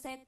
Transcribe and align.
Solo 0.00 0.27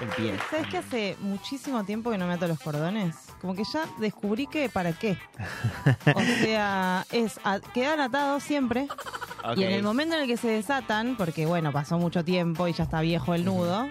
el 0.00 0.08
pie. 0.16 0.34
¿Sabes 0.50 0.66
que 0.68 0.78
hace 0.78 1.16
muchísimo 1.20 1.84
tiempo 1.84 2.10
que 2.10 2.18
no 2.18 2.26
me 2.26 2.34
ato 2.34 2.46
los 2.48 2.58
cordones? 2.60 3.14
Como 3.40 3.54
que 3.54 3.62
ya 3.64 3.84
descubrí 3.98 4.46
que 4.46 4.68
para 4.68 4.92
qué. 4.92 5.18
O 6.14 6.20
sea, 6.42 7.06
es 7.12 7.38
a- 7.44 7.60
quedan 7.60 8.00
atados 8.00 8.42
siempre. 8.42 8.88
Y 9.56 9.62
en 9.62 9.72
el 9.72 9.82
momento 9.82 10.14
en 10.14 10.22
el 10.22 10.26
que 10.26 10.36
se 10.36 10.48
desatan, 10.48 11.16
porque 11.16 11.44
bueno, 11.46 11.70
pasó 11.72 11.98
mucho 11.98 12.24
tiempo 12.24 12.66
y 12.66 12.72
ya 12.72 12.84
está 12.84 13.00
viejo 13.02 13.34
el 13.34 13.44
nudo, 13.44 13.86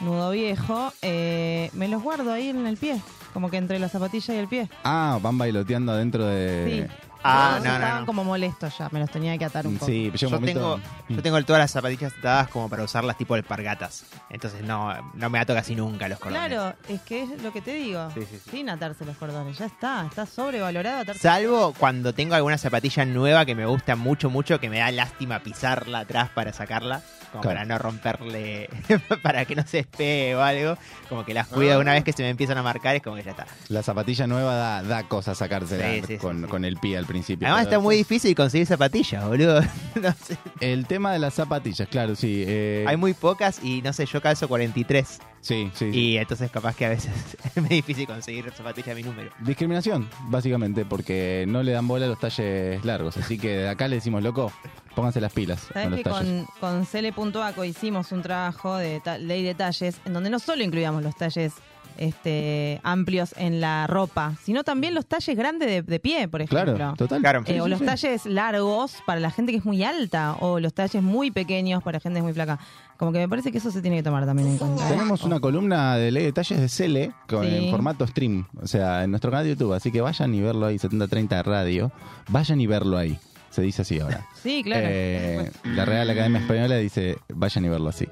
nudo 0.00 0.30
viejo, 0.30 0.92
eh, 1.02 1.70
me 1.74 1.86
los 1.88 2.02
guardo 2.02 2.32
ahí 2.32 2.48
en 2.48 2.66
el 2.66 2.76
pie. 2.76 3.00
Como 3.34 3.50
que 3.50 3.56
entre 3.56 3.78
la 3.78 3.88
zapatilla 3.88 4.34
y 4.34 4.38
el 4.38 4.48
pie. 4.48 4.70
Ah, 4.84 5.18
van 5.20 5.36
bailoteando 5.36 5.92
adentro 5.92 6.24
de. 6.26 6.86
Sí. 6.88 7.03
Ah, 7.26 7.58
no, 7.58 7.64
no, 7.64 7.74
estaban 7.74 8.00
no. 8.00 8.06
como 8.06 8.22
molestos 8.24 8.76
ya, 8.76 8.88
me 8.92 9.00
los 9.00 9.10
tenía 9.10 9.36
que 9.38 9.44
atar 9.46 9.66
un 9.66 9.74
poco. 9.74 9.86
Sí, 9.86 10.10
llega 10.10 10.12
un 10.12 10.16
Yo 10.18 10.30
momento. 10.30 10.60
tengo, 10.60 10.80
yo 11.08 11.22
tengo 11.22 11.42
todas 11.44 11.60
las 11.60 11.70
zapatillas 11.70 12.12
atadas 12.18 12.48
como 12.48 12.68
para 12.68 12.84
usarlas 12.84 13.16
tipo 13.16 13.34
alpargatas. 13.34 14.04
Entonces 14.30 14.62
no, 14.62 14.94
no 15.14 15.30
me 15.30 15.38
ato 15.38 15.54
casi 15.54 15.74
nunca 15.74 16.06
los 16.08 16.18
cordones. 16.18 16.48
Claro, 16.48 16.76
es 16.88 17.00
que 17.00 17.22
es 17.22 17.42
lo 17.42 17.52
que 17.52 17.62
te 17.62 17.72
digo. 17.74 18.10
Sí, 18.12 18.20
sí, 18.28 18.38
sí. 18.44 18.50
Sin 18.50 18.68
atarse 18.68 19.04
los 19.04 19.16
cordones, 19.16 19.56
ya 19.58 19.66
está, 19.66 20.04
está 20.06 20.26
sobrevalorado 20.26 21.00
atarse. 21.00 21.20
Salvo 21.22 21.72
cuando 21.78 22.12
tengo 22.12 22.34
alguna 22.34 22.58
zapatilla 22.58 23.04
nueva 23.06 23.44
que 23.46 23.54
me 23.54 23.64
gusta 23.64 23.96
mucho, 23.96 24.28
mucho, 24.28 24.60
que 24.60 24.68
me 24.68 24.80
da 24.80 24.90
lástima 24.92 25.38
pisarla 25.40 26.00
atrás 26.00 26.28
para 26.34 26.52
sacarla, 26.52 27.00
como 27.34 27.42
Claro. 27.42 27.56
para 27.58 27.64
no 27.66 27.78
romperle, 27.78 28.70
para 29.22 29.44
que 29.44 29.56
no 29.56 29.66
se 29.66 29.78
despegue 29.78 30.36
o 30.36 30.40
algo. 30.42 30.78
Como 31.08 31.24
que 31.24 31.34
las 31.34 31.48
cuido 31.48 31.80
una 31.80 31.92
vez 31.92 32.04
que 32.04 32.12
se 32.12 32.22
me 32.22 32.30
empiezan 32.30 32.56
a 32.58 32.62
marcar, 32.62 32.94
es 32.94 33.02
como 33.02 33.16
que 33.16 33.24
ya 33.24 33.32
está. 33.32 33.46
La 33.68 33.82
zapatilla 33.82 34.26
nueva 34.28 34.54
da, 34.54 34.82
da 34.84 35.02
cosa 35.08 35.34
sacársela 35.34 35.84
Sí, 35.94 36.02
sí, 36.06 36.16
con, 36.18 36.42
sí, 36.42 36.46
con 36.48 36.64
el 36.64 36.76
pie 36.76 36.96
al 36.96 37.06
principio. 37.06 37.46
Además 37.48 37.64
está 37.64 37.80
muy 37.80 37.96
difícil 37.96 38.34
conseguir 38.36 38.66
zapatillas, 38.68 39.24
boludo. 39.26 39.60
No 40.00 40.12
sé. 40.12 40.36
El 40.60 40.86
tema 40.86 41.12
de 41.12 41.18
las 41.18 41.34
zapatillas, 41.34 41.88
claro, 41.88 42.14
sí. 42.14 42.44
eh, 42.46 42.84
Hay 42.86 42.96
muy 42.96 43.14
pocas 43.14 43.62
y 43.62 43.82
no 43.82 43.92
sé, 43.92 44.06
yo 44.06 44.20
calzo 44.20 44.46
43. 44.48 45.18
Sí, 45.44 45.70
sí. 45.74 45.92
sí. 45.92 45.98
Y 45.98 46.16
entonces 46.16 46.50
capaz 46.50 46.74
que 46.74 46.86
a 46.86 46.88
veces 46.88 47.12
es 47.54 47.60
muy 47.60 47.68
difícil 47.68 48.06
conseguir 48.06 48.50
zapatillas 48.50 48.88
de 48.88 48.94
mi 48.94 49.02
número. 49.02 49.30
Discriminación, 49.40 50.08
básicamente, 50.28 50.86
porque 50.86 51.44
no 51.46 51.62
le 51.62 51.72
dan 51.72 51.86
bola 51.86 52.06
a 52.06 52.08
los 52.08 52.18
talles 52.18 52.82
largos. 52.82 53.18
Así 53.18 53.36
que 53.38 53.48
de 53.58 53.68
acá 53.68 53.86
le 53.86 53.96
decimos, 53.96 54.22
loco, 54.22 54.50
pónganse 54.94 55.20
las 55.20 55.32
pilas 55.34 55.60
con 55.64 55.74
Sabes 55.74 55.90
los 55.90 55.98
que 55.98 56.04
talles. 56.04 56.46
con, 56.58 56.76
con 56.76 56.86
Cele.aco 56.86 57.64
hicimos 57.64 58.10
un 58.12 58.22
trabajo 58.22 58.76
de 58.76 59.02
ley 59.20 59.42
de 59.42 59.54
talles, 59.54 60.00
en 60.06 60.14
donde 60.14 60.30
no 60.30 60.38
solo 60.38 60.62
incluíamos 60.64 61.02
los 61.02 61.14
talles 61.14 61.52
este, 61.98 62.80
amplios 62.82 63.34
en 63.36 63.60
la 63.60 63.86
ropa, 63.86 64.34
sino 64.42 64.64
también 64.64 64.94
los 64.94 65.06
talles 65.06 65.36
grandes 65.36 65.68
de, 65.68 65.82
de 65.82 66.00
pie, 66.00 66.28
por 66.28 66.42
ejemplo. 66.42 66.74
Claro, 66.74 66.94
total. 66.96 67.20
Claro. 67.20 67.40
Eh, 67.46 67.52
Sí, 67.54 67.60
o 67.60 67.64
sí, 67.64 67.70
los 67.70 67.78
sí. 67.80 67.84
talles 67.86 68.26
largos 68.26 68.96
para 69.06 69.20
la 69.20 69.30
gente 69.30 69.52
que 69.52 69.58
es 69.58 69.64
muy 69.64 69.82
alta, 69.84 70.36
o 70.40 70.60
los 70.60 70.74
talles 70.74 71.02
muy 71.02 71.30
pequeños 71.30 71.82
para 71.82 72.00
gente 72.00 72.16
que 72.16 72.18
es 72.20 72.24
muy 72.24 72.32
flaca. 72.32 72.58
Como 72.96 73.10
que 73.12 73.18
me 73.18 73.28
parece 73.28 73.50
que 73.50 73.58
eso 73.58 73.70
se 73.70 73.82
tiene 73.82 73.96
que 73.96 74.02
tomar 74.04 74.24
también 74.24 74.48
en 74.48 74.58
cuenta. 74.58 74.88
Tenemos 74.88 75.24
una 75.24 75.40
columna 75.40 75.96
de 75.96 76.10
ley 76.12 76.24
de 76.24 76.32
talles 76.32 76.60
de 76.60 76.68
Cele 76.68 77.12
con, 77.28 77.44
Sí. 77.44 77.54
en 77.66 77.70
formato 77.70 78.06
stream, 78.06 78.46
o 78.62 78.66
sea, 78.66 79.02
en 79.04 79.10
nuestro 79.10 79.30
canal 79.30 79.44
de 79.44 79.50
YouTube. 79.50 79.72
Así 79.72 79.90
que 79.90 80.00
vayan 80.00 80.32
y 80.34 80.40
verlo 80.40 80.66
ahí, 80.66 80.78
7030 80.78 81.36
de 81.36 81.42
radio. 81.42 81.92
Vayan 82.28 82.60
y 82.60 82.66
verlo 82.66 82.96
ahí. 82.96 83.18
Se 83.50 83.62
dice 83.62 83.82
así 83.82 83.98
ahora. 84.00 84.26
Sí, 84.42 84.62
claro. 84.62 84.86
Eh, 84.88 85.50
la 85.64 85.84
Real 85.84 86.08
Academia 86.10 86.40
Española 86.40 86.76
dice, 86.76 87.16
vayan 87.32 87.64
y 87.64 87.68
verlo 87.68 87.88
así. 87.88 88.06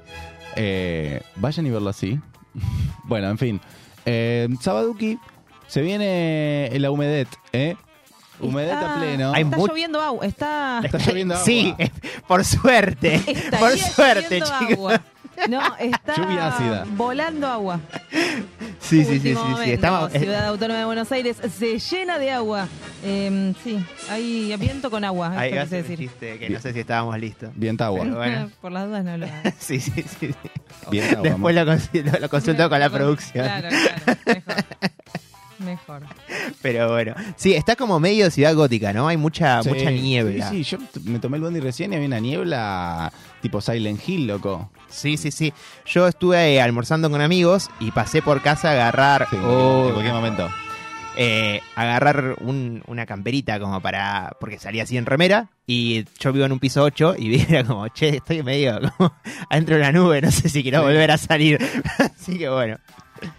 Eh, 0.55 1.21
vayan 1.37 1.65
y 1.65 1.69
verlo 1.71 1.89
así. 1.89 2.19
bueno, 3.03 3.29
en 3.29 3.37
fin. 3.37 3.61
Eh, 4.05 4.49
Sabaduki, 4.59 5.19
se 5.67 5.81
viene 5.81 6.69
la 6.79 6.91
humedet, 6.91 7.29
¿eh? 7.51 7.75
Humedad 8.39 8.83
a 8.83 8.99
pleno. 8.99 9.31
Hay 9.33 9.43
Está 9.43 9.57
lloviendo 9.57 10.01
agua. 10.01 10.25
Está. 10.25 10.81
Está 10.83 10.97
lloviendo 10.97 11.33
agua. 11.35 11.45
Sí, 11.45 11.73
por 12.27 12.43
suerte. 12.43 13.15
Estaría 13.15 13.59
por 13.59 13.77
suerte, 13.77 14.41
chicos. 14.41 14.71
agua. 14.73 15.01
No, 15.49 15.61
está 15.77 16.15
Lluvia 16.15 16.47
ácida. 16.47 16.85
volando 16.95 17.47
agua. 17.47 17.79
Sí, 18.79 19.03
sí, 19.03 19.19
sí, 19.19 19.33
sí, 19.35 19.37
sí. 19.63 19.71
Estamos, 19.71 20.13
eh, 20.13 20.19
Ciudad 20.19 20.45
Autónoma 20.47 20.79
de 20.79 20.85
Buenos 20.85 21.11
Aires 21.11 21.37
se 21.57 21.79
llena 21.79 22.17
de 22.19 22.31
agua. 22.31 22.67
Eh, 23.03 23.53
sí, 23.63 23.83
hay 24.09 24.55
viento 24.57 24.89
con 24.91 25.03
agua. 25.03 25.33
ahí 25.37 25.49
esto 25.49 25.55
va 25.57 25.61
a 25.61 25.65
quise 25.65 25.75
un 25.77 25.81
decir. 25.83 25.97
chiste 25.99 26.39
que 26.39 26.49
no 26.49 26.59
sé 26.59 26.73
si 26.73 26.79
estábamos 26.79 27.17
listos. 27.19 27.49
Viento 27.55 27.83
agua. 27.83 28.01
Pero 28.03 28.15
bueno. 28.17 28.51
Por 28.61 28.71
las 28.71 28.87
dudas 28.87 29.03
no 29.03 29.17
lo 29.17 29.25
hagas. 29.25 29.53
Sí, 29.59 29.79
sí, 29.79 30.03
sí. 30.19 30.33
agua. 31.11 31.21
Después 31.23 31.55
lo, 31.55 31.61
consi- 31.63 32.03
lo- 32.11 32.19
lo 32.19 32.29
consulto 32.29 32.69
con 32.69 32.79
la 32.79 32.89
producción. 32.89 33.45
Claro, 33.45 33.69
claro. 33.69 34.19
Mejor. 34.25 34.63
Mejor. 35.59 36.03
Pero 36.61 36.91
bueno. 36.91 37.15
Sí, 37.37 37.53
está 37.53 37.75
como 37.75 37.99
medio 37.99 38.29
ciudad 38.31 38.53
gótica, 38.53 38.91
¿no? 38.91 39.07
Hay 39.07 39.15
mucha, 39.17 39.63
Sí, 39.63 39.69
mucha 39.69 39.91
niebla. 39.91 40.49
Sí, 40.49 40.63
sí, 40.63 40.71
yo 40.71 40.77
t- 40.79 40.99
me 41.09 41.19
tomé 41.19 41.37
el 41.37 41.43
bondi 41.43 41.59
recién 41.61 41.93
y 41.93 41.95
había 41.95 42.07
una 42.07 42.19
niebla 42.19 43.13
tipo 43.41 43.61
Silent 43.61 44.01
Hill, 44.07 44.27
loco. 44.27 44.69
Sí, 44.93 45.17
sí, 45.17 45.31
sí. 45.31 45.53
Yo 45.85 46.07
estuve 46.07 46.55
eh, 46.55 46.61
almorzando 46.61 47.09
con 47.09 47.21
amigos 47.21 47.69
y 47.79 47.91
pasé 47.91 48.21
por 48.21 48.41
casa 48.41 48.69
a 48.69 48.71
agarrar. 48.73 49.27
Sí, 49.29 49.37
oh, 49.43 49.85
en 49.87 49.91
cualquier 49.93 50.13
momento. 50.15 50.49
eh, 51.15 51.61
agarrar 51.75 52.35
un- 52.41 52.81
una 52.87 53.05
camperita 53.05 53.59
como 53.59 53.79
para. 53.81 54.35
Porque 54.39 54.57
salía 54.57 54.83
así 54.83 54.97
en 54.97 55.05
remera. 55.05 55.49
Y 55.67 56.05
yo 56.19 56.33
vivo 56.33 56.45
en 56.45 56.51
un 56.51 56.59
piso 56.59 56.81
8 56.83 57.15
y 57.17 57.29
vi 57.29 57.45
era 57.47 57.63
como, 57.63 57.87
che, 57.89 58.17
estoy 58.17 58.41
medio 58.43 58.79
como 58.97 59.13
adentro 59.49 59.75
de 59.75 59.81
una 59.81 59.91
nube, 59.91 60.21
no 60.21 60.31
sé 60.31 60.49
si 60.49 60.63
quiero 60.63 60.79
Sí. 60.79 60.85
volver 60.85 61.11
a 61.11 61.17
salir. 61.17 61.59
así 61.99 62.37
que 62.37 62.49
bueno. 62.49 62.77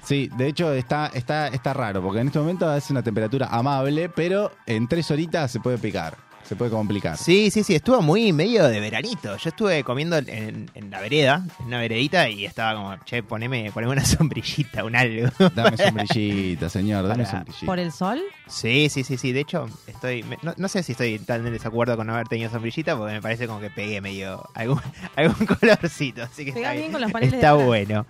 Sí, 0.03 0.31
de 0.37 0.47
hecho 0.49 0.73
está, 0.73 1.11
está, 1.13 1.49
está 1.49 1.75
raro, 1.75 2.01
porque 2.01 2.21
en 2.21 2.29
este 2.29 2.39
momento 2.39 2.67
hace 2.69 2.93
una 2.93 3.03
temperatura 3.03 3.49
amable, 3.51 4.09
pero 4.09 4.51
en 4.67 4.89
tres 4.89 5.11
horitas 5.11 5.51
se 5.51 5.61
puede 5.61 5.77
picar, 5.77 6.17
se 6.45 6.57
puede 6.57 6.71
complicar. 6.71 7.17
Sí, 7.17 7.51
sí, 7.51 7.63
sí, 7.65 7.75
estuvo 7.75 8.01
muy 8.03 8.33
medio 8.33 8.67
de 8.69 8.79
veranito. 8.81 9.37
Yo 9.37 9.49
estuve 9.49 9.83
comiendo 9.85 10.17
en, 10.19 10.71
en 10.75 10.91
la 10.91 11.01
vereda, 11.01 11.45
en 11.61 11.67
una 11.67 11.79
veredita, 11.79 12.29
y 12.29 12.45
estaba 12.45 12.75
como, 12.75 13.05
che, 13.05 13.23
poneme, 13.23 13.71
poneme 13.73 13.93
una 13.93 14.05
sombrillita, 14.05 14.85
un 14.85 14.95
algo. 14.97 15.29
Dame 15.55 15.77
sombrillita, 15.77 16.69
señor, 16.69 17.07
dame 17.09 17.25
Para- 17.25 17.37
sombrillita. 17.39 17.67
¿Por 17.67 17.79
el 17.79 17.93
sol? 17.93 18.21
Sí, 18.47 18.89
sí, 18.91 19.05
sí, 19.05 19.17
sí. 19.17 19.33
De 19.33 19.41
hecho, 19.41 19.67
estoy. 19.87 20.23
me- 20.23 20.39
no, 20.43 20.55
no 20.57 20.69
sé 20.69 20.83
si 20.83 20.93
estoy 20.93 21.19
tan 21.19 21.47
en 21.47 21.53
desacuerdo 21.53 21.97
con 21.97 22.07
no 22.07 22.15
haber 22.15 22.29
tenido 22.29 22.51
sombrillita, 22.51 22.97
porque 22.97 23.15
me 23.15 23.23
parece 23.23 23.47
como 23.47 23.61
que 23.61 23.71
pegué 23.71 24.01
medio 24.01 24.43
algún, 24.55 24.81
algún 25.17 25.47
colorcito. 25.47 26.23
Así 26.23 26.45
que 26.45 26.51
está 26.51 26.61
Pegás 26.61 26.73
bien. 26.73 26.83
bien 26.85 26.93
con 26.93 27.01
los 27.01 27.11
paneles 27.13 27.33
de 27.33 27.39
Está 27.39 27.51
atrás. 27.51 27.67
bueno. 27.67 28.07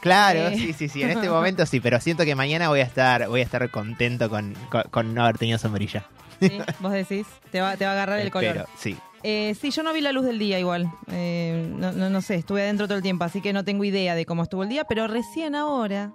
Claro, 0.00 0.38
Eh. 0.48 0.56
sí, 0.56 0.72
sí, 0.72 0.88
sí. 0.88 1.02
En 1.02 1.10
este 1.10 1.28
momento 1.30 1.66
sí, 1.66 1.80
pero 1.80 2.00
siento 2.00 2.24
que 2.24 2.34
mañana 2.34 2.68
voy 2.68 2.80
a 2.80 2.84
estar, 2.84 3.28
voy 3.28 3.40
a 3.40 3.44
estar 3.44 3.68
contento 3.70 4.30
con, 4.30 4.54
con, 4.70 4.82
con 4.90 5.12
no 5.14 5.24
haber 5.24 5.38
tenido 5.38 5.58
sombrilla. 5.58 6.06
Sí, 6.40 6.58
vos 6.80 6.92
decís. 6.92 7.26
Te 7.50 7.60
va, 7.60 7.76
te 7.76 7.84
va 7.84 7.90
a 7.90 7.94
agarrar 7.94 8.20
el 8.20 8.30
color. 8.30 8.66
sí. 8.76 8.96
Eh, 9.24 9.56
sí, 9.60 9.72
yo 9.72 9.82
no 9.82 9.92
vi 9.92 10.00
la 10.00 10.12
luz 10.12 10.24
del 10.24 10.38
día 10.38 10.60
igual. 10.60 10.88
Eh, 11.10 11.68
no, 11.76 11.90
no, 11.90 12.08
no 12.08 12.20
sé, 12.22 12.36
estuve 12.36 12.62
adentro 12.62 12.86
todo 12.86 12.96
el 12.98 13.02
tiempo, 13.02 13.24
así 13.24 13.40
que 13.40 13.52
no 13.52 13.64
tengo 13.64 13.82
idea 13.82 14.14
de 14.14 14.24
cómo 14.24 14.44
estuvo 14.44 14.62
el 14.62 14.68
día, 14.68 14.84
pero 14.84 15.08
recién 15.08 15.56
ahora 15.56 16.12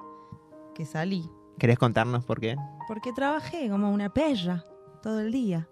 que 0.73 0.85
salí, 0.85 1.29
¿Querés 1.59 1.77
contarnos 1.77 2.23
por 2.23 2.39
qué? 2.39 2.55
porque 2.87 3.11
trabajé 3.11 3.69
como 3.69 3.91
una 3.91 4.13
perra 4.13 4.63
todo 5.01 5.19
el 5.19 5.33
día, 5.33 5.67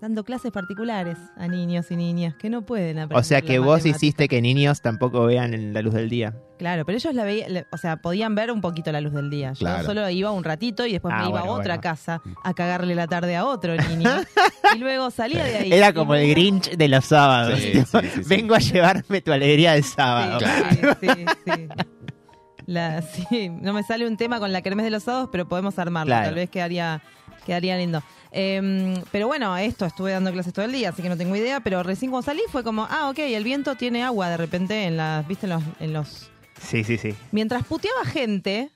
dando 0.00 0.24
clases 0.24 0.52
particulares 0.52 1.16
a 1.36 1.48
niños 1.48 1.90
y 1.90 1.96
niñas 1.96 2.34
que 2.36 2.48
no 2.50 2.62
pueden 2.62 2.98
aprender. 2.98 3.18
O 3.18 3.22
sea 3.24 3.42
que 3.42 3.54
la 3.54 3.60
vos 3.60 3.78
matemática. 3.78 3.96
hiciste 3.96 4.28
que 4.28 4.40
niños 4.40 4.80
tampoco 4.80 5.24
vean 5.26 5.54
en 5.54 5.72
la 5.74 5.82
luz 5.82 5.94
del 5.94 6.08
día. 6.08 6.34
Claro, 6.58 6.84
pero 6.84 6.98
ellos 6.98 7.14
la 7.14 7.24
veían, 7.24 7.66
o 7.70 7.76
sea, 7.76 7.96
podían 7.98 8.34
ver 8.34 8.50
un 8.52 8.60
poquito 8.60 8.90
la 8.92 9.00
luz 9.00 9.12
del 9.12 9.30
día. 9.30 9.52
Yo 9.52 9.60
Claro. 9.60 9.84
solo 9.84 10.08
iba 10.10 10.30
un 10.32 10.44
ratito 10.44 10.86
y 10.86 10.92
después 10.92 11.14
Ah, 11.16 11.22
me 11.22 11.28
iba 11.30 11.40
bueno, 11.40 11.54
a 11.54 11.58
otra 11.58 11.74
bueno. 11.74 11.82
casa 11.82 12.22
a 12.44 12.54
cagarle 12.54 12.94
la 12.94 13.06
tarde 13.06 13.36
a 13.36 13.44
otro 13.44 13.76
niño. 13.76 14.10
y 14.76 14.78
luego 14.78 15.10
salía 15.10 15.44
de 15.44 15.56
ahí. 15.56 15.72
Era 15.72 15.92
como 15.92 16.14
el 16.14 16.28
Grinch 16.30 16.70
de 16.76 16.88
los 16.88 17.04
sábados. 17.04 17.58
Sí, 17.58 17.72
tipo, 17.72 18.00
sí, 18.00 18.08
sí, 18.14 18.22
sí. 18.24 18.28
Vengo 18.28 18.54
a 18.54 18.58
llevarme 18.58 19.20
tu 19.20 19.32
alegría 19.32 19.72
del 19.74 19.84
sábado. 19.84 20.40
sí, 20.40 21.06
sí, 21.08 21.24
sí. 21.44 21.68
La- 22.66 23.00
sí, 23.02 23.48
no 23.48 23.72
me 23.72 23.82
sale 23.82 24.06
un 24.06 24.16
tema 24.16 24.38
con 24.40 24.52
la 24.52 24.60
kermés 24.60 24.84
de 24.84 24.90
los 24.90 25.02
sábados, 25.04 25.30
pero 25.32 25.48
podemos 25.48 25.78
armarlo. 25.78 26.10
Claro. 26.10 26.26
Tal 26.26 26.34
vez 26.34 26.50
quedaría, 26.50 27.02
quedaría 27.48 27.76
lindo. 27.76 28.00
Eh, 28.30 29.02
pero 29.10 29.26
bueno, 29.26 29.56
esto 29.56 29.86
estuve 29.86 30.12
dando 30.12 30.30
clases 30.30 30.52
todo 30.52 30.64
el 30.64 30.70
día, 30.72 30.90
así 30.90 31.02
que 31.02 31.08
no 31.08 31.16
tengo 31.16 31.34
idea. 31.34 31.58
Pero 31.60 31.82
recién 31.82 32.10
cuando 32.12 32.24
salí 32.26 32.42
fue 32.52 32.62
como, 32.62 32.86
ah, 32.88 33.08
ok, 33.10 33.18
el 33.18 33.42
viento 33.42 33.74
tiene 33.74 34.04
agua 34.04 34.28
de 34.28 34.36
repente 34.36 34.84
en 34.84 34.96
las, 34.96 35.26
viste, 35.26 35.46
en 35.46 35.50
los, 35.50 35.62
en 35.80 35.92
los. 35.92 36.30
Sí, 36.60 36.84
sí, 36.84 36.96
sí. 36.98 37.14
Mientras 37.32 37.64
puteaba 37.64 38.04
gente, 38.04 38.70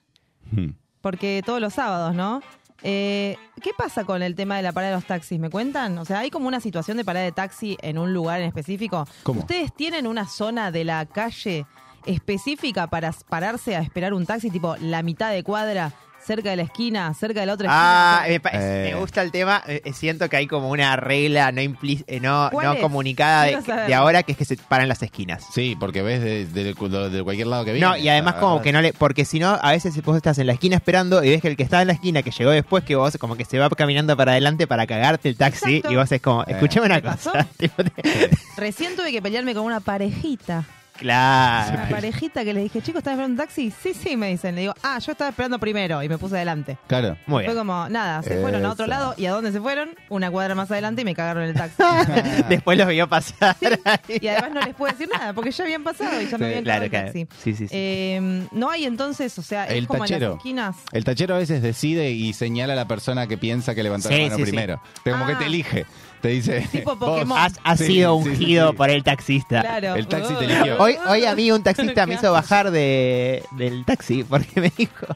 Hmm. 0.50 0.70
porque 1.00 1.42
todos 1.46 1.60
los 1.60 1.72
sábados, 1.74 2.14
¿no? 2.14 2.42
Eh, 2.82 3.36
¿Qué 3.62 3.70
pasa 3.78 4.04
con 4.04 4.22
el 4.22 4.34
tema 4.34 4.56
de 4.56 4.62
la 4.62 4.72
parada 4.72 4.90
de 4.90 4.96
los 4.96 5.06
taxis? 5.06 5.38
¿Me 5.38 5.48
cuentan? 5.50 5.96
O 5.98 6.04
sea, 6.04 6.18
¿hay 6.18 6.30
como 6.30 6.48
una 6.48 6.60
situación 6.60 6.96
de 6.96 7.04
parada 7.04 7.24
de 7.24 7.32
taxi 7.32 7.76
en 7.80 7.96
un 7.96 8.12
lugar 8.12 8.40
en 8.40 8.48
específico? 8.48 9.06
¿Cómo? 9.22 9.40
¿Ustedes 9.40 9.72
tienen 9.74 10.06
una 10.06 10.26
zona 10.26 10.70
de 10.72 10.84
la 10.84 11.06
calle 11.06 11.64
específica 12.06 12.88
para 12.88 13.12
pararse 13.28 13.76
a 13.76 13.80
esperar 13.80 14.12
un 14.14 14.26
taxi, 14.26 14.50
tipo 14.50 14.76
la 14.80 15.02
mitad 15.02 15.30
de 15.30 15.42
cuadra, 15.44 15.92
cerca 16.24 16.50
de 16.50 16.56
la 16.56 16.62
esquina, 16.62 17.12
cerca 17.14 17.40
de 17.40 17.46
la 17.46 17.54
otra 17.54 17.68
Ah, 17.70 18.20
esquina? 18.26 18.32
me, 18.34 18.40
pa- 18.40 18.50
Eh. 18.52 18.90
me 18.92 19.00
gusta 19.00 19.22
el 19.22 19.30
tema. 19.30 19.62
eh, 19.66 19.82
eh, 19.84 19.92
siento 19.92 20.28
que 20.28 20.36
hay 20.36 20.46
como 20.46 20.70
una 20.70 20.96
regla 20.96 21.50
no 21.52 21.60
eh, 21.60 22.20
no, 22.20 22.48
¿Cuál 22.52 22.66
no 22.66 22.78
comunicada 22.80 23.44
de, 23.86 23.94
ahora, 23.94 24.22
que 24.22 24.32
es 24.32 24.38
que 24.38 24.44
se 24.44 24.56
paran 24.56 24.88
las 24.88 25.02
esquinas. 25.02 25.44
Sí, 25.52 25.76
porque 25.78 26.02
ves 26.02 26.22
de, 26.22 26.46
de- 26.46 26.74
cualquier 26.74 27.46
lado 27.46 27.64
que 27.64 27.72
viene. 27.72 27.86
No, 27.86 27.96
y 27.96 28.08
además 28.08 28.34
como 28.36 28.60
que 28.62 28.72
no 28.72 28.80
le... 28.80 28.92
Porque 28.92 29.24
si 29.24 29.38
no, 29.38 29.58
a 29.60 29.72
veces 29.72 30.00
vos 30.02 30.16
estás 30.16 30.38
en 30.38 30.46
la 30.46 30.52
esquina 30.54 30.76
esperando 30.76 31.22
y 31.24 31.30
ves 31.30 31.42
que 31.42 31.48
el 31.48 31.56
que 31.56 31.62
estaba 31.62 31.82
en 31.82 31.88
la 31.88 31.94
esquina, 31.94 32.22
que 32.22 32.30
llegó 32.30 32.50
después 32.50 32.84
que 32.84 32.94
vos, 32.96 33.16
como 33.18 33.36
que 33.36 33.44
se 33.44 33.58
va 33.58 33.68
caminando 33.70 34.16
para 34.16 34.32
adelante 34.32 34.66
para 34.66 34.86
cagarte 34.86 35.28
el 35.28 35.36
taxi 35.36 35.76
Exacto. 35.76 35.92
y 35.92 35.96
vos 35.96 36.12
es 36.12 36.20
como, 36.22 36.44
escuchame 36.44 36.86
una 36.86 36.96
¿Me 36.96 37.02
cosa. 37.02 37.46
tipo, 37.56 37.82
te- 37.84 38.30
Recién 38.56 38.96
tuve 38.96 39.10
que 39.12 39.20
pelearme 39.22 39.54
con 39.54 39.64
una 39.64 39.80
parejita. 39.80 40.64
Una 41.00 41.64
claro. 41.66 41.90
parejita 41.90 42.44
que 42.44 42.52
le 42.54 42.60
dije, 42.62 42.80
chicos, 42.80 42.98
¿estás 43.00 43.12
esperando 43.14 43.32
un 43.32 43.36
taxi? 43.36 43.72
Sí, 43.82 43.92
sí, 43.94 44.16
me 44.16 44.28
dicen. 44.28 44.54
Le 44.54 44.60
digo, 44.62 44.74
ah, 44.82 44.98
yo 44.98 45.12
estaba 45.12 45.30
esperando 45.30 45.58
primero 45.58 46.02
y 46.02 46.08
me 46.08 46.18
puse 46.18 46.36
adelante. 46.36 46.78
Claro. 46.86 47.16
Muy 47.26 47.44
Fue 47.44 47.54
bien. 47.54 47.56
como, 47.66 47.88
nada, 47.88 48.22
se 48.22 48.40
fueron 48.40 48.64
a 48.64 48.70
otro 48.72 48.84
Eso. 48.84 48.90
lado. 48.90 49.14
¿Y 49.16 49.26
a 49.26 49.32
dónde 49.32 49.50
se 49.52 49.60
fueron? 49.60 49.90
Una 50.10 50.30
cuadra 50.30 50.54
más 50.54 50.70
adelante 50.70 51.02
y 51.02 51.04
me 51.04 51.14
cagaron 51.14 51.42
el 51.44 51.54
taxi. 51.54 51.82
Después 52.48 52.78
los 52.78 52.86
vio 52.88 53.08
pasar. 53.08 53.56
ahí. 53.84 54.18
y 54.20 54.28
además 54.28 54.50
no 54.52 54.60
les 54.60 54.74
puedo 54.74 54.92
decir 54.92 55.08
nada 55.12 55.32
porque 55.32 55.50
ya 55.50 55.64
habían 55.64 55.82
pasado 55.82 56.20
y 56.20 56.26
ya 56.28 56.38
me 56.38 56.46
habían 56.46 56.64
Claro, 56.64 56.84
cagado 56.88 56.90
claro. 57.12 57.18
el 57.18 57.26
taxi. 57.26 57.42
Sí, 57.42 57.54
sí, 57.56 57.68
sí. 57.68 57.74
Eh, 57.76 58.46
no 58.52 58.70
hay 58.70 58.84
entonces, 58.84 59.36
o 59.38 59.42
sea, 59.42 59.64
es 59.66 59.72
El 59.74 59.86
como 59.88 60.04
en 60.04 60.08
tachero. 60.10 60.28
las 60.30 60.36
esquinas. 60.38 60.76
El 60.92 61.04
tachero 61.04 61.34
a 61.34 61.38
veces 61.38 61.62
decide 61.62 62.10
y 62.12 62.32
señala 62.32 62.74
a 62.74 62.76
la 62.76 62.86
persona 62.86 63.26
que 63.26 63.36
piensa 63.38 63.74
que 63.74 63.82
levantó 63.82 64.08
Sí, 64.08 64.14
la 64.14 64.22
mano 64.24 64.36
sí, 64.36 64.44
sí. 64.44 64.50
primero. 64.50 64.80
Como 65.04 65.26
que 65.26 65.32
Ah. 65.32 65.38
te 65.38 65.46
elige. 65.46 65.86
Te 66.22 66.28
dice. 66.28 66.66
Tipo 66.72 66.96
vos. 66.96 67.10
Pokémon. 67.10 67.36
Has, 67.38 67.58
has 67.64 67.78
Sí, 67.80 67.86
sido 67.86 68.22
sí, 68.22 68.28
ungido 68.30 68.70
sí. 68.70 68.76
por 68.76 68.90
el 68.90 69.02
taxista. 69.02 69.60
Claro. 69.60 69.94
El 69.96 70.06
taxi 70.06 70.28
te 70.34 70.38
Oh. 70.38 70.40
eligió. 70.42 70.76
Hoy, 70.78 70.96
hoy 71.08 71.24
a 71.26 71.34
mí 71.34 71.50
un 71.50 71.62
taxista 71.62 72.06
me 72.06 72.14
hizo 72.14 72.30
bajar 72.32 72.70
de, 72.70 73.42
del 73.52 73.84
taxi 73.84 74.22
porque 74.24 74.60
me 74.60 74.72
dijo, 74.76 75.06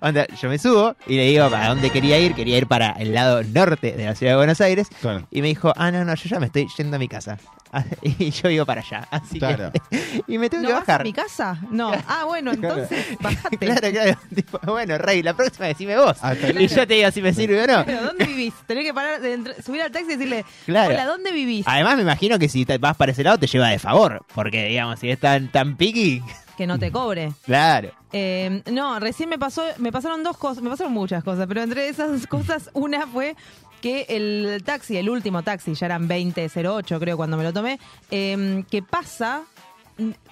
onda, 0.00 0.26
yo 0.40 0.48
me 0.48 0.58
subo 0.58 0.96
y 1.06 1.16
le 1.16 1.26
digo 1.26 1.48
para 1.50 1.68
dónde 1.68 1.90
quería 1.90 2.18
ir, 2.18 2.34
quería 2.34 2.58
ir 2.58 2.66
para 2.66 2.90
el 2.92 3.14
lado 3.14 3.42
norte 3.44 3.92
de 3.92 4.04
la 4.04 4.14
ciudad 4.14 4.32
de 4.32 4.36
Buenos 4.36 4.60
Aires 4.60 4.88
Claro. 5.00 5.26
y 5.30 5.40
me 5.40 5.48
dijo, 5.48 5.72
ah, 5.76 5.90
no, 5.90 6.04
no, 6.04 6.14
yo 6.14 6.28
ya 6.28 6.40
me 6.40 6.46
estoy 6.46 6.66
yendo 6.76 6.96
a 6.96 6.98
mi 6.98 7.08
casa. 7.08 7.38
Y 8.02 8.30
yo 8.30 8.48
iba 8.48 8.64
para 8.64 8.80
allá, 8.80 9.06
así 9.10 9.38
Claro. 9.38 9.70
que... 9.90 10.22
Y 10.28 10.38
me 10.38 10.48
tuve 10.48 10.62
¿No 10.62 10.68
que 10.68 10.72
vas 10.74 10.82
a 10.82 10.86
bajar. 10.92 11.02
mi 11.04 11.12
casa? 11.12 11.58
No. 11.70 11.92
Ah, 12.08 12.24
bueno, 12.24 12.52
entonces 12.52 13.04
bajate. 13.20 13.58
Claro, 13.58 13.90
claro. 13.90 14.18
Tipo, 14.34 14.58
bueno, 14.66 14.96
Rey, 14.98 15.22
la 15.22 15.34
próxima 15.34 15.66
decime 15.66 15.96
vos. 15.96 16.16
Hasta 16.22 16.50
Y 16.60 16.68
yo 16.68 16.86
te 16.86 16.94
digo 16.94 17.10
si 17.10 17.20
me 17.22 17.34
sirve 17.34 17.62
o 17.62 17.66
no. 17.66 17.84
Claro, 17.84 18.06
¿dónde 18.06 18.24
vivís? 18.24 18.54
Tenés 18.66 18.84
que 18.84 18.94
parar, 18.94 19.20
de 19.20 19.62
subir 19.62 19.82
al 19.82 19.90
taxi 19.90 20.12
y 20.12 20.16
decirle, 20.16 20.44
Claro. 20.64 20.90
hola, 20.94 21.04
¿dónde 21.06 21.32
vivís? 21.32 21.64
Además 21.68 21.96
me 21.96 22.02
imagino 22.02 22.38
que 22.38 22.48
si 22.48 22.64
te 22.64 22.78
vas 22.78 22.96
para 22.96 23.12
ese 23.12 23.22
lado 23.22 23.38
te 23.38 23.46
lleva 23.46 23.68
de 23.68 23.78
favor, 23.78 24.24
porque 24.34 24.66
digamos, 24.66 24.98
si 24.98 25.10
es 25.10 25.20
tan, 25.20 25.48
tan 25.48 25.76
piqui, 25.76 26.22
Que 26.56 26.66
no 26.66 26.78
te 26.78 26.90
cobre. 26.90 27.32
claro. 27.44 27.90
Eh, 28.12 28.62
no, 28.72 28.98
recién 28.98 29.28
me 29.28 29.38
pasó, 29.38 29.62
me 29.78 29.92
pasaron 29.92 30.22
dos 30.22 30.38
cosas, 30.38 30.62
me 30.62 30.70
pasaron 30.70 30.92
muchas 30.92 31.22
cosas, 31.22 31.46
pero 31.46 31.62
entre 31.62 31.88
esas 31.88 32.26
cosas, 32.26 32.70
una 32.74 33.06
fue 33.06 33.36
que 33.82 34.06
el 34.08 34.62
taxi, 34.64 34.96
el 34.96 35.10
último 35.10 35.42
taxi, 35.42 35.74
ya 35.74 35.86
eran 35.86 36.08
20.08 36.08 36.98
creo 36.98 37.16
cuando 37.16 37.36
me 37.36 37.44
lo 37.44 37.52
tomé, 37.52 37.78
eh, 38.10 38.64
que 38.70 38.82
pasa, 38.82 39.42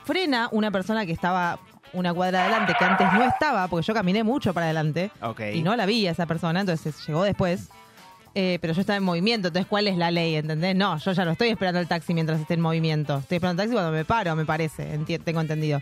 frena 0.05 0.49
una 0.51 0.71
persona 0.71 1.05
que 1.07 1.13
estaba 1.13 1.59
una 1.93 2.13
cuadra 2.13 2.43
adelante, 2.43 2.75
que 2.79 2.85
antes 2.85 3.07
no 3.13 3.23
estaba, 3.23 3.69
porque 3.69 3.87
yo 3.87 3.95
caminé 3.95 4.25
mucho 4.25 4.53
para 4.53 4.67
adelante 4.67 5.11
Ok. 5.23 5.41
y 5.53 5.63
no 5.63 5.77
la 5.77 5.87
vi 5.87 6.07
a 6.09 6.11
esa 6.11 6.27
persona, 6.27 6.61
entonces 6.61 6.95
llegó 7.07 7.23
después. 7.23 7.69
Eh, 8.37 8.59
pero 8.61 8.73
yo 8.73 8.81
estaba 8.81 8.97
en 8.97 9.05
movimiento, 9.05 9.49
entonces 9.49 9.69
¿cuál 9.69 9.87
es 9.87 9.97
la 9.97 10.11
ley? 10.11 10.35
¿Entendés? 10.35 10.75
No, 10.75 10.99
yo 10.99 11.13
ya 11.13 11.25
no 11.25 11.31
estoy 11.33 11.51
esperando 11.51 11.79
el 11.81 11.87
taxi 11.87 12.15
mientras 12.15 12.41
esté 12.41 12.55
en 12.55 12.61
movimiento. 12.61 13.19
Estoy 13.19 13.37
esperando 13.37 13.63
el 13.63 13.69
taxi 13.69 13.75
cuando 13.75 13.93
me 13.97 14.05
paro, 14.05 14.35
me 14.35 14.45
parece, 14.45 14.99
enti- 14.99 15.23
tengo 15.23 15.41
entendido. 15.41 15.81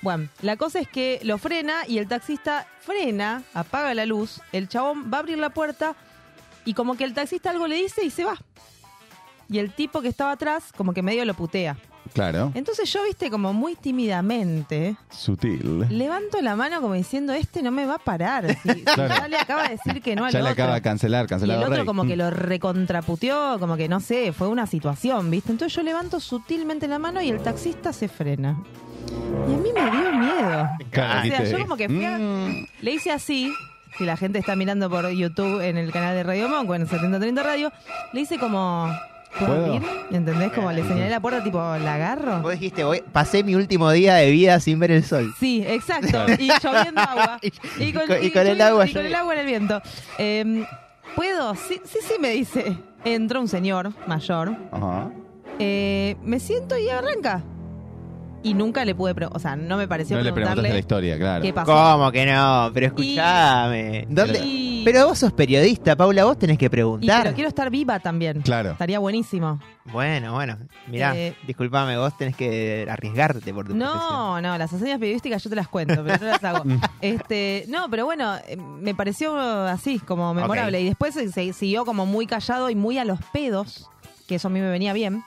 Bueno, 0.00 0.28
la 0.40 0.56
cosa 0.56 0.80
es 0.80 0.88
que 0.88 1.20
lo 1.22 1.38
frena 1.38 1.86
y 1.86 1.98
el 1.98 2.08
taxista 2.08 2.66
frena, 2.80 3.44
apaga 3.54 3.94
la 3.94 4.04
luz, 4.04 4.40
el 4.50 4.68
chabón 4.68 5.12
va 5.12 5.18
a 5.18 5.20
abrir 5.20 5.38
la 5.38 5.50
puerta 5.50 5.94
y 6.64 6.74
como 6.74 6.96
que 6.96 7.04
el 7.04 7.14
taxista 7.14 7.50
algo 7.50 7.68
le 7.68 7.76
dice 7.76 8.04
y 8.04 8.10
se 8.10 8.24
va. 8.24 8.36
Y 9.48 9.58
el 9.58 9.72
tipo 9.72 10.00
que 10.02 10.08
estaba 10.08 10.32
atrás 10.32 10.72
como 10.76 10.92
que 10.94 11.02
medio 11.02 11.24
lo 11.24 11.34
putea. 11.34 11.76
Claro. 12.12 12.52
Entonces 12.54 12.92
yo, 12.92 13.02
viste, 13.04 13.30
como 13.30 13.52
muy 13.52 13.74
tímidamente, 13.74 14.96
Sutil. 15.10 15.86
levanto 15.88 16.40
la 16.40 16.56
mano 16.56 16.80
como 16.80 16.94
diciendo, 16.94 17.32
este 17.32 17.62
no 17.62 17.70
me 17.70 17.86
va 17.86 17.94
a 17.94 17.98
parar. 17.98 18.46
Si, 18.62 18.68
si 18.70 18.84
Claro. 18.84 19.14
ya 19.14 19.28
le 19.28 19.36
acaba 19.38 19.62
de 19.64 19.68
decir 19.70 20.02
que 20.02 20.14
no 20.14 20.24
al 20.24 20.32
Ya 20.32 20.42
le 20.42 20.48
acaba 20.50 20.74
de 20.74 20.82
cancelar, 20.82 21.24
Y 21.24 21.28
cancelado 21.28 21.60
el 21.60 21.64
otro 21.66 21.76
Rey. 21.78 21.86
como 21.86 22.04
que 22.04 22.14
Mm. 22.14 22.18
lo 22.18 22.30
recontraputeó, 22.30 23.58
como 23.58 23.76
que 23.76 23.88
no 23.88 24.00
sé, 24.00 24.32
fue 24.32 24.48
una 24.48 24.66
situación, 24.66 25.30
¿viste? 25.30 25.52
Entonces 25.52 25.74
yo 25.74 25.82
levanto 25.82 26.20
sutilmente 26.20 26.86
la 26.88 26.98
mano 26.98 27.20
y 27.22 27.28
el 27.30 27.40
taxista 27.40 27.92
se 27.92 28.08
frena. 28.08 28.56
Y 29.48 29.54
a 29.54 29.56
mí 29.56 29.70
me 29.74 29.90
dio 29.90 30.12
miedo. 30.12 30.68
Claro, 30.90 31.20
o 31.20 31.24
sea, 31.24 31.44
yo 31.44 31.58
como 31.60 31.76
que 31.76 31.88
fui 31.88 32.04
a- 32.04 32.18
mm, 32.18 32.66
Le 32.82 32.90
hice 32.92 33.10
así, 33.10 33.52
si 33.98 34.04
la 34.04 34.16
gente 34.16 34.38
está 34.38 34.54
mirando 34.56 34.88
por 34.88 35.08
YouTube 35.10 35.60
en 35.60 35.76
el 35.76 35.90
canal 35.92 36.14
de 36.14 36.22
Radio 36.22 36.48
Monk 36.48 36.70
en 36.74 36.86
7030 36.86 37.42
Radio, 37.42 37.72
le 38.12 38.20
hice 38.20 38.38
como... 38.38 38.88
¿Puedo 39.38 39.64
abrir? 39.74 39.82
¿Entendés? 40.10 40.52
Como 40.52 40.70
le 40.72 40.82
señalé 40.82 41.08
la 41.10 41.20
puerta, 41.20 41.42
tipo, 41.42 41.58
¿la 41.58 41.94
agarro? 41.94 42.42
Vos 42.42 42.52
dijiste, 42.52 42.84
voy, 42.84 43.02
pasé 43.12 43.42
mi 43.42 43.54
último 43.54 43.90
día 43.90 44.14
de 44.16 44.30
vida 44.30 44.60
sin 44.60 44.78
ver 44.78 44.90
el 44.90 45.04
sol. 45.04 45.32
Sí, 45.40 45.64
exacto. 45.66 46.26
Y 46.38 46.48
lloviendo 46.62 47.00
agua. 47.00 47.38
Y 47.78 47.92
con- 47.92 48.02
y 48.22 48.30
con 48.30 48.46
el 48.46 48.58
lloviendo- 48.58 48.64
agua 48.64 48.86
Y 48.86 48.92
con 48.92 49.06
el 49.06 49.14
agua 49.14 49.32
en 49.34 49.40
el 49.40 49.46
viento. 49.46 49.82
Eh, 50.18 50.64
¿Puedo? 51.16 51.54
Sí, 51.54 51.80
sí, 51.84 51.98
sí, 52.02 52.14
me 52.20 52.30
dice. 52.30 52.76
Entró 53.04 53.40
un 53.40 53.48
señor 53.48 53.92
mayor. 54.06 54.56
Ajá. 54.70 55.10
Eh, 55.58 56.16
me 56.22 56.38
siento 56.40 56.76
y 56.78 56.88
arranca. 56.88 57.42
Y 58.44 58.54
nunca 58.54 58.84
le 58.84 58.94
pude 58.94 59.14
preguntar. 59.14 59.36
O 59.36 59.40
sea, 59.40 59.54
no 59.56 59.76
me 59.76 59.86
pareció 59.86 60.16
No 60.16 60.22
le 60.24 60.32
preguntaste 60.32 60.62
la 60.62 60.68
preguntarle 60.68 60.78
historia, 60.80 61.16
claro. 61.18 61.42
qué 61.42 61.52
pasó. 61.52 61.72
¿Cómo 61.72 62.10
que 62.10 62.26
no? 62.26 62.70
Pero 62.74 62.86
escuchame. 62.86 64.06
¿Dónde? 64.08 64.40
Y- 64.44 64.82
Pero 64.84 65.06
vos 65.06 65.18
sos 65.20 65.32
periodista, 65.32 65.94
Paula, 65.94 66.24
vos 66.24 66.36
tenés 66.38 66.58
que 66.58 66.66
Y 66.66 66.68
preguntar. 66.68 67.22
pero 67.22 67.34
quiero 67.36 67.48
estar 67.48 67.70
viva 67.70 68.00
también. 68.00 68.42
Claro. 68.42 68.72
Estaría 68.72 68.98
buenísimo. 68.98 69.60
Bueno, 69.92 70.32
bueno. 70.34 70.58
Mirá, 70.88 71.16
Eh, 71.16 71.36
disculpame, 71.46 71.96
vos 71.96 72.16
tenés 72.16 72.34
que 72.36 72.86
arriesgarte 72.90 73.54
por 73.54 73.66
tu 73.66 73.74
profesión. 73.76 73.78
No, 73.78 74.40
no, 74.40 74.58
las 74.58 74.72
hazañas 74.72 74.98
periodísticas 74.98 75.42
yo 75.44 75.50
te 75.50 75.56
las 75.56 75.68
cuento, 75.68 76.02
pero 76.04 76.18
no 76.18 76.26
las 76.26 76.42
hago. 76.44 76.64
este, 77.00 77.64
no, 77.68 77.88
pero 77.90 78.04
bueno, 78.04 78.34
eh, 78.48 78.56
me 78.56 78.94
pareció 78.94 79.38
así, 79.38 79.98
como 80.00 80.34
memorable. 80.34 80.78
Ok. 80.78 80.82
Y 80.82 80.86
después 80.86 81.14
se, 81.14 81.30
se 81.30 81.52
siguió 81.52 81.84
como 81.84 82.04
muy 82.06 82.26
callado 82.26 82.68
y 82.70 82.74
muy 82.74 82.98
a 82.98 83.04
los 83.04 83.20
pedos, 83.32 83.88
que 84.26 84.36
eso 84.36 84.48
a 84.48 84.50
mí 84.50 84.60
me 84.60 84.70
venía 84.70 84.92
bien. 84.92 85.22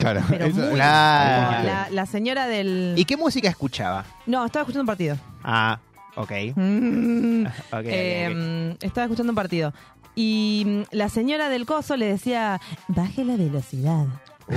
Claro. 0.00 0.22
Pero 0.28 0.46
Eso- 0.46 0.60
muy- 0.60 0.74
Claro. 0.74 1.64
la, 1.66 1.88
la 1.90 2.06
señora 2.06 2.46
del... 2.46 2.94
¿Y 2.96 3.04
qué 3.04 3.16
música 3.16 3.48
escuchaba? 3.48 4.04
No, 4.26 4.44
estaba 4.44 4.62
escuchando 4.62 4.82
un 4.82 4.86
partido. 4.86 5.16
Ah, 5.44 5.78
ok. 6.16 6.32
Mm. 6.56 7.46
Ok, 7.46 7.52
ok, 7.70 7.78
ok. 7.78 7.84
Eh, 7.86 8.76
Estaba 8.80 9.04
escuchando 9.04 9.30
un 9.32 9.36
partido. 9.36 9.72
Y 10.16 10.64
mm, 10.66 10.82
la 10.96 11.08
señora 11.08 11.48
del 11.48 11.66
coso 11.66 11.96
le 11.96 12.06
decía, 12.06 12.60
baje 12.88 13.24
la 13.24 13.36
velocidad. 13.36 14.06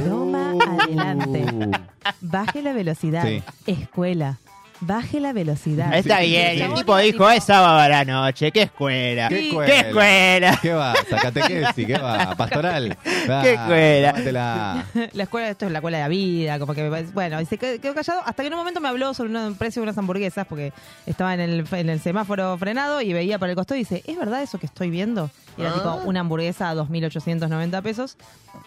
Toma 0.08 0.54
Uh. 0.56 0.82
adelante. 0.82 1.46
Baje 2.22 2.62
la 2.64 2.74
velocidad. 2.74 3.24
Sí. 3.26 3.44
Escuela. 3.68 4.40
Baje 4.86 5.20
la 5.20 5.32
velocidad. 5.34 5.94
Está 5.94 6.20
sí, 6.20 6.28
bien, 6.28 6.58
sí, 6.58 6.62
el 6.64 6.74
tipo 6.74 6.98
dijo, 6.98 7.30
es 7.30 7.44
sábado 7.44 7.78
a 7.80 7.88
la 7.88 8.04
noche, 8.06 8.52
¿qué 8.52 8.64
escuela? 8.64 9.30
¿Qué 9.30 9.48
escuela? 9.48 9.66
¿Qué 9.74 9.80
escuela? 9.88 10.60
¿Qué 10.62 10.74
va? 10.74 10.94
Zacatequesi, 11.10 11.86
¿qué 11.88 11.98
va? 11.98 12.36
¿Pastoral? 12.36 12.98
¿Qué 13.04 13.54
escuela? 13.54 14.12
tómatela. 14.12 14.86
La 15.14 15.24
escuela, 15.24 15.50
esto 15.50 15.66
es 15.66 15.72
la 15.72 15.78
escuela 15.80 15.98
de 15.98 16.04
la 16.04 16.08
vida, 16.10 16.60
como 16.60 16.74
que 16.74 16.84
me 16.84 16.90
parece- 16.90 17.12
bueno, 17.14 17.40
y 17.42 17.46
se 17.46 17.58
quedó, 17.58 17.94
callado 17.94 18.22
hasta 18.26 18.44
que 18.44 18.48
en 18.48 18.54
un 18.54 18.60
momento 18.60 18.82
me 18.82 18.90
habló 18.90 19.14
sobre 19.14 19.34
un 19.36 19.56
precio 19.56 19.82
de 19.82 19.84
unas 19.84 19.98
hamburguesas 19.98 20.46
porque 20.48 20.74
estaba 21.06 21.34
en 21.34 21.40
el, 21.40 21.66
en 21.72 21.90
el 21.90 22.00
semáforo 22.00 22.58
frenado 22.58 23.02
y 23.02 23.14
veía 23.14 23.40
por 23.40 23.50
el 23.50 23.56
costado 23.56 23.76
y 23.78 23.80
dice, 23.84 24.04
¿es 24.06 24.18
verdad 24.18 24.42
eso 24.42 24.58
que 24.60 24.66
estoy 24.66 24.90
viendo? 24.90 25.30
Y 25.58 25.62
era 25.62 25.74
tipo 25.74 26.02
una 26.06 26.22
hamburguesa 26.22 26.70
a 26.70 26.76
2.890 26.76 27.82
pesos. 27.84 28.18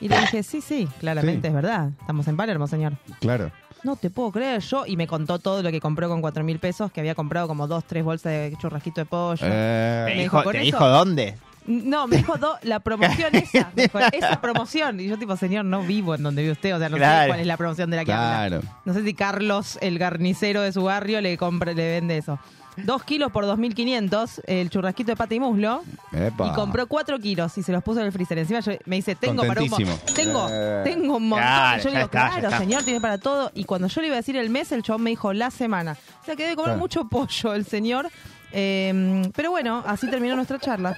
Y 0.00 0.08
le 0.08 0.18
dije, 0.20 0.42
sí, 0.42 0.60
sí, 0.60 0.88
claramente 1.00 1.42
Sí. 1.42 1.48
es 1.48 1.54
verdad. 1.54 1.90
Estamos 2.00 2.26
en 2.28 2.36
Palermo, 2.36 2.66
señor. 2.68 2.92
Claro. 3.20 3.50
No 3.86 3.96
te 3.96 4.10
puedo 4.10 4.32
creer 4.32 4.60
yo. 4.60 4.84
Y 4.86 4.96
me 4.96 5.06
contó 5.06 5.38
todo 5.38 5.62
lo 5.62 5.70
que 5.70 5.80
compró 5.80 6.08
con 6.08 6.20
4.000 6.20 6.58
pesos, 6.58 6.90
que 6.92 7.00
había 7.00 7.14
comprado 7.14 7.46
como 7.48 7.66
dos, 7.68 7.84
tres 7.84 8.02
bolsas 8.04 8.32
de 8.32 8.54
churrasquito 8.58 9.00
de 9.00 9.04
pollo. 9.06 9.36
¿Te 9.40 9.46
Eh, 9.48 10.02
Me 10.06 10.10
dijo, 10.22 10.22
dijo, 10.38 10.42
¿con 10.44 10.52
¿te 10.52 10.58
eso? 10.58 10.64
dijo 10.64 10.88
dónde? 10.88 11.34
No, 11.66 12.06
me 12.06 12.16
dijo 12.18 12.36
do- 12.36 12.58
la 12.62 12.78
promoción 12.80 13.34
esa. 13.34 13.70
Me 13.74 13.84
dijo, 13.84 13.98
esa 13.98 14.40
promoción. 14.40 15.00
Y 15.00 15.06
yo 15.08 15.18
tipo, 15.18 15.36
señor, 15.36 15.64
no 15.64 15.82
vivo 15.82 16.14
en 16.14 16.22
donde 16.22 16.42
vive 16.42 16.52
usted. 16.52 16.74
O 16.74 16.78
sea, 16.78 16.88
no 16.88 16.96
sé 16.96 17.02
cuál 17.28 17.40
es 17.40 17.46
la 17.46 17.56
promoción 17.56 17.90
de 17.90 17.96
la 17.96 18.04
que 18.04 18.12
habla. 18.12 18.48
claro. 18.48 18.62
No 18.84 18.92
sé 18.94 19.02
si 19.04 19.14
Carlos, 19.14 19.78
el 19.80 19.98
garnicero 19.98 20.62
de 20.62 20.72
su 20.72 20.82
barrio, 20.84 21.20
le 21.20 21.36
compra, 21.36 21.72
le 21.72 21.88
vende 21.88 22.18
eso. 22.18 22.38
Dos 22.76 23.04
kilos 23.04 23.32
por 23.32 23.44
2.500, 23.46 24.42
el 24.46 24.68
churrasquito 24.70 25.12
de 25.12 25.16
pata 25.16 25.34
y 25.34 25.40
muslo. 25.40 25.82
Epa. 26.12 26.48
Y 26.48 26.54
compró 26.54 26.86
cuatro 26.86 27.18
kilos 27.18 27.56
y 27.56 27.62
se 27.62 27.72
los 27.72 27.82
puso 27.82 28.00
en 28.00 28.06
el 28.06 28.12
freezer. 28.12 28.36
Encima 28.38 28.60
yo- 28.60 28.72
me 28.84 28.96
dice, 28.96 29.14
tengo 29.14 29.44
para 29.46 29.62
un 29.62 29.70
montón. 29.70 29.98
Tengo, 30.14 30.48
Eh. 30.50 30.82
tengo 30.84 31.16
un 31.16 31.28
montón. 31.28 31.46
Claro, 31.46 31.80
y 31.80 31.84
yo 31.84 31.90
digo, 31.90 32.02
está, 32.04 32.30
claro, 32.38 32.58
señor, 32.58 32.82
tiene 32.84 33.00
para 33.00 33.18
todo. 33.18 33.50
Y 33.54 33.64
cuando 33.64 33.88
yo 33.88 34.00
le 34.02 34.08
iba 34.08 34.16
a 34.16 34.18
decir 34.18 34.36
el 34.36 34.50
mes, 34.50 34.72
el 34.72 34.82
chabón 34.82 35.02
me 35.02 35.10
dijo 35.10 35.32
la 35.32 35.50
semana. 35.50 35.96
O 36.22 36.24
sea 36.24 36.36
que 36.36 36.42
debe 36.42 36.56
comer 36.56 36.68
Claro. 36.72 36.80
mucho 36.80 37.08
pollo 37.08 37.54
el 37.54 37.64
señor. 37.64 38.08
Eh, 38.52 39.22
pero 39.34 39.50
bueno, 39.50 39.82
así 39.86 40.08
terminó 40.08 40.36
nuestra 40.36 40.58
charla. 40.58 40.96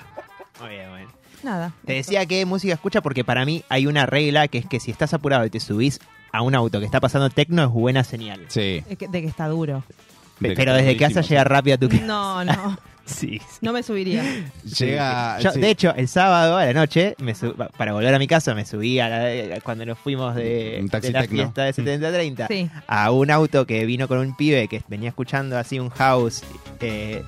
Muy 0.61 0.70
bien, 0.70 0.90
bueno. 0.90 1.11
Nada. 1.42 1.73
Te 1.85 1.92
decía 1.94 2.26
qué 2.26 2.44
música 2.44 2.75
escucha 2.75 3.00
porque 3.00 3.25
para 3.25 3.44
mí 3.44 3.62
hay 3.68 3.87
una 3.87 4.06
regla 4.06 4.49
que 4.49 4.58
es 4.58 4.66
que 4.66 4.80
si 4.80 4.90
estás 4.90 5.14
apurado 5.14 5.44
y 5.47 5.50
te 5.50 5.61
subís 5.61 6.00
a 6.32 6.42
un 6.42 6.54
auto 6.54 6.80
que 6.80 6.85
está 6.87 7.00
pasando 7.00 7.30
tecno 7.30 7.62
es 7.62 7.70
buena 7.70 8.02
señal. 8.04 8.44
Sí. 8.49 8.82
Que- 8.99 9.06
de 9.08 9.23
que 9.23 9.28
está 9.28 9.47
duro. 9.47 9.85
De 10.40 10.54
Pero 10.54 10.75
desde 10.75 10.97
que 10.97 11.04
haces 11.04 11.28
llegar 11.28 11.49
rápido 11.50 11.75
a 11.76 11.78
tu 11.78 11.88
casa. 11.88 12.02
No, 12.04 12.45
no. 12.45 12.78
Sí, 13.09 13.38
sí. 13.38 13.57
No 13.62 13.73
me 13.73 13.83
subiría. 13.83 14.23
Llega. 14.78 15.38
Yo, 15.40 15.50
sí. 15.52 15.61
De 15.61 15.71
hecho, 15.71 15.95
el 15.97 16.09
sábado 16.09 16.59
a 16.59 16.66
la 16.66 16.75
noche, 16.75 17.14
me 17.21 17.35
sub- 17.35 17.57
para 17.78 17.95
volver 17.95 18.14
a 18.14 18.18
mi 18.18 18.26
casa, 18.26 18.54
me 18.54 18.66
subí 18.66 19.00
a 19.00 19.09
la- 19.09 19.61
cuando 19.62 19.87
nos 19.87 19.99
fuimos 19.99 20.35
de, 20.35 20.76
Un 20.83 20.90
taxi 20.90 21.07
de 21.07 21.12
la 21.14 21.21
tecno. 21.23 21.37
fiesta 21.38 21.64
de 21.64 21.73
70-30 21.73 22.47
Sí. 22.49 22.68
a 22.87 23.11
un 23.11 23.30
auto 23.30 23.64
que 23.66 23.87
vino 23.87 24.09
con 24.09 24.18
un 24.18 24.37
pibe 24.37 24.68
que 24.68 24.83
venía 24.88 25.09
escuchando 25.09 25.57
así 25.57 25.78
un 25.80 25.88
house 25.88 26.42
eh, 26.80 27.23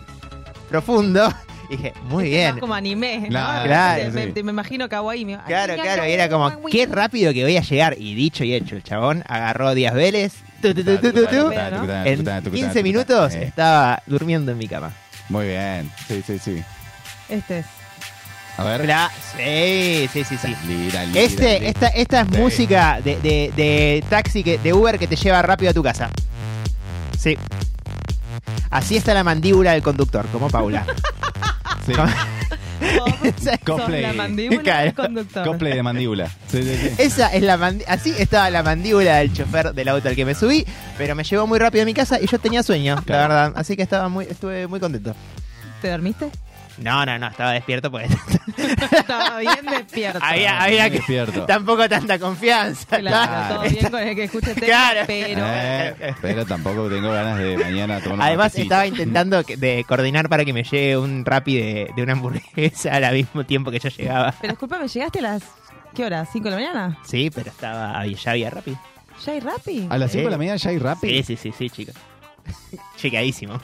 profundo. 0.69 1.33
Y 1.71 1.77
dije, 1.77 1.93
muy 2.11 2.25
Es 2.25 2.31
bien. 2.31 2.51
más 2.51 2.61
como 2.61 2.75
anime. 2.75 3.19
¿no? 3.21 3.29
Claro, 3.29 3.65
claro, 3.67 4.11
me, 4.13 4.25
sí. 4.25 4.33
me- 4.35 4.43
me 4.43 4.51
imagino 4.51 4.89
kawaii. 4.89 5.25
me- 5.25 5.39
Claro, 5.47 5.75
claro, 5.77 6.05
y 6.07 6.11
era 6.11 6.29
como, 6.29 6.51
qué 6.67 6.85
rápido 6.87 7.33
que 7.33 7.45
voy 7.45 7.57
a 7.57 7.63
llegar. 7.63 7.95
Y 7.97 8.15
dicho 8.17 8.43
y 8.43 8.53
hecho, 8.55 8.75
el 8.75 8.83
chabón 8.83 9.23
agarró 9.29 9.73
Díaz 9.75 9.95
Vélez. 9.95 10.35
En 10.63 12.43
15 12.53 12.83
minutos 12.83 13.35
Eh, 13.35 13.45
estaba 13.45 14.03
durmiendo 14.07 14.53
en 14.53 14.59
mi 14.59 14.69
cama. 14.69 14.93
Muy 15.29 15.47
bien. 15.47 15.91
Sí, 16.09 16.23
sí, 16.27 16.39
sí. 16.39 16.63
Este 17.29 17.61
es. 17.61 17.67
A 18.57 18.65
ver. 18.65 18.83
Cla- 18.85 19.11
Sí, 19.37 20.09
sí, 20.13 20.25
sí, 20.25 20.37
sí. 20.37 20.55
Lira, 20.67 21.05
lira, 21.07 21.21
Este, 21.21 21.55
lira. 21.61 21.69
esta, 21.71 21.87
esta 21.89 22.21
es 22.23 22.27
Sí. 22.31 22.37
música 22.39 23.01
de, 23.03 23.17
de- 23.21 23.53
de 23.57 24.05
taxi, 24.11 24.43
que, 24.43 24.59
de 24.59 24.73
Uber 24.73 24.99
que 24.99 25.07
te 25.07 25.17
lleva 25.17 25.41
rápido 25.41 25.71
a 25.71 25.75
tu 25.75 25.83
casa. 25.83 26.11
Sí. 27.19 27.39
Así 28.71 28.97
está 28.97 29.15
la 29.15 29.25
mandíbula 29.25 29.73
del 29.73 29.83
conductor, 29.83 30.27
como 30.33 30.49
Paula. 30.51 30.85
Sí. 31.87 31.93
Cosplay. 33.65 34.03
la 34.03 34.13
mandíbula 34.13 34.63
Claro. 34.63 34.85
del 34.85 34.95
conductor. 34.95 35.47
Cosplay 35.47 35.75
de 35.75 35.83
mandíbula. 35.83 36.29
Sí, 36.49 36.63
sí, 36.63 36.77
sí. 36.77 36.91
Esa 36.99 37.29
es 37.35 37.43
la 37.43 37.55
así 37.89 38.15
estaba 38.19 38.51
la 38.51 38.63
mandíbula 38.63 39.17
del 39.17 39.33
chofer 39.33 39.73
del 39.75 39.89
auto 39.89 40.09
al 40.09 40.17
que 40.17 40.25
me 40.25 40.35
subí, 40.35 40.65
pero 40.99 41.15
me 41.15 41.25
llevó 41.25 41.47
muy 41.47 41.59
rápido 41.59 41.83
a 41.83 41.87
mi 41.87 41.95
casa 41.95 42.19
y 42.21 42.27
yo 42.27 42.39
tenía 42.39 42.63
sueño, 42.63 42.97
la 43.07 43.17
verdad. 43.19 43.53
Así 43.57 43.77
que 43.77 43.83
estaba 43.83 44.09
muy, 44.09 44.25
estuve 44.27 44.67
muy 44.67 44.81
contento. 44.81 45.15
¿Te 45.83 45.89
dormiste? 45.91 46.31
No, 46.79 47.05
no, 47.05 47.19
no, 47.19 47.29
estaba 47.29 47.53
despierto 47.53 47.91
porque 47.91 48.09
Estaba 48.91 49.39
bien 49.39 49.67
despierto. 49.71 50.19
había, 50.23 50.63
había 50.63 50.91
que 50.91 50.97
despierto. 50.99 51.45
tampoco 51.47 51.89
tanta 51.89 52.19
confianza. 52.19 52.99
Claro, 52.99 53.55
todo 53.55 53.69
bien 53.71 53.91
con 53.91 54.01
el 54.01 54.15
que 54.15 54.25
escuche 54.25 54.55
tema, 54.55 54.67
Claro. 54.67 55.01
pero... 55.07 55.43
Eh, 55.47 56.15
pero 56.21 56.47
tampoco 56.47 56.89
tengo 56.89 57.11
ganas 57.13 57.39
de 57.39 57.57
mañana 57.59 58.01
tomar 58.01 58.27
Además 58.29 58.55
estaba 58.57 58.87
intentando 58.87 59.43
que- 59.45 59.57
de 59.57 59.85
coordinar 59.87 60.29
para 60.29 60.45
que 60.45 60.53
me 60.53 60.63
llegue 60.65 60.97
un 60.97 61.25
rapi 61.25 61.57
de, 61.57 61.91
de 61.97 62.03
una 62.03 62.13
hamburguesa 62.13 62.95
al 62.97 63.15
mismo 63.15 63.45
tiempo 63.45 63.71
que 63.71 63.79
yo 63.79 63.89
llegaba. 63.89 64.35
Pero 64.41 64.53
disculpame, 64.53 64.89
¿llegaste 64.89 65.19
a 65.21 65.23
las... 65.23 65.43
¿Qué 65.95 66.05
hora? 66.05 66.25
¿5 66.25 66.43
de 66.45 66.51
la 66.51 66.57
mañana? 66.57 66.99
Sí, 67.05 67.31
pero 67.35 67.51
estaba 67.51 68.07
ya 68.07 68.31
había 68.31 68.51
rapi. 68.51 68.77
¿Ya 69.27 69.33
hay 69.33 69.41
Rappi? 69.41 69.87
A 69.91 69.99
las 69.99 70.13
5 70.13 70.21
de 70.23 70.25
Sí. 70.27 70.31
la 70.31 70.39
mañana 70.39 70.57
ya 70.57 70.71
hay 70.71 70.79
rap. 70.79 70.99
Sí, 71.01 71.23
sí, 71.23 71.37
sí, 71.37 71.53
sí, 71.57 71.69
chicos. 71.69 71.95
Chicadísimo. 72.97 73.61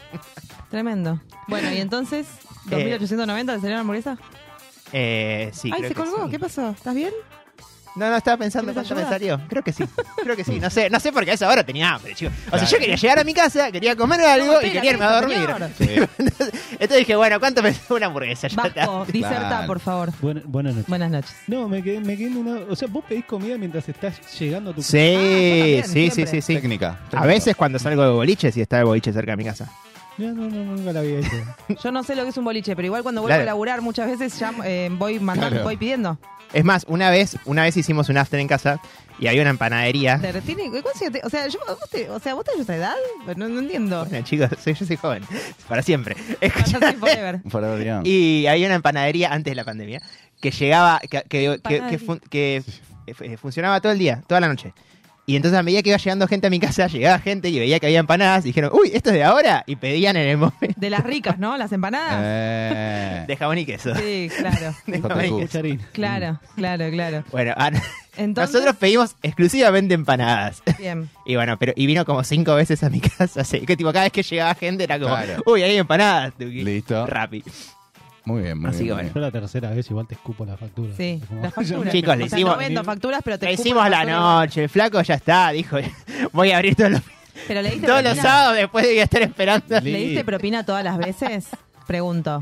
Tremendo. 0.70 1.20
Bueno, 1.48 1.72
y 1.72 1.78
entonces, 1.78 2.26
Eh, 2.70 2.98
¿2.890 3.00 3.54
le 3.54 3.60
salió 3.60 3.74
la 3.76 3.80
hamburguesa? 3.80 4.18
Eh, 4.98 5.50
sí, 5.52 5.70
Ay, 5.72 5.80
creo 5.80 5.88
se 5.90 5.94
que 5.94 6.00
colgó. 6.00 6.24
sí. 6.24 6.30
¿Qué 6.30 6.38
pasó? 6.38 6.70
¿Estás 6.70 6.94
bien? 6.94 7.10
No, 7.96 8.10
no, 8.10 8.16
estaba 8.16 8.36
pensando 8.36 8.72
¿Quieres 8.72 8.88
cuánto 8.88 9.04
me 9.04 9.10
salió. 9.10 9.40
Creo 9.48 9.62
que 9.62 9.72
sí. 9.72 9.84
Creo 10.22 10.36
que 10.36 10.44
sí. 10.44 10.58
No 10.60 10.68
sé, 10.70 10.88
no 10.90 11.00
sé 11.00 11.12
porque 11.12 11.30
a 11.30 11.34
esa 11.34 11.48
hora 11.50 11.64
tenía 11.64 11.94
hambre, 11.94 12.14
chicos. 12.14 12.34
O 12.52 12.58
sea, 12.58 12.66
yo 12.68 12.78
quería 12.78 12.96
llegar 12.96 13.18
a 13.18 13.24
mi 13.24 13.32
casa, 13.34 13.70
quería 13.72 13.94
comer 13.96 14.20
algo 14.20 14.46
No, 14.46 14.52
y 14.52 14.54
espera, 14.66 14.72
quería 14.74 14.90
irme 14.92 15.04
a 15.06 15.12
dormir. 15.20 15.48
señor. 15.78 16.08
Entonces 16.72 16.98
dije, 16.98 17.16
bueno, 17.16 17.40
¿cuánto 17.40 17.62
me 17.62 17.74
una 17.90 18.06
hamburguesa? 18.06 18.48
Ya 18.48 18.62
está. 18.66 18.86
Vasco, 18.86 19.06
diserta, 19.12 19.48
Claro. 19.48 19.66
por 19.66 19.80
favor. 19.80 20.12
Buena- 20.20 20.42
buenas 20.44 20.74
noches. 20.74 20.88
Buenas 20.88 21.10
noches. 21.10 21.34
No, 21.46 21.68
me 21.68 21.82
quedé, 21.82 22.00
me 22.00 22.16
quedé 22.18 22.26
en 22.28 22.36
una. 22.36 22.60
O 22.68 22.76
sea, 22.76 22.88
vos 22.88 23.02
pedís 23.08 23.24
comida 23.24 23.56
mientras 23.58 23.86
estás 23.88 24.14
llegando 24.38 24.70
a 24.70 24.74
tu 24.74 24.82
Sí, 24.82 24.98
Ah, 24.98 25.12
yo 25.12 25.18
también, 25.18 25.84
sí, 25.84 25.90
sí, 25.90 26.10
siempre. 26.10 26.26
sí, 26.26 26.42
sí. 26.42 26.54
Técnica. 26.54 26.98
A 27.12 27.24
veces 27.26 27.56
cuando 27.56 27.78
salgo 27.78 28.02
de 28.02 28.10
boliche, 28.10 28.52
si 28.52 28.60
está 28.60 28.78
el 28.78 28.84
boliche 28.84 29.10
cerca 29.12 29.32
de 29.32 29.36
mi 29.38 29.44
casa. 29.44 29.70
No, 30.18 30.32
no, 30.32 30.49
no, 30.49 30.64
nunca 30.76 30.92
la 30.92 31.00
había 31.00 31.18
hecho. 31.20 31.30
Yo 31.85 31.92
no 31.92 32.02
sé 32.02 32.16
lo 32.16 32.23
que 32.25 32.30
es 32.30 32.37
un 32.37 32.44
boliche, 32.44 32.75
pero 32.75 32.87
igual 32.87 33.02
cuando 33.02 33.20
vuelvo 33.20 33.32
Claro. 33.37 33.42
a 33.42 33.46
laburar 33.46 33.82
muchas 33.82 34.06
veces 34.11 34.38
ya 34.38 34.52
eh, 34.64 34.88
voy 34.92 35.20
mandando, 35.20 35.50
Claro. 35.56 35.64
voy 35.64 35.76
pidiendo. 35.76 36.18
Es 36.52 36.64
más, 36.64 36.85
una 36.88 37.11
vez, 37.11 37.37
una 37.44 37.62
vez 37.64 37.76
hicimos 37.76 38.08
un 38.08 38.16
after 38.18 38.38
en 38.40 38.46
casa 38.49 38.80
y 39.18 39.26
había 39.26 39.42
una 39.42 39.50
empanadería. 39.50 40.18
Te 40.20 40.32
retiene- 40.32 40.70
¿cuántos 40.70 41.02
años 41.02 41.12
te- 41.12 41.20
o 41.26 41.28
sea, 41.28 41.49
yo, 41.49 41.58
vos 41.66 41.90
te, 41.90 42.08
o 42.08 42.18
sea, 42.20 42.35
vos 42.35 42.44
tenés 42.44 42.61
esa 42.62 42.76
edad, 42.76 42.94
no, 43.37 43.49
no 43.49 43.58
entiendo. 43.58 44.06
Bueno, 44.06 44.25
chicos, 44.25 44.49
soy, 44.62 44.75
yo 44.75 44.87
soy 44.87 44.96
joven. 44.96 45.23
Para 45.68 45.82
siempre. 45.82 46.14
Yo 46.16 46.37
Escuchá, 46.40 46.78
soy 46.78 46.94
forever. 46.94 47.40
Forever 47.49 47.85
Young. 47.85 48.06
Y 48.06 48.46
había 48.46 48.66
una 48.66 48.76
empanadería 48.76 49.32
antes 49.32 49.50
de 49.50 49.54
la 49.56 49.64
pandemia 49.64 50.00
que 50.40 50.50
llegaba, 50.50 51.00
que, 51.00 51.08
que, 51.08 51.25
que- 51.25 51.28
que 51.28 51.52
Empanadería. 51.54 51.99
fun- 51.99 52.20
que, 52.30 52.62
eh, 53.06 53.37
funcionaba 53.37 53.80
todo 53.80 53.92
el 53.92 53.99
día, 53.99 54.23
toda 54.26 54.40
la 54.40 54.49
noche. 54.49 54.73
Y 55.28 55.35
entonces 55.35 55.59
a 55.59 55.64
medida 55.64 55.83
que 55.83 55.88
iba 55.88 55.99
llegando 55.99 56.28
gente 56.28 56.47
a 56.47 56.50
mi 56.50 56.61
casa, 56.61 56.87
llegaba 56.87 57.18
gente 57.18 57.49
y 57.49 57.59
veía 57.59 57.80
que 57.80 57.87
había 57.87 57.99
empanadas 57.99 58.45
y 58.45 58.50
dijeron, 58.50 58.71
uy, 58.73 58.92
¿esto 58.95 59.11
es 59.11 59.16
de 59.16 59.25
ahora? 59.25 59.64
Y 59.66 59.75
pedían 59.75 60.14
en 60.16 60.28
el 60.28 60.37
momento 60.37 60.75
De 60.76 60.88
las 60.88 61.02
ricas, 61.02 61.37
¿no? 61.40 61.56
Las 61.56 61.73
empanadas. 61.73 62.21
Eh, 62.23 63.25
de 63.28 63.37
jamón 63.37 63.59
y 63.59 63.66
queso. 63.66 63.92
Sí, 63.97 64.30
claro. 64.38 64.73
De 64.87 65.02
jamón 65.02 65.25
y 65.25 65.47
queso. 65.47 65.61
Claro, 65.92 66.38
claro, 66.54 66.88
claro. 66.92 67.25
Bueno, 67.33 67.54
ah, 67.56 67.73
Entonces, 68.16 68.54
nosotros 68.54 68.76
pedimos 68.76 69.16
exclusivamente 69.23 69.95
empanadas. 69.95 70.62
bien. 70.78 71.11
Y 71.26 71.35
bueno, 71.35 71.59
pero 71.59 71.73
y 71.75 71.87
vino 71.87 72.04
como 72.04 72.23
cinco 72.23 72.54
veces 72.54 72.85
a 72.85 72.88
mi 72.90 73.00
casa. 73.00 73.40
Así 73.40 73.61
que 73.66 73.76
tipo, 73.76 73.92
cada 73.92 74.04
vez 74.04 74.12
que 74.12 74.23
llegaba 74.23 74.54
gente 74.54 74.85
era 74.85 75.00
como, 75.00 75.12
Claro. 75.12 75.42
uy, 75.45 75.61
hay 75.64 75.76
empanadas. 75.76 76.35
tuki. 76.35 76.62
Listo. 76.62 77.04
Rappi. 77.04 77.42
Muy 78.26 78.42
bien, 78.42 78.59
muy 78.59 78.68
Así 78.71 78.83
bien. 78.85 78.88
que 78.88 78.92
bueno. 79.04 79.11
Yo 79.14 79.21
la 79.21 79.30
tercera 79.30 79.71
vez 79.71 79.88
igual 79.90 80.06
te 80.06 80.14
escupo 80.14 80.45
la 80.45 80.56
factura. 80.59 80.95
Sí, 80.97 81.21
Es 81.23 81.28
como- 81.28 81.42
las 81.42 81.54
facturas. 81.54 81.92
Chicos, 81.92 82.16
le 82.18 82.25
O 82.25 82.28
sea, 82.28 82.38
hicimos- 82.38 82.52
No 82.54 82.59
vendo 82.59 82.85
facturas, 82.85 83.21
pero 83.25 83.38
te 83.38 83.47
Le 83.47 83.52
escupo 83.52 83.68
hicimos 83.68 83.88
la 83.90 83.97
factura. 83.99 84.18
noche, 84.21 84.62
el 84.64 84.68
flaco 84.68 85.00
ya 85.02 85.14
está, 85.14 85.50
dijo, 85.52 85.76
voy 86.33 86.50
a 86.50 86.56
abrir 86.56 86.75
todos 86.75 86.90
los, 86.90 87.00
Pero 87.49 87.62
le 87.62 87.71
diste 87.71 87.87
todos 87.87 88.02
los 88.02 88.12
propina. 88.12 88.30
sábados 88.30 88.56
después 88.56 88.85
de 88.85 89.00
estar 89.00 89.23
esperando. 89.23 89.80
¿Le 89.80 89.99
diste 89.99 90.25
propina 90.25 90.66
todas 90.66 90.85
las 90.85 90.99
veces? 90.99 91.47
Pregunto. 91.87 92.40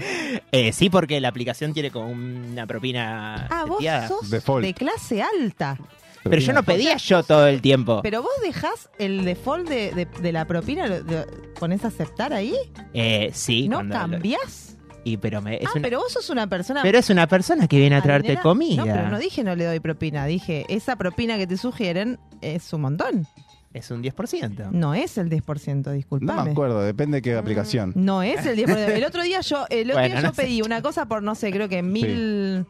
Eh, 0.53 0.73
sí, 0.73 0.88
porque 0.88 1.21
la 1.21 1.29
aplicación 1.29 1.75
tiene 1.75 1.91
como 1.91 2.09
una 2.11 2.67
propina 2.67 3.47
Ah, 3.50 3.64
vos 3.67 3.76
seteada. 3.76 4.09
sos 4.09 4.31
Default. 4.31 4.64
de 4.64 4.73
clase 4.73 5.23
alta. 5.23 5.76
Pero 6.23 6.38
yo 6.41 6.55
no 6.55 6.62
pedía 6.62 6.97
yo 6.97 7.23
todo 7.23 7.47
el 7.47 7.61
tiempo. 7.61 8.00
Pero 8.03 8.23
vos 8.23 8.33
dejás 8.43 8.88
el 8.99 9.26
default 9.26 9.69
de, 9.69 9.93
de- 9.93 10.07
de 10.07 10.33
la 10.33 10.47
propina, 10.47 10.87
lo- 10.87 11.03
de- 11.03 11.26
¿ponés 11.61 11.85
a 11.85 11.88
aceptar 11.88 12.33
ahí? 12.33 12.55
Eh, 12.95 13.29
sí, 13.35 13.69
¿No 13.69 13.76
cuando 13.76 13.95
lo- 13.95 14.00
cambiás? 14.00 14.74
Y 15.04 15.16
pero 15.18 15.40
me 15.42 15.56
es 15.56 15.66
ah, 15.66 15.70
una- 15.75 15.82
pero 15.82 15.99
vos 16.00 16.12
sos 16.12 16.30
una 16.30 16.46
persona... 16.46 16.80
pero 16.82 16.99
es 16.99 17.11
una 17.11 17.26
persona 17.26 17.68
que 17.68 17.78
viene 17.78 17.96
a 17.96 18.02
traerte 18.02 18.37
comida. 18.38 18.84
No, 18.84 18.92
pero 18.92 19.08
no 19.11 19.18
dije 19.18 19.44
no 19.44 19.54
le 19.54 19.64
doy 19.66 19.80
propina. 19.80 20.26
Dije, 20.26 20.64
esa 20.68 20.96
propina 20.96 21.37
que 21.37 21.46
te 21.46 21.56
sugieren 21.56 22.18
es 22.40 22.73
un 22.73 22.80
montón. 22.82 23.26
Es 23.73 23.90
un 23.90 24.02
10%. 24.04 24.70
No 24.70 24.94
es 24.94 25.18
el 25.18 25.28
10%, 25.28 25.84
No 25.87 25.92
disculpame. 25.92 26.44
me 26.44 26.50
acuerdo, 26.52 26.80
depende 26.82 27.16
de 27.18 27.23
qué 27.23 27.34
aplicación. 27.34 27.92
No 27.96 28.23
es 28.23 28.46
el 28.46 28.56
10%. 28.56 28.68
El 28.96 29.04
otro 29.04 29.23
día 29.23 29.40
yo, 29.40 29.66
el 29.68 29.90
otro 29.90 30.00
Bueno, 30.00 30.14
día 30.14 30.23
no 30.23 30.28
yo 30.28 30.34
sé. 30.34 30.42
pedí 30.42 30.62
una 30.62 30.80
cosa 30.80 31.06
por, 31.06 31.23
no 31.23 31.34
sé, 31.34 31.50
creo 31.50 31.68
que 31.68 31.82
mil... 31.82 32.64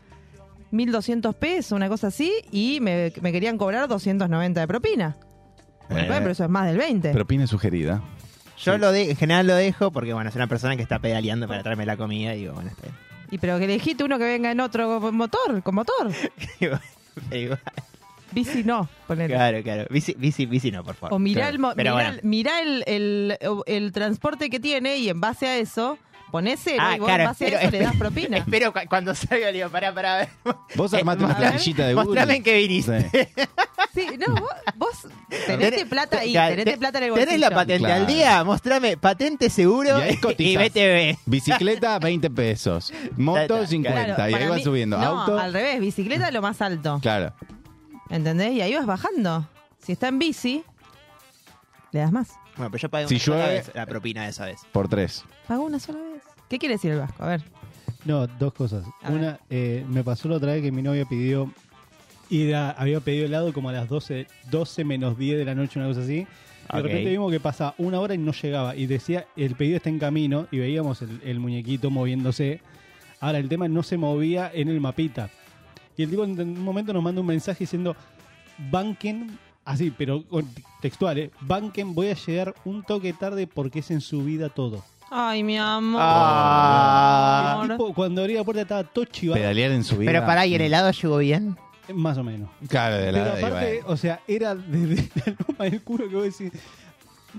1200 0.70 1.34
pesos, 1.36 1.72
una 1.72 1.88
cosa 1.88 2.08
así, 2.08 2.32
y 2.50 2.80
me, 2.80 3.12
me 3.20 3.30
querían 3.30 3.58
cobrar 3.58 3.86
290 3.86 4.60
de 4.60 4.66
propina. 4.66 5.16
Eh, 5.20 5.86
Bueno, 5.90 6.06
pero 6.18 6.30
eso 6.30 6.42
es 6.44 6.50
más 6.50 6.66
del 6.66 6.78
20. 6.78 7.12
propina 7.12 7.46
sugerida. 7.46 8.02
Yo 8.58 8.78
lo 8.78 8.92
de, 8.92 9.10
en 9.10 9.16
general 9.16 9.46
lo 9.46 9.54
dejo 9.54 9.90
porque 9.90 10.12
bueno, 10.14 10.30
es 10.30 10.36
una 10.36 10.46
persona 10.46 10.76
que 10.76 10.82
está 10.82 10.98
pedaleando 10.98 11.46
para 11.48 11.62
traerme 11.62 11.86
la 11.86 11.96
comida 11.96 12.34
y 12.34 12.40
digo, 12.40 12.54
bueno, 12.54 12.70
está 12.70 12.86
Y 13.30 13.38
pero 13.38 13.58
que 13.58 13.64
elegiste 13.64 14.04
uno 14.04 14.18
que 14.18 14.24
venga 14.24 14.50
en 14.50 14.60
otro 14.60 15.00
motor, 15.12 15.62
con 15.62 15.74
motor. 15.74 16.12
bien. 16.60 16.78
Digo, 17.30 17.56
Bici 18.32 18.64
no, 18.64 18.88
ponele. 19.06 19.34
claro, 19.34 19.62
claro. 19.62 19.86
Bici, 19.90 20.14
bici, 20.18 20.46
bici 20.46 20.70
no, 20.72 20.82
por 20.82 20.96
favor. 20.96 21.14
O 21.14 21.18
mirá, 21.20 21.50
Claro. 21.50 21.70
el, 21.70 21.76
mirá, 21.76 21.92
bueno. 21.92 22.10
el- 22.10 22.20
mirá 22.24 22.60
el, 22.62 22.84
el- 22.86 23.38
el 23.66 23.92
transporte 23.92 24.50
que 24.50 24.58
tiene 24.58 24.96
y 24.96 25.08
en 25.08 25.20
base 25.20 25.46
a 25.46 25.56
eso 25.58 25.98
ponés 26.34 26.58
cero 26.64 26.78
Ah, 26.80 26.96
y 26.96 26.98
vos 26.98 27.06
claro, 27.06 27.22
en 27.22 27.28
base 27.28 27.44
espero- 27.44 27.58
a 27.60 27.62
eso 27.62 27.70
le 27.70 27.78
das 27.78 27.92
espero- 27.92 27.98
propina. 28.10 28.36
Espero 28.38 28.72
cu- 28.72 28.78
cuando 28.88 29.14
salga, 29.14 29.46
le 29.46 29.52
digo, 29.52 29.68
pará, 29.70 29.94
pará, 29.94 30.14
a 30.14 30.18
ver. 30.18 30.28
Vos 30.74 30.92
Eh, 30.92 30.96
armate 30.96 31.22
una 31.24 31.36
planillita 31.36 31.86
de 31.86 31.94
Google. 31.94 32.06
Mostrame 32.06 32.36
en 32.36 32.42
qué 32.42 32.56
viniste. 32.56 33.10
Sí. 33.12 33.44
Sí, 33.94 34.08
no, 34.18 34.34
vos, 34.34 34.50
vos 34.74 35.06
tenés 35.46 35.84
plata 35.84 36.18
ahí, 36.18 36.32
Claro, 36.32 36.56
tenés 36.56 36.74
te- 36.74 36.78
plata 36.78 36.98
en 36.98 37.04
el 37.04 37.10
bolsillo. 37.12 37.26
¿Tenés 37.30 37.40
la 37.40 37.50
patente 37.54 37.78
Claro. 37.86 37.94
al 38.00 38.06
día? 38.08 38.42
Mostrame 38.42 38.96
patente 38.96 39.48
seguro 39.48 40.00
Y 40.00 40.02
ahí 40.02 40.18
y. 40.38 40.56
BTV. 40.56 41.18
Bicicleta, 41.26 41.98
20 42.00 42.28
pesos. 42.30 42.92
Moto, 43.16 43.46
Claro, 43.46 43.66
50. 43.68 44.04
Claro, 44.16 44.18
y 44.18 44.24
ahí 44.26 44.32
para 44.32 44.48
va 44.50 44.56
mí- 44.56 44.64
subiendo. 44.64 44.98
No, 44.98 45.20
Auto. 45.20 45.38
al 45.38 45.52
revés, 45.52 45.78
bicicleta 45.78 46.32
lo 46.32 46.42
más 46.42 46.60
alto. 46.60 46.98
Claro. 47.00 47.32
¿Entendés? 48.10 48.50
Y 48.54 48.60
ahí 48.62 48.74
vas 48.74 48.86
bajando. 48.86 49.48
Si 49.78 49.92
está 49.92 50.08
en 50.08 50.18
bici, 50.18 50.64
le 51.92 52.00
das 52.00 52.10
más. 52.10 52.30
Bueno, 52.56 52.70
pero 52.70 52.82
yo 52.82 52.88
pagué 52.88 53.08
Si 53.08 53.14
una 53.14 53.22
sola 53.24 53.36
llueve- 53.46 53.54
vez 53.54 53.70
la 53.74 53.86
propina 53.86 54.22
de 54.24 54.30
esa 54.30 54.46
vez. 54.46 54.60
Por 54.72 54.88
tres. 54.88 55.24
Pagó 55.48 55.64
una 55.64 55.78
sola 55.78 55.98
vez. 55.98 56.22
¿Qué 56.48 56.58
quiere 56.58 56.74
decir 56.76 56.92
el 56.92 56.98
vasco? 56.98 57.22
A 57.22 57.28
ver. 57.28 57.42
No, 58.04 58.26
dos 58.26 58.52
cosas. 58.54 58.84
A 59.02 59.10
ver. 59.10 59.18
Una, 59.18 59.40
eh, 59.50 59.84
me 59.88 60.04
pasó 60.04 60.28
la 60.28 60.36
otra 60.36 60.52
vez 60.52 60.62
que 60.62 60.70
mi 60.70 60.82
novia 60.82 61.04
pidió 61.06 61.50
ir 62.30 62.54
a- 62.54 62.70
había 62.72 63.00
pedido 63.00 63.26
helado 63.26 63.52
como 63.52 63.68
a 63.70 63.72
las 63.72 63.88
12, 63.88 64.26
12 64.50 64.84
menos 64.84 65.18
10 65.18 65.38
de 65.38 65.44
la 65.44 65.54
noche, 65.54 65.78
una 65.78 65.88
cosa 65.88 66.02
así. 66.02 66.18
Y 66.18 66.26
Ok. 66.68 66.74
de 66.76 66.82
repente 66.82 67.10
vimos 67.10 67.30
que 67.32 67.40
pasaba 67.40 67.74
una 67.78 68.00
hora 68.00 68.14
y 68.14 68.18
no 68.18 68.32
llegaba. 68.32 68.76
Y 68.76 68.86
decía, 68.86 69.26
el 69.36 69.54
pedido 69.56 69.76
está 69.78 69.88
en 69.90 69.98
camino 69.98 70.46
y 70.50 70.58
veíamos 70.58 71.02
el, 71.02 71.20
el 71.24 71.40
muñequito 71.40 71.90
moviéndose. 71.90 72.60
Ahora, 73.20 73.38
el 73.38 73.48
tema 73.48 73.68
no 73.68 73.82
se 73.82 73.96
movía 73.96 74.50
en 74.52 74.68
el 74.68 74.80
mapita. 74.80 75.28
Y 75.96 76.02
el 76.04 76.10
tipo 76.10 76.24
en 76.24 76.38
un 76.40 76.62
momento 76.62 76.92
nos 76.92 77.02
manda 77.02 77.20
un 77.20 77.26
mensaje 77.26 77.60
diciendo, 77.64 77.96
banquen, 78.70 79.38
así, 79.64 79.90
pero 79.96 80.24
con- 80.24 80.48
textual, 80.80 81.18
¿eh? 81.18 81.30
Banquen, 81.40 81.94
voy 81.94 82.08
a 82.08 82.14
llegar 82.14 82.54
un 82.64 82.82
toque 82.82 83.12
tarde 83.12 83.46
porque 83.46 83.80
es 83.80 83.90
en 83.90 84.00
subida 84.00 84.48
todo. 84.48 84.84
Ay, 85.10 85.42
mi 85.42 85.56
amor. 85.58 86.00
Ah. 86.02 87.60
El 87.62 87.70
tipo, 87.70 87.94
cuando 87.94 88.20
abría 88.22 88.38
la 88.38 88.44
puerta 88.44 88.62
estaba 88.62 88.84
todo 88.84 89.04
chivado. 89.04 89.40
Pedalear 89.40 89.70
en 89.70 89.84
su 89.84 89.96
vida. 89.96 90.10
Pero 90.10 90.26
pará, 90.26 90.46
¿y 90.46 90.54
el 90.54 90.60
helado 90.60 90.90
llegó 90.90 91.18
bien? 91.18 91.56
Más 91.92 92.16
o 92.18 92.24
menos. 92.24 92.48
Claro, 92.68 92.96
de 92.96 93.12
Pero 93.12 93.24
la 93.24 93.32
aparte, 93.34 93.82
o 93.86 93.96
sea, 93.96 94.20
era 94.26 94.54
desde 94.54 95.08
la 95.26 95.36
loma 95.46 95.64
del 95.64 95.82
culo 95.82 96.08
que 96.08 96.16
vos 96.16 96.24
decís. 96.24 96.52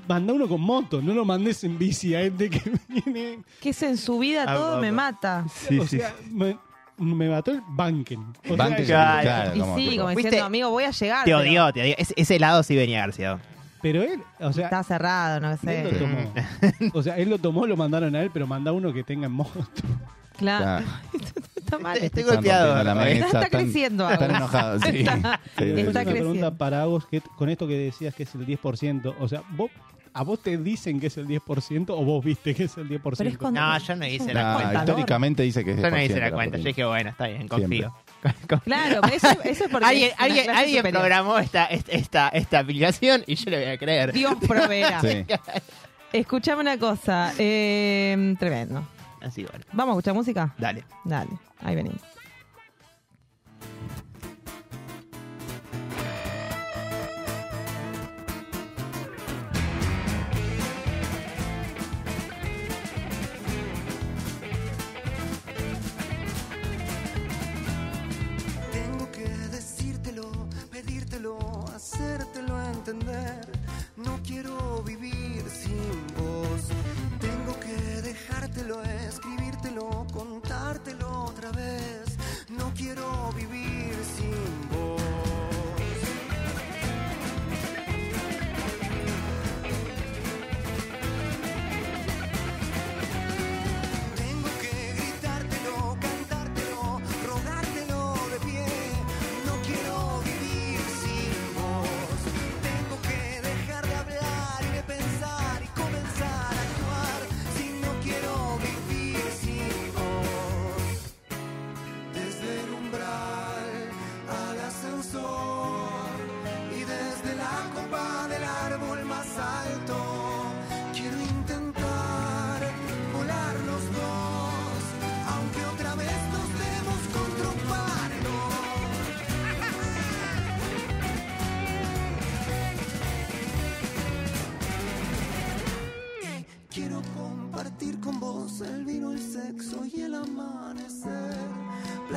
Manda 0.08 0.34
uno 0.34 0.48
con 0.48 0.60
moto, 0.60 1.02
no 1.02 1.14
lo 1.14 1.24
mandes 1.24 1.64
en 1.64 1.78
bici 1.78 2.14
a 2.16 2.20
gente 2.22 2.50
que 2.50 2.62
viene. 2.88 3.40
Que 3.62 3.70
es 3.70 3.82
en 3.82 3.98
su 3.98 4.20
vida 4.20 4.46
todo 4.46 4.78
ah, 4.78 4.82
me 4.82 4.92
mata. 4.92 5.46
o 5.80 5.88
sea, 5.88 6.14
me, 6.32 6.58
me 6.98 7.30
mató 7.30 7.52
el 7.52 7.62
banken. 7.68 8.20
O 8.20 8.48
sea, 8.48 8.56
Banquen, 8.56 8.86
claro. 8.86 9.22
claro, 9.22 9.56
Y 9.56 9.60
como 9.60 9.76
sí, 9.78 9.90
tipo- 9.90 10.02
como 10.02 10.14
¿Fuiste? 10.14 10.30
diciendo, 10.30 10.46
amigo, 10.46 10.70
voy 10.70 10.84
a 10.86 10.92
llegar. 10.92 11.20
Te 11.26 11.32
pero 11.32 11.38
odió, 11.40 11.74
te 11.74 11.82
odió. 11.82 11.96
Ese, 11.98 12.14
ese 12.18 12.36
helado 12.38 12.64
sí 12.64 12.76
venía 12.76 13.00
García. 13.00 13.38
Pero 13.82 14.02
él, 14.02 14.22
o 14.40 14.52
sea, 14.54 14.66
Está 14.66 14.82
cerrado, 14.84 15.40
no 15.42 15.52
él 15.52 15.60
sé. 15.60 15.84
lo 15.84 15.90
tomó. 16.00 16.34
O 16.94 17.04
sea, 17.04 17.18
él 17.18 17.30
lo 17.30 17.38
tomó, 17.38 17.68
lo 17.68 17.78
mandaron 17.78 18.16
a 18.16 18.22
él, 18.22 18.32
pero 18.34 18.48
manda 18.48 18.72
uno 18.72 18.92
que 18.94 19.04
tenga 19.04 19.28
en 19.28 19.32
moto. 19.34 19.68
Claro. 20.38 20.64
Claro. 20.64 20.86
Está 21.56 21.80
mal. 21.80 21.98
Estoy 21.98 22.22
Están 22.22 22.36
golpeado. 22.36 22.66
rompiendo 22.76 22.94
la 22.94 23.06
mesa, 23.06 23.26
Está 23.26 23.42
están- 23.44 23.62
creciendo 23.62 24.10
Están 24.10 24.24
algo. 24.32 24.38
enojados, 24.38 24.82
sí. 24.84 24.98
Está- 25.00 25.40
Sí, 25.58 25.64
sí, 25.64 25.64
está 25.70 25.76
sí. 25.76 25.82
una 25.82 25.82
creciendo. 25.82 26.14
pregunta 26.14 26.52
para 26.58 26.86
vos, 26.86 27.06
que 27.08 27.22
con 27.22 27.50
esto 27.50 27.68
que 27.68 27.78
decías 27.78 28.14
que 28.16 28.24
es 28.24 28.36
el 28.36 28.46
10%, 28.46 29.16
o 29.20 29.28
sea, 29.28 29.44
vos, 29.52 29.70
¿a 30.16 30.24
vos 30.24 30.40
te 30.42 30.58
dicen 30.58 31.00
que 31.00 31.08
es 31.08 31.18
el 31.18 31.28
10% 31.28 31.90
o 31.90 32.04
vos 32.04 32.24
viste 32.26 32.56
que 32.56 32.64
es 32.64 32.78
el 32.78 32.88
10%? 32.90 33.18
Pero 33.18 33.30
es 33.30 33.38
cuando- 33.38 33.60
No, 33.62 33.78
yo 33.78 33.96
no 33.96 34.08
hice 34.08 34.34
la 34.34 34.44
Nah, 34.44 34.56
cuenta. 34.56 34.80
históricamente 34.80 35.44
dice 35.44 35.64
que 35.64 35.72
es 35.72 35.78
Yo 35.82 35.92
no 35.92 36.02
hice 36.02 36.16
10% 36.16 36.20
la 36.22 36.32
cuenta. 36.32 36.58
Yo 36.58 36.64
dije, 36.64 36.86
bueno, 36.86 37.10
está 37.12 37.28
bien, 37.28 37.48
confío. 37.48 37.94
Claro, 38.64 39.02
pero 39.04 39.14
eso, 39.16 39.28
eso 39.44 39.66
es 39.66 39.70
porque 39.70 39.86
alguien 39.86 40.10
es 40.10 40.16
una 40.16 40.24
alguien, 40.26 40.44
clase 40.46 40.60
alguien 40.60 40.78
superior. 40.80 41.02
programó 41.02 41.38
esta, 41.38 41.66
esta, 41.66 41.92
esta, 41.92 42.28
esta 42.30 42.60
aplicación 42.60 43.24
y 43.28 43.36
yo 43.36 43.52
le 43.52 43.58
voy 43.64 43.72
a 43.74 43.78
creer. 43.78 44.14
Dios 44.14 44.34
proveerá. 44.48 45.00
Sí. 45.02 45.26
Escuchame 46.12 46.62
una 46.62 46.78
cosa. 46.80 47.34
eh, 47.38 48.36
tremendo. 48.40 48.84
Así, 49.22 49.44
bueno. 49.44 49.64
¿Vamos 49.74 49.94
a 49.94 49.98
escuchar 49.98 50.14
música? 50.16 50.54
Dale. 50.58 50.84
Dale, 51.04 51.30
ahí 51.62 51.76
venimos. 51.76 52.02
No 72.86 74.20
quiero 74.24 74.84
vivir 74.84 75.44
sin 75.50 76.06
vos. 76.16 76.68
Tengo 77.20 77.60
que 77.60 78.02
dejártelo, 78.04 78.84
escribírtelo, 78.84 80.06
contártelo 80.14 81.24
otra 81.24 81.52
vez. 81.52 82.16
No 82.50 82.72
quiero 82.76 83.32
vivir 83.36 83.96
sin 84.16 84.30
vos. 84.62 84.65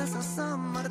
Plaza 0.09 0.23
San 0.23 0.88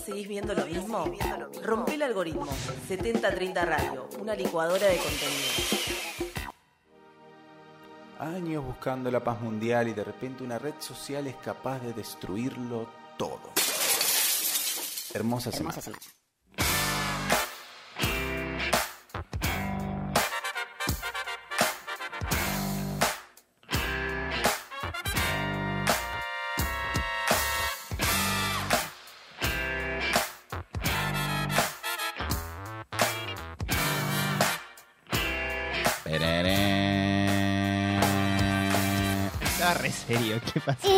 seguís 0.00 0.28
viendo 0.28 0.54
lo 0.54 0.66
mismo? 0.66 1.04
Rompe 1.62 1.94
el 1.94 2.02
algoritmo. 2.02 2.48
7030 2.88 3.64
Radio, 3.64 4.08
una 4.20 4.34
licuadora 4.34 4.86
de 4.86 4.96
contenido. 4.96 6.30
Años 8.18 8.64
buscando 8.64 9.10
la 9.10 9.24
paz 9.24 9.40
mundial 9.40 9.88
y 9.88 9.94
de 9.94 10.04
repente 10.04 10.44
una 10.44 10.58
red 10.58 10.74
social 10.78 11.26
es 11.26 11.36
capaz 11.36 11.78
de 11.80 11.92
destruirlo 11.94 12.86
todo. 13.16 13.52
Hermosa 15.14 15.50
semana. 15.50 15.78
Estaba 15.78 15.96
serio, 40.10 40.40
¿qué 40.52 40.60
pasa? 40.60 40.88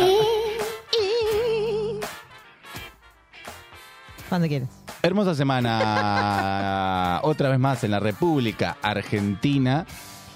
Cuando 4.27 4.47
quieres. 4.47 4.69
Hermosa 5.03 5.35
semana, 5.35 7.19
otra 7.23 7.49
vez 7.49 7.59
más 7.59 7.83
en 7.83 7.91
la 7.91 7.99
República 7.99 8.77
Argentina. 8.81 9.85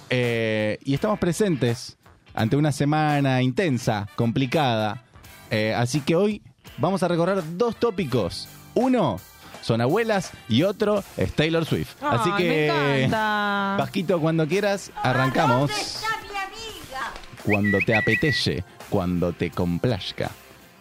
Eh, 0.09 0.77
y 0.83 0.93
estamos 0.93 1.17
presentes 1.17 1.97
ante 2.35 2.55
una 2.55 2.71
semana 2.71 3.41
intensa, 3.41 4.07
complicada. 4.15 5.03
Eh, 5.49 5.73
así 5.73 6.01
que 6.01 6.15
hoy 6.15 6.43
vamos 6.77 7.01
a 7.01 7.07
recorrer 7.07 7.41
dos 7.57 7.77
tópicos. 7.77 8.47
Uno 8.75 9.19
son 9.63 9.81
abuelas 9.81 10.31
y 10.47 10.63
otro 10.63 11.03
es 11.15 11.33
Taylor 11.33 11.65
Swift. 11.65 11.95
así 12.03 12.29
que, 12.37 12.71
me 12.71 13.03
encanta. 13.05 13.77
Vasquito, 13.79 14.19
cuando 14.19 14.47
quieras, 14.47 14.91
arrancamos. 15.01 15.71
Cuando 17.47 17.79
te 17.79 17.95
apetece, 17.95 18.65
cuando 18.89 19.31
te 19.31 19.51
complazca. 19.51 20.31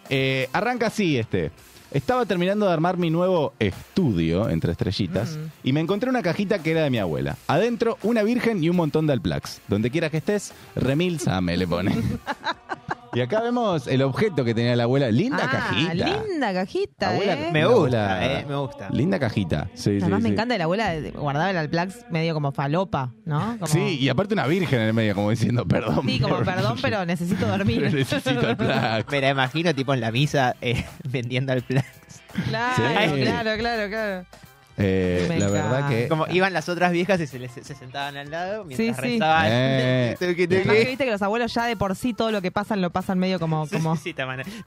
Eh, 0.09 0.49
arranca 0.51 0.87
así 0.87 1.17
este. 1.17 1.49
Estaba 1.91 2.25
terminando 2.25 2.65
de 2.65 2.73
armar 2.73 2.97
mi 2.97 3.09
nuevo 3.09 3.53
estudio, 3.57 4.49
entre 4.49 4.73
estrellitas, 4.73 5.39
y 5.63 5.71
me 5.71 5.79
encontré 5.79 6.09
una 6.09 6.21
cajita 6.21 6.61
que 6.61 6.71
era 6.71 6.83
de 6.83 6.89
mi 6.89 6.97
abuela. 6.97 7.37
Adentro, 7.47 7.97
una 8.03 8.21
virgen 8.21 8.61
y 8.61 8.67
un 8.67 8.75
montón 8.75 9.07
de 9.07 9.13
alplax. 9.13 9.61
Donde 9.69 9.89
quiera 9.89 10.09
que 10.09 10.17
estés, 10.17 10.51
remilza 10.75 11.39
me 11.39 11.55
le 11.55 11.65
pone. 11.65 11.95
y 13.17 13.21
acá 13.21 13.41
vemos 13.41 13.87
el 13.87 14.01
objeto 14.03 14.45
que 14.45 14.53
tenía 14.53 14.75
la 14.75 14.83
abuela. 14.83 15.09
Linda 15.09 15.39
Ah, 15.43 15.49
cajita. 15.51 15.93
Linda 15.93 16.53
cajita, 16.53 17.09
Abuela, 17.09 17.33
¿eh? 17.33 17.49
Me 17.51 17.61
la 17.61 17.67
gusta, 17.67 18.15
abuela- 18.19 18.39
eh, 18.39 18.45
me 18.47 18.55
gusta. 18.55 18.89
Linda 18.91 19.19
cajita. 19.19 19.67
Sí, 19.73 19.89
Además 20.01 20.19
sí, 20.19 20.23
me 20.23 20.29
sí. 20.29 20.33
encanta 20.33 20.53
que 20.53 20.57
la 20.59 20.63
abuela 20.65 20.93
guardaba 21.15 21.49
el 21.51 21.57
Alplax 21.57 22.05
medio 22.11 22.33
como 22.33 22.51
falopa, 22.51 23.13
¿no? 23.25 23.55
Como- 23.59 23.67
Sí, 23.67 23.97
y 23.99 24.09
aparte 24.09 24.33
una 24.33 24.45
virgen 24.47 24.81
en 24.81 24.87
el 24.89 24.93
medio, 24.93 25.15
como 25.15 25.29
diciendo, 25.31 25.65
perdón. 25.67 26.01
Sí, 26.05 26.19
como 26.19 26.37
perdón, 26.43 26.77
pero 26.81 27.05
necesito 27.05 27.47
dormir. 27.47 27.79
Pero 27.85 27.91
necesito 27.97 28.47
alplax. 28.47 29.11
Me 29.11 29.21
la 29.21 29.29
imagino 29.29 29.73
tipo 29.73 29.93
en 29.93 30.01
la 30.01 30.11
misa 30.11 30.55
eh, 30.61 30.85
vendiendo 31.03 31.53
al 31.53 31.63
plan. 31.63 31.83
Claro, 32.49 33.15
Sí. 33.15 33.21
claro, 33.21 33.51
claro, 33.57 33.89
claro. 33.89 34.25
Eh, 34.79 35.25
la 35.39 35.47
verdad 35.49 35.89
que... 35.89 36.07
Como 36.07 36.27
iban 36.29 36.53
las 36.53 36.69
otras 36.69 36.91
viejas 36.91 37.19
y 37.19 37.25
se, 37.27 37.39
les- 37.39 37.51
se 37.51 37.73
sentaban 37.75 38.15
al 38.15 38.29
lado 38.29 38.63
mientras 38.63 38.95
Sí, 38.97 39.01
sí. 39.03 39.13
rezaban. 39.13 39.47
Eh. 39.49 40.15
Además 40.21 40.35
que 40.75 40.85
viste 40.85 41.05
que 41.05 41.11
los 41.11 41.21
abuelos 41.21 41.53
ya 41.53 41.65
de 41.65 41.75
por 41.75 41.95
sí 41.95 42.13
todo 42.13 42.31
lo 42.31 42.41
que 42.41 42.51
pasan 42.51 42.81
lo 42.81 42.89
pasan 42.91 43.17
medio 43.17 43.39
como, 43.39 43.65
Sí, 43.65 43.75
como 43.75 43.95
sí. 43.95 44.13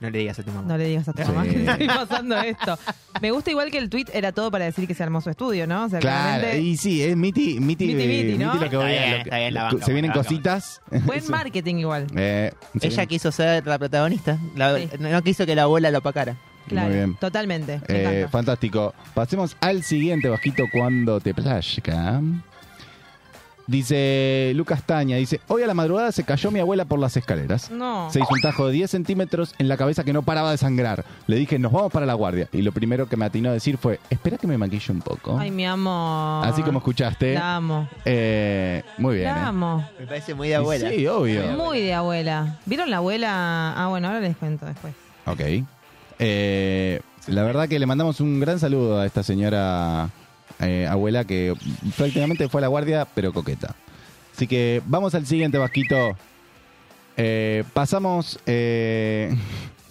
No 0.00 0.10
le 0.10 0.18
digas 0.18 0.38
a 0.38 0.42
tu 0.42 0.50
mamá. 0.50 0.66
no 0.68 0.76
le 0.76 0.84
digas 0.86 1.08
a 1.08 1.12
tu 1.12 1.22
Sí. 1.22 1.28
mamá 1.28 1.44
que 1.44 1.64
estoy 1.64 1.86
pasando 1.86 2.40
esto. 2.40 2.78
Me 3.20 3.30
gusta 3.30 3.50
igual 3.50 3.70
que 3.70 3.78
el 3.78 3.88
tweet 3.88 4.06
era 4.12 4.32
todo 4.32 4.50
para 4.50 4.64
decir 4.64 4.86
que 4.88 4.94
se 4.94 5.02
armó 5.02 5.20
su 5.20 5.30
estudio, 5.30 5.66
¿no? 5.66 5.84
O 5.84 5.88
sea, 5.88 6.00
Claro, 6.00 6.40
claramente 6.40 6.60
y 6.60 6.76
sí, 6.76 7.02
es 7.02 7.16
miti, 7.16 7.60
miti, 7.60 7.86
Miti, 7.94 8.06
miti, 8.08 8.38
¿no? 8.38 8.52
miti 8.54 8.64
lo 8.64 8.70
que 8.70 8.76
voy 8.76 8.92
Está 8.92 9.04
a- 9.04 9.18
lo 9.18 9.24
que- 9.24 9.30
bien, 9.38 9.54
banca, 9.54 9.84
Se 9.86 9.92
vienen 9.92 10.10
banca. 10.10 10.22
cositas. 10.24 10.80
buen 11.04 11.22
marketing 11.30 11.76
igual. 11.76 12.06
Eh, 12.16 12.52
Ella 12.80 13.06
quiso 13.06 13.30
ser 13.32 13.66
la 13.66 13.78
protagonista. 13.78 14.38
La- 14.56 14.76
Sí. 14.76 14.88
No 14.98 15.22
quiso 15.22 15.46
que 15.46 15.54
la 15.54 15.62
abuela 15.62 15.90
lo 15.90 15.98
opacara. 15.98 16.36
Claro, 16.70 16.88
Muy 16.88 16.96
bien. 16.96 17.16
totalmente. 17.16 17.80
Me 17.88 17.94
Eh, 17.94 18.00
encanta. 18.02 18.28
fantástico. 18.28 18.94
Pasemos 19.14 19.56
al 19.60 19.82
siguiente, 19.82 20.28
Bajito, 20.28 20.64
cuando 20.72 21.20
te 21.20 21.34
plazca. 21.34 22.20
Dice 23.66 24.50
Lucas 24.56 24.82
Taña, 24.82 25.16
dice, 25.16 25.40
hoy 25.46 25.62
a 25.62 25.66
la 25.68 25.74
madrugada 25.74 26.10
se 26.10 26.24
cayó 26.24 26.50
mi 26.50 26.58
abuela 26.58 26.86
por 26.86 26.98
las 26.98 27.16
escaleras. 27.16 27.70
No. 27.70 28.10
Se 28.10 28.18
hizo 28.18 28.28
un 28.32 28.40
tajo 28.40 28.66
de 28.66 28.72
10 28.72 28.90
centímetros 28.90 29.54
en 29.58 29.68
la 29.68 29.76
cabeza 29.76 30.02
que 30.02 30.12
no 30.12 30.22
paraba 30.22 30.50
de 30.50 30.56
sangrar. 30.58 31.04
Le 31.28 31.36
dije, 31.36 31.56
nos 31.60 31.70
vamos 31.70 31.92
para 31.92 32.04
la 32.04 32.14
guardia. 32.14 32.48
Y 32.52 32.62
lo 32.62 32.72
primero 32.72 33.08
que 33.08 33.16
me 33.16 33.26
atinó 33.26 33.50
a 33.50 33.52
decir 33.52 33.78
fue, 33.78 34.00
espera 34.10 34.38
que 34.38 34.48
me 34.48 34.58
maquille 34.58 34.92
un 34.92 35.00
poco. 35.02 35.38
Ay, 35.38 35.52
mi 35.52 35.66
amor. 35.66 36.44
Así 36.48 36.62
como 36.64 36.78
escuchaste. 36.80 37.34
La 37.34 37.56
amo. 37.56 37.88
Eh, 38.04 38.82
muy 38.98 39.16
bien. 39.18 39.26
La 39.28 39.36
eh. 39.38 39.44
amo. 39.44 39.88
Me 40.00 40.06
parece 40.06 40.34
muy 40.34 40.48
de 40.48 40.56
abuela. 40.56 40.90
Sí, 40.90 41.06
obvio. 41.06 41.42
Muy 41.56 41.80
de 41.80 41.94
abuela. 41.94 42.58
¿Vieron 42.66 42.90
la 42.90 42.96
abuela? 42.96 43.74
Ah, 43.76 43.86
bueno, 43.86 44.08
ahora 44.08 44.18
les 44.18 44.36
cuento 44.36 44.66
después. 44.66 44.94
Ok. 45.26 45.40
Eh, 46.22 47.00
la 47.28 47.42
verdad 47.42 47.66
que 47.66 47.78
le 47.78 47.86
mandamos 47.86 48.20
un 48.20 48.40
gran 48.40 48.60
saludo 48.60 49.00
a 49.00 49.06
esta 49.06 49.22
señora 49.22 50.10
eh, 50.60 50.86
abuela 50.86 51.24
que 51.24 51.54
prácticamente 51.96 52.48
fue 52.50 52.60
a 52.60 52.62
la 52.62 52.68
guardia, 52.68 53.08
pero 53.14 53.32
coqueta. 53.32 53.74
Así 54.34 54.46
que 54.46 54.82
vamos 54.86 55.14
al 55.14 55.26
siguiente 55.26 55.56
vasquito. 55.56 56.16
Eh, 57.16 57.64
pasamos. 57.72 58.38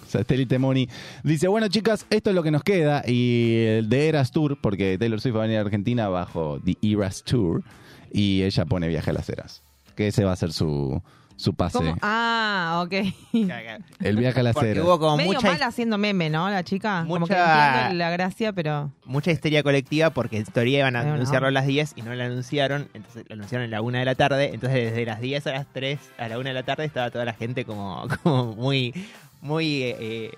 Satélite 0.08 0.58
Moni. 0.58 0.88
Dice, 1.24 1.48
bueno 1.48 1.68
chicas, 1.68 2.06
esto 2.10 2.30
es 2.30 2.36
lo 2.36 2.44
que 2.44 2.52
nos 2.52 2.63
queda. 2.63 3.04
Y 3.08 3.65
el 3.65 3.89
de 3.89 4.08
Eras 4.08 4.32
Tour, 4.32 4.58
porque 4.62 4.98
Taylor 4.98 5.20
Swift 5.20 5.36
va 5.36 5.39
a 5.39 5.44
venir 5.44 5.58
a 5.58 5.62
Argentina 5.62 6.10
bajo 6.10 6.60
The 6.63 6.78
Eras 6.82 7.24
Tour. 7.24 7.63
Y 8.12 8.44
ella 8.44 8.65
pone 8.65 8.88
viaje 8.88 9.10
a 9.10 9.13
las 9.13 9.30
eras. 9.30 9.63
Que 9.96 10.08
ese 10.08 10.26
va 10.26 10.32
a 10.32 10.36
ser 10.36 10.54
su, 10.54 11.02
su 11.39 11.54
pase. 11.54 11.78
¿Cómo? 11.78 11.95
Ah, 12.02 12.84
ok. 12.86 12.93
El 14.02 14.17
viaje 14.17 14.41
a 14.41 14.43
las 14.43 14.54
Porque 14.54 14.71
eras. 14.71 14.84
hubo 14.84 14.99
como 14.99 15.15
Medio 15.15 15.34
mucha, 15.34 15.47
mal 15.52 15.63
haciendo 15.63 15.97
meme, 15.97 16.30
¿no? 16.30 16.49
La 16.49 16.65
chica. 16.65 17.04
Como 17.08 17.13
que 17.15 17.19
Mucha- 17.34 17.75
entiendo 17.75 17.93
la 18.04 18.10
gracia, 18.10 18.52
pero. 18.52 18.91
mucha 19.06 19.32
histeria 19.32 19.63
colectiva 19.63 20.10
porque 20.10 20.38
en 20.38 20.43
teoría 20.45 20.80
iban 20.80 20.97
a 20.97 20.99
Pero 20.99 21.12
no. 21.12 21.15
anunciarlo 21.15 21.47
a 21.47 21.52
las 21.52 21.65
10 21.65 21.93
y 21.95 22.02
no 22.02 22.13
lo 22.13 22.21
anunciaron. 22.23 22.89
Entonces 22.93 23.23
lo 23.30 23.36
anunciaron 23.36 23.67
a 23.67 23.69
la 23.71 23.82
1 23.82 23.97
de 23.99 24.06
la 24.06 24.15
tarde. 24.15 24.52
Entonces 24.54 24.91
desde 24.91 25.06
las 25.06 25.21
10 25.21 25.47
a 25.47 25.52
las 25.54 25.65
3 25.71 25.97
a 26.17 26.28
la 26.28 26.38
1 26.39 26.49
de 26.49 26.54
la 26.54 26.63
tarde 26.63 26.84
estaba 26.84 27.10
toda 27.10 27.23
la 27.23 27.34
gente 27.34 27.63
como, 27.63 28.06
como 28.23 28.56
muy, 28.56 28.93
muy 29.41 29.84
eh, 29.84 29.95
eh, 29.99 30.32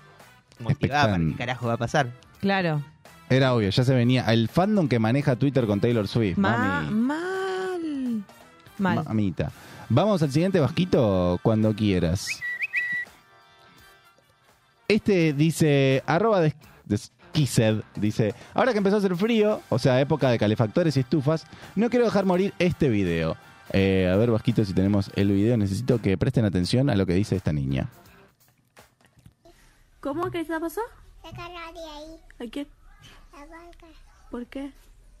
motivada 0.60 1.14
para 1.14 1.18
qué 1.24 1.34
carajo 1.34 1.66
va 1.66 1.72
a 1.74 1.78
pasar. 1.78 2.06
Claro. 2.40 2.80
Era 3.28 3.54
obvio, 3.54 3.70
ya 3.70 3.82
se 3.82 3.92
venía. 3.94 4.24
El 4.32 4.48
fandom 4.48 4.86
que 4.88 5.00
maneja 5.00 5.34
Twitter 5.34 5.66
con 5.66 5.80
Taylor 5.80 6.06
Swift. 6.06 6.36
Ma- 6.38 6.84
Mami. 6.84 6.90
mal. 6.94 8.24
Mal. 8.78 9.04
Mamita. 9.04 9.50
Vamos 9.94 10.22
al 10.22 10.32
siguiente 10.32 10.58
vasquito 10.58 11.38
cuando 11.42 11.74
quieras. 11.74 12.40
Este 14.88 15.34
dice, 15.34 16.02
arroba 16.06 16.40
desquised, 16.86 17.82
dice, 17.96 18.34
ahora 18.54 18.72
que 18.72 18.78
empezó 18.78 18.96
a 18.96 18.98
hacer 19.00 19.14
frío, 19.16 19.60
o 19.68 19.78
sea, 19.78 20.00
época 20.00 20.30
de 20.30 20.38
calefactores 20.38 20.96
y 20.96 21.00
estufas, 21.00 21.46
no 21.76 21.90
quiero 21.90 22.06
dejar 22.06 22.24
morir 22.24 22.54
este 22.58 22.88
video. 22.88 23.36
Eh, 23.70 24.10
a 24.10 24.16
ver, 24.16 24.30
Vasquito, 24.30 24.64
si 24.64 24.72
tenemos 24.72 25.10
el 25.14 25.30
video, 25.30 25.58
necesito 25.58 26.00
que 26.00 26.16
presten 26.16 26.46
atención 26.46 26.88
a 26.88 26.94
lo 26.94 27.04
que 27.04 27.12
dice 27.12 27.36
esta 27.36 27.52
niña. 27.52 27.90
¿Cómo 30.00 30.30
que 30.30 30.42
se 30.46 30.58
pasó? 30.58 30.80
De 31.22 31.38
ahí, 31.38 32.46
¿A 32.46 32.50
qué? 32.50 32.66
la 33.34 33.40
vaca. 33.40 33.86
¿Por 34.30 34.46
qué? 34.46 34.72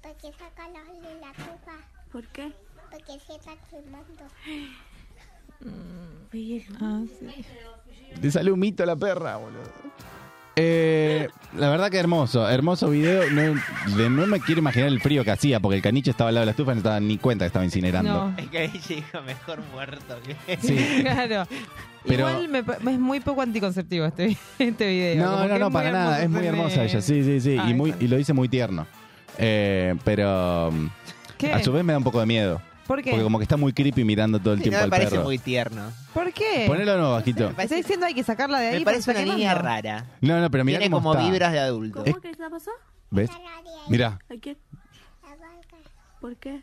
Porque 0.02 0.32
sácalo 0.32 0.78
de 1.02 1.20
la 1.20 1.32
tuba. 1.34 1.76
¿Por 2.10 2.26
qué? 2.28 2.52
Porque 2.92 3.18
se 3.26 3.34
está 3.34 3.52
quemando. 3.70 4.24
Ah, 6.80 7.00
sí. 7.18 7.44
Le 8.20 8.30
sale 8.30 8.52
un 8.52 8.60
mito 8.60 8.82
a 8.82 8.86
la 8.86 8.96
perra, 8.96 9.36
boludo. 9.36 9.60
Eh, 10.54 11.28
la 11.56 11.70
verdad 11.70 11.90
que 11.90 11.96
hermoso, 11.98 12.46
hermoso 12.48 12.90
video. 12.90 13.30
No, 13.30 13.54
de- 13.96 14.10
no 14.10 14.26
me 14.26 14.38
quiero 14.40 14.58
imaginar 14.60 14.88
el 14.88 15.00
frío 15.00 15.24
que 15.24 15.30
hacía, 15.30 15.60
porque 15.60 15.76
el 15.76 15.82
caniche 15.82 16.10
estaba 16.10 16.28
al 16.28 16.34
lado 16.34 16.42
de 16.42 16.46
la 16.46 16.50
estufa 16.50 16.72
y 16.72 16.74
no 16.74 16.78
estaba 16.80 17.00
ni 17.00 17.16
cuenta 17.16 17.44
que 17.44 17.46
estaba 17.46 17.64
incinerando. 17.64 18.12
No. 18.30 18.34
Es 18.38 18.48
que 18.50 18.58
ahí 18.58 18.68
dijo 18.88 19.22
mejor 19.22 19.60
muerto 19.72 20.16
que. 20.22 20.56
Sí. 20.58 20.76
Claro. 21.02 21.46
Pero- 22.04 22.28
Igual 22.28 22.48
me, 22.48 22.64
pa- 22.64 22.74
es 22.74 22.98
muy 22.98 23.20
poco 23.20 23.40
anticonceptivo 23.42 24.04
este, 24.04 24.36
este 24.58 24.88
video. 24.88 25.24
No, 25.24 25.32
como 25.36 25.48
no, 25.48 25.58
no, 25.58 25.70
muy 25.70 25.72
para 25.72 25.92
nada. 25.92 26.18
hermoso 26.20 26.24
Es 26.24 26.30
muy 26.30 26.40
se 26.42 26.46
hermosa 26.48 26.84
ella, 26.84 27.00
sí, 27.00 27.24
sí, 27.24 27.40
sí. 27.40 27.56
Ah, 27.58 27.70
y, 27.70 27.74
muy, 27.74 27.94
y 28.00 28.08
lo 28.08 28.16
dice 28.16 28.32
muy 28.34 28.48
tierno. 28.48 28.86
Eh, 29.38 29.94
pero 30.04 30.70
¿Qué? 31.38 31.52
a 31.52 31.62
su 31.62 31.72
vez 31.72 31.82
me 31.84 31.92
da 31.92 31.98
un 31.98 32.04
poco 32.04 32.20
de 32.20 32.26
miedo. 32.26 32.60
¿Por 32.92 33.02
qué? 33.02 33.10
Porque 33.10 33.22
como 33.24 33.38
que 33.38 33.44
está 33.44 33.56
muy 33.56 33.72
creepy 33.72 34.04
mirando 34.04 34.38
todo 34.38 34.52
el 34.52 34.58
Sí, 34.58 34.64
tiempo 34.64 34.76
no 34.76 34.80
me 34.80 34.84
al 34.84 34.90
parece 34.90 35.10
perro. 35.12 35.22
muy 35.24 35.38
tierno. 35.38 35.90
¿Por 36.12 36.30
qué? 36.34 36.64
Ponelo 36.66 36.94
nuevo, 36.98 37.12
Bajito. 37.12 37.48
Está 37.56 37.74
diciendo 37.74 38.04
hay 38.04 38.12
que 38.12 38.22
sacarla 38.22 38.58
de 38.60 38.66
ahí. 38.68 38.78
Me 38.80 38.84
parece 38.84 39.10
una 39.10 39.22
niña 39.24 39.54
rara. 39.54 40.04
No, 40.20 40.38
no, 40.42 40.50
pero 40.50 40.62
mira 40.62 40.78
Tiene 40.78 40.94
cómo 40.94 41.08
como 41.10 41.18
está. 41.18 41.30
vibras 41.30 41.52
de 41.52 41.58
adulto. 41.60 42.04
¿Cómo 42.04 42.20
que 42.20 42.34
se 42.34 42.50
pasó? 42.50 42.70
¿Ves? 43.10 43.30
Mira. 43.88 44.18
¿A 44.28 44.36
qué? 44.38 44.58
la 45.22 45.30
vaca. 45.30 45.76
¿Por 46.20 46.36
qué? 46.36 46.60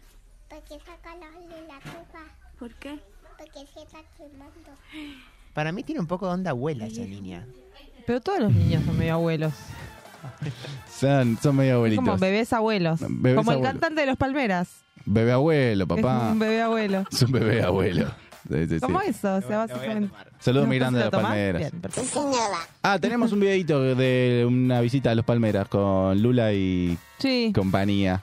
Porque 0.50 0.78
sácalo 0.86 1.26
de 1.50 1.68
la 1.68 1.80
tuba. 1.80 2.24
¿Por 2.60 2.76
qué? 2.76 3.00
Porque 3.36 3.60
se 3.74 3.82
está 3.82 3.98
quemando. 4.15 4.70
Para 5.56 5.72
mí 5.72 5.82
tiene 5.82 6.00
un 6.00 6.08
poco 6.08 6.28
de 6.28 6.34
onda 6.34 6.52
abuela 6.52 6.86
esa 6.86 7.02
niña. 7.02 7.44
Pero 8.06 8.22
todos 8.22 8.39
los 8.39 8.54
niños 8.54 8.84
son 8.86 8.98
medio 9.00 9.15
abuelos. 9.15 9.54
Son, 10.92 11.38
son 11.42 11.56
medio 11.56 11.76
abuelitos. 11.78 12.06
como 12.06 12.18
bebés 12.18 12.54
abuelos. 12.54 13.00
Bebés 13.02 13.38
como 13.38 13.52
el 13.52 13.62
cantante 13.62 14.02
de 14.02 14.08
los 14.08 14.18
Palmeras. 14.18 14.70
Bebé 15.12 15.32
abuelo, 15.32 15.84
Es 15.84 15.88
papá. 15.89 16.30
un 16.32 16.39
bebé 16.39 16.62
abuelo. 16.62 17.04
Es 17.12 17.22
un 17.24 17.32
bebé 17.32 17.63
abuelo. 17.63 18.06
Sí, 18.48 18.56
sí, 18.67 18.76
sí. 18.76 18.80
¿Cómo 18.80 19.02
eso? 19.02 19.36
O 19.36 19.41
sea, 19.41 19.58
básicamente. 19.65 20.13
Saludos 20.39 20.63
¿No? 20.63 20.67
muy 20.67 20.78
grandes 20.80 21.04
de 21.04 21.10
¿Lo 21.10 21.17
las 21.17 21.22
palmeras. 21.30 21.62
Bien. 21.72 21.82
Ah, 22.84 22.98
tenemos 23.00 23.32
un 23.32 23.39
videito 23.41 23.95
de 23.95 24.45
una 24.48 24.82
visita 24.82 25.12
a 25.12 25.15
los 25.15 25.26
palmeras 25.26 25.67
con 25.67 26.22
Lula 26.22 26.54
y 26.54 26.98
Sí. 27.17 27.52
compañía. 27.54 28.22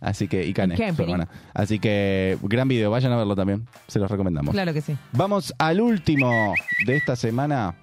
Así 0.00 0.28
que, 0.28 0.44
y 0.44 0.52
Cane, 0.52 0.76
su 0.94 1.02
hermana. 1.02 1.28
Así 1.54 1.78
que, 1.78 2.36
gran 2.42 2.68
video, 2.68 2.90
vayan 2.90 3.12
a 3.12 3.16
verlo 3.16 3.36
también. 3.36 3.66
Se 3.86 3.98
los 3.98 4.10
recomendamos. 4.10 4.52
Claro 4.52 4.72
que 4.74 4.80
sí. 4.82 4.96
Vamos 5.12 5.54
al 5.58 5.80
último 5.80 6.54
de 6.86 6.96
esta 6.96 7.16
semana. 7.16 7.74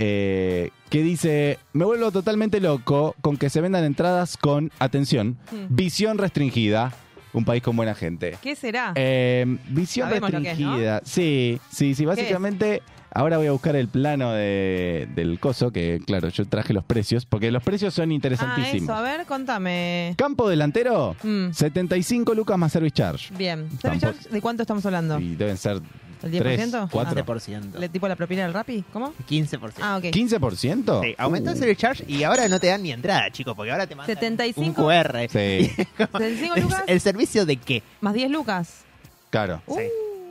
eh, 0.00 0.70
que 0.90 1.02
dice: 1.02 1.58
Me 1.72 1.84
vuelvo 1.84 2.12
totalmente 2.12 2.60
loco 2.60 3.16
con 3.20 3.36
que 3.36 3.50
se 3.50 3.60
vendan 3.60 3.82
entradas 3.82 4.36
con, 4.36 4.70
atención, 4.78 5.36
Mm. 5.50 5.74
visión 5.74 6.18
restringida. 6.18 6.92
Un 7.32 7.44
país 7.44 7.62
con 7.62 7.76
buena 7.76 7.94
gente. 7.94 8.36
¿Qué 8.42 8.56
será? 8.56 8.92
Eh, 8.94 9.44
visión 9.68 10.08
Sabemos 10.08 10.32
lo 10.32 10.40
que 10.40 10.50
es, 10.50 10.58
¿no? 10.58 10.66
restringida. 10.76 11.00
Sí, 11.04 11.60
sí, 11.70 11.94
sí. 11.94 12.04
Básicamente, 12.06 12.82
ahora 13.12 13.36
voy 13.36 13.46
a 13.48 13.52
buscar 13.52 13.76
el 13.76 13.88
plano 13.88 14.32
de- 14.32 15.08
del 15.14 15.38
coso, 15.38 15.70
que 15.70 16.00
claro, 16.06 16.28
yo 16.28 16.46
traje 16.46 16.72
los 16.72 16.84
precios, 16.84 17.26
porque 17.26 17.50
los 17.50 17.62
precios 17.62 17.92
son 17.94 18.10
ah, 18.10 18.14
interesantísimos. 18.14 18.82
eso. 18.84 18.94
A 18.94 19.02
ver, 19.02 19.26
contame. 19.26 20.14
Campo 20.16 20.48
delantero, 20.48 21.14
Mm. 21.22 21.52
75 21.52 22.34
lucas 22.34 22.56
más 22.58 22.72
service 22.72 22.94
charge. 22.94 23.34
Bien. 23.36 23.68
Tampoco- 23.68 23.82
¿Service 23.82 24.00
charge 24.06 24.28
¿De 24.30 24.40
cuánto 24.40 24.62
estamos 24.62 24.84
hablando? 24.86 25.20
Y 25.20 25.36
deben 25.36 25.56
ser 25.58 25.80
¿El 26.22 26.38
3, 26.38 26.72
10%? 26.72 26.88
4. 26.90 27.24
15%. 27.24 27.74
¿Le 27.78 27.88
tipo 27.88 28.08
la 28.08 28.16
propina 28.16 28.42
del 28.42 28.52
Rappi? 28.52 28.84
¿Cómo? 28.92 29.12
15%. 29.28 29.72
Ah, 29.80 29.96
ok. 29.98 30.04
¿15%? 30.04 31.02
Sí, 31.04 31.14
aumentó 31.18 31.50
el 31.50 31.56
Uh, 31.56 31.58
service 31.58 31.80
charge 31.80 32.04
y 32.08 32.22
ahora 32.24 32.48
no 32.48 32.58
te 32.60 32.66
dan 32.68 32.82
ni 32.82 32.92
entrada, 32.92 33.30
chicos, 33.30 33.54
porque 33.54 33.70
ahora 33.72 33.86
te 33.86 33.94
mandan 33.94 34.14
75. 34.16 34.60
un 34.60 34.74
QR. 34.74 35.28
Sí, 35.30 35.70
75 35.96 36.56
lucas 36.60 36.82
¿El 36.86 37.00
servicio 37.00 37.46
de 37.46 37.56
qué? 37.56 37.82
más 38.00 38.14
10 38.14 38.30
lucas. 38.30 38.84
claro. 39.30 39.62
Uh. 39.66 39.78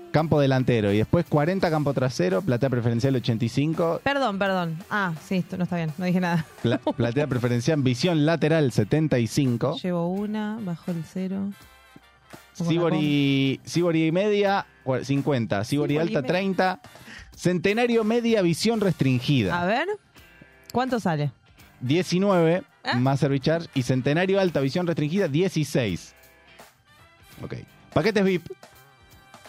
Campo 0.09 0.39
delantero 0.39 0.91
y 0.93 0.97
después 0.97 1.25
40 1.27 1.69
campo 1.69 1.93
trasero, 1.93 2.41
platea 2.41 2.69
preferencial 2.69 3.13
85, 3.17 3.99
Perdón, 4.03 4.39
perdón. 4.39 4.77
Ah, 4.89 5.13
sí, 5.27 5.35
esto 5.35 5.57
no 5.57 5.65
está 5.65 5.75
bien. 5.75 5.91
No 5.97 6.05
dije 6.05 6.19
nada. 6.21 6.45
pla- 6.63 6.79
platea 6.79 7.27
preferencial 7.27 7.81
visión 7.83 8.25
lateral 8.25 8.71
75. 8.71 9.77
Llevo 9.83 10.07
una, 10.07 10.57
bajo 10.61 10.91
el 10.91 11.03
cero. 11.03 11.51
Sibori, 12.65 13.59
Sibori 13.63 14.11
media, 14.11 14.65
cua- 14.83 15.03
50. 15.03 15.63
Sibori 15.63 15.93
Sibori 15.95 15.97
alta, 16.07 16.21
me- 16.21 16.27
30. 16.27 16.81
Centenario 17.35 18.03
media, 18.03 18.41
visión 18.41 18.79
restringida. 18.81 19.61
A 19.61 19.65
ver, 19.65 19.87
¿cuánto 20.71 20.99
sale? 20.99 21.31
19 21.81 22.63
¿Eh? 22.83 22.95
más 22.95 23.19
service 23.19 23.43
charge. 23.43 23.69
Y 23.75 23.83
Centenario 23.83 24.39
alta, 24.39 24.59
visión 24.59 24.87
restringida, 24.87 25.27
16. 25.27 26.15
Ok. 27.43 27.53
Paquetes 27.93 28.23
VIP. 28.23 28.47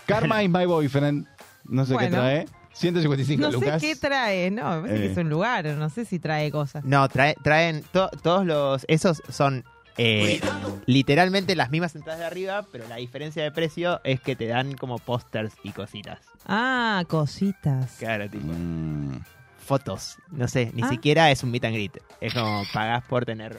Karma 0.06 0.42
is 0.42 0.50
my 0.50 0.66
boyfriend. 0.66 1.26
No 1.64 1.86
sé 1.86 1.96
qué 1.98 2.08
trae. 2.08 2.46
155 2.74 3.42
No 3.42 3.50
lucas. 3.50 3.80
sé 3.80 3.88
qué 3.88 3.96
trae, 3.96 4.50
no, 4.52 4.82
me 4.82 4.88
parece 4.88 4.96
Eh. 4.96 5.06
que 5.06 5.12
es 5.12 5.18
un 5.18 5.28
lugar, 5.30 5.64
no 5.64 5.88
sé 5.90 6.04
si 6.04 6.20
trae 6.20 6.50
cosas. 6.52 6.84
No, 6.84 7.08
trae- 7.08 7.34
traen 7.42 7.82
to- 7.92 8.10
todos 8.22 8.46
los. 8.46 8.84
Esos 8.88 9.20
son 9.30 9.64
eh, 9.98 10.40
literalmente 10.86 11.54
las 11.56 11.70
mismas 11.70 11.94
entradas 11.94 12.20
de 12.20 12.26
arriba, 12.26 12.64
pero 12.72 12.88
la 12.88 12.96
diferencia 12.96 13.42
de 13.42 13.50
precio 13.52 14.00
es 14.04 14.20
que 14.20 14.36
te 14.36 14.46
dan 14.46 14.74
como 14.76 14.98
pósters 14.98 15.52
y 15.64 15.70
cositas. 15.72 16.20
Ah, 16.46 17.04
cositas. 17.08 17.96
Claro, 17.98 18.28
tipo. 18.30 18.46
Mm. 18.46 19.20
Fotos. 19.64 20.16
No 20.30 20.48
sé, 20.48 20.70
ni 20.74 20.82
Ah. 20.82 20.88
siquiera 20.88 21.30
es 21.30 21.42
un 21.42 21.50
meet 21.50 21.64
and 21.64 21.74
greet. 21.74 21.98
Es 22.22 22.32
como 22.32 22.62
pagás 22.72 23.04
por 23.04 23.26
tener 23.26 23.58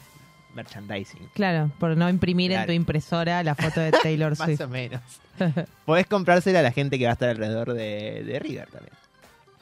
merchandising. 0.56 1.30
Claro, 1.36 1.70
por 1.80 1.96
no 1.96 2.10
imprimir 2.10 2.52
en 2.52 2.66
tu 2.66 2.72
impresora 2.72 3.44
la 3.44 3.54
foto 3.54 3.80
de 3.80 3.92
Taylor 4.04 4.36
Más 4.38 4.48
Swift. 4.48 4.62
o 4.62 4.68
menos. 4.68 5.02
Podés 5.86 6.08
comprársela 6.08 6.60
a 6.60 6.64
la 6.64 6.72
gente 6.72 6.98
que 6.98 7.06
va 7.06 7.12
a 7.12 7.14
estar 7.14 7.30
alrededor 7.30 7.74
de, 7.74 8.24
de 8.26 8.40
River 8.40 8.68
también. 8.70 8.94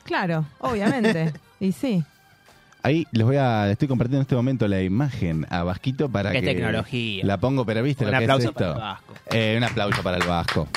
claro, 0.03 0.45
obviamente. 0.59 1.33
y 1.59 1.73
sí. 1.73 2.03
Ahí 2.88 3.06
les 3.12 3.26
voy 3.26 3.36
a. 3.36 3.69
Estoy 3.69 3.89
compartiendo 3.89 4.19
en 4.19 4.21
este 4.21 4.36
momento 4.36 4.65
la 4.65 4.82
imagen 4.82 5.45
a 5.50 5.62
Vasquito 5.63 6.08
para 6.08 6.32
Qué 6.32 6.39
que. 6.39 6.45
tecnología. 6.54 7.26
La 7.26 7.38
pongo, 7.38 7.65
pero 7.65 7.84
viste 7.84 8.06
Un 8.06 8.12
lo 8.12 8.17
que 8.17 8.23
es 8.23 8.30
aplauso 8.30 8.47
esto. 8.47 8.60
para 8.60 8.71
el 8.76 8.80
Vasco. 8.80 9.13
Eh, 9.32 9.56
un 9.58 9.63
aplauso 9.65 10.04
para 10.04 10.15
el 10.17 10.23
Vasco. 10.23 10.67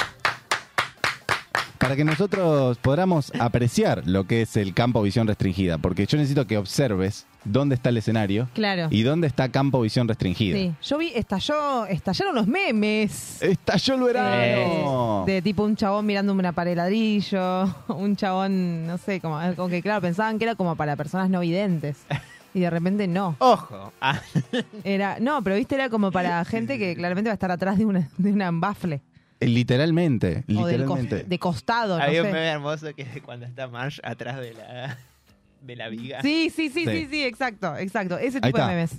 Para 1.80 1.96
que 1.96 2.04
nosotros 2.04 2.76
podamos 2.78 3.32
apreciar 3.40 4.02
lo 4.06 4.24
que 4.26 4.42
es 4.42 4.56
el 4.58 4.74
campo 4.74 5.00
visión 5.00 5.26
restringida, 5.26 5.78
porque 5.78 6.04
yo 6.06 6.18
necesito 6.18 6.46
que 6.46 6.58
observes 6.58 7.26
dónde 7.42 7.74
está 7.74 7.88
el 7.88 7.96
escenario 7.96 8.48
Claro. 8.52 8.88
y 8.90 9.02
dónde 9.02 9.26
está 9.26 9.48
campo 9.48 9.80
visión 9.80 10.06
restringida. 10.06 10.58
Sí. 10.58 10.72
Yo 10.82 10.98
vi, 10.98 11.10
estalló, 11.14 11.86
estallaron 11.86 12.34
los 12.34 12.46
memes. 12.46 13.42
Estalló 13.42 13.94
el 13.94 14.00
verano. 14.02 15.24
De 15.26 15.40
tipo 15.40 15.64
un 15.64 15.74
chabón 15.74 16.04
mirando 16.04 16.34
una 16.34 16.52
pared 16.52 16.72
de 16.72 16.76
ladrillo, 16.76 17.64
un 17.88 18.14
chabón, 18.14 18.86
no 18.86 18.98
sé, 18.98 19.20
como, 19.20 19.38
como 19.56 19.68
que 19.70 19.80
claro, 19.80 20.02
pensaban 20.02 20.38
que 20.38 20.44
era 20.44 20.56
como 20.56 20.76
para 20.76 20.96
personas 20.96 21.30
no 21.30 21.40
videntes. 21.40 21.96
Y 22.52 22.60
de 22.60 22.68
repente 22.68 23.06
no. 23.06 23.36
Ojo. 23.38 23.92
Ah, 24.02 24.20
Era, 24.84 25.18
no, 25.18 25.42
pero 25.42 25.56
viste, 25.56 25.76
era 25.76 25.88
como 25.88 26.10
para 26.12 26.44
gente 26.44 26.78
que 26.78 26.94
claramente 26.94 27.28
va 27.30 27.32
a 27.32 27.34
estar 27.34 27.50
atrás 27.50 27.78
de 27.78 27.86
una, 27.86 28.10
de 28.18 28.32
una 28.32 28.50
bafle. 28.52 29.00
Eh, 29.40 29.46
Literalmente, 29.46 30.44
O 30.56 30.66
del 30.66 30.84
cos- 30.84 30.98
literalmente. 30.98 31.24
de 31.24 31.38
costado, 31.38 31.96
no 31.98 32.04
Había 32.04 32.20
un 32.22 32.26
sé. 32.28 32.32
meme 32.32 32.46
hermoso 32.46 32.94
que 32.94 33.02
es 33.02 33.22
cuando 33.22 33.46
está 33.46 33.68
Marsh 33.68 33.98
atrás 34.02 34.38
de 34.38 34.52
la, 34.54 34.98
de 35.62 35.76
la 35.76 35.88
viga. 35.88 36.20
Sí, 36.22 36.50
sí, 36.54 36.68
sí, 36.68 36.84
Sí. 36.84 36.90
sí, 36.90 37.08
sí, 37.10 37.24
exacto, 37.24 37.76
exacto. 37.76 38.18
Ese 38.18 38.38
Ahí 38.38 38.52
tipo 38.52 38.58
de 38.58 38.62
está. 38.62 38.66
memes. 38.68 38.92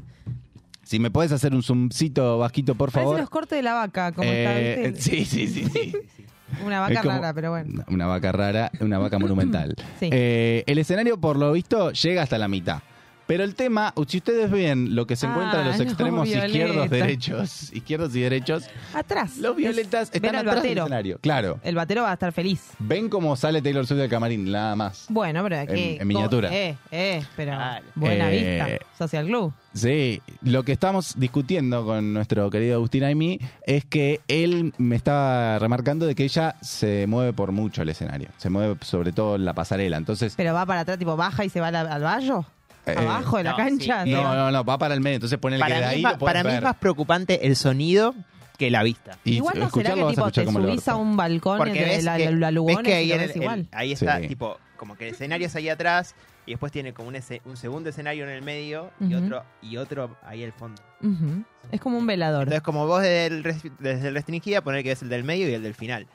Si 0.83 0.99
me 0.99 1.09
puedes 1.11 1.31
hacer 1.31 1.53
un 1.53 1.61
zoomcito, 1.63 2.39
Vasquito, 2.39 2.75
por 2.75 2.91
Parece 2.91 3.05
favor. 3.05 3.19
los 3.21 3.29
cortes 3.29 3.57
de 3.57 3.61
la 3.63 3.75
vaca, 3.75 4.11
como 4.11 4.29
Eh, 4.29 4.73
está, 4.87 4.89
¿viste? 4.89 5.01
sí, 5.01 5.25
sí, 5.25 5.47
sí, 5.47 5.65
sí. 5.71 5.93
Una 6.65 6.75
Es 6.87 6.89
vaca 6.95 7.01
como- 7.07 7.15
rara, 7.15 7.33
pero 7.33 7.51
bueno. 7.51 7.69
Una- 7.73 7.85
Una 7.87 8.05
vaca 8.07 8.31
rara, 8.33 8.71
una 8.81 8.97
vaca 8.97 9.19
monumental. 9.19 9.75
Sí. 9.99 10.09
Eh, 10.11 10.63
el 10.67 10.77
escenario, 10.79 11.17
por 11.19 11.37
lo 11.37 11.51
visto, 11.53 11.91
llega 11.91 12.23
hasta 12.23 12.37
la 12.37 12.47
mitad. 12.49 12.81
Pero 13.31 13.45
el 13.45 13.55
tema, 13.55 13.93
si 14.09 14.17
ustedes 14.17 14.51
ven 14.51 14.93
lo 14.93 15.07
que 15.07 15.15
se 15.15 15.25
Ah, 15.25 15.29
encuentra 15.29 15.61
en 15.61 15.67
los 15.67 15.79
extremos 15.79 16.27
izquierdos, 16.27 16.89
derechos, 16.89 17.71
izquierdos 17.71 18.13
y 18.13 18.19
derechos, 18.19 18.65
Atrás. 18.93 19.37
los 19.37 19.55
violetas 19.55 20.09
Es- 20.09 20.15
están 20.15 20.35
atrás 20.35 20.55
del 20.55 20.63
batero. 20.63 20.83
escenario. 20.83 21.17
Claro. 21.21 21.59
El 21.63 21.75
batero 21.75 22.01
va 22.03 22.09
a 22.11 22.13
estar 22.15 22.33
feliz. 22.33 22.61
Ven 22.79 23.07
cómo 23.07 23.37
sale 23.37 23.61
Taylor 23.61 23.87
Swift 23.87 23.99
del 24.01 24.09
camarín, 24.09 24.51
nada 24.51 24.75
más. 24.75 25.05
Bueno, 25.07 25.43
pero 25.43 25.59
aquí. 25.59 25.97
en 25.97 26.05
miniatura. 26.09 26.49
Eh, 26.53 26.75
eh, 26.91 27.23
pero 27.37 27.53
buena 27.95 28.29
Eh, 28.33 28.67
vista. 28.77 28.85
Social 28.97 29.25
Glue. 29.27 29.53
Sí, 29.73 30.21
lo 30.41 30.63
que 30.63 30.73
estamos 30.73 31.13
discutiendo 31.17 31.85
con 31.85 32.13
nuestro 32.13 32.49
querido 32.49 32.75
Agustín 32.75 33.05
Aimi 33.05 33.39
es 33.65 33.85
que 33.85 34.19
él 34.27 34.73
me 34.77 34.97
estaba 34.97 35.57
remarcando 35.57 36.05
de 36.05 36.15
que 36.15 36.25
ella 36.25 36.55
se 36.61 37.05
mueve 37.07 37.31
por 37.31 37.53
mucho 37.53 37.81
el 37.81 37.87
escenario. 37.87 38.27
Se 38.35 38.49
mueve 38.49 38.75
sobre 38.81 39.13
todo 39.13 39.37
en 39.37 39.45
la 39.45 39.53
pasarela. 39.53 39.95
Entonces, 39.95 40.33
Pero 40.35 40.53
va 40.53 40.65
para 40.65 40.81
atrás, 40.81 40.99
tipo 40.99 41.15
baja 41.15 41.45
y 41.45 41.49
se 41.49 41.61
va 41.61 41.67
al, 41.69 41.75
al 41.77 42.03
vallo. 42.03 42.45
Eh, 42.85 42.95
Abajo 42.97 43.37
de 43.37 43.43
la 43.43 43.51
no, 43.51 43.57
cancha. 43.57 44.03
sí, 44.03 44.09
se 44.11 44.15
no, 44.15 44.33
no, 44.35 44.51
no, 44.51 44.63
va 44.65 44.77
para 44.77 44.93
el 44.95 45.01
medio. 45.01 45.15
Entonces 45.15 45.37
ponele 45.39 45.63
que 45.63 45.69
de 45.73 45.75
Para, 45.75 45.87
mí, 45.87 45.93
ahí 45.95 46.03
es 46.05 46.11
lo 46.19 46.25
para 46.25 46.43
mí 46.43 46.49
es 46.49 46.55
ver. 46.55 46.63
más 46.63 46.75
preocupante 46.77 47.45
el 47.45 47.55
sonido 47.55 48.15
que 48.57 48.69
la 48.71 48.83
vista. 48.83 49.17
Y 49.23 49.35
Igual 49.35 49.53
no 49.59 49.69
será 49.69 49.89
escucharlo 49.89 49.95
que 49.95 50.01
vas 50.03 50.09
a 50.09 50.15
tipo 50.15 50.21
escuchar 50.27 50.41
te 50.43 50.45
como 50.45 50.59
el 50.59 50.65
subís 50.65 50.87
a 50.87 50.95
un 50.95 51.17
balcón 51.17 51.57
Porque 51.57 51.79
de 51.79 51.85
ves 51.85 52.03
la, 52.03 52.17
que, 52.17 52.25
la, 52.25 52.31
la 52.31 52.47
ves 52.47 52.53
Lugones 52.55 52.83
que 52.83 52.93
ahí, 52.93 53.05
y 53.05 53.09
lo 53.09 53.15
en 53.15 53.21
ves 53.21 53.29
el- 53.29 53.35
el- 53.37 53.41
igual. 53.43 53.67
ahí 53.71 53.91
está, 53.91 54.19
Sí. 54.19 54.27
tipo, 54.27 54.57
como 54.77 54.95
que 54.95 55.07
el 55.07 55.13
escenario 55.13 55.47
es 55.47 55.55
ahí 55.55 55.69
atrás 55.69 56.15
y 56.45 56.51
después 56.51 56.71
tiene 56.71 56.93
como 56.93 57.07
un, 57.09 57.15
ese- 57.15 57.41
un 57.45 57.55
segundo 57.57 57.89
escenario 57.89 58.23
en 58.23 58.31
el 58.31 58.41
medio 58.41 58.89
y 58.99 59.13
Ujú. 59.15 59.25
otro 59.25 59.43
y 59.61 59.77
otro 59.77 60.17
ahí 60.23 60.43
al 60.43 60.53
fondo. 60.53 60.81
Ujú. 61.01 61.43
Es 61.71 61.79
como 61.81 61.97
un 61.99 62.07
velador. 62.07 62.43
Entonces, 62.43 62.61
como 62.63 62.87
vos 62.87 63.01
desde 63.01 63.27
el, 63.27 63.43
res- 63.43 63.61
desde 63.79 64.07
el 64.07 64.13
restringida, 64.15 64.61
poner 64.61 64.83
que 64.83 64.91
es 64.91 65.01
el 65.03 65.09
del 65.09 65.23
medio 65.23 65.47
y 65.49 65.53
el 65.53 65.61
del 65.63 65.75
final. 65.75 66.07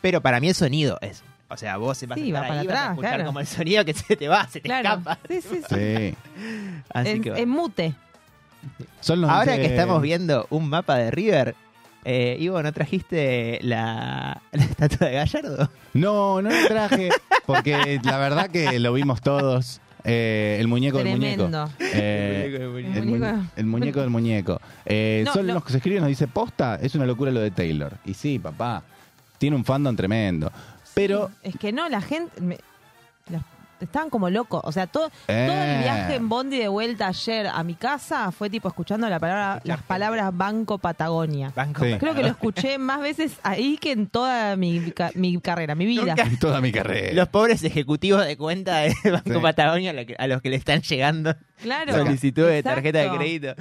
Pero 0.00 0.20
para 0.22 0.40
mí 0.40 0.48
el 0.48 0.54
sonido 0.54 0.98
es. 1.00 1.22
O 1.54 1.56
sea, 1.56 1.76
vos 1.78 1.88
vas 1.88 1.98
Sí, 1.98 2.06
a 2.06 2.08
va 2.10 2.18
estar 2.18 2.48
para 2.48 2.60
ahí, 2.60 2.66
vas 2.66 2.76
a 2.76 2.78
atrás, 2.80 2.90
escuchar 2.90 3.10
claro. 3.14 3.26
como 3.26 3.40
el 3.40 3.46
sonido 3.46 3.84
que 3.84 3.94
se 3.94 4.16
te 4.16 4.28
va, 4.28 4.46
se 4.48 4.60
te 4.60 4.68
Claro. 4.68 4.88
escapa. 4.88 5.18
Sí, 5.28 5.40
sí, 5.40 5.48
sí. 5.68 5.74
Sí. 5.74 6.14
Así 6.92 7.08
En, 7.10 7.22
que 7.22 7.30
bueno. 7.30 7.42
en 7.42 7.48
mute. 7.48 7.94
Son 9.00 9.20
los 9.20 9.30
Ahora 9.30 9.56
que 9.56 9.66
estamos 9.66 10.00
viendo 10.02 10.46
un 10.50 10.68
mapa 10.68 10.96
de 10.96 11.10
River, 11.10 11.54
eh, 12.04 12.36
Ivo, 12.40 12.62
¿no 12.62 12.72
trajiste 12.72 13.58
la, 13.62 14.40
la 14.52 14.64
estatua 14.64 15.06
de 15.08 15.14
Gallardo? 15.14 15.70
No, 15.92 16.42
no 16.42 16.50
lo 16.50 16.66
traje, 16.68 17.10
porque 17.46 18.00
la 18.02 18.18
verdad 18.18 18.50
que 18.50 18.78
lo 18.78 18.92
vimos 18.92 19.20
todos. 19.20 19.80
Eh, 20.06 20.58
el 20.60 20.68
muñeco 20.68 20.98
del 20.98 21.08
muñeco. 21.18 21.48
Eh, 21.80 22.58
El 22.60 22.68
muñeco 22.68 22.74
del 22.74 22.96
el, 22.96 23.06
muñeco. 23.06 23.36
mu- 23.36 23.46
el 23.56 23.66
muñeco 23.66 24.00
del 24.00 24.10
muñeco. 24.10 24.60
Eh, 24.84 25.22
No, 25.24 25.32
son 25.32 25.46
lo- 25.46 25.54
los 25.54 25.64
que 25.64 25.70
se 25.72 25.76
escriben 25.78 26.00
nos 26.00 26.08
dice 26.08 26.26
posta, 26.28 26.78
es 26.82 26.94
una 26.94 27.06
locura 27.06 27.30
lo 27.30 27.40
de 27.40 27.50
Taylor. 27.50 27.92
Y 28.04 28.12
sí, 28.12 28.38
papá, 28.38 28.82
tiene 29.38 29.56
un 29.56 29.64
fandom 29.64 29.96
tremendo. 29.96 30.52
Pero 30.94 31.30
Es 31.42 31.56
que 31.56 31.72
no, 31.72 31.88
la 31.88 32.00
gente. 32.00 32.40
me- 32.40 32.58
los- 33.30 33.42
estaban 33.80 34.08
como 34.08 34.30
locos. 34.30 34.60
O 34.64 34.72
sea, 34.72 34.86
todo, 34.86 35.08
Eh. 35.28 35.46
todo 35.48 35.60
el 35.62 35.78
viaje 35.82 36.14
en 36.14 36.28
Bondi 36.28 36.56
de 36.58 36.68
vuelta 36.68 37.08
ayer 37.08 37.48
a 37.48 37.62
mi 37.64 37.74
casa 37.74 38.30
fue 38.32 38.48
tipo 38.48 38.68
escuchando 38.68 39.06
la 39.10 39.18
palabra, 39.18 39.60
las 39.64 39.82
palabras 39.82 40.30
Banco 40.34 40.78
Patagonia. 40.78 41.52
Banco 41.54 41.84
Sí. 41.84 41.96
Creo 41.98 42.14
que 42.14 42.22
lo 42.22 42.28
escuché 42.28 42.78
más 42.78 43.00
veces 43.00 43.38
ahí 43.42 43.76
que 43.76 43.92
en 43.92 44.06
toda 44.06 44.56
mi, 44.56 44.90
ca- 44.92 45.10
mi 45.16 45.38
carrera, 45.40 45.74
mi 45.74 45.84
vida. 45.84 46.14
Nunca- 46.14 46.30
toda 46.40 46.60
mi 46.62 46.72
carrera. 46.72 47.12
Los 47.12 47.28
pobres 47.28 47.62
ejecutivos 47.64 48.24
de 48.24 48.36
cuenta 48.38 48.78
de 48.78 48.94
Banco 49.10 49.34
Sí. 49.34 49.40
Patagonia 49.40 49.90
a 49.90 49.94
lo 49.94 50.06
que- 50.06 50.16
a 50.18 50.26
los 50.28 50.40
que 50.40 50.48
le 50.50 50.56
están 50.56 50.80
llegando 50.80 51.34
Claro. 51.60 51.92
solicitudes 51.94 52.52
de 52.54 52.62
tarjeta 52.62 53.00
de 53.00 53.10
crédito. 53.10 53.54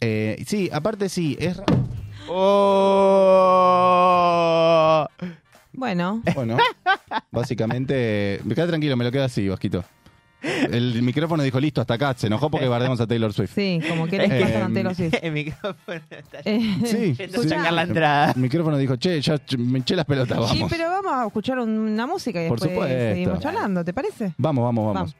Eh, 0.00 0.42
sí, 0.46 0.70
aparte 0.72 1.08
sí, 1.10 1.36
es 1.40 1.60
¡Oh! 4.14 5.06
Bueno, 5.74 6.22
bueno. 6.34 6.56
básicamente, 7.30 8.40
me 8.44 8.54
queda 8.54 8.66
tranquilo, 8.66 8.96
me 8.96 9.04
lo 9.04 9.10
quedo 9.12 9.24
así, 9.24 9.48
Vasquito. 9.48 9.84
El 10.42 11.00
micrófono 11.02 11.44
dijo 11.44 11.60
listo 11.60 11.80
hasta 11.80 11.94
acá, 11.94 12.14
se 12.16 12.26
enojó 12.26 12.50
porque 12.50 12.66
guardemos 12.66 13.00
a 13.00 13.06
Taylor 13.06 13.32
Swift. 13.32 13.52
sí, 13.54 13.80
como 13.88 14.08
que 14.08 14.18
les 14.18 14.30
Eh, 14.32 14.40
pasa 14.40 14.60
con 14.62 14.74
Taylor 14.74 14.94
Swift. 14.94 15.14
El 15.22 15.32
micrófono 15.32 16.00
está 16.10 16.38
Eh, 16.44 16.78
Sí, 16.84 17.14
yendo 17.14 17.38
a 17.40 17.42
sí. 17.44 17.48
sacar 17.48 17.72
la 17.72 17.82
entrada. 17.82 18.32
El 18.32 18.40
micrófono 18.42 18.76
dijo, 18.76 18.96
che, 18.96 19.20
ya 19.20 19.36
ch- 19.36 19.56
me 19.56 19.78
eché 19.78 19.94
las 19.94 20.04
pelotas, 20.04 20.38
Sí, 20.50 20.56
vamos. 20.58 20.70
pero 20.72 20.88
vamos 20.90 21.12
a 21.12 21.26
escuchar 21.26 21.60
una 21.60 22.06
música 22.08 22.44
y 22.44 22.48
Por 22.48 22.58
después 22.58 22.74
supuesto. 22.88 23.14
seguimos 23.14 23.38
charlando, 23.38 23.84
¿te 23.84 23.92
parece? 23.92 24.34
Vamos, 24.36 24.64
vamos, 24.64 24.84
vamos. 24.86 24.94
Vamos. 24.94 25.16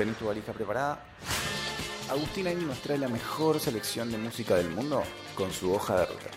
¿Tenés 0.00 0.16
tu 0.16 0.24
valija 0.24 0.54
preparada? 0.54 0.98
Agustín 2.08 2.46
Aini 2.46 2.64
nos 2.64 2.78
trae 2.78 2.96
la 2.96 3.08
mejor 3.08 3.60
selección 3.60 4.10
de 4.10 4.16
música 4.16 4.54
del 4.54 4.70
mundo 4.70 5.02
con 5.34 5.52
su 5.52 5.70
hoja 5.74 5.98
de 5.98 6.06
ruta. 6.06 6.30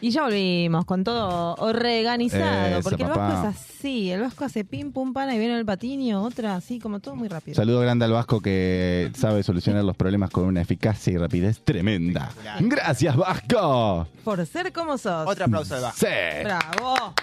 Y 0.00 0.10
ya 0.12 0.22
volvimos 0.22 0.84
con 0.84 1.02
todo 1.02 1.56
organizado, 1.56 2.78
Eso, 2.78 2.88
porque 2.88 3.02
el 3.02 3.08
papá. 3.08 3.28
Vasco 3.28 3.48
es 3.48 3.56
así, 3.56 3.67
el 3.84 4.20
Vasco 4.20 4.44
hace 4.44 4.64
pim 4.64 4.92
pum 4.92 5.12
pana 5.12 5.34
y 5.34 5.38
viene 5.38 5.56
el 5.58 5.64
patinio, 5.64 6.22
otra 6.22 6.56
así, 6.56 6.78
como 6.78 7.00
todo 7.00 7.14
muy 7.14 7.28
rápido. 7.28 7.54
Saludo 7.54 7.80
grande 7.80 8.04
al 8.04 8.12
Vasco 8.12 8.40
que 8.40 9.10
sabe 9.14 9.42
solucionar 9.42 9.84
los 9.84 9.96
problemas 9.96 10.30
con 10.30 10.44
una 10.44 10.60
eficacia 10.60 11.12
y 11.12 11.16
rapidez 11.16 11.60
tremenda. 11.64 12.30
Gracias, 12.60 13.16
Vasco. 13.16 14.08
Por 14.24 14.44
ser 14.46 14.72
como 14.72 14.98
sos. 14.98 15.28
Otro 15.28 15.44
aplauso 15.44 15.76
de 15.76 15.80
Vasco. 15.82 16.00
Sí. 16.00 16.44
Bravo. 16.44 17.14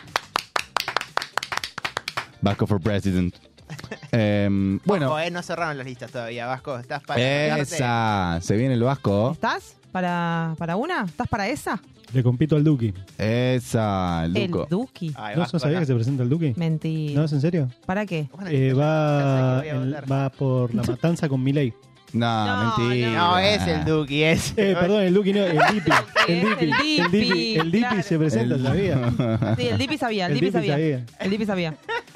Vasco 2.41 2.67
for 2.67 2.79
President. 2.79 3.35
Em, 4.11 4.79
bueno, 4.85 5.07
Ojo, 5.07 5.19
eh, 5.19 5.31
no 5.31 5.41
cerraron 5.41 5.77
las 5.77 5.85
listas 5.85 6.11
todavía, 6.11 6.45
Vasco. 6.45 6.77
Estás 6.77 7.03
para 7.03 7.57
esa. 7.57 8.39
Se 8.41 8.55
viene 8.55 8.75
el 8.75 8.83
Vasco. 8.83 9.31
¿Estás 9.31 9.75
para, 9.91 10.55
para 10.57 10.75
una? 10.75 11.03
¿Estás 11.03 11.27
para 11.27 11.47
esa? 11.49 11.81
Le 12.13 12.23
compito 12.23 12.55
al 12.55 12.63
Duki. 12.63 12.93
Esa, 13.17 14.23
el 14.25 14.37
El 14.37 14.51
Duco. 14.51 14.67
Duki. 14.69 15.11
Ay, 15.15 15.35
¿No, 15.35 15.41
Vasco 15.41 15.55
¿no 15.57 15.59
sabía 15.59 15.77
acá. 15.77 15.81
que 15.81 15.87
se 15.87 15.95
presenta 15.95 16.23
el 16.23 16.29
Duki? 16.29 16.53
Mentira. 16.55 17.19
¿No 17.19 17.25
es 17.25 17.33
en 17.33 17.41
serio? 17.41 17.67
¿Para 17.85 18.05
qué? 18.05 18.29
Eh, 18.49 18.73
va, 18.73 19.63
en- 19.65 19.93
va 20.09 20.29
por 20.29 20.73
la 20.73 20.83
matanza 20.87 21.27
con 21.27 21.43
Milei. 21.43 21.73
No, 22.15 22.45
No, 22.45 22.77
mentira. 22.77 23.09
No, 23.11 23.37
es 23.39 23.67
el 23.67 23.85
Duki, 23.85 24.23
es. 24.23 24.53
Eh, 24.57 24.75
perdón, 24.79 25.03
el 25.03 25.13
Duki 25.13 25.33
no, 25.33 25.43
el 25.45 25.57
Dipi. 25.73 25.91
El 26.27 26.37
Es 26.37 26.59
Dipi. 26.59 26.65
el 26.99 27.11
Dipi. 27.11 27.25
Dipi, 27.25 27.55
El 27.57 27.71
Dipi 27.71 27.79
claro. 27.87 28.03
se 28.03 28.17
presenta, 28.17 28.55
El- 28.55 28.63
¿sabía? 28.63 29.55
Sí, 29.57 29.67
el 29.67 29.77
Dipi 29.77 29.97
sabía, 29.97 30.25
el, 30.27 30.33
Dipi, 30.33 30.51
sabía. 30.51 30.73
sabía. 30.73 31.03
El 31.19 31.29
Dipi 31.31 31.45
sabía. 31.45 31.73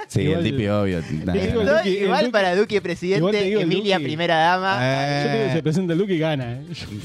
Sí, 0.08 0.22
Igual- 0.22 0.38
el 0.39 0.43
Dipi, 0.45 0.68
obvio. 0.68 1.00
Igual 1.86 2.26
Duki- 2.28 2.32
para 2.32 2.56
Duki 2.56 2.80
presidente, 2.80 3.62
Emilia 3.62 3.97
Duki. 3.97 4.06
primera 4.08 4.38
dama. 4.38 4.78
Eh, 4.82 5.24
Yo 5.26 5.30
te 5.32 5.38
digo 5.38 5.47
que 5.50 5.54
se 5.54 5.64
presenta 5.64 5.93
el 5.93 6.00
Duki 6.00 6.14
y 6.14 6.20
gana. 6.20 6.54
eh. 6.54 6.62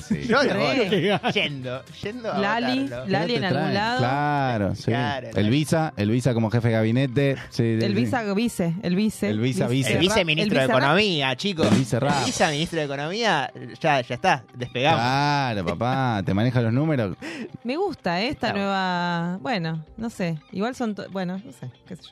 sí. 0.08 0.20
Yo 0.28 0.42
no 0.42 0.54
voy. 0.58 0.88
Que 0.88 1.00
gana. 1.08 1.30
Yendo, 1.34 1.82
yendo 2.02 2.32
a 2.32 2.38
Lali. 2.38 2.88
Lali 3.08 3.32
¿Qué 3.32 3.38
en 3.38 3.44
algún 3.44 3.74
lado. 3.74 3.98
Claro, 3.98 4.74
sí. 4.74 4.84
Claro, 4.84 5.28
el. 5.34 5.50
Visa, 5.50 5.92
el 5.96 6.10
Visa 6.10 6.32
como 6.34 6.50
jefe 6.50 6.68
de 6.68 6.74
gabinete. 6.74 7.36
sí, 7.50 7.62
El. 7.80 7.94
Visa 7.94 8.22
vice, 8.34 8.74
el 8.82 8.96
vice. 8.96 9.28
El 9.30 9.40
Visa 9.40 9.66
vice. 9.68 9.92
El 9.94 9.98
viceministro 9.98 10.58
de 10.60 10.64
Economía, 10.66 11.36
chicos. 11.36 11.66
El 11.70 11.78
vice. 11.78 11.96
El 11.98 12.04
viceministro 12.26 12.78
de 12.80 12.83
Economía, 12.84 13.50
ya, 13.80 14.00
ya 14.00 14.14
está, 14.14 14.44
despegamos. 14.54 15.00
Claro, 15.00 15.64
papá, 15.66 16.22
te 16.24 16.32
maneja 16.34 16.60
los 16.60 16.72
números. 16.72 17.16
Me 17.64 17.76
gusta 17.76 18.20
eh, 18.22 18.28
esta 18.28 18.52
nueva. 18.52 19.38
Bueno, 19.40 19.84
no 19.96 20.10
sé. 20.10 20.38
Igual 20.52 20.74
son. 20.74 20.94
to- 20.94 21.08
Bueno, 21.10 21.40
no 21.44 21.52
sé. 21.52 21.70
Qué 21.86 21.96
sé 21.96 22.02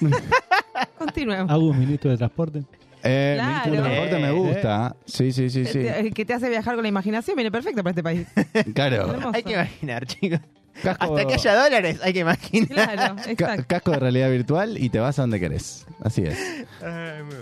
yo. 0.00 0.08
Continuemos. 0.98 1.50
Agus, 1.50 1.76
ministro 1.76 2.10
de 2.10 2.16
Transporte. 2.16 2.62
Eh, 3.02 3.34
Claro. 3.36 3.70
ministro 3.70 3.72
de 3.72 3.80
Transporte 3.80 4.18
me 4.18 4.28
Eh, 4.28 4.32
gusta. 4.32 4.96
Sí, 5.06 5.32
sí, 5.32 5.50
sí, 5.50 5.64
sí. 5.64 5.72
Te- 5.80 6.10
Que 6.12 6.24
te 6.24 6.34
hace 6.34 6.48
viajar 6.48 6.74
con 6.74 6.82
la 6.82 6.88
imaginación, 6.88 7.36
viene 7.36 7.50
perfecto 7.50 7.82
para 7.82 7.90
este 7.90 8.02
país. 8.02 8.26
Claro. 8.74 9.10
Hermoso. 9.10 9.30
Hay 9.34 9.42
que 9.42 9.52
imaginar, 9.52 10.06
chicos. 10.06 10.40
Casco, 10.82 11.16
Hasta 11.16 11.26
que 11.26 11.34
haya 11.34 11.54
dólares, 11.62 12.00
hay 12.02 12.12
que 12.12 12.18
imaginar. 12.20 12.68
Claro, 12.68 13.16
ca- 13.16 13.30
exacto. 13.30 13.64
casco 13.66 13.90
de 13.92 13.98
realidad 13.98 14.30
virtual 14.30 14.78
y 14.78 14.88
te 14.90 15.00
vas 15.00 15.18
a 15.18 15.22
donde 15.22 15.40
querés. 15.40 15.86
Así 16.04 16.22
es. 16.22 16.38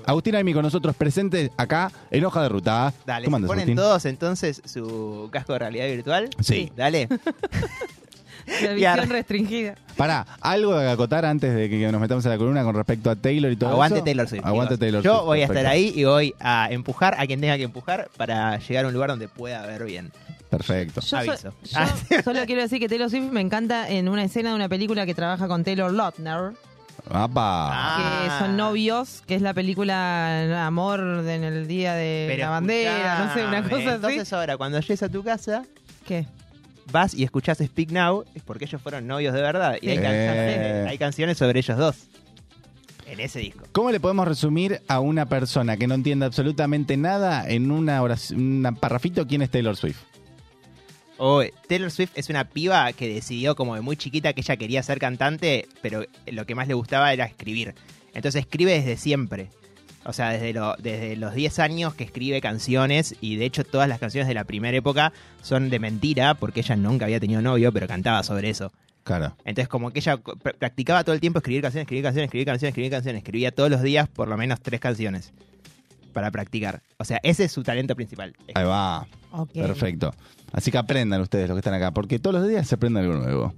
Agustín 0.07 0.35
Aimi 0.37 0.55
con 0.55 0.63
nosotros 0.63 0.97
presente 0.97 1.51
acá 1.57 1.91
en 2.11 2.25
Hoja 2.25 2.43
de 2.43 2.49
Ruta. 2.49 2.93
Dale, 3.05 3.27
¿Cómo 3.27 3.37
¿se 3.37 3.39
andas, 3.39 3.49
ponen 3.49 3.63
Agustín? 3.63 3.77
todos 3.77 4.05
entonces 4.07 4.63
su 4.65 5.29
casco 5.33 5.53
de 5.55 5.59
realidad 5.59 5.87
virtual? 5.87 6.31
Sí. 6.41 6.73
Dale. 6.77 7.09
La 8.63 8.73
visión 8.75 9.11
restringida. 9.11 9.75
Pará, 9.97 10.25
algo 10.41 10.79
de 10.79 10.89
acotar 10.89 11.25
antes 11.25 11.53
de 11.53 11.69
que 11.69 11.91
nos 11.91 12.01
metamos 12.01 12.25
en 12.27 12.31
la 12.31 12.39
columna 12.39 12.63
con 12.63 12.77
respecto 12.77 13.11
a 13.11 13.17
Taylor 13.17 13.51
y 13.51 13.57
todo 13.57 13.71
Aguante 13.71 13.97
eso. 13.99 14.05
Taylor 14.05 14.29
Swift. 14.29 14.47
Aguante. 14.47 14.79
Taylor 14.79 15.03
Yo 15.03 15.15
Swift, 15.15 15.25
voy 15.25 15.41
a 15.41 15.43
estar 15.43 15.55
perfecto. 15.57 15.73
ahí 15.73 15.93
y 15.97 16.05
voy 16.05 16.35
a 16.39 16.69
empujar 16.71 17.17
a 17.19 17.27
quien 17.27 17.41
tenga 17.41 17.57
que 17.57 17.65
empujar 17.65 18.09
para 18.17 18.57
llegar 18.59 18.85
a 18.85 18.89
un 18.89 18.95
lugar 18.95 19.11
donde 19.11 19.27
pueda 19.27 19.67
ver 19.67 19.85
bien. 19.85 20.13
Perfecto. 20.57 21.01
Yo, 21.01 21.07
so- 21.07 21.17
Aviso. 21.17 21.53
yo 22.11 22.23
solo 22.25 22.41
quiero 22.47 22.63
decir 22.63 22.79
que 22.79 22.89
Taylor 22.89 23.11
Swift 23.11 23.31
me 23.33 23.41
encanta 23.41 23.89
en 23.89 24.09
una 24.09 24.25
escena 24.25 24.51
de 24.51 24.57
una 24.57 24.69
película 24.69 25.05
que 25.07 25.15
trabaja 25.15 25.49
con 25.49 25.65
Taylor 25.65 25.93
Lautner, 25.93 26.53
¡Apa! 27.11 27.71
Ah. 27.73 28.23
que 28.25 28.45
son 28.45 28.57
novios, 28.57 29.23
que 29.27 29.35
es 29.37 29.43
la 29.43 29.55
película 29.55 30.67
Amor 30.67 31.01
en 31.29 31.45
el 31.45 31.67
día 31.69 31.95
de 31.95 32.25
Pero 32.29 32.45
la 32.45 32.51
bandera, 32.51 33.25
no 33.27 33.35
sé, 33.35 33.47
una 33.47 33.63
cosa 33.63 33.95
Entonces 33.95 34.21
así. 34.23 34.35
ahora, 34.35 34.57
cuando 34.57 34.81
llegues 34.81 35.03
a 35.03 35.09
tu 35.09 35.23
casa, 35.23 35.65
¿Qué? 36.07 36.27
vas 36.91 37.15
y 37.15 37.23
escuchás 37.25 37.59
Speak 37.59 37.91
Now, 37.91 38.25
es 38.35 38.43
porque 38.43 38.65
ellos 38.65 38.81
fueron 38.81 39.07
novios 39.07 39.35
de 39.35 39.43
verdad. 39.43 39.77
Y 39.81 39.91
hay, 39.91 39.97
canciones, 39.99 40.87
hay 40.89 40.99
canciones 40.99 41.39
sobre 41.39 41.59
ellos 41.61 41.77
dos. 41.79 41.97
En 43.07 43.21
ese 43.21 43.39
disco. 43.39 43.65
¿Cómo 43.71 43.93
le 43.93 44.01
podemos 44.01 44.27
resumir 44.27 44.83
a 44.89 44.99
una 44.99 45.27
persona 45.27 45.77
que 45.77 45.87
no 45.87 45.95
entiende 45.95 46.27
absolutamente 46.27 46.97
nada 46.97 47.49
en 47.49 47.71
una 47.71 48.03
oración, 48.03 48.67
un 48.67 48.77
parrafito 48.81 49.25
quién 49.29 49.43
es 49.43 49.51
Taylor 49.51 49.77
Swift? 49.77 49.99
O 51.19 51.43
Taylor 51.69 51.91
Swift 51.91 52.11
es 52.15 52.29
una 52.29 52.45
piba 52.49 52.93
que 52.93 53.09
decidió 53.13 53.57
como 53.57 53.75
de 53.75 53.81
muy 53.81 53.97
chiquita 53.97 54.33
que 54.33 54.43
ella 54.43 54.57
quería 54.57 54.83
ser 54.83 54.99
cantante, 54.99 55.67
pero 55.83 56.05
lo 56.27 56.45
que 56.47 56.55
más 56.55 56.69
le 56.69 56.75
gustaba 56.75 57.13
era 57.13 57.25
escribir. 57.25 57.75
Entonces 58.15 58.41
escribe 58.43 58.73
desde 58.73 58.97
siempre. 58.97 59.49
O 60.05 60.13
sea, 60.13 60.31
desde, 60.31 60.53
lo- 60.53 60.77
desde 60.79 61.17
los 61.17 61.35
10 61.35 61.59
años 61.59 61.95
que 61.95 62.05
escribe 62.05 62.41
canciones 62.41 63.17
y 63.21 63.37
de 63.37 63.45
hecho 63.45 63.65
todas 63.65 63.89
las 63.89 63.99
canciones 63.99 64.29
de 64.29 64.35
la 64.35 64.45
primera 64.45 64.77
época 64.77 65.13
son 65.43 65.69
de 65.69 65.79
mentira 65.81 66.35
porque 66.35 66.61
ella 66.61 66.77
nunca 66.77 67.07
había 67.07 67.19
tenido 67.19 67.43
novio, 67.43 67.73
pero 67.73 67.89
cantaba 67.89 68.23
sobre 68.23 68.51
eso. 68.51 68.73
Claro. 69.03 69.35
Entonces 69.45 69.69
como 69.69 69.91
que 69.91 69.99
ella 70.01 70.17
pr- 70.19 70.55
practicaba 70.57 71.03
todo 71.03 71.15
el 71.15 71.21
tiempo 71.21 71.39
escribir 71.41 71.63
canciones, 71.63 71.85
escribir 71.87 72.05
canciones, 72.05 72.29
escribir 72.29 72.47
canciones, 72.47 72.71
escribir 72.73 72.91
canciones. 72.91 73.19
Escribía 73.23 73.51
todos 73.53 73.71
los 73.71 73.83
días 73.83 74.09
por 74.09 74.29
lo 74.29 74.37
menos 74.37 74.61
tres 74.61 74.79
canciones 74.81 75.33
para 76.13 76.31
practicar. 76.31 76.83
O 76.99 77.05
sea, 77.05 77.19
ese 77.23 77.45
es 77.45 77.53
su 77.53 77.63
talento 77.63 77.95
principal. 77.97 78.35
Ahí 78.55 78.65
va. 78.65 79.07
Perfecto. 79.67 80.15
Así 80.57 80.73
que 80.73 80.79
aprendan 80.79 81.21
ustedes 81.21 81.49
los 81.49 81.55
que 81.55 81.61
están 81.61 81.75
acá, 81.75 81.93
porque 81.93 82.19
todos 82.19 82.35
los 82.41 82.49
días 82.49 82.67
se 82.67 82.75
aprende 82.75 82.99
algo 83.01 83.15
nuevo. 83.15 83.55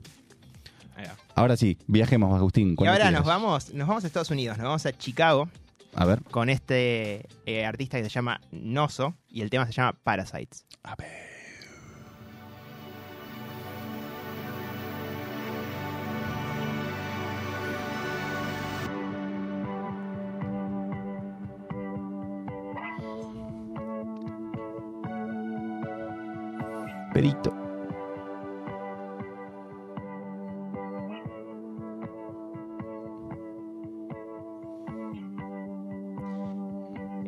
Ahí 0.97 1.07
va. 1.07 1.15
Ahora 1.35 1.57
sí, 1.57 1.79
viajemos, 1.87 2.37
Agustín. 2.37 2.75
Y 2.79 2.87
ahora 2.87 3.11
nos 3.11 3.25
vamos, 3.25 3.73
nos 3.73 3.87
vamos 3.89 4.05
a 4.05 4.07
Estados 4.09 4.31
Unidos, 4.31 4.59
nos 4.59 4.65
vamos 4.67 4.85
a 4.85 4.93
Chicago 4.93 5.49
A 5.95 6.05
ver. 6.05 6.23
con 6.25 6.51
este 6.51 7.27
eh, 7.47 7.65
artista 7.65 7.99
que 7.99 8.03
se 8.05 8.11
llama 8.11 8.41
Noso 8.51 9.15
y 9.31 9.43
el 9.43 9.49
tema 9.49 9.65
se 9.67 9.73
llama 9.73 9.93
Parasites. 10.03 10.67
A 10.83 10.97
ver. 10.97 11.28
Perito. 27.19 27.53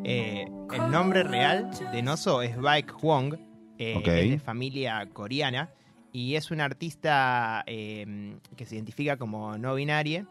Eh, 0.05 0.47
el 0.73 0.91
nombre 0.93 1.25
real 1.25 1.73
de 1.91 2.03
Noso 2.03 2.41
es 2.41 2.57
Baek 2.57 3.03
Hwong, 3.03 3.35
eh, 3.79 3.97
es 3.97 4.31
de 4.31 4.39
familia 4.39 5.09
coreana 5.13 5.71
y 6.13 6.37
es 6.37 6.53
un 6.53 6.61
artista 6.61 7.65
eh, 7.67 8.37
que 8.57 8.67
se 8.67 8.77
identifica 8.77 9.17
como 9.17 9.59
no 9.59 9.75
binario 9.75 10.29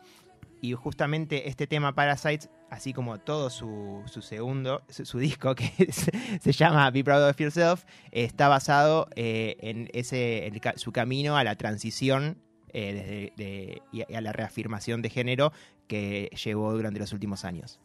y 0.61 0.71
justamente 0.71 1.49
este 1.49 1.67
tema 1.67 1.93
Parasites, 1.93 2.49
así 2.69 2.93
como 2.93 3.17
todo 3.19 3.49
su, 3.49 4.01
su 4.05 4.21
segundo, 4.21 4.83
su, 4.89 5.05
su 5.05 5.19
disco 5.19 5.55
que 5.55 5.71
es- 5.77 6.09
se 6.41 6.51
llama 6.51 6.89
Be 6.91 7.03
Proud 7.03 7.27
of 7.29 7.37
Yourself, 7.37 7.83
está 8.11 8.47
basado 8.47 9.07
eh, 9.15 9.57
en 9.61 9.89
ese 9.93 10.51
ca- 10.61 10.73
su 10.77 10.91
camino 10.91 11.37
a 11.37 11.43
la 11.43 11.55
transición 11.55 12.37
eh, 12.73 12.93
desde- 12.93 13.33
de- 13.43 13.81
y 13.91 14.13
a- 14.13 14.21
la 14.21 14.31
reafirmación 14.31 15.01
de 15.01 15.09
género 15.09 15.51
que 15.87 16.29
llevó 16.43 16.71
durante 16.73 16.99
los 16.99 17.11
últimos 17.13 17.43
años. 17.45 17.79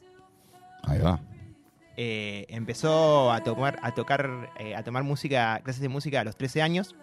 Ahí 0.82 0.98
va. 0.98 1.20
eh, 1.96 2.44
empezó 2.48 3.32
a 3.32 3.42
tomar, 3.42 3.78
a 3.82 3.94
tocar, 3.94 4.50
a 4.76 4.82
tomar 4.82 5.04
música, 5.04 5.60
clases 5.64 5.80
de 5.80 5.88
música 5.88 6.20
a 6.20 6.24
los 6.24 6.36
13 6.36 6.60
años. 6.62 6.94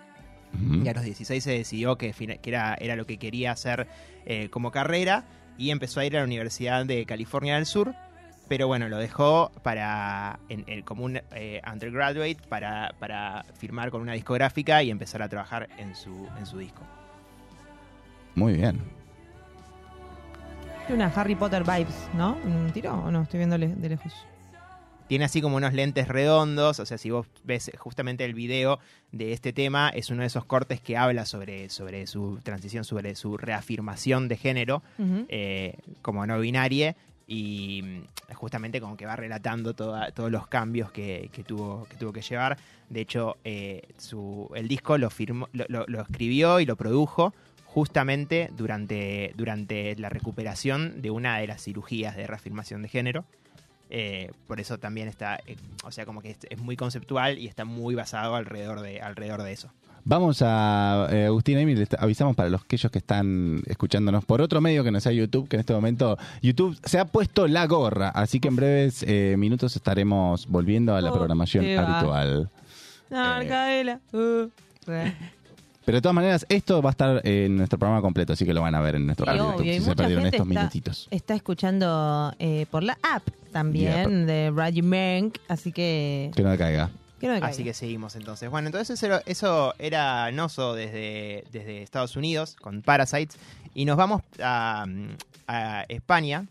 Y 0.84 0.86
a 0.90 0.94
los 0.94 1.04
16 1.06 1.42
se 1.42 1.52
decidió 1.52 1.98
que, 1.98 2.12
que 2.12 2.50
era, 2.50 2.76
era 2.76 2.98
lo 2.98 3.06
que 3.06 3.18
quería 3.18 3.54
hacer 3.54 3.88
como 4.50 4.70
carrera 4.72 5.24
y 5.58 5.72
empezó 5.72 6.00
a 6.00 6.06
ir 6.06 6.16
a 6.16 6.20
la 6.20 6.26
Universidad 6.26 6.86
de 6.86 7.06
California 7.06 7.56
del 7.56 7.66
Sur. 7.66 7.94
Pero 8.48 8.68
bueno, 8.68 8.90
lo 8.90 8.98
dejó 8.98 9.50
para 9.64 10.40
en, 10.50 10.66
en- 10.68 10.82
como 10.82 11.06
un 11.06 11.22
eh, 11.32 11.62
undergraduate 11.72 12.38
para, 12.50 12.94
para 13.00 13.46
firmar 13.58 13.92
con 13.92 14.02
una 14.02 14.12
discográfica 14.14 14.84
y 14.84 14.90
empezar 14.92 15.22
a 15.22 15.30
trabajar 15.30 15.70
en 15.78 15.96
su, 15.96 16.28
en 16.38 16.46
su 16.46 16.58
disco. 16.58 16.82
Muy 18.36 18.54
bien. 18.54 18.82
Una 20.90 21.08
Harry 21.16 21.36
Potter 21.36 21.64
vibes, 21.64 22.10
¿no? 22.14 22.36
¿Un 22.44 22.72
tiro 22.74 22.94
o 22.94 23.10
no? 23.12 23.22
Estoy 23.22 23.38
viendo 23.38 23.58
de 23.58 23.90
lejos. 23.90 24.14
Tiene 25.12 25.26
así 25.26 25.42
como 25.42 25.58
unos 25.58 25.74
lentes 25.74 26.08
redondos, 26.08 26.80
o 26.80 26.86
sea, 26.86 26.98
si 26.98 27.10
vos 27.10 27.28
ves 27.44 27.70
justamente 27.78 28.24
el 28.24 28.34
video 28.34 28.80
de 29.12 29.34
este 29.34 29.52
tema, 29.52 29.90
es 29.90 30.10
uno 30.10 30.22
de 30.22 30.28
esos 30.28 30.46
cortes 30.46 30.80
que 30.80 30.96
habla 30.96 31.26
sobre, 31.26 31.68
sobre 31.68 32.08
su 32.08 32.40
transición, 32.44 32.86
sobre 32.86 33.16
su 33.16 33.36
reafirmación 33.36 34.30
de 34.30 34.38
género 34.38 34.82
eh, 35.28 35.76
como 36.02 36.26
no 36.26 36.40
binaria 36.40 36.96
y 37.28 37.82
mm, 37.84 38.34
justamente 38.36 38.80
como 38.80 38.96
que 38.96 39.06
va 39.06 39.18
relatando 39.18 39.74
toda- 39.74 40.12
todos 40.12 40.32
los 40.32 40.48
cambios 40.48 40.94
que, 40.94 41.30
que 41.34 41.44
tuvo, 41.44 41.84
que 41.90 41.98
tuvo 41.98 42.14
que 42.14 42.22
llevar. 42.22 42.58
De 42.90 43.02
hecho, 43.02 43.36
eh, 43.44 43.82
su, 43.98 44.50
el 44.56 44.70
disco 44.70 44.98
lo, 44.98 45.10
firmó, 45.10 45.50
lo, 45.52 45.66
lo- 45.68 45.86
lo 45.90 46.02
escribió 46.04 46.62
y 46.62 46.66
lo 46.66 46.78
produjo 46.78 47.34
justamente 47.66 48.50
durante, 48.56 49.34
durante 49.36 49.94
la 49.98 50.08
recuperación 50.08 51.02
de 51.02 51.12
una 51.12 51.38
de 51.40 51.48
las 51.48 51.62
cirugías 51.64 52.16
de 52.16 52.28
reafirmación 52.28 52.82
de 52.82 52.88
género. 52.88 53.26
Eh, 53.92 54.32
por 54.48 54.60
eso 54.60 54.80
también 54.80 55.08
está, 55.08 55.40
eh, 55.46 55.58
o 55.84 55.92
sea, 55.92 56.06
como 56.06 56.22
que 56.22 56.32
es, 56.32 56.38
es 56.50 56.58
muy 56.60 56.76
conceptual 56.76 57.38
y 57.38 57.48
está 57.48 57.66
muy 57.66 57.94
basado 57.94 58.36
alrededor 58.36 58.82
de, 58.82 59.02
alrededor 59.02 59.44
de 59.44 59.52
eso. 59.52 59.72
Vamos 60.04 60.42
a 60.42 61.08
eh, 61.12 61.26
Agustín 61.26 61.60
Amy, 61.60 61.76
les 61.76 61.90
avisamos 61.98 62.36
para 62.36 62.50
los 62.50 62.62
aquellos 62.64 62.92
que 62.92 62.98
están 62.98 63.62
escuchándonos 63.68 64.26
por 64.26 64.42
otro 64.42 64.60
medio 64.60 64.84
que 64.84 64.92
no 64.92 65.00
sea 65.00 65.12
YouTube, 65.12 65.48
que 65.48 65.58
en 65.58 65.60
este 65.60 65.74
momento 65.74 66.18
YouTube 66.42 66.78
se 66.84 66.98
ha 66.98 67.06
puesto 67.06 67.48
la 67.48 67.68
gorra, 67.68 68.10
así 68.10 68.40
que 68.40 68.48
en 68.48 68.56
breves 68.56 69.04
eh, 69.08 69.36
minutos 69.38 69.76
estaremos 69.76 70.48
volviendo 70.48 70.96
a 70.96 71.02
la 71.02 71.12
Oh, 71.12 71.14
programación 71.14 71.66
habitual. 71.78 72.50
No. 73.10 73.40
Uh. 74.14 74.52
Pero 75.86 75.98
de 75.98 76.02
todas 76.02 76.14
maneras, 76.16 76.46
esto 76.50 76.82
va 76.82 76.90
a 76.90 76.92
estar 76.92 77.22
en 77.28 77.58
nuestro 77.58 77.80
programa 77.80 78.02
completo, 78.02 78.34
así 78.34 78.46
que 78.46 78.54
lo 78.54 78.62
van 78.62 78.76
a 78.76 78.82
ver 78.82 78.96
en 78.96 79.06
nuestro 79.08 79.26
canal 79.26 79.38
de 79.40 79.44
obvio, 79.44 79.58
YouTube 79.58 79.68
y 79.68 79.74
si 79.74 79.80
se 79.80 79.90
mucha 79.90 79.96
perdieron 79.96 80.24
gente 80.26 80.38
estos 80.38 80.48
está, 80.50 80.60
minutitos. 80.60 81.08
está 81.12 81.34
escuchando 81.36 82.34
eh, 82.40 82.66
por 82.70 82.84
la 82.84 82.98
app 83.02 83.28
también 83.52 84.26
de 84.28 84.52
Radio 84.56 84.84
Mank, 84.84 85.38
así 85.48 85.72
que 85.72 86.32
Que 86.36 86.44
no 86.44 86.56
caiga. 86.58 86.90
que 87.20 87.28
no 87.28 87.34
me 87.34 87.40
Así 87.40 87.58
caiga. 87.58 87.64
que 87.64 87.74
seguimos 87.74 88.16
entonces. 88.16 88.50
Bueno, 88.50 88.68
entonces 88.68 88.92
eso, 88.98 89.06
era- 89.08 89.24
eso 89.26 89.74
era 89.80 90.32
Noso 90.32 90.74
desde, 90.76 91.44
desde 91.52 91.82
Estados 91.84 92.16
Unidos 92.16 92.56
con 92.62 92.82
Parasites. 92.84 93.38
Y 93.74 93.86
nos 93.86 93.98
vamos 93.98 94.22
a, 94.42 94.86
a 95.48 95.86
España 95.90 96.46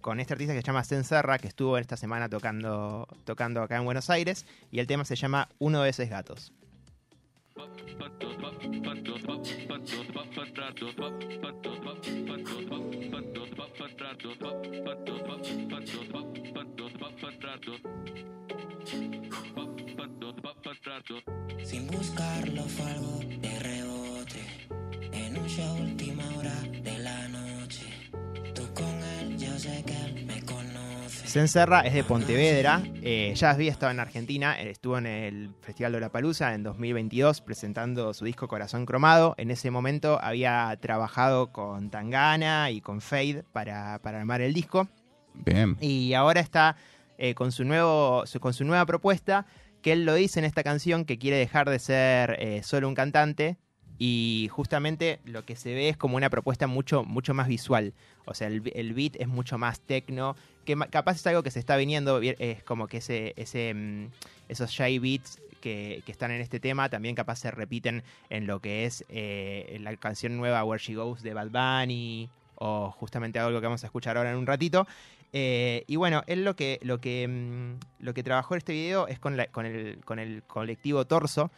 con 0.00 0.20
este 0.20 0.34
artista 0.34 0.52
que 0.54 0.60
se 0.60 0.66
llama 0.66 0.84
Serra, 0.84 1.38
que 1.38 1.48
estuvo 1.48 1.76
esta 1.78 1.96
semana 1.96 2.28
tocando, 2.28 3.08
tocando 3.24 3.62
acá 3.62 3.76
en 3.78 3.84
Buenos 3.84 4.10
Aires. 4.10 4.46
Y 4.70 4.78
el 4.78 4.86
tema 4.86 5.04
se 5.04 5.16
llama 5.16 5.48
Uno 5.58 5.82
de 5.82 5.90
esos 5.90 6.08
gatos. 6.08 6.52
Sin 21.64 21.86
buscarlo 21.88 22.62
fue 22.62 22.90
algo 22.90 23.20
de 23.40 23.58
rebote. 23.58 24.40
En 25.12 25.36
un 25.36 25.46
show 25.48 25.76
última 25.80 26.24
hora 26.36 26.54
de 26.82 26.98
la 26.98 27.28
noche. 27.28 28.05
Senserra 31.24 31.80
es 31.80 31.92
de 31.94 32.02
Pontevedra, 32.04 32.82
eh, 33.02 33.32
ya 33.36 33.50
había 33.50 33.70
estado 33.70 33.92
en 33.92 34.00
Argentina, 34.00 34.58
eh, 34.60 34.70
estuvo 34.70 34.96
en 34.96 35.06
el 35.06 35.50
Festival 35.60 35.92
de 35.92 36.00
la 36.00 36.08
Palusa 36.10 36.54
en 36.54 36.62
2022 36.62 37.40
presentando 37.42 38.14
su 38.14 38.24
disco 38.24 38.48
Corazón 38.48 38.86
Cromado. 38.86 39.34
En 39.36 39.50
ese 39.50 39.70
momento 39.70 40.18
había 40.22 40.76
trabajado 40.80 41.52
con 41.52 41.90
Tangana 41.90 42.70
y 42.70 42.80
con 42.80 43.00
Fade 43.00 43.44
para, 43.52 43.98
para 44.02 44.18
armar 44.20 44.40
el 44.40 44.54
disco. 44.54 44.88
Bien. 45.34 45.76
Y 45.80 46.14
ahora 46.14 46.40
está 46.40 46.76
eh, 47.18 47.34
con, 47.34 47.52
su 47.52 47.64
nuevo, 47.64 48.24
su- 48.26 48.40
con 48.40 48.54
su 48.54 48.64
nueva 48.64 48.86
propuesta, 48.86 49.46
que 49.82 49.92
él 49.92 50.04
lo 50.06 50.14
dice 50.14 50.38
en 50.38 50.46
esta 50.46 50.62
canción, 50.62 51.04
que 51.04 51.18
quiere 51.18 51.36
dejar 51.36 51.68
de 51.68 51.78
ser 51.78 52.36
eh, 52.40 52.62
solo 52.62 52.88
un 52.88 52.94
cantante. 52.94 53.58
Y 53.98 54.48
justamente 54.50 55.20
lo 55.24 55.44
que 55.44 55.56
se 55.56 55.74
ve 55.74 55.88
es 55.88 55.96
como 55.96 56.16
una 56.16 56.28
propuesta 56.30 56.66
mucho, 56.66 57.04
mucho 57.04 57.32
más 57.34 57.48
visual. 57.48 57.94
O 58.24 58.34
sea, 58.34 58.48
el, 58.48 58.60
beat 58.60 59.16
es 59.16 59.28
mucho 59.28 59.56
más 59.58 59.80
tecno, 59.80 60.36
que 60.64 60.76
capaz 60.90 61.16
es 61.16 61.26
algo 61.26 61.42
que 61.42 61.50
se 61.50 61.58
está 61.58 61.76
viniendo, 61.76 62.20
vi- 62.20 62.34
es 62.38 62.62
como 62.62 62.88
que 62.88 62.98
ese, 62.98 63.32
ese, 63.36 63.72
mm, 63.74 64.06
esos 64.48 64.70
shy 64.70 64.98
beats 64.98 65.40
que, 65.60 66.02
que 66.04 66.12
están 66.12 66.30
en 66.30 66.40
este 66.40 66.60
tema 66.60 66.88
también 66.88 67.14
capaz 67.14 67.36
se 67.36 67.50
repiten 67.50 68.02
en 68.28 68.46
lo 68.46 68.60
que 68.60 68.84
es 68.84 69.04
eh, 69.08 69.78
la 69.80 69.96
canción 69.96 70.36
nueva 70.36 70.62
Where 70.64 70.82
She 70.82 70.94
Goes 70.94 71.22
de 71.22 71.32
Bad 71.34 71.50
Bunny, 71.50 72.28
o 72.56 72.90
justamente 72.90 73.38
algo 73.38 73.60
que 73.60 73.66
vamos 73.66 73.82
a 73.82 73.86
escuchar 73.86 74.16
ahora 74.16 74.30
en 74.30 74.36
un 74.36 74.46
ratito. 74.46 74.86
Eh, 75.32 75.84
y 75.86 75.96
bueno, 75.96 76.22
él 76.26 76.44
lo 76.44 76.54
que, 76.56 76.78
lo 76.82 77.00
que, 77.00 77.26
mm, 77.28 78.04
lo 78.04 78.14
que 78.14 78.22
trabajó 78.22 78.54
en 78.54 78.58
este 78.58 78.72
video 78.72 79.08
es 79.08 79.18
con, 79.18 79.38
el, 79.38 79.48
con 80.04 80.18
el 80.18 80.42
colectivo 80.46 81.04
Torso, 81.06 81.50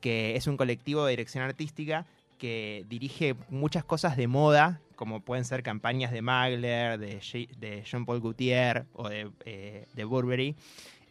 que 0.00 0.36
es 0.36 0.46
un 0.46 0.56
colectivo 0.56 1.04
de 1.04 1.10
dirección 1.10 1.44
artística 1.44 2.06
que 2.38 2.84
dirige 2.88 3.34
muchas 3.50 3.84
cosas 3.84 4.16
de 4.16 4.26
moda, 4.26 4.80
como 4.96 5.20
pueden 5.20 5.44
ser 5.44 5.62
campañas 5.62 6.10
de 6.10 6.22
Magler, 6.22 6.98
de, 6.98 7.20
de 7.58 7.82
Jean-Paul 7.84 8.20
Gaultier 8.20 8.86
o 8.94 9.08
de, 9.08 9.30
eh, 9.44 9.86
de 9.94 10.04
Burberry. 10.04 10.56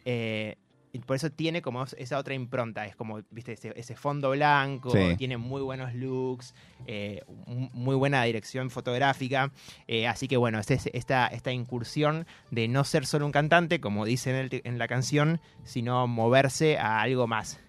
Eh, 0.05 0.55
y 0.91 0.97
por 0.99 1.15
eso 1.15 1.29
tiene 1.29 1.61
como 1.61 1.83
esa 1.83 2.17
otra 2.17 2.33
impronta, 2.33 2.87
es 2.87 2.95
como, 2.95 3.21
viste, 3.29 3.51
ese, 3.53 3.73
ese 3.75 3.95
fondo 3.95 4.31
blanco, 4.31 4.89
Sí. 4.89 5.15
tiene 5.17 5.37
muy 5.37 5.61
buenos 5.61 5.93
looks, 5.93 6.55
eh, 6.87 7.21
muy 7.45 7.95
buena 7.95 8.23
dirección 8.23 8.71
fotográfica. 8.71 9.51
eh, 9.87 10.07
así 10.07 10.27
que 10.27 10.35
bueno, 10.37 10.57
es 10.59 10.71
es- 10.71 10.89
esta, 10.93 11.27
esta 11.27 11.51
incursión 11.51 12.25
de 12.49 12.67
no 12.67 12.83
ser 12.85 13.05
solo 13.05 13.27
un 13.27 13.31
cantante, 13.31 13.79
como 13.79 14.03
dice 14.05 14.31
en, 14.31 14.35
el- 14.51 14.61
en 14.63 14.79
la 14.79 14.87
canción, 14.87 15.39
sino 15.63 16.07
moverse 16.07 16.79
a 16.79 17.01
algo 17.01 17.27
más, 17.27 17.59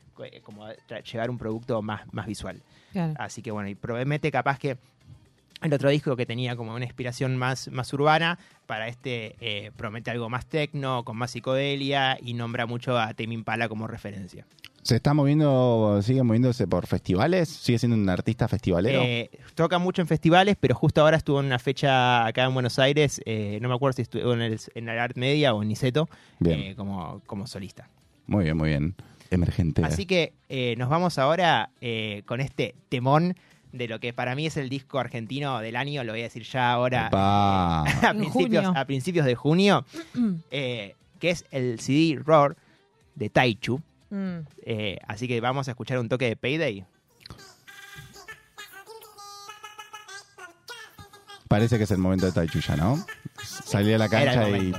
como 0.43 0.67
tra- 0.89 1.03
llevar 1.03 1.31
un 1.31 1.39
producto 1.39 1.83
más, 1.83 2.03
más 2.13 2.27
visual. 2.27 2.63
Claro. 2.93 3.15
Así 3.19 3.43
que 3.43 3.51
bueno, 3.51 3.69
y 3.69 3.75
promete 3.75 4.31
capaz 4.31 4.59
que 4.59 4.77
el 5.63 5.73
otro 5.75 5.91
disco 5.91 6.17
que 6.17 6.25
tenía 6.25 6.57
como 6.57 6.75
una 6.75 6.85
inspiración 6.85 7.37
más, 7.37 7.69
más 7.69 7.93
urbana, 7.93 8.39
para 8.67 8.89
este 8.89 9.37
eh, 9.41 9.71
promete 9.77 10.11
algo 10.11 10.31
más 10.31 10.47
tecno, 10.47 11.05
con 11.05 11.17
más 11.17 11.33
psicodelia 11.33 12.17
y 12.21 12.33
nombra 12.35 12.65
mucho 12.67 12.99
a 12.99 13.13
Tame 13.15 13.35
Impala 13.35 13.69
como 13.69 13.87
referencia. 13.87 14.47
¿Se 14.83 14.97
está 14.97 15.13
moviendo, 15.13 16.01
sigue 16.01 16.23
moviéndose 16.23 16.67
por 16.67 16.87
festivales? 16.87 17.51
¿Sigue 17.51 17.79
siendo 17.79 17.97
un 17.97 18.09
artista 18.09 18.49
festivalero? 18.49 19.03
Eh, 19.03 19.29
toca 19.55 19.79
mucho 19.79 20.01
en 20.01 20.09
festivales, 20.09 20.57
pero 20.59 20.75
justo 20.75 21.03
ahora 21.03 21.19
estuvo 21.19 21.39
en 21.41 21.47
una 21.47 21.59
fecha 21.59 22.25
acá 22.25 22.45
en 22.45 22.55
Buenos 22.55 22.79
Aires, 22.79 23.21
eh, 23.27 23.59
no 23.61 23.69
me 23.69 23.75
acuerdo 23.75 23.97
si 23.97 24.03
estuvo 24.03 24.33
en 24.33 24.41
el, 24.41 24.59
en 24.75 24.89
el 24.89 24.99
Art 24.99 25.19
Media 25.19 25.53
o 25.53 25.61
en 25.61 25.69
Niceto, 25.69 26.09
Bien. 26.39 26.61
eh, 26.61 26.75
como, 26.75 27.21
como 27.27 27.47
solista. 27.47 27.91
Muy 28.27 28.45
bien, 28.45 28.57
muy 28.57 28.71
bien. 28.71 28.95
Emergente. 29.31 29.83
Así 29.85 30.07
que 30.07 30.33
eh, 30.49 30.75
nos 30.77 30.89
vamos 30.89 31.19
ahora 31.19 31.71
eh, 31.81 32.23
con 32.27 32.41
este 32.41 32.75
temón 32.89 33.37
de 33.73 33.89
lo 33.89 34.01
que 34.01 34.13
para 34.13 34.35
mí 34.35 34.47
es 34.47 34.57
el 34.57 34.69
disco 34.69 34.99
argentino 34.99 35.61
del 35.61 35.77
año, 35.77 36.03
lo 36.05 36.13
voy 36.13 36.21
a 36.21 36.25
decir 36.25 36.43
ya 36.43 36.73
ahora 36.73 37.07
Epa. 37.07 37.83
a, 37.83 38.15
principios, 38.15 38.65
junio. 38.65 38.73
a 38.75 38.85
principios 38.85 39.27
de 39.27 39.35
junio, 39.35 39.85
eh, 40.51 40.97
que 41.19 41.31
es 41.31 41.45
el 41.51 41.79
CD 41.81 42.21
Roar 42.21 42.57
de 43.15 43.31
Taichu. 43.31 43.81
Mm. 44.11 44.39
Eh, 44.63 44.99
así 45.07 45.29
que 45.29 45.41
vamos 45.41 45.69
a 45.69 45.73
escuchar 45.73 45.99
un 45.99 46.09
toque 46.09 46.27
de 46.27 46.37
Payday. 46.37 46.85
Parece 51.49 51.79
que 51.79 51.85
es 51.85 51.91
el 51.91 51.99
momento 51.99 52.27
de 52.27 52.33
Taichuya, 52.33 52.77
¿no? 52.77 53.05
Salí 53.43 53.93
a 53.93 53.99
la 53.99 54.09
cancha 54.09 54.49
y... 54.51 54.73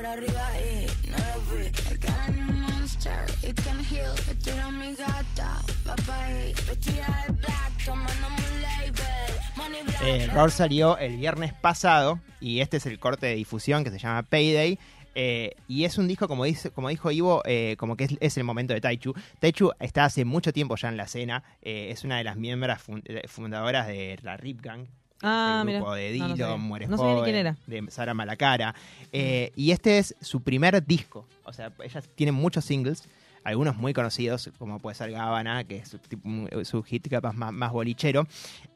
para 0.00 0.12
arriba 0.12 0.50
y 0.60 1.10
no 1.10 1.16
lo 1.18 1.56
vi 1.58 1.66
I 1.66 1.96
got 1.96 2.28
a 2.28 2.30
new 2.32 2.52
monster, 2.52 3.24
it 3.42 3.60
can 3.62 3.78
heal 3.84 4.12
Vestida 4.26 4.66
a 4.66 4.70
mi 4.70 4.94
gata, 4.94 5.60
va 5.86 5.94
pa' 6.06 6.24
ahí 6.24 6.52
Vestida 6.66 7.24
de 7.26 7.32
black, 7.34 7.84
tomándome 7.84 8.36
un 8.36 8.62
label 8.62 9.34
Money 9.56 9.82
black, 9.84 10.02
Eh, 10.02 10.26
Roar 10.32 10.50
salió 10.50 10.96
el 10.98 11.16
viernes 11.18 11.52
pasado 11.52 12.20
y 12.40 12.60
este 12.60 12.78
es 12.78 12.86
el 12.86 12.98
corte 12.98 13.26
de 13.26 13.34
difusión 13.34 13.84
que 13.84 13.90
se 13.90 13.98
llama 13.98 14.22
Payday. 14.22 14.78
eh, 15.14 15.54
y 15.68 15.84
es 15.84 15.98
un 15.98 16.08
disco, 16.08 16.28
como, 16.28 16.44
dice, 16.44 16.70
como 16.70 16.88
dijo 16.88 17.10
Ivo, 17.10 17.42
eh, 17.44 17.74
como 17.78 17.96
que 17.96 18.04
es, 18.04 18.16
es 18.20 18.36
el 18.38 18.44
momento 18.44 18.72
de 18.72 18.80
Taichu. 18.80 19.12
Taichu 19.40 19.72
está 19.80 20.04
hace 20.06 20.24
mucho 20.24 20.52
tiempo 20.52 20.76
ya 20.76 20.88
en 20.88 20.96
la 20.96 21.02
escena. 21.04 21.42
eh, 21.60 21.88
es 21.90 22.04
una 22.04 22.16
de 22.18 22.24
las 22.24 22.36
miembros 22.36 22.80
fun- 22.80 23.02
fundadoras 23.26 23.86
de 23.88 24.18
la 24.22 24.36
Rip 24.38 24.60
Gang. 24.62 24.86
Ah, 25.22 25.58
el 25.60 25.66
mira. 25.66 25.78
grupo 25.80 25.94
de 25.94 26.16
No, 26.18 26.28
no 26.28 26.34
Dilo, 26.34 26.58
No 26.58 26.68
sabía 26.78 26.88
ni 26.88 26.96
Joven, 26.96 27.24
quién 27.24 27.36
era. 27.36 27.56
de 27.66 27.90
Sara 27.90 28.14
Malacara. 28.14 28.74
Eh, 29.12 29.52
y 29.56 29.70
este 29.72 29.98
es 29.98 30.14
su 30.20 30.42
primer 30.42 30.84
disco. 30.86 31.26
O 31.44 31.52
sea, 31.52 31.72
ella 31.82 32.00
tiene 32.14 32.32
muchos 32.32 32.64
singles, 32.64 33.04
algunos 33.44 33.76
muy 33.76 33.92
conocidos, 33.92 34.50
como 34.58 34.78
puede 34.78 34.94
ser 34.96 35.10
Gabana, 35.12 35.64
que 35.64 35.78
es 35.78 35.88
su, 35.88 35.98
un- 36.24 36.48
su 36.64 36.82
hit 36.82 37.08
capaz 37.08 37.32
más, 37.34 37.52
más 37.52 37.72
bolichero. 37.72 38.26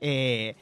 Eh, 0.00 0.54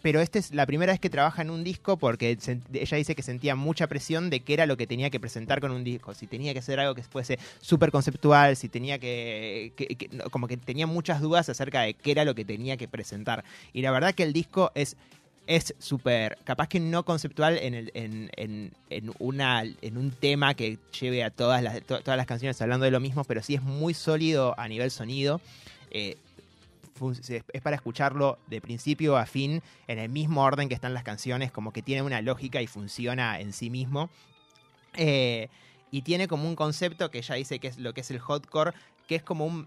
pero 0.00 0.20
esta 0.20 0.38
es 0.38 0.54
la 0.54 0.64
primera 0.64 0.92
vez 0.92 1.00
que 1.00 1.10
trabaja 1.10 1.42
en 1.42 1.50
un 1.50 1.64
disco 1.64 1.96
porque 1.96 2.38
ella 2.72 2.96
dice 2.96 3.16
que 3.16 3.22
sentía 3.22 3.56
mucha 3.56 3.88
presión 3.88 4.30
de 4.30 4.40
qué 4.40 4.54
era 4.54 4.64
lo 4.64 4.76
que 4.76 4.86
tenía 4.86 5.10
que 5.10 5.18
presentar 5.18 5.60
con 5.60 5.72
un 5.72 5.82
disco. 5.82 6.14
Si 6.14 6.28
tenía 6.28 6.54
que 6.54 6.62
ser 6.62 6.78
algo 6.78 6.94
que 6.94 7.02
fuese 7.02 7.36
súper 7.60 7.90
conceptual, 7.90 8.54
si 8.54 8.68
tenía 8.68 9.00
que, 9.00 9.72
que- 9.76 9.86
que- 9.88 10.08
no, 10.12 10.30
Como 10.30 10.46
que 10.46 10.56
tenía 10.56 10.86
muchas 10.86 11.20
dudas 11.20 11.48
acerca 11.48 11.80
de 11.80 11.94
qué 11.94 12.12
era 12.12 12.24
lo 12.24 12.36
que 12.36 12.44
tenía 12.44 12.76
que 12.76 12.86
presentar. 12.86 13.44
Y 13.72 13.82
la 13.82 13.90
verdad 13.90 14.14
que 14.14 14.22
el 14.22 14.32
disco 14.32 14.70
es 14.76 14.96
es 15.48 15.74
súper, 15.78 16.36
capaz 16.44 16.68
que 16.68 16.78
no 16.78 17.04
conceptual 17.04 17.56
en, 17.56 17.72
el, 17.72 17.90
en, 17.94 18.30
en, 18.36 18.70
en, 18.90 19.12
una, 19.18 19.62
en 19.62 19.96
un 19.96 20.10
tema 20.10 20.52
que 20.52 20.78
lleve 21.00 21.24
a 21.24 21.30
todas 21.30 21.62
las, 21.62 21.80
to- 21.80 22.02
todas 22.02 22.18
las 22.18 22.26
canciones 22.26 22.60
hablando 22.60 22.84
de 22.84 22.90
lo 22.90 23.00
mismo, 23.00 23.24
pero 23.24 23.42
sí 23.42 23.54
es 23.54 23.62
muy 23.62 23.94
sólido 23.94 24.54
a 24.60 24.68
nivel 24.68 24.90
sonido. 24.90 25.40
Eh, 25.90 26.18
es 27.52 27.62
para 27.62 27.76
escucharlo 27.76 28.38
de 28.48 28.60
principio 28.60 29.16
a 29.16 29.24
fin 29.24 29.62
en 29.86 29.98
el 29.98 30.10
mismo 30.10 30.42
orden 30.44 30.68
que 30.68 30.74
están 30.74 30.92
las 30.92 31.02
canciones, 31.04 31.50
como 31.50 31.72
que 31.72 31.80
tiene 31.80 32.02
una 32.02 32.20
lógica 32.20 32.60
y 32.60 32.66
funciona 32.66 33.40
en 33.40 33.54
sí 33.54 33.70
mismo. 33.70 34.10
Eh, 34.96 35.48
y 35.90 36.02
tiene 36.02 36.28
como 36.28 36.46
un 36.46 36.56
concepto 36.56 37.10
que 37.10 37.18
ella 37.18 37.36
dice 37.36 37.58
que 37.58 37.68
es 37.68 37.78
lo 37.78 37.94
que 37.94 38.02
es 38.02 38.10
el 38.10 38.18
hotcore, 38.18 38.72
que 39.06 39.14
es 39.14 39.22
como 39.22 39.46
un 39.46 39.66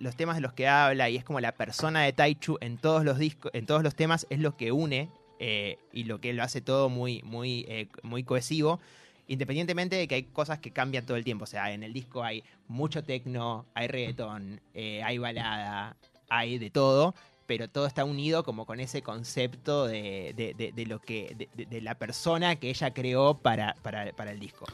los 0.00 0.16
temas 0.16 0.36
de 0.36 0.40
los 0.42 0.52
que 0.52 0.68
habla 0.68 1.10
y 1.10 1.16
es 1.16 1.24
como 1.24 1.40
la 1.40 1.52
persona 1.52 2.02
de 2.02 2.12
Taichu 2.12 2.56
en 2.60 2.78
todos 2.78 3.04
los 3.04 3.18
discos, 3.18 3.50
en 3.54 3.66
todos 3.66 3.82
los 3.82 3.94
temas 3.94 4.26
es 4.30 4.38
lo 4.38 4.56
que 4.56 4.70
une 4.72 5.08
eh, 5.40 5.78
y 5.92 6.04
lo 6.04 6.20
que 6.20 6.32
lo 6.32 6.42
hace 6.42 6.60
todo 6.60 6.88
muy, 6.88 7.22
muy, 7.22 7.64
eh, 7.68 7.88
muy 8.02 8.22
cohesivo. 8.24 8.80
Independientemente 9.26 9.96
de 9.96 10.06
que 10.06 10.16
hay 10.16 10.22
cosas 10.24 10.58
que 10.58 10.70
cambian 10.70 11.06
todo 11.06 11.16
el 11.16 11.24
tiempo. 11.24 11.44
O 11.44 11.46
sea, 11.46 11.72
en 11.72 11.82
el 11.82 11.92
disco 11.92 12.22
hay 12.22 12.44
mucho 12.68 13.02
tecno, 13.02 13.64
hay 13.74 13.88
reggaetón, 13.88 14.60
eh, 14.74 15.02
hay 15.02 15.18
balada, 15.18 15.96
hay 16.28 16.58
de 16.58 16.70
todo. 16.70 17.14
pero 17.46 17.68
todo 17.68 17.86
está 17.86 18.04
unido 18.06 18.42
como 18.42 18.64
con 18.64 18.80
ese 18.80 19.02
concepto 19.02 19.86
de, 19.86 20.32
de- 20.34 20.72
de- 20.72 20.86
lo 20.86 20.98
que 20.98 21.48
de 21.54 21.80
la 21.82 21.94
persona 21.94 22.56
que 22.56 22.70
ella 22.70 22.94
creó 22.94 23.36
para, 23.36 23.74
para, 23.82 24.12
para 24.12 24.30
el 24.32 24.40
disco. 24.40 24.64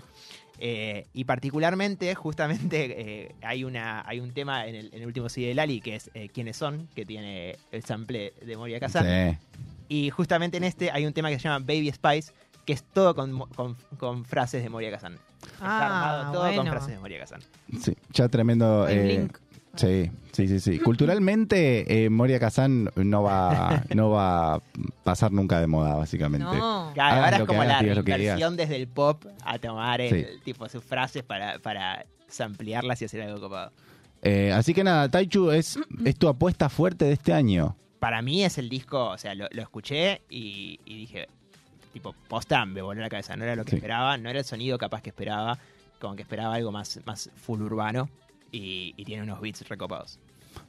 Eh, 0.62 1.06
y 1.14 1.24
particularmente, 1.24 2.14
justamente, 2.14 3.00
eh, 3.24 3.34
hay 3.42 3.64
una 3.64 4.02
hay 4.06 4.20
un 4.20 4.32
tema 4.32 4.66
en 4.66 4.74
el, 4.74 4.86
en 4.92 5.00
el 5.00 5.06
último 5.06 5.28
CD 5.30 5.46
de 5.48 5.54
Lali 5.54 5.80
que 5.80 5.96
es 5.96 6.11
eh, 6.12 6.28
¿Quiénes 6.28 6.56
son? 6.56 6.86
que 6.94 7.06
tiene 7.06 7.56
el 7.72 7.82
sample 7.82 8.34
de 8.44 8.56
Moria 8.58 8.78
Kazan. 8.78 9.06
Sí. 9.06 9.38
Y 9.88 10.11
justamente 10.11 10.58
en 10.58 10.64
este 10.64 10.90
hay 10.90 11.06
un 11.06 11.12
tema 11.14 11.30
que 11.30 11.38
se 11.38 11.48
llama 11.48 11.61
Baby 11.64 11.90
Spice, 11.92 12.32
que 12.66 12.74
es 12.74 12.84
todo 12.84 13.14
con, 13.14 13.38
con- 13.48 13.76
con 13.98 14.24
frases 14.26 14.62
de 14.62 14.68
Moria 14.68 14.90
Kazan. 14.90 15.14
Está 15.14 15.56
Ah, 15.62 15.86
armado 16.20 16.32
todo 16.34 16.44
con 16.48 16.54
bueno. 16.56 16.70
frases 16.72 16.90
de 16.94 16.98
Moria 16.98 17.18
Kazan. 17.20 17.40
Sí, 17.80 17.96
ya 18.12 18.28
tremendo. 18.28 18.86
El 18.86 18.98
eh. 19.11 19.28
Sí, 19.77 20.11
sí, 20.33 20.49
sí, 20.49 20.61
sí. 20.61 20.79
Culturalmente, 20.79 22.05
eh, 22.05 22.11
Moria 22.11 22.39
Kazan 22.39 22.91
no 22.97 23.23
va, 23.23 23.83
no 23.95 24.11
va 24.11 24.55
a 24.57 24.62
pasar 25.05 25.33
nunca 25.33 25.61
de 25.61 25.66
moda, 25.66 25.95
básicamente. 25.97 26.45
No. 26.47 26.91
Claro, 26.95 27.25
ahora 27.25 27.37
es 27.39 27.45
como 27.45 27.62
hagas, 27.62 27.83
la 27.85 28.03
versión 28.03 28.57
desde 28.57 28.77
el 28.77 28.89
pop 28.89 29.25
a 29.45 29.59
tomar 29.59 30.01
el, 30.01 30.11
Sí. 30.11 30.27
tipo 30.45 30.68
sus 30.68 30.83
frases 30.85 31.23
para, 31.23 31.59
para 31.59 32.05
ampliarlas 32.39 33.03
y 33.03 33.05
hacer 33.07 33.23
algo 33.23 33.41
copado. 33.41 33.73
Eh, 34.23 34.53
así 34.53 34.75
que 34.75 34.85
nada, 34.85 35.09
Taichu 35.09 35.51
es, 35.51 35.79
es 36.05 36.16
tu 36.16 36.29
apuesta 36.29 36.68
fuerte 36.68 37.07
de 37.07 37.12
este 37.12 37.33
año. 37.33 37.75
Para 37.99 38.23
mí 38.23 38.45
es 38.45 38.59
el 38.59 38.68
disco, 38.68 39.09
o 39.11 39.18
sea, 39.18 39.35
lo, 39.35 39.47
lo 39.51 39.62
escuché 39.62 40.23
y, 40.31 40.79
y 40.85 40.97
dije, 40.99 41.27
tipo, 41.93 42.14
posta, 42.29 42.64
me 42.66 42.83
voló 42.83 43.01
la 43.01 43.09
cabeza. 43.09 43.37
No 43.37 43.45
era 43.45 43.57
lo 43.57 43.64
que 43.64 43.71
Sí. 43.71 43.77
esperaba, 43.77 44.16
no 44.18 44.29
era 44.31 44.39
el 44.41 44.45
sonido 44.45 44.79
capaz 44.79 45.03
que 45.03 45.11
esperaba, 45.11 45.59
como 46.01 46.16
que 46.16 46.23
esperaba 46.23 46.55
algo 46.55 46.71
más, 46.73 47.01
más 47.05 47.31
full 47.37 47.61
urbano 47.62 48.09
y, 48.53 48.94
y 48.96 49.05
tiene 49.05 49.22
unos 49.22 49.40
beats 49.40 49.66
recopados. 49.68 50.18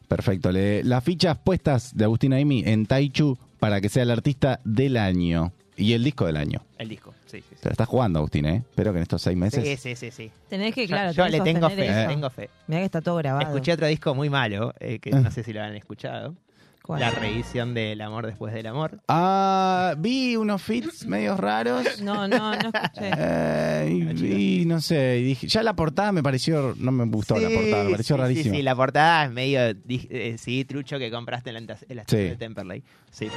Perfecto. 0.08 0.52
Le- 0.52 0.84
las 0.84 1.04
fichas 1.04 1.38
puestas 1.38 1.96
de 1.96 2.04
Agustín 2.04 2.34
Aimi 2.34 2.64
en 2.66 2.86
Taichu 2.86 3.38
para 3.60 3.82
que 3.82 3.90
sea 3.90 4.04
el 4.04 4.12
artista 4.12 4.60
del 4.64 4.98
año 4.98 5.52
y 5.78 5.94
el 5.94 6.04
disco 6.04 6.26
del 6.26 6.38
año. 6.38 6.62
El 6.78 6.90
disco, 6.90 7.14
sí, 7.26 7.40
sí. 7.50 7.56
Se 7.60 7.66
la 7.70 7.72
está 7.72 7.86
jugando, 7.86 8.20
Agustín, 8.20 8.46
¿eh? 8.46 8.58
Espero 8.58 8.92
que 8.92 8.98
en 9.00 9.04
estos 9.04 9.22
seis 9.22 9.38
meses. 9.38 9.64
Sí, 9.64 9.78
sí, 9.78 9.96
sí, 9.96 10.12
sí. 10.12 10.32
Tenés 10.50 10.76
que, 10.76 10.86
Yo- 10.86 10.96
claro, 10.96 11.12
yo, 11.12 11.24
tenés 11.26 11.40
le 11.40 11.44
tengo 11.54 11.70
fe, 11.70 11.88
eso. 12.02 12.10
tengo 12.10 12.30
fe. 12.30 12.50
Mirá 12.68 12.82
que 12.82 12.86
está 12.86 13.02
todo 13.02 13.16
grabado. 13.18 13.48
Escuché 13.48 13.74
otro 13.74 13.88
disco 13.88 14.14
muy 14.14 14.30
malo, 14.30 14.74
eh, 14.80 15.00
que 15.00 15.12
no 15.12 15.32
sé 15.32 15.44
si 15.44 15.54
lo 15.54 15.62
han 15.64 15.76
escuchado. 15.76 16.36
¿Cuál? 16.84 17.00
La 17.00 17.12
reedición 17.12 17.74
del 17.76 18.02
amor 18.02 18.26
después 18.26 18.54
del 18.54 18.66
amor. 18.66 19.00
Ah, 19.08 19.94
vi 20.00 20.36
unos 20.36 20.62
fits 20.64 21.06
medios 21.06 21.40
raros. 21.40 21.86
No, 22.02 22.28
no, 22.28 22.52
no 22.56 22.72
escuché. 22.74 23.12
Eh, 23.18 24.14
y, 24.18 24.62
y 24.62 24.66
no 24.66 24.82
sé, 24.82 25.20
y 25.20 25.24
dije, 25.24 25.48
ya 25.48 25.62
la 25.62 25.76
portada 25.76 26.12
me 26.12 26.24
pareció, 26.24 26.74
no 26.78 26.92
me 26.92 27.06
gustó 27.06 27.38
la 27.38 27.50
portada, 27.50 27.84
me 27.84 27.92
pareció 27.92 28.16
sí, 28.16 28.22
rarísimo. 28.22 28.54
Sí, 28.54 28.58
sí, 28.58 28.64
la 28.64 28.76
portada 28.76 29.26
es 29.26 29.32
medio, 29.32 29.74
di- 29.76 30.08
eh, 30.10 30.36
sí, 30.40 30.66
trucho 30.66 30.98
que 30.98 31.12
compraste 31.12 31.52
en 31.52 31.54
la, 31.68 31.78
en 31.90 31.96
la 31.96 32.02
estación 32.02 32.08
Sí. 32.24 32.30
de 32.30 32.36
Temperley. 32.36 32.84
Sí, 33.12 33.28
sí, 33.28 33.32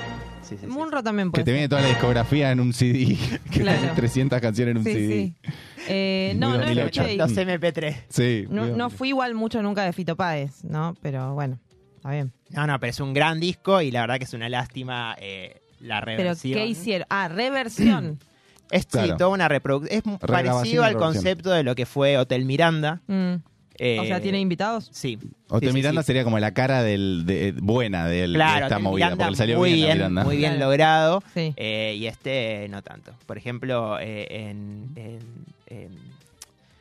sí. 0.49 0.57
sí. 0.61 0.66
Munro 0.66 1.03
también 1.03 1.28
Que 1.28 1.32
puede 1.32 1.45
te 1.45 1.53
viene 1.53 1.68
toda 1.68 1.82
la 1.82 1.88
discografía 1.88 2.51
en 2.51 2.61
un 2.61 2.72
CD, 2.72 3.16
que 3.53 3.61
Claro. 3.61 3.78
tiene 3.78 3.95
300 3.95 4.40
canciones 4.40 4.72
en 4.72 4.78
un 4.78 4.84
Sí, 4.84 4.92
CD. 4.92 5.09
sí. 5.45 5.53
Eh, 5.88 6.32
no, 6.38 6.51
no 6.53 6.59
2008. 6.59 6.80
escuché. 7.03 7.14
y- 7.14 7.16
Los 7.18 7.32
MP3. 7.36 7.97
Sí. 8.09 8.47
No, 8.49 8.66
no 8.66 8.88
fui 8.88 9.09
igual 9.09 9.34
mucho 9.34 9.61
nunca 9.62 9.84
de 9.84 9.92
Fito 9.92 10.16
Páez, 10.16 10.64
¿no? 10.64 10.95
Pero 11.03 11.34
bueno, 11.34 11.59
está 11.97 12.11
bien. 12.12 12.32
No, 12.55 12.66
no, 12.66 12.78
pero 12.80 12.90
es 12.90 13.00
un 13.00 13.12
gran 13.12 13.40
disco 13.40 13.80
y 13.82 13.90
la 13.90 14.00
verdad 14.02 14.18
que 14.18 14.24
es 14.24 14.32
una 14.34 14.48
lástima 14.48 15.16
eh, 15.20 15.61
la 15.80 16.00
Pero 16.05 16.16
reversión. 16.18 16.55
¿qué 16.59 16.66
hicieron? 16.66 17.07
Ah, 17.11 17.28
reversión. 17.28 18.18
Es 18.70 18.82
sí, 18.84 18.88
Claro. 18.92 19.16
toda 19.18 19.30
una 19.30 19.46
reproducción. 19.46 20.02
Es 20.12 20.18
parecido 20.26 20.84
al 20.84 20.96
concepto 20.96 21.50
de 21.50 21.62
lo 21.62 21.74
que 21.74 21.84
fue 21.84 22.16
Hotel 22.16 22.46
Miranda. 22.46 23.02
Mm. 23.07 23.34
Eh, 23.78 23.98
o 24.00 24.05
sea, 24.05 24.20
¿tiene 24.20 24.40
invitados? 24.40 24.88
Sí. 24.90 25.18
Hotel 25.48 25.68
Sí, 25.68 25.72
sí, 25.72 25.74
Miranda 25.74 26.02
sí. 26.02 26.07
sería 26.07 26.24
como 26.24 26.38
la 26.38 26.55
cara 26.55 26.82
del, 26.82 27.24
de, 27.26 27.52
buena 27.61 28.07
del, 28.07 28.32
de 28.32 28.38
Claro, 28.38 28.64
esta 28.64 28.76
Hotel 28.76 28.82
movida, 28.82 29.07
Miranda 29.07 29.24
porque 29.26 29.36
salió 29.36 29.59
muy 29.59 29.72
bien, 29.74 29.82
a 29.82 29.86
bien, 29.86 29.96
Miranda. 29.98 30.24
muy 30.24 30.36
bien 30.38 30.52
Claro. 30.52 30.66
logrado. 30.66 31.22
Sí. 31.34 31.52
eh, 31.57 31.94
y 31.98 32.07
este 32.07 32.66
no 32.70 32.82
tanto. 32.82 33.12
Por 33.26 33.36
ejemplo, 33.36 33.98
eh, 34.00 34.26
en, 34.30 34.88
en- 34.96 35.44
en- 35.66 35.98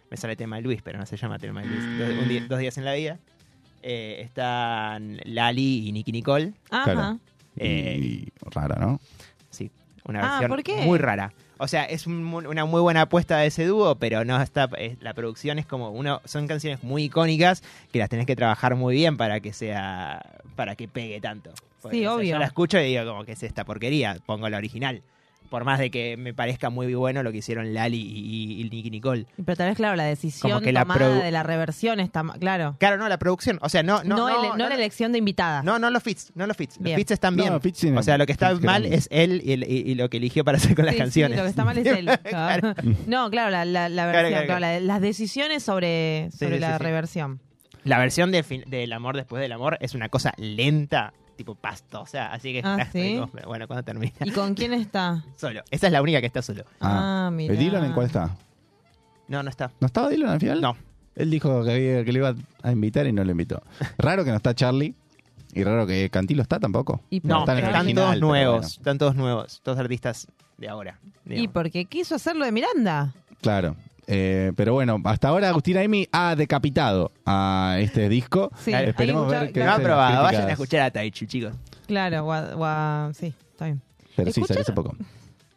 Me 0.10 0.18
sale 0.18 0.36
tema 0.36 0.56
de 0.56 0.62
Luis, 0.62 0.82
pero 0.84 0.98
no 1.00 1.06
se 1.06 1.18
llama 1.18 1.38
tema 1.38 1.62
de 1.62 1.68
Luis. 1.68 2.00
Dos, 2.00 2.10
un 2.24 2.30
día- 2.30 2.46
dos 2.48 2.60
días 2.60 2.78
en 2.78 2.86
la 2.86 2.94
vida. 2.94 3.18
Eh, 3.84 4.22
están 4.22 5.20
Lali 5.26 5.88
y 5.88 5.92
Nicky 5.92 6.12
Nicole. 6.12 6.54
Ajá. 6.70 6.84
Claro. 6.84 7.20
Eh, 7.58 7.98
Y 8.02 8.32
raro, 8.52 8.76
¿no? 8.80 9.00
Sí, 9.50 9.70
una 10.06 10.20
Ah, 10.22 10.30
versión 10.40 10.50
¿por 10.50 10.64
qué? 10.64 10.82
muy 10.86 10.98
rara. 10.98 11.32
O 11.60 11.68
sea, 11.68 11.86
es 11.86 12.08
un 12.08 12.24
mu- 12.24 12.50
una 12.50 12.66
muy 12.66 12.82
buena 12.82 13.02
apuesta 13.02 13.38
de 13.38 13.48
ese 13.48 13.66
dúo, 13.68 13.96
pero 13.96 14.26
no 14.26 14.42
está. 14.42 14.68
es- 14.78 15.00
la 15.02 15.14
producción 15.14 15.60
es 15.60 15.66
como 15.66 15.92
uno. 15.92 16.20
Son 16.26 16.48
canciones 16.48 16.84
muy 16.84 17.04
icónicas 17.04 17.62
que 17.92 18.00
las 18.00 18.10
tenés 18.10 18.26
que 18.26 18.36
trabajar 18.36 18.76
muy 18.76 18.96
bien 18.96 19.16
para 19.18 19.40
que 19.40 19.54
sea. 19.54 20.22
para 20.56 20.76
que 20.76 20.88
pegue 20.88 21.20
tanto. 21.22 21.52
Porque, 21.82 21.98
Sí, 21.98 22.06
o 22.06 22.10
sea, 22.10 22.16
obvio. 22.18 22.30
Yo 22.34 22.38
la 22.40 22.46
escucho 22.46 22.80
y 22.80 22.84
digo, 22.86 23.06
como 23.06 23.24
que 23.26 23.32
es 23.34 23.42
esta 23.44 23.64
porquería. 23.66 24.18
Pongo 24.26 24.48
la 24.50 24.58
original. 24.58 25.02
Por 25.54 25.66
más 25.66 25.78
de 25.78 25.92
que 25.92 26.18
me 26.18 26.34
parezca 26.34 26.72
muy 26.72 26.92
bueno 26.96 27.22
lo 27.22 27.32
que 27.32 27.38
hicieron 27.38 27.76
Lali 27.76 28.02
y, 28.02 28.60
y 28.62 28.70
Nicky 28.72 28.90
Nicole. 28.90 29.28
Pero 29.46 29.56
tal 29.56 29.68
vez, 29.68 29.78
claro, 29.78 29.96
la 29.96 30.06
decisión 30.06 30.64
que 30.64 30.72
la 30.72 30.82
tomada 30.82 31.00
produ- 31.00 31.22
de 31.22 31.30
la 31.30 31.44
reversión 31.44 32.00
está 32.00 32.24
claro. 32.40 32.76
Claro, 32.80 32.98
no, 32.98 33.08
la 33.08 33.20
producción. 33.20 33.60
O 33.62 33.70
sea, 33.70 33.84
no. 33.84 34.04
No, 34.04 34.16
No, 34.18 34.30
no, 34.30 34.40
ele- 34.40 34.48
no 34.50 34.58
no, 34.58 34.70
la 34.70 34.74
elección 34.74 35.12
de 35.12 35.20
invitada. 35.20 35.62
no, 35.62 35.78
no 35.78 35.92
los 35.92 36.02
fits, 36.02 36.32
no 36.34 36.48
los 36.48 36.58
fits. 36.58 36.80
Los 36.82 36.96
fits 36.96 37.12
están 37.12 37.36
bien. 37.36 37.54
O 37.54 38.02
sea, 38.02 38.18
lo 38.18 38.26
que 38.26 38.32
está 38.32 38.56
mal 38.56 38.88
es 38.88 39.08
él 39.12 39.44
y, 39.46 39.52
el- 39.52 39.70
y- 39.70 39.92
y 39.92 39.94
lo 39.94 40.10
que 40.10 40.18
eligió 40.18 40.44
para 40.44 40.58
hacer 40.58 40.76
con 40.76 40.86
las 40.86 40.94
Sí, 40.96 40.98
sí, 40.98 41.04
canciones. 41.04 41.38
lo 41.38 41.44
que 41.44 41.50
está 41.52 41.64
mal 41.66 41.78
es 41.78 41.86
él. 42.00 42.10
Claro. 42.24 42.74
No, 43.06 43.30
claro, 43.30 43.52
la, 43.52 43.64
la, 43.64 43.90
la 43.90 44.06
versión, 44.08 44.32
claro, 44.32 44.46
claro, 44.48 44.60
la- 44.60 44.80
las 44.80 45.02
decisiones 45.02 45.62
sobre, 45.62 46.30
sobre 46.32 46.56
sí, 46.56 46.62
la 46.62 46.72
sí, 46.72 46.78
sí. 46.80 46.84
reversión. 46.84 47.40
La 47.84 48.00
versión 48.00 48.32
de 48.32 48.42
fin- 48.42 48.64
del 48.66 48.92
amor 48.92 49.16
después 49.18 49.40
del 49.40 49.52
amor 49.52 49.78
es 49.82 49.94
una 49.94 50.10
cosa 50.10 50.34
lenta, 50.38 51.14
tipo 51.36 51.56
pastosa, 51.56 52.32
así 52.32 52.54
que 52.54 52.62
Ah, 52.64 52.88
bueno, 53.48 53.68
cuando 53.68 53.84
termina 53.84 54.14
¿Y 54.24 54.32
con 54.32 54.54
quién 54.54 54.74
está? 54.74 55.24
solo. 55.36 55.62
Esa 55.72 55.88
es 55.88 55.94
la 55.94 56.02
única 56.02 56.20
que 56.22 56.28
está 56.28 56.42
solo. 56.42 56.64
Ah, 56.82 57.30
mirá. 57.34 57.54
¿El 57.54 57.60
Dylan 57.60 57.86
en 57.86 57.94
cuál 57.94 58.06
está? 58.08 58.36
No, 59.28 59.42
no 59.44 59.50
está. 59.50 59.72
¿No 59.80 59.88
estaba 59.88 60.10
Dylan 60.10 60.30
al 60.32 60.40
final? 60.40 60.62
No. 60.62 60.76
Él 61.16 61.30
dijo 61.30 61.64
que, 61.64 61.72
había- 61.72 62.04
que 62.06 62.12
le 62.12 62.20
iba 62.20 62.36
a 62.64 62.72
invitar 62.72 63.06
y 63.08 63.14
no 63.14 63.24
lo 63.24 63.32
invitó. 63.32 63.62
Raro 63.98 64.24
que 64.24 64.32
no 64.32 64.38
está 64.38 64.54
Charlie. 64.56 64.96
Y 65.56 65.64
raro 65.64 65.86
que 65.86 66.10
Cantilo 66.10 66.42
está 66.42 66.60
tampoco. 66.60 67.00
Y 67.12 67.20
No, 67.24 67.42
están 67.42 67.58
original, 67.64 67.94
todos 67.94 68.20
nuevos, 68.20 68.56
bueno. 68.56 68.68
están 68.68 68.98
todos 68.98 69.16
nuevos, 69.16 69.62
todos 69.62 69.78
artistas 69.78 70.28
de 70.58 70.68
ahora. 70.68 71.00
Y 71.26 71.30
digamos. 71.30 71.54
porque 71.54 71.86
quiso 71.86 72.16
hacerlo 72.16 72.44
de 72.44 72.52
Miranda. 72.52 73.14
Claro. 73.40 73.76
Eh, 74.08 74.52
pero 74.56 74.74
bueno, 74.74 75.02
hasta 75.06 75.30
ahora 75.30 75.50
Agustín 75.50 75.78
Aimi 75.78 76.08
ha 76.12 76.36
decapitado 76.36 77.12
a 77.26 77.78
este 77.80 78.10
disco. 78.10 78.52
Sí, 78.58 78.72
Claro, 78.72 78.90
Esperemos 78.90 79.26
que 79.26 79.32
ver 79.32 79.44
escuchar- 79.44 79.54
qué 79.54 79.60
no 79.62 79.66
las 79.66 79.80
probado, 79.80 80.24
vayan 80.24 80.48
a 80.48 80.52
escuchar 80.52 80.82
a 80.82 80.92
Taichu, 80.92 81.26
chicos. 81.26 81.54
Claro, 81.88 82.26
gua- 82.26 82.54
gua- 82.56 83.14
sí, 83.14 83.34
está 83.52 83.66
bien. 83.66 83.82
Pero 84.16 84.32
sí, 84.32 84.42
salió 84.44 84.62
hace 84.62 84.72
¿Escucharon? 84.72 84.98
poco. 84.98 85.06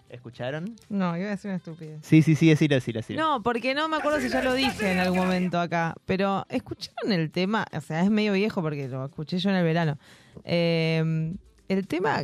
¿Escucharon? 0.09 0.77
No, 0.89 1.17
iba 1.17 1.27
a 1.27 1.31
decir 1.31 1.49
una 1.51 1.57
estupidez. 1.57 1.99
Sí, 2.03 2.23
sí, 2.23 2.37
sí, 2.37 2.49
decilo, 2.49 2.75
decilo, 2.77 3.01
decilo. 3.01 3.21
No, 3.21 3.43
porque 3.43 3.75
no 3.75 3.89
me 3.89 3.97
acuerdo 3.97 4.21
si 4.21 4.29
ya 4.29 4.41
lo 4.43 4.55
dije 4.55 4.93
en 4.93 4.99
algún 5.01 5.19
momento 5.19 5.61
acá. 5.61 5.95
Pero, 6.07 6.47
¿escucharon 6.49 7.13
el 7.13 7.31
tema? 7.31 7.67
O 7.77 7.81
sea, 7.81 8.03
es 8.03 8.11
medio 8.11 8.33
viejo 8.33 8.63
porque 8.63 8.89
lo 8.89 9.05
escuché 9.05 9.39
yo 9.39 9.51
en 9.51 9.57
el 9.57 9.65
verano. 9.65 9.99
Eh, 10.45 11.35
el 11.69 11.87
tema 11.87 12.23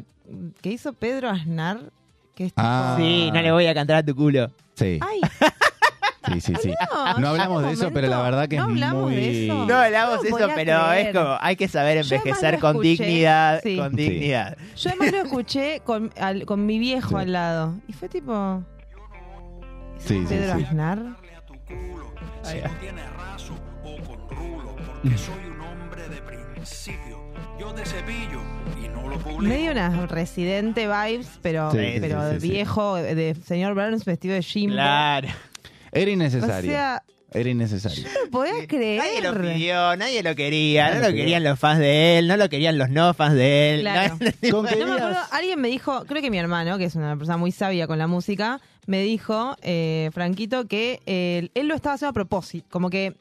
que 0.61 0.71
hizo 0.71 0.93
Pedro 0.93 1.29
Aznar, 1.29 1.91
que 2.35 2.45
es 2.47 2.53
tipo- 2.53 2.63
Ah. 2.65 2.95
Sí, 2.99 3.31
no 3.35 3.43
le 3.43 3.51
voy 3.53 3.67
a 3.67 3.75
cantar 3.75 3.97
a 3.97 4.03
tu 4.05 4.15
culo. 4.15 4.51
Sí, 4.75 4.99
Ay, 5.03 5.21
sí, 6.35 6.41
sí, 6.41 6.55
sí. 6.63 6.75
no, 6.93 7.19
No 7.19 7.29
hablamos 7.29 7.63
de 7.65 7.73
eso, 7.73 7.91
pero 7.93 8.09
la 8.09 8.21
verdad 8.23 8.49
que 8.49 8.57
no 8.57 8.65
es 8.65 8.69
hablamos 8.71 9.03
muy... 9.05 9.15
de 9.17 9.45
eso. 9.47 9.67
No 9.67 9.75
hablamos 9.77 10.17
No 10.17 10.23
de 10.23 10.29
eso, 10.29 10.39
pero 10.55 10.87
creer. 10.89 11.07
es 11.09 11.15
como, 11.17 11.37
hay 11.41 11.57
que 11.57 11.69
saber 11.69 11.97
envejecer 11.99 12.59
con 12.59 12.71
escuché, 12.77 12.89
dignidad, 13.05 13.61
sí. 13.63 13.77
con 13.77 13.91
Sí. 13.91 13.97
dignidad. 13.97 14.57
Yo 14.77 14.91
además 14.91 15.13
lo 15.13 15.19
escuché 15.23 15.81
con, 15.85 16.11
al- 16.21 16.45
con 16.47 16.65
mi 16.67 16.79
viejo 16.79 17.09
Sí. 17.11 17.15
al 17.17 17.33
lado. 17.33 17.75
Y 17.89 17.93
fue 17.93 18.09
tipo. 18.09 18.63
Sí, 19.99 20.19
sí, 20.21 20.25
Pedro 20.29 20.59
sí. 20.59 20.65
Aznar. 20.65 20.99
Ahí 22.45 22.61
va. 22.61 22.69
tiene 22.81 23.03
raso 23.11 23.55
o 23.85 23.97
con 24.05 24.29
rulo, 24.37 24.75
porque 24.77 25.17
soy 25.17 25.45
un 25.49 25.61
hombre 25.61 26.09
de 26.09 26.21
principio. 26.23 27.23
Yo 27.61 27.73
te 27.73 27.85
cepillo 27.87 28.41
y 28.85 28.89
no 28.89 29.07
lo 29.09 29.17
publico. 29.19 29.43
Medio 29.43 29.71
una 29.71 30.07
residente 30.07 30.87
vibes, 30.89 31.39
pero, 31.41 31.69
pero 31.73 32.31
sí, 32.33 32.35
sí, 32.35 32.41
sí. 32.41 32.49
viejo, 32.51 32.97
de 32.97 33.37
señor 33.47 33.75
Burns 33.75 34.05
vestido 34.05 34.35
de 34.35 34.43
Jimbo. 34.43 34.75
Claro. 34.75 35.29
Era 35.93 36.11
O 36.11 36.15
innecesario. 36.15 36.71
sea, 36.71 37.03
Era 37.33 37.49
innecesario. 37.51 38.05
no 38.13 38.25
lo 38.25 38.31
podía 38.31 38.67
creer. 38.67 38.99
Nadie 38.99 39.23
lo 39.23 39.41
pidió, 39.41 39.97
nadie 39.97 40.23
lo 40.23 40.35
quería, 40.35 40.89
Nadie 40.89 41.01
no 41.03 41.09
lo 41.09 41.15
querían 41.15 41.45
los 41.45 41.59
fans 41.59 41.79
de 41.81 42.19
él, 42.19 42.29
no 42.29 42.37
lo 42.37 42.49
querían 42.49 42.79
los 42.79 42.91
no 42.91 43.15
fans 43.15 43.35
de 43.35 43.75
él. 43.75 43.81
Claro. 43.83 44.19
No 44.51 44.63
me 44.63 44.71
acuerdo, 44.71 45.19
alguien 45.31 45.61
me 45.61 45.69
dijo, 45.69 46.05
creo 46.07 46.21
que 46.23 46.31
mi 46.31 46.39
hermano, 46.39 46.77
que 46.79 46.85
es 46.85 46.95
una 46.95 47.17
persona 47.17 47.37
muy 47.37 47.53
sabia 47.53 47.87
con 47.87 47.99
la 47.99 48.07
música, 48.07 48.61
me 48.87 49.03
dijo, 49.03 49.57
eh, 49.63 50.11
Franquito, 50.13 50.67
que 50.67 51.01
eh, 51.07 51.49
él 51.55 51.69
lo 51.69 51.75
estaba 51.75 51.95
haciendo 51.95 52.11
a 52.11 52.15
propósito, 52.15 52.67
como 52.71 52.91
que 52.91 53.15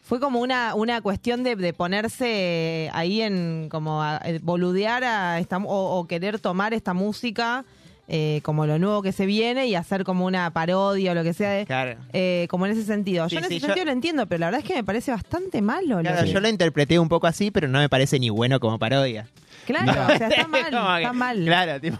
fue 0.00 0.20
como 0.20 0.38
una, 0.40 0.74
una 0.76 1.00
cuestión 1.00 1.42
de, 1.42 1.56
de 1.56 1.72
ponerse 1.72 2.88
ahí 2.92 3.22
en, 3.22 3.68
como 3.70 4.02
a, 4.02 4.20
eh, 4.24 4.38
boludear 4.42 5.02
a 5.02 5.40
esta, 5.40 5.56
o, 5.58 5.98
o 5.98 6.06
querer 6.06 6.38
tomar 6.38 6.72
esta 6.74 6.94
música 6.94 7.64
eh, 8.08 8.40
como 8.44 8.66
lo 8.66 8.78
nuevo 8.78 9.02
que 9.02 9.12
se 9.12 9.26
viene 9.26 9.66
y 9.66 9.74
hacer 9.74 10.04
como 10.04 10.26
una 10.26 10.50
parodia 10.52 11.12
o 11.12 11.14
lo 11.14 11.22
que 11.24 11.32
sea, 11.34 11.50
de- 11.50 11.66
Claro. 11.66 11.96
eh, 12.12 12.46
como 12.50 12.66
en 12.66 12.72
ese 12.72 12.84
sentido. 12.84 13.28
Sí, 13.28 13.34
yo 13.36 13.40
en 13.40 13.48
sí, 13.48 13.56
ese 13.56 13.60
yo- 13.62 13.66
sentido 13.66 13.86
lo 13.86 13.92
entiendo, 13.92 14.26
pero 14.26 14.38
la 14.40 14.46
verdad 14.46 14.60
es 14.60 14.66
que 14.66 14.74
me 14.74 14.84
parece 14.84 15.10
bastante 15.10 15.60
malo. 15.62 15.96
lo 15.96 16.02
Claro, 16.02 16.24
que- 16.24 16.32
yo 16.32 16.40
lo 16.40 16.48
interpreté 16.48 16.98
un 16.98 17.08
poco 17.08 17.26
así, 17.26 17.50
pero 17.50 17.66
no 17.68 17.78
me 17.80 17.88
parece 17.88 18.18
ni 18.18 18.30
bueno 18.30 18.60
como 18.60 18.78
parodia. 18.78 19.26
Claro, 19.66 20.14
o 20.14 20.16
sea, 20.18 20.28
está 20.28 20.46
mal, 20.48 20.62
que- 20.70 21.02
está 21.02 21.12
mal. 21.12 21.44
Claro, 21.44 21.80
tipo. 21.80 21.98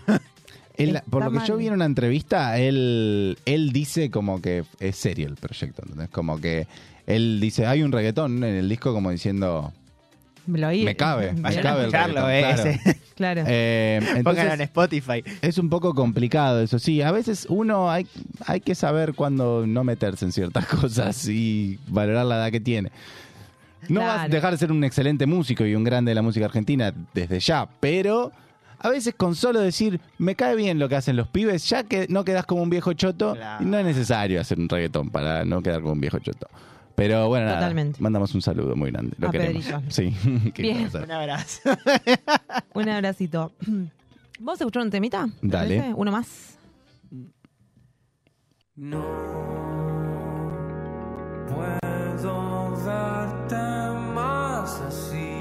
Él- 0.77 1.01
por 1.11 1.25
lo 1.25 1.33
que 1.41 1.47
yo 1.47 1.57
vi 1.57 1.69
en 1.69 1.73
una 1.73 1.87
entrevista, 1.87 2.59
él, 2.59 3.39
él 3.47 3.73
dice 3.73 4.11
como 4.11 4.43
que 4.43 4.65
es 4.79 4.95
serio 4.97 5.27
el 5.27 5.37
proyecto, 5.37 5.83
¿entendés? 5.83 6.11
Como 6.11 6.39
que 6.39 6.67
él 7.07 7.41
dice, 7.41 7.67
hay 7.67 7.83
un 7.83 7.93
reggaetón 7.93 8.45
en 8.45 8.57
el 8.57 8.69
disco 8.69 8.93
como 8.93 9.11
diciendo, 9.11 9.73
lo 10.47 10.68
oí. 10.68 10.84
me 10.84 10.97
cabe, 10.97 11.32
me 11.32 11.40
Vayan 11.42 11.61
a 11.61 11.62
cabe 11.62 11.78
el 11.80 11.86
escucharlo, 11.86 12.26
reggaetón, 12.26 12.30
eh, 12.30 12.55
claro. 12.55 12.70
ese. 12.70 13.01
Claro. 13.16 13.44
Eh, 13.47 13.99
Pónganlo 14.22 14.40
en 14.53 14.61
entonces, 14.61 14.61
Spotify. 14.61 15.24
es 15.40 15.57
un 15.57 15.70
poco 15.70 15.94
complicado 15.94 16.61
eso, 16.61 16.78
sí. 16.78 17.01
A 17.01 17.12
veces 17.12 17.47
uno 17.49 17.90
hay, 17.90 18.07
hay 18.47 18.61
que 18.61 18.74
saber 18.74 19.14
cuándo 19.14 19.66
no 19.66 19.84
meterse 19.84 20.26
en 20.26 20.32
ciertas 20.32 20.66
cosas 20.80 21.26
y 21.26 21.78
valorar 21.88 22.26
la 22.26 22.36
edad 22.36 22.51
que 22.53 22.61
tiene. 22.61 22.90
No 23.88 24.01
vas 24.01 24.24
a 24.24 24.28
dejar 24.28 24.53
de 24.53 24.59
ser 24.59 24.70
un 24.72 24.84
excelente 24.84 25.24
músico 25.26 25.64
y 25.64 25.74
un 25.74 25.82
grande 25.84 26.11
de 26.11 26.14
la 26.14 26.22
música 26.22 26.44
argentina 26.44 26.92
desde 27.14 27.40
ya, 27.40 27.66
pero 27.80 28.32
a 28.80 28.88
veces 28.90 29.14
con 29.16 29.34
solo 29.34 29.61
decir, 29.61 29.99
me 30.18 30.34
cae 30.34 30.55
bien 30.57 30.78
lo 30.78 30.88
que 30.88 30.97
hacen 30.97 31.16
los 31.16 31.28
pibes, 31.28 31.66
ya 31.68 31.84
que 31.84 32.07
no 32.11 32.22
quedas 32.24 32.44
como 32.44 32.62
un 32.62 32.68
viejo 32.70 32.92
choto, 32.92 33.34
Claro. 33.34 33.64
no 33.64 33.78
es 33.78 33.84
necesario 33.86 34.40
hacer 34.40 34.59
un 34.59 34.68
reggaetón 34.68 35.09
para 35.09 35.44
no 35.47 35.62
quedar 35.62 35.80
como 35.80 35.92
un 35.92 36.01
viejo 36.01 36.18
choto. 36.18 36.49
Pero 36.97 37.28
bueno, 37.28 37.44
nada, 37.47 37.59
Totalmente. 37.59 38.01
mandamos 38.03 38.34
un 38.34 38.42
saludo 38.42 38.74
muy 38.74 38.90
grande. 38.90 39.14
Lo 39.18 39.28
A 39.28 39.30
queremos. 39.30 39.64
Pedrito. 39.64 39.82
Sí, 39.90 40.14
¿qué 40.55 40.62
Bien. 40.62 40.88
Un 40.92 41.11
abrazo. 41.12 41.61
Un 42.74 42.88
abracito. 42.88 43.53
¿Vos 44.40 44.61
escuchar 44.61 44.82
un 44.82 44.90
temita? 44.90 45.26
¿Te 45.40 45.47
Dale. 45.47 45.76
parece? 45.78 45.94
Uno 45.94 46.11
más. 46.12 46.59
No 48.74 49.03
puedo 51.49 52.84
darte 52.84 53.57
más 54.14 54.80
así. 54.82 55.32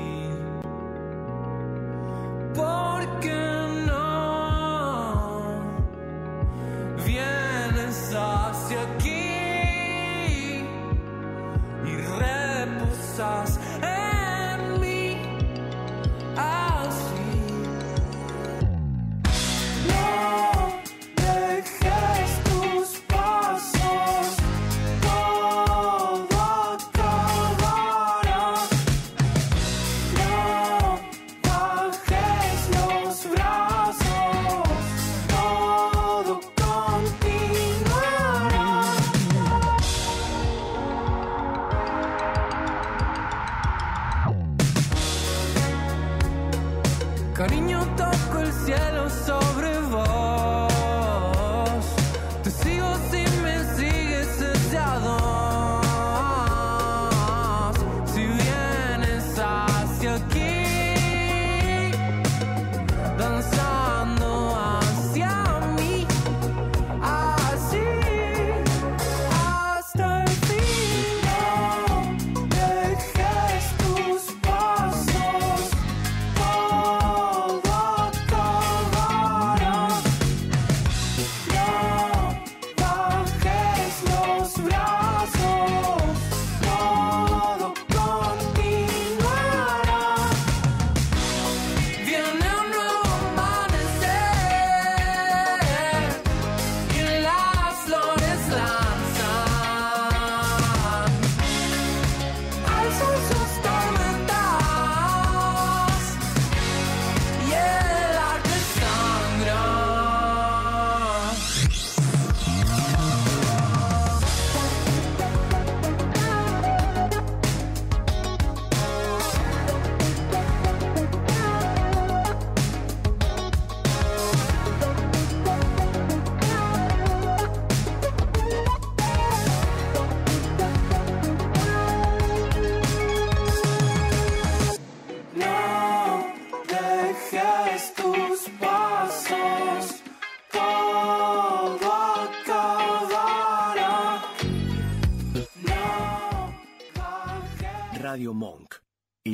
Porque 2.54 3.36
no 3.88 4.02
vienes 7.06 8.14
hacia 8.16 8.65
y 12.22 13.65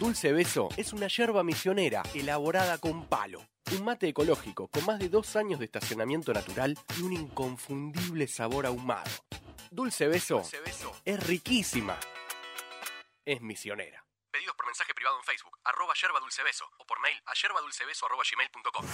Dulce 0.00 0.32
Beso 0.32 0.70
es 0.78 0.94
una 0.94 1.08
yerba 1.08 1.44
misionera 1.44 2.02
elaborada 2.14 2.78
con 2.78 3.04
palo. 3.04 3.42
Un 3.76 3.84
mate 3.84 4.08
ecológico 4.08 4.66
con 4.68 4.86
más 4.86 4.98
de 4.98 5.10
dos 5.10 5.36
años 5.36 5.58
de 5.58 5.66
estacionamiento 5.66 6.32
natural 6.32 6.74
y 6.98 7.02
un 7.02 7.12
inconfundible 7.12 8.26
sabor 8.26 8.64
ahumado. 8.64 9.10
Dulce 9.70 10.08
Beso, 10.08 10.42
es 11.04 11.26
riquísima. 11.26 11.98
Es 13.26 13.42
misionera. 13.42 13.99
Pedidos 14.30 14.54
por 14.54 14.66
mensaje 14.66 14.94
privado 14.94 15.16
en 15.18 15.24
Facebook, 15.24 15.58
arroba 15.64 15.92
yerba 16.00 16.20
dulce 16.20 16.44
beso, 16.44 16.64
o 16.78 16.86
por 16.86 17.00
mail 17.00 17.16
a 17.26 17.34
yerbadulcebeso 17.34 18.06
arroba 18.06 18.22
gmail.com. 18.22 18.86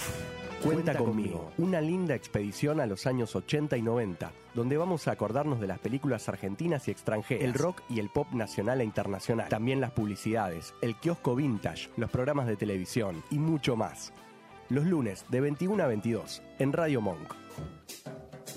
Cuenta 0.63 0.97
conmigo, 0.97 1.53
una 1.59 1.79
linda 1.79 2.15
expedición 2.15 2.81
a 2.81 2.87
los 2.87 3.05
años 3.05 3.35
80 3.35 3.77
y 3.77 3.83
90, 3.83 4.31
donde 4.55 4.77
vamos 4.77 5.07
a 5.07 5.11
acordarnos 5.11 5.59
de 5.59 5.67
las 5.67 5.77
películas 5.77 6.27
argentinas 6.27 6.87
y 6.87 6.91
extranjeras, 6.91 7.43
el 7.43 7.53
rock 7.53 7.83
y 7.87 7.99
el 7.99 8.09
pop 8.09 8.31
nacional 8.31 8.81
e 8.81 8.83
internacional, 8.83 9.47
también 9.47 9.79
las 9.79 9.91
publicidades, 9.91 10.73
el 10.81 10.95
kiosco 10.95 11.35
vintage, 11.35 11.91
los 11.97 12.09
programas 12.09 12.47
de 12.47 12.57
televisión 12.57 13.23
y 13.29 13.37
mucho 13.37 13.75
más. 13.75 14.13
Los 14.69 14.85
lunes 14.85 15.23
de 15.29 15.41
21 15.41 15.83
a 15.83 15.87
22 15.87 16.41
en 16.57 16.73
Radio 16.73 16.99
Monk. 16.99 17.35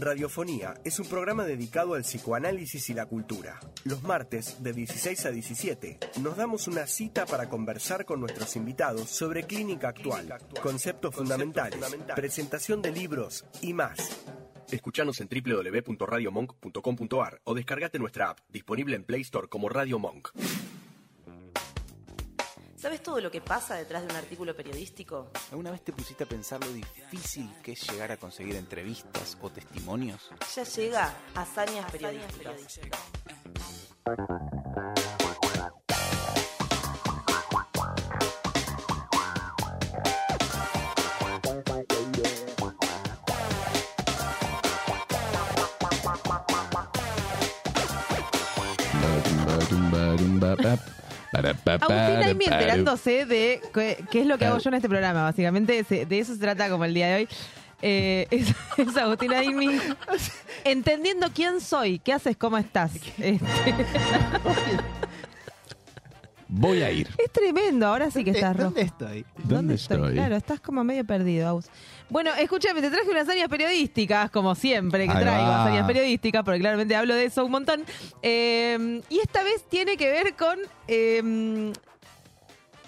Radiofonía 0.00 0.74
es 0.82 0.98
un 0.98 1.06
programa 1.06 1.44
dedicado 1.44 1.92
al 1.92 2.04
psicoanálisis 2.04 2.88
y 2.88 2.94
la 2.94 3.04
cultura. 3.04 3.60
Los 3.84 4.02
martes, 4.02 4.62
de 4.62 4.72
16 4.72 5.26
a 5.26 5.30
17, 5.30 5.98
nos 6.22 6.38
damos 6.38 6.68
una 6.68 6.86
cita 6.86 7.26
para 7.26 7.50
conversar 7.50 8.06
con 8.06 8.18
nuestros 8.18 8.56
invitados 8.56 9.10
sobre 9.10 9.42
clínica 9.42 9.90
actual, 9.90 10.38
conceptos 10.62 11.14
fundamentales, 11.14 11.84
presentación 12.16 12.80
de 12.80 12.92
libros 12.92 13.44
y 13.60 13.74
más. 13.74 14.24
Escuchanos 14.70 15.20
en 15.20 15.28
www.radiomonk.com.ar 15.28 17.42
o 17.44 17.54
descargate 17.54 17.98
nuestra 17.98 18.30
app, 18.30 18.38
disponible 18.48 18.96
en 18.96 19.04
Play 19.04 19.20
Store 19.20 19.48
como 19.48 19.68
Radio 19.68 19.98
Monk. 19.98 20.30
¿Sabes 22.80 23.02
todo 23.02 23.20
lo 23.20 23.30
que 23.30 23.42
pasa 23.42 23.74
detrás 23.74 24.00
de 24.00 24.08
un 24.08 24.16
artículo 24.16 24.56
periodístico? 24.56 25.30
¿Alguna 25.50 25.70
vez 25.70 25.82
te 25.82 25.92
pusiste 25.92 26.24
a 26.24 26.26
pensar 26.26 26.64
lo 26.64 26.72
difícil 26.72 27.52
que 27.62 27.72
es 27.72 27.90
llegar 27.90 28.10
a 28.10 28.16
conseguir 28.16 28.56
entrevistas 28.56 29.36
o 29.42 29.50
testimonios? 29.50 30.30
Ya 30.56 30.64
llega 30.64 31.12
Hazañas 31.34 31.92
Periodísticas. 31.92 32.98
Agustín 51.32 52.22
Aimi 52.24 52.44
enterándose 52.44 53.26
de 53.26 53.60
qué, 53.72 54.04
qué 54.10 54.20
es 54.22 54.26
lo 54.26 54.38
que 54.38 54.46
hago 54.46 54.58
yo 54.58 54.68
en 54.68 54.74
este 54.74 54.88
programa, 54.88 55.22
básicamente. 55.22 55.82
De 55.82 56.18
eso 56.18 56.34
se 56.34 56.40
trata 56.40 56.68
como 56.68 56.84
el 56.84 56.94
día 56.94 57.08
de 57.08 57.14
hoy. 57.14 57.28
Eh, 57.82 58.26
es, 58.30 58.54
es 58.88 58.96
Agustín 58.96 59.32
Aimi 59.32 59.78
entendiendo 60.64 61.28
quién 61.34 61.60
soy, 61.60 61.98
qué 61.98 62.12
haces, 62.12 62.36
cómo 62.36 62.58
estás. 62.58 62.92
Este, 63.18 63.74
Voy 66.52 66.82
a 66.82 66.90
ir. 66.90 67.08
es 67.16 67.30
tremendo, 67.30 67.86
ahora 67.86 68.10
sí 68.10 68.24
que 68.24 68.30
estás 68.32 68.56
rojo. 68.56 68.70
¿Dónde 68.70 68.82
estoy? 68.82 69.24
¿Dónde 69.44 69.74
estoy? 69.74 70.14
Claro, 70.14 70.34
estás 70.34 70.60
como 70.60 70.82
medio 70.82 71.04
perdido, 71.04 71.48
Agus. 71.48 71.66
Bueno, 72.10 72.30
escúchame, 72.38 72.80
te 72.82 72.90
traje 72.90 73.08
unas 73.08 73.28
áreas 73.28 73.48
periodísticas, 73.48 74.30
como 74.30 74.54
siempre 74.54 75.06
que 75.06 75.12
Ahí 75.12 75.22
traigo 75.22 75.48
va. 75.48 75.66
áreas 75.66 75.86
periodísticas, 75.86 76.42
porque 76.44 76.60
claramente 76.60 76.94
hablo 76.96 77.14
de 77.14 77.24
eso 77.24 77.44
un 77.44 77.52
montón. 77.52 77.84
Eh, 78.22 79.00
y 79.08 79.18
esta 79.20 79.42
vez 79.42 79.64
tiene 79.68 79.96
que 79.96 80.10
ver 80.10 80.34
con 80.34 80.58
eh, 80.88 81.72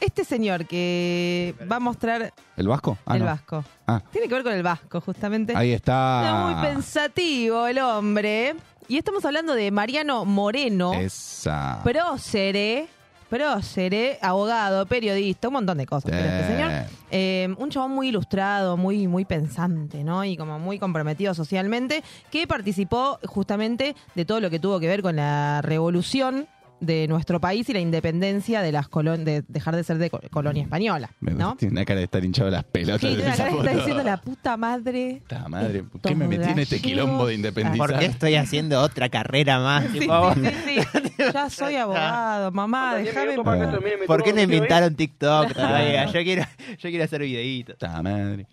este 0.01 0.25
señor 0.25 0.67
que 0.67 1.55
va 1.71 1.77
a 1.77 1.81
mostrar 1.81 2.33
¿El 2.57 2.69
Vasco? 2.69 2.99
Ah, 3.07 3.15
el 3.15 3.21
no. 3.21 3.27
Vasco. 3.27 3.65
Ah. 3.87 4.03
Tiene 4.11 4.29
que 4.29 4.35
ver 4.35 4.43
con 4.43 4.53
el 4.53 4.63
Vasco, 4.63 5.01
justamente. 5.01 5.55
Ahí 5.57 5.73
está. 5.73 6.23
Está 6.23 6.45
muy 6.47 6.69
pensativo 6.75 7.67
el 7.67 7.79
hombre. 7.79 8.57
Y 8.89 8.99
estamos 8.99 9.25
hablando 9.25 9.55
de 9.55 9.71
Mariano 9.71 10.25
Moreno. 10.25 10.93
Esa. 10.95 11.81
Prócere, 11.85 12.89
prócere, 13.33 14.19
abogado, 14.21 14.85
periodista, 14.85 15.49
un 15.49 15.55
montón 15.55 15.79
de 15.79 15.87
cosas. 15.87 16.11
Pero 16.11 16.23
este 16.23 16.47
señor, 16.49 16.71
eh, 17.11 17.49
un 17.57 17.71
chabón 17.71 17.93
muy 17.93 18.09
ilustrado, 18.09 18.77
muy, 18.77 19.09
muy 19.09 19.25
pensante, 19.25 20.05
¿no? 20.05 20.23
Y 20.23 20.37
como 20.37 20.59
muy 20.59 20.79
comprometido 20.79 21.33
socialmente, 21.33 22.05
que 22.31 22.47
participó 22.47 23.19
justamente 23.25 23.97
de 24.15 24.25
todo 24.27 24.39
lo 24.41 24.51
que 24.51 24.59
tuvo 24.59 24.79
que 24.81 24.87
ver 24.87 25.01
con 25.01 25.17
la 25.17 25.63
revolución 25.63 26.47
de 26.83 27.07
nuestro 27.07 27.41
país 27.41 27.69
y 27.69 27.73
la 27.73 27.79
independencia 27.79 28.61
de 28.61 28.73
las 28.73 28.89
colon 28.89 29.25
de 29.25 29.43
dejar 29.47 29.77
de 29.77 29.85
ser 29.85 29.99
de 29.99 30.11
co- 30.11 30.21
colonia 30.31 30.65
española, 30.65 31.11
¿no? 31.21 31.57
Tiene 31.57 31.73
una 31.73 31.85
cara 31.85 31.99
de 32.01 32.05
estar 32.05 32.25
hinchado 32.25 32.51
las 32.51 32.65
pelotas. 32.65 33.09
Sí, 33.09 33.17
de 33.17 33.23
la 33.23 33.29
esa 33.35 33.45
cara 33.45 33.51
está 33.51 33.63
foto. 33.63 33.77
diciendo 33.79 34.03
la 34.03 34.17
puta 34.17 34.57
madre. 34.57 35.21
Puta 35.23 35.49
madre, 35.49 35.85
¿por 35.85 36.01
qué 36.01 36.15
me 36.17 36.27
metí 36.27 36.51
en 36.51 36.59
este 36.59 36.81
quilombo 36.81 37.27
de 37.29 37.35
independizar? 37.35 37.79
¿Por 37.79 37.99
qué 37.99 38.07
estoy 38.07 38.35
haciendo 38.35 38.81
otra 38.81 39.09
carrera 39.09 39.61
más? 39.61 39.85
Sí, 39.93 40.01
tipo, 40.01 40.35
sí, 40.35 40.41
sí, 40.67 40.81
sí. 40.93 41.13
Ya 41.33 41.49
soy 41.51 41.77
abogado, 41.77 42.51
mamá, 42.51 42.97
déjame. 42.97 43.37
¿Por 44.07 44.23
qué 44.25 44.33
no 44.33 44.41
inventaron 44.43 44.95
TikTok 44.97 45.53
todavía? 45.55 46.07
Yo 46.07 46.23
quiero, 46.25 46.43
yo 46.79 46.91
quiero 46.91 47.05
hacer 47.05 47.23
videitos. 47.23 47.77
Puta 47.77 48.03
madre. 48.03 48.47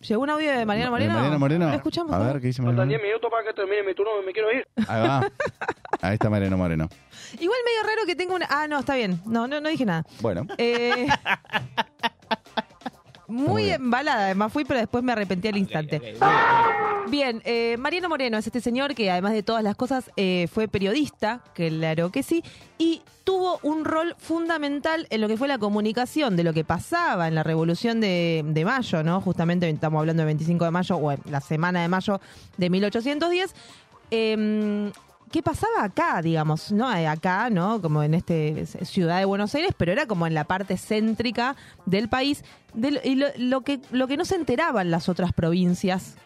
Llegó 0.00 0.22
un 0.22 0.30
audio 0.30 0.50
de 0.50 0.64
Mariano 0.64 0.90
Moreno. 0.90 1.12
Mariano 1.12 1.38
Moreno. 1.38 1.68
¿Lo 1.68 1.74
escuchamos? 1.74 2.12
A 2.14 2.18
¿no? 2.18 2.24
ver, 2.24 2.40
¿qué 2.40 2.46
dice 2.46 2.62
Moreno? 2.62 2.86
10 2.86 3.02
minutos 3.02 3.30
para 3.30 3.44
que 3.44 3.52
termine 3.52 3.82
mi 3.82 3.94
turno, 3.94 4.12
me 4.24 4.32
quiero 4.32 4.50
ir. 4.50 4.66
Ahí 4.88 5.06
va. 5.06 5.30
Ahí 6.00 6.14
está 6.14 6.30
Mariano 6.30 6.56
Moreno. 6.56 6.88
Igual 7.38 7.58
medio 7.66 7.82
raro 7.86 8.06
que 8.06 8.16
tenga 8.16 8.34
una. 8.34 8.46
Ah, 8.48 8.66
no, 8.66 8.78
está 8.78 8.94
bien. 8.94 9.20
No, 9.26 9.46
no, 9.46 9.60
no 9.60 9.68
dije 9.68 9.84
nada. 9.84 10.06
Bueno. 10.22 10.46
Eh, 10.56 11.06
muy 13.30 13.70
embalada, 13.70 14.24
además 14.24 14.52
fui, 14.52 14.64
pero 14.64 14.80
después 14.80 15.02
me 15.04 15.12
arrepentí 15.12 15.48
al 15.48 15.56
instante. 15.56 16.14
Bien, 17.08 17.42
eh, 17.44 17.76
Mariano 17.78 18.08
Moreno 18.08 18.38
es 18.38 18.46
este 18.46 18.60
señor 18.60 18.94
que 18.94 19.10
además 19.10 19.32
de 19.32 19.42
todas 19.42 19.64
las 19.64 19.74
cosas 19.74 20.10
eh, 20.16 20.48
fue 20.52 20.68
periodista, 20.68 21.42
claro 21.54 22.10
que 22.10 22.22
sí, 22.22 22.44
y 22.78 23.02
tuvo 23.24 23.58
un 23.62 23.84
rol 23.84 24.14
fundamental 24.18 25.06
en 25.10 25.20
lo 25.20 25.28
que 25.28 25.36
fue 25.36 25.48
la 25.48 25.58
comunicación 25.58 26.36
de 26.36 26.44
lo 26.44 26.52
que 26.52 26.64
pasaba 26.64 27.28
en 27.28 27.34
la 27.34 27.42
Revolución 27.42 28.00
de, 28.00 28.42
de 28.44 28.64
Mayo, 28.64 29.02
¿no? 29.02 29.20
Justamente 29.20 29.68
estamos 29.68 30.00
hablando 30.00 30.22
del 30.22 30.28
25 30.28 30.64
de 30.64 30.70
mayo, 30.70 30.96
o 30.96 31.12
en 31.12 31.20
la 31.30 31.40
semana 31.40 31.82
de 31.82 31.88
mayo 31.88 32.20
de 32.56 32.70
1810. 32.70 33.54
Em, 34.10 34.92
¿Qué 35.30 35.42
pasaba 35.42 35.84
acá, 35.84 36.20
digamos? 36.22 36.72
¿No? 36.72 36.92
Eh, 36.92 37.06
Acá, 37.06 37.50
¿no? 37.50 37.80
Como 37.80 38.02
en 38.02 38.14
este 38.14 38.66
ciudad 38.66 39.18
de 39.18 39.24
Buenos 39.24 39.54
Aires, 39.54 39.72
pero 39.76 39.92
era 39.92 40.06
como 40.06 40.26
en 40.26 40.34
la 40.34 40.44
parte 40.44 40.76
céntrica 40.76 41.54
del 41.86 42.08
país. 42.08 42.42
de 42.74 43.00
y 43.04 43.14
lo, 43.14 43.28
lo 43.36 43.60
que, 43.60 43.80
lo 43.92 44.08
que 44.08 44.16
no 44.16 44.24
se 44.24 44.34
enteraban 44.34 44.90
las 44.90 45.08
otras 45.08 45.32
provincias 45.32 46.16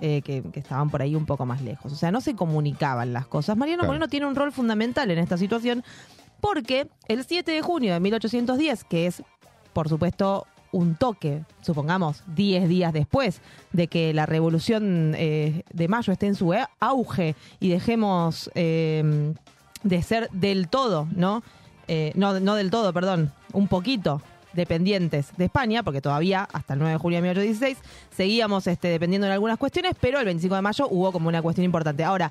eh, 0.00 0.22
que, 0.22 0.42
que 0.42 0.58
estaban 0.58 0.90
por 0.90 1.02
ahí 1.02 1.14
un 1.14 1.26
poco 1.26 1.46
más 1.46 1.62
lejos. 1.62 1.92
O 1.92 1.96
sea, 1.96 2.10
no 2.10 2.20
se 2.20 2.34
comunicaban 2.34 3.12
las 3.12 3.28
cosas. 3.28 3.56
Mariano 3.56 3.82
Claro. 3.82 3.92
Moreno 3.92 4.08
tiene 4.08 4.26
un 4.26 4.34
rol 4.34 4.50
fundamental 4.50 5.10
en 5.12 5.18
esta 5.18 5.38
situación 5.38 5.84
porque 6.40 6.88
el 7.06 7.24
7 7.24 7.52
de 7.52 7.62
junio 7.62 7.92
de 7.92 8.00
1810, 8.00 8.82
que 8.84 9.06
es, 9.06 9.22
por 9.72 9.88
supuesto, 9.88 10.48
un 10.72 10.96
toque, 10.96 11.44
supongamos, 11.60 12.24
10 12.34 12.68
días 12.68 12.92
después 12.92 13.40
de 13.72 13.86
que 13.86 14.12
la 14.12 14.26
revolución 14.26 15.14
eh, 15.16 15.62
de 15.72 15.88
mayo 15.88 16.12
esté 16.12 16.26
en 16.26 16.34
su 16.34 16.52
auge 16.80 17.36
y 17.60 17.68
dejemos 17.68 18.50
eh, 18.54 19.34
de 19.82 20.02
ser 20.02 20.28
del 20.32 20.68
todo, 20.68 21.06
¿no? 21.14 21.42
Eh, 21.88 22.12
no, 22.14 22.40
no 22.40 22.54
del 22.54 22.70
todo, 22.70 22.92
perdón, 22.92 23.32
un 23.52 23.68
poquito 23.68 24.22
dependientes 24.52 25.32
de 25.36 25.46
España, 25.46 25.82
porque 25.82 26.00
todavía 26.00 26.48
hasta 26.52 26.74
el 26.74 26.78
9 26.78 26.92
de 26.92 26.98
julio 26.98 27.18
de 27.18 27.22
1816 27.22 27.78
seguíamos 28.14 28.66
este, 28.66 28.88
dependiendo 28.88 29.26
en 29.26 29.32
algunas 29.32 29.58
cuestiones, 29.58 29.94
pero 30.00 30.18
el 30.18 30.24
25 30.24 30.54
de 30.54 30.62
mayo 30.62 30.88
hubo 30.88 31.12
como 31.12 31.28
una 31.28 31.42
cuestión 31.42 31.64
importante. 31.64 32.04
Ahora, 32.04 32.30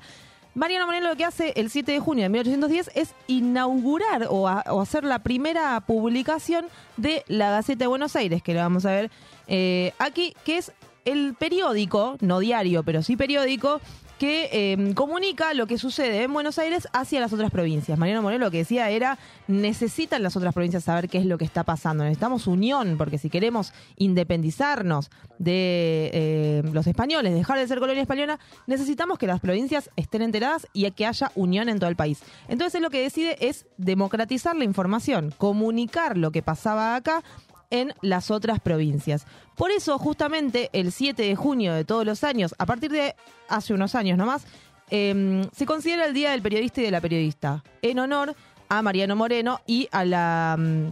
Mariano 0.54 0.84
Moreno 0.86 1.08
lo 1.08 1.16
que 1.16 1.24
hace 1.24 1.52
el 1.56 1.70
7 1.70 1.92
de 1.92 2.00
junio 2.00 2.24
de 2.24 2.28
1810 2.28 2.90
es 2.94 3.14
inaugurar 3.26 4.26
o, 4.28 4.48
a- 4.48 4.64
o 4.68 4.80
hacer 4.82 5.02
la 5.04 5.20
primera 5.20 5.80
publicación 5.80 6.66
de 6.98 7.24
la 7.26 7.50
Gaceta 7.50 7.84
de 7.84 7.88
Buenos 7.88 8.16
Aires, 8.16 8.42
que 8.42 8.52
lo 8.52 8.60
vamos 8.60 8.84
a 8.84 8.90
ver 8.90 9.10
eh, 9.46 9.92
aquí, 9.98 10.34
que 10.44 10.58
es 10.58 10.72
el 11.04 11.34
periódico, 11.38 12.16
no 12.20 12.38
diario, 12.38 12.82
pero 12.84 13.02
sí 13.02 13.16
periódico, 13.16 13.80
que 14.22 14.48
eh, 14.52 14.94
comunica 14.94 15.52
lo 15.52 15.66
que 15.66 15.78
sucede 15.78 16.22
en 16.22 16.32
Buenos 16.32 16.56
Aires 16.60 16.86
hacia 16.92 17.18
las 17.18 17.32
otras 17.32 17.50
provincias. 17.50 17.98
Mariano 17.98 18.22
Moreno 18.22 18.44
lo 18.44 18.50
que 18.52 18.58
decía 18.58 18.88
era, 18.88 19.18
necesitan 19.48 20.22
las 20.22 20.36
otras 20.36 20.54
provincias 20.54 20.84
saber 20.84 21.08
qué 21.08 21.18
es 21.18 21.26
lo 21.26 21.38
que 21.38 21.44
está 21.44 21.64
pasando. 21.64 22.04
Necesitamos 22.04 22.46
unión, 22.46 22.94
porque 22.98 23.18
si 23.18 23.30
queremos 23.30 23.72
independizarnos 23.96 25.10
de 25.40 26.10
eh, 26.12 26.62
los 26.72 26.86
españoles, 26.86 27.34
dejar 27.34 27.58
de 27.58 27.66
ser 27.66 27.80
colonia 27.80 28.00
española, 28.00 28.38
necesitamos 28.68 29.18
que 29.18 29.26
las 29.26 29.40
provincias 29.40 29.90
estén 29.96 30.22
enteradas 30.22 30.68
y 30.72 30.88
que 30.92 31.04
haya 31.04 31.32
unión 31.34 31.68
en 31.68 31.80
todo 31.80 31.90
el 31.90 31.96
país. 31.96 32.20
Entonces 32.46 32.76
él 32.76 32.82
lo 32.82 32.90
que 32.90 33.02
decide 33.02 33.36
es 33.40 33.66
democratizar 33.76 34.54
la 34.54 34.62
información, 34.62 35.34
comunicar 35.36 36.16
lo 36.16 36.30
que 36.30 36.42
pasaba 36.42 36.94
acá 36.94 37.24
en 37.72 37.92
las 38.02 38.30
otras 38.30 38.60
provincias. 38.60 39.26
Por 39.56 39.72
eso, 39.72 39.98
justamente, 39.98 40.70
el 40.72 40.92
7 40.92 41.20
de 41.22 41.34
junio 41.34 41.72
de 41.74 41.84
todos 41.84 42.04
los 42.06 42.22
años, 42.22 42.54
a 42.58 42.66
partir 42.66 42.92
de 42.92 43.16
hace 43.48 43.74
unos 43.74 43.94
años 43.96 44.16
nomás, 44.16 44.44
eh, 44.90 45.48
se 45.52 45.66
considera 45.66 46.04
el 46.04 46.12
Día 46.14 46.30
del 46.32 46.42
Periodista 46.42 46.82
y 46.82 46.84
de 46.84 46.90
la 46.90 47.00
Periodista, 47.00 47.64
en 47.80 47.98
honor 47.98 48.36
a 48.68 48.82
Mariano 48.82 49.16
Moreno 49.16 49.60
y 49.66 49.88
a 49.90 50.04
la 50.04 50.56
mm, 50.58 50.90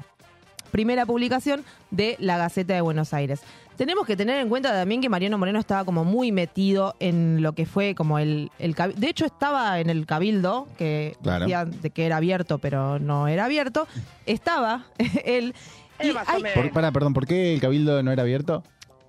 primera 0.71 1.05
publicación 1.05 1.65
de 1.91 2.17
la 2.19 2.39
Gaceta 2.39 2.75
de 2.75 2.81
Buenos 2.81 3.13
Aires. 3.13 3.43
Tenemos 3.77 4.07
que 4.07 4.17
tener 4.17 4.41
en 4.41 4.49
cuenta 4.51 4.73
también 4.73 5.01
que 5.01 5.09
Mariano 5.09 5.39
Moreno 5.39 5.59
estaba 5.59 5.85
como 5.87 6.05
muy 6.05 6.33
metido 6.33 6.97
en 7.01 7.43
lo 7.43 7.55
que 7.55 7.65
fue 7.65 7.95
como 7.95 8.19
el, 8.19 8.51
De 8.59 9.09
hecho, 9.09 9.25
estaba 9.25 9.81
en 9.81 9.89
el 9.89 10.05
cabildo, 10.07 10.69
que 10.77 11.17
Claro. 11.23 11.45
decían 11.47 11.81
de 11.81 11.91
que 11.91 12.05
era 12.05 12.19
abierto, 12.19 12.59
pero 12.59 12.99
no 12.99 13.27
era 13.29 13.45
abierto. 13.47 13.87
Estaba 14.27 14.87
él... 15.25 15.55
y 16.03 16.09
hay- 16.27 16.43
Por, 16.55 16.71
para, 16.73 16.93
perdón, 16.93 17.13
¿por 17.15 17.27
qué 17.27 17.55
el 17.55 17.61
cabildo 17.61 18.03
no 18.03 18.13
era 18.13 18.23
abierto? 18.23 18.63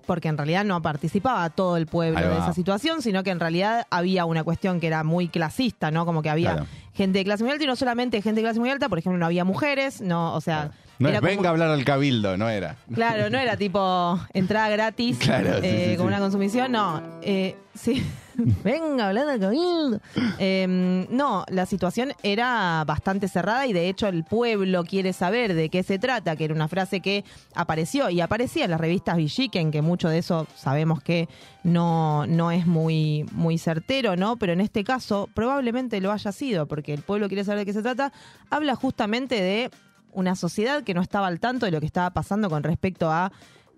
porque 0.04 0.26
en 0.26 0.36
realidad 0.36 0.64
no 0.64 0.82
participaba 0.82 1.48
todo 1.50 1.76
el 1.76 1.86
pueblo 1.86 2.20
de 2.20 2.34
esa 2.36 2.52
situación, 2.52 3.02
sino 3.02 3.22
que 3.22 3.30
en 3.30 3.38
realidad 3.38 3.86
había 3.88 4.24
una 4.24 4.42
cuestión 4.42 4.80
que 4.80 4.88
era 4.88 5.04
muy 5.04 5.28
clasista, 5.28 5.92
¿no? 5.92 6.04
Como 6.04 6.22
que 6.22 6.28
había 6.28 6.50
Claro. 6.54 6.66
gente 6.92 7.18
de 7.20 7.24
clase 7.24 7.44
muy 7.44 7.52
alta 7.52 7.62
y 7.64 7.68
no 7.68 7.76
solamente 7.76 8.20
gente 8.20 8.40
de 8.40 8.46
clase 8.46 8.58
muy 8.58 8.68
alta, 8.68 8.88
por 8.88 8.98
ejemplo, 8.98 9.16
no 9.16 9.26
había 9.26 9.44
mujeres, 9.44 10.00
no, 10.00 10.34
o 10.34 10.40
sea, 10.40 10.72
No 11.02 11.08
Era 11.08 11.18
es 11.18 11.22
venga 11.22 11.36
como- 11.36 11.46
a 11.48 11.50
hablar 11.50 11.70
al 11.70 11.84
cabildo, 11.84 12.36
no 12.36 12.48
era. 12.48 12.76
Claro, 12.94 13.28
no 13.30 13.38
era 13.38 13.56
tipo 13.56 14.18
entrada 14.32 14.68
gratis 14.70 15.18
Claro, 15.20 15.58
eh, 15.62 15.88
sí, 15.90 15.96
con 15.96 16.06
sí. 16.06 16.08
una 16.08 16.18
consumición, 16.18 16.72
no. 16.72 17.02
Eh, 17.22 17.56
sí. 17.74 18.02
Venga, 18.64 19.08
hablando 19.08 19.32
al 19.32 19.40
cabildo. 19.40 20.00
Eh, 20.38 21.06
no, 21.10 21.44
la 21.48 21.66
situación 21.66 22.14
era 22.22 22.82
bastante 22.86 23.28
cerrada 23.28 23.66
y 23.66 23.74
de 23.74 23.90
hecho 23.90 24.06
el 24.08 24.24
pueblo 24.24 24.84
quiere 24.84 25.12
saber 25.12 25.52
de 25.52 25.68
qué 25.68 25.82
se 25.82 25.98
trata, 25.98 26.34
que 26.34 26.46
era 26.46 26.54
una 26.54 26.66
frase 26.68 27.00
que 27.00 27.24
apareció 27.54 28.08
y 28.08 28.22
aparecía 28.22 28.64
en 28.64 28.70
las 28.70 28.80
revistas 28.80 29.18
Villiquen, 29.18 29.70
que 29.70 29.82
mucho 29.82 30.08
de 30.08 30.16
eso 30.18 30.46
sabemos 30.56 31.02
que 31.02 31.28
no, 31.62 32.26
no 32.26 32.50
es 32.50 32.66
muy, 32.66 33.26
muy 33.32 33.58
certero, 33.58 34.16
¿no? 34.16 34.36
Pero 34.36 34.54
en 34.54 34.62
este 34.62 34.82
caso 34.82 35.28
probablemente 35.34 36.00
lo 36.00 36.10
haya 36.10 36.32
sido, 36.32 36.66
porque 36.66 36.94
el 36.94 37.02
pueblo 37.02 37.28
quiere 37.28 37.44
saber 37.44 37.60
de 37.60 37.66
qué 37.66 37.74
se 37.74 37.82
trata, 37.82 38.12
habla 38.48 38.76
justamente 38.76 39.34
de 39.42 39.70
una 40.12 40.36
sociedad 40.36 40.82
que 40.82 40.94
no 40.94 41.02
estaba 41.02 41.26
al 41.26 41.40
tanto 41.40 41.66
de 41.66 41.72
lo 41.72 41.80
que 41.80 41.86
estaba 41.86 42.10
pasando 42.10 42.48
con 42.50 42.62
respecto 42.62 43.10
a 43.10 43.32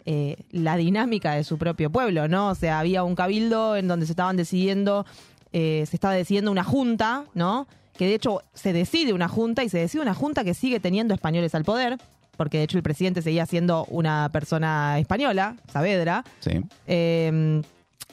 eh, 0.07 0.37
la 0.51 0.77
dinámica 0.77 1.33
de 1.33 1.45
su 1.45 1.57
propio 1.57 1.91
pueblo, 1.91 2.29
¿no? 2.29 2.51
O 2.51 2.55
sea, 2.55 2.81
había 2.81 3.05
un 3.05 3.15
cabildo 3.15 3.77
en 3.77 3.89
donde 3.89 4.07
se 4.07 4.13
estaban 4.13 4.37
decidiendo, 4.37 5.07
eh, 5.53 5.85
se 5.89 5.97
estaba 5.97 6.15
decidiendo 6.15 6.51
una 6.51 6.65
junta, 6.65 7.25
¿no? 7.35 7.67
Que 7.97 8.07
de 8.07 8.15
hecho 8.15 8.43
se 8.53 8.73
decide 8.73 9.13
una 9.13 9.29
junta 9.29 9.65
y 9.65 9.69
se 9.69 9.79
decide 9.79 10.03
una 10.03 10.15
junta 10.15 10.45
que 10.45 10.53
sigue 10.53 10.81
teniendo 10.81 11.15
españoles 11.15 11.55
al 11.55 11.65
poder, 11.65 11.97
porque 12.37 12.59
de 12.59 12.65
hecho 12.65 12.77
el 12.77 12.83
presidente 12.83 13.23
seguía 13.23 13.47
siendo 13.47 13.87
una 13.87 14.29
persona 14.31 14.99
española, 14.99 15.57
Saavedra. 15.73 16.25
Sí. 16.41 16.61
Eh, 16.87 17.63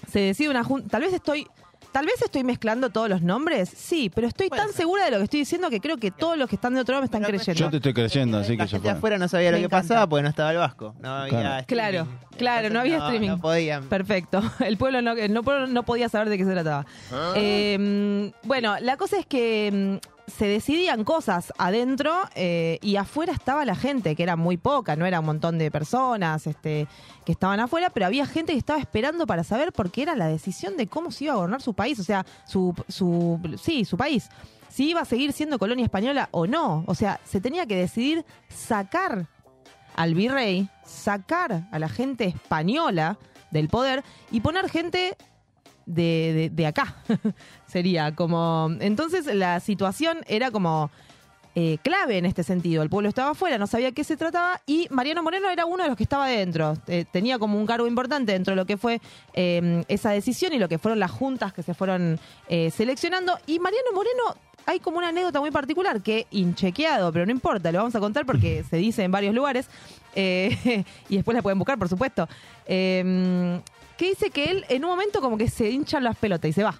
se 0.07 0.19
decide 0.19 0.49
una 0.49 0.63
junta. 0.63 0.88
Tal 0.89 1.01
vez 1.01 1.13
estoy. 1.13 1.47
Tal 1.92 2.06
vez 2.06 2.22
estoy 2.22 2.44
mezclando 2.46 2.89
todos 2.89 3.10
los 3.10 3.22
nombres, 3.22 3.68
sí, 3.76 4.10
pero 4.14 4.28
estoy 4.28 4.50
tan 4.50 4.72
segura 4.72 5.04
de 5.06 5.12
lo 5.12 5.18
que 5.18 5.24
estoy 5.26 5.39
diciendo 5.42 5.70
que 5.70 5.82
creo 5.82 5.98
que 5.98 6.10
todos 6.10 6.38
los 6.38 6.48
que 6.48 6.56
están 6.56 6.74
de 6.74 6.80
otro 6.80 6.94
lado 6.94 7.02
me 7.02 7.06
están 7.06 7.22
creyendo. 7.22 7.54
Yo 7.60 7.70
te 7.70 7.78
estoy 7.78 7.94
creyendo, 7.94 8.38
así 8.38 8.54
que 8.54 8.58
La 8.60 8.66
ya 8.66 8.70
gente 8.72 8.89
fue. 8.89 8.98
afuera 8.98 9.18
no 9.18 9.28
sabía 9.28 9.52
lo 9.52 9.58
Me 9.58 9.62
que 9.62 9.66
encanta. 9.66 9.88
pasaba 9.89 10.08
porque 10.08 10.24
no 10.24 10.30
estaba 10.30 10.52
el 10.52 10.58
vasco. 10.58 10.96
No 11.02 11.10
había 11.14 11.30
Claro. 11.30 11.66
Claro, 11.68 11.98
streaming. 12.04 12.38
claro, 12.38 12.70
no 12.70 12.80
había 12.80 12.98
streaming. 13.00 13.28
no 13.28 13.39
podían. 13.39 13.84
Perfecto. 13.89 14.42
El 14.66 14.78
pueblo 14.78 15.02
no, 15.02 15.12
el 15.12 15.34
no- 15.34 15.44
pueblo 15.44 15.68
no 15.68 15.84
podía 15.84 16.08
saber 16.08 16.30
de 16.30 16.38
qué 16.38 16.46
se 16.46 16.52
trataba. 16.52 16.86
Eh, 17.36 18.32
bueno, 18.44 18.76
la 18.80 18.96
cosa 18.98 19.18
es 19.20 19.26
que 19.26 20.00
mm, 20.02 20.20
se 20.38 20.47
decidían 20.47 21.03
cosas 21.03 21.53
adentro 21.57 22.13
eh, 22.36 22.79
y 22.82 22.95
afuera 22.95 23.34
estaba 23.34 23.65
la 23.65 23.75
gente, 23.75 24.15
que 24.15 24.23
era 24.23 24.36
muy 24.36 24.57
poca, 24.57 24.95
no 24.95 25.05
era 25.05 25.19
un 25.19 25.25
montón 25.25 25.57
de 25.57 25.69
personas 25.71 26.47
este, 26.47 26.88
que 27.25 27.32
estaban 27.32 27.59
afuera, 27.59 27.89
pero 27.89 28.05
había 28.05 28.25
gente 28.25 28.53
que 28.53 28.59
estaba 28.59 28.79
esperando 28.79 29.27
para 29.27 29.43
saber 29.43 29.71
porque 29.71 30.01
era 30.01 30.15
la 30.15 30.27
decisión 30.27 30.77
de 30.77 30.88
cómo 30.88 31.11
se 31.11 31.25
iba 31.25 31.34
a 31.34 31.38
gobernar 31.38 31.61
su 31.61 31.73
país, 31.73 31.99
o 31.99 32.03
sea, 32.03 32.25
su, 32.45 32.73
su 32.88 33.39
sí, 33.61 33.86
su 33.86 33.97
país. 33.97 34.29
Si 34.69 34.89
iba 34.89 35.01
a 35.01 35.05
seguir 35.05 35.34
siendo 35.34 35.59
colonia 35.59 35.84
española 35.84 36.29
o 36.32 36.47
no. 36.47 36.86
O 36.88 36.95
sea, 36.95 37.19
se 37.25 37.41
tenía 37.41 37.65
que 37.65 37.75
decidir 37.75 38.25
sacar 38.47 39.27
al 39.95 40.15
virrey, 40.15 40.69
sacar 40.86 41.67
a 41.69 41.79
la 41.79 41.89
gente 41.89 42.23
española 42.25 43.17
del 43.51 43.67
poder 43.67 44.03
y 44.32 44.39
poner 44.39 44.69
gente 44.69 45.17
de, 45.94 46.34
de- 46.34 46.50
de 46.50 46.66
acá. 46.68 46.96
Sería 47.68 48.14
como. 48.16 48.70
Entonces 48.80 49.26
la 49.34 49.60
situación 49.60 50.20
era 50.28 50.52
como. 50.52 50.89
eh, 51.54 51.78
clave 51.84 52.18
en 52.18 52.26
este 52.26 52.44
sentido. 52.44 52.82
El 52.82 52.89
pueblo 52.89 53.10
estaba 53.10 53.32
afuera, 53.32 53.58
no 53.58 53.68
sabía 53.68 53.92
qué 53.92 54.04
se 54.06 54.16
trataba 54.16 54.62
y 54.66 54.88
Mariano 54.89 55.22
Moreno 55.22 55.50
era 55.50 55.66
uno 55.66 55.84
de 55.84 55.89
los 55.89 55.98
que 55.98 56.04
estaba 56.04 56.28
dentro. 56.28 56.76
Eh, 56.88 57.04
tenía 57.12 57.38
como 57.39 57.58
un 57.60 57.66
cargo 57.66 57.88
importante 57.88 58.32
dentro 58.32 58.54
de 58.54 58.56
lo 58.56 58.66
que 58.66 58.78
fue 58.78 59.02
eh, 59.34 59.84
esa 59.89 60.12
decisión 60.12 60.54
y 60.54 60.60
lo 60.60 60.70
que 60.70 60.78
fueron 60.78 61.00
las 61.00 61.12
juntas 61.12 61.52
que 61.52 61.62
se 61.62 61.74
fueron 61.74 62.18
eh, 62.48 62.72
seleccionando. 62.72 63.38
Y 63.48 63.60
Mariano 63.60 63.92
Moreno, 63.94 64.24
hay 64.66 64.80
como 64.80 64.98
una 65.00 65.10
anécdota 65.10 65.42
muy 65.42 65.52
particular 65.52 66.02
que 66.02 66.26
inchequeado, 66.32 67.12
pero 67.12 67.26
no 67.26 67.32
importa, 67.34 67.70
lo 67.72 67.80
vamos 67.80 67.96
a 67.96 68.00
contar 68.00 68.26
porque 68.26 68.64
se 68.70 68.78
dice 68.78 69.04
en 69.04 69.12
varios 69.12 69.36
lugares 69.36 69.68
y 70.16 71.16
después 71.16 71.36
la 71.36 71.42
pueden 71.42 71.60
buscar, 71.60 71.78
por 71.78 71.89
supuesto. 71.89 72.30
Que 74.02 74.08
dice 74.10 74.32
que 74.32 74.45
él 74.45 74.66
en 74.70 74.84
un 74.84 74.89
momento 74.89 75.22
como 75.22 75.38
que 75.38 75.47
se 75.49 75.70
hinchan 75.70 76.04
las 76.04 76.18
pelotas 76.18 76.49
y 76.49 76.54
se 76.54 76.64
va 76.64 76.74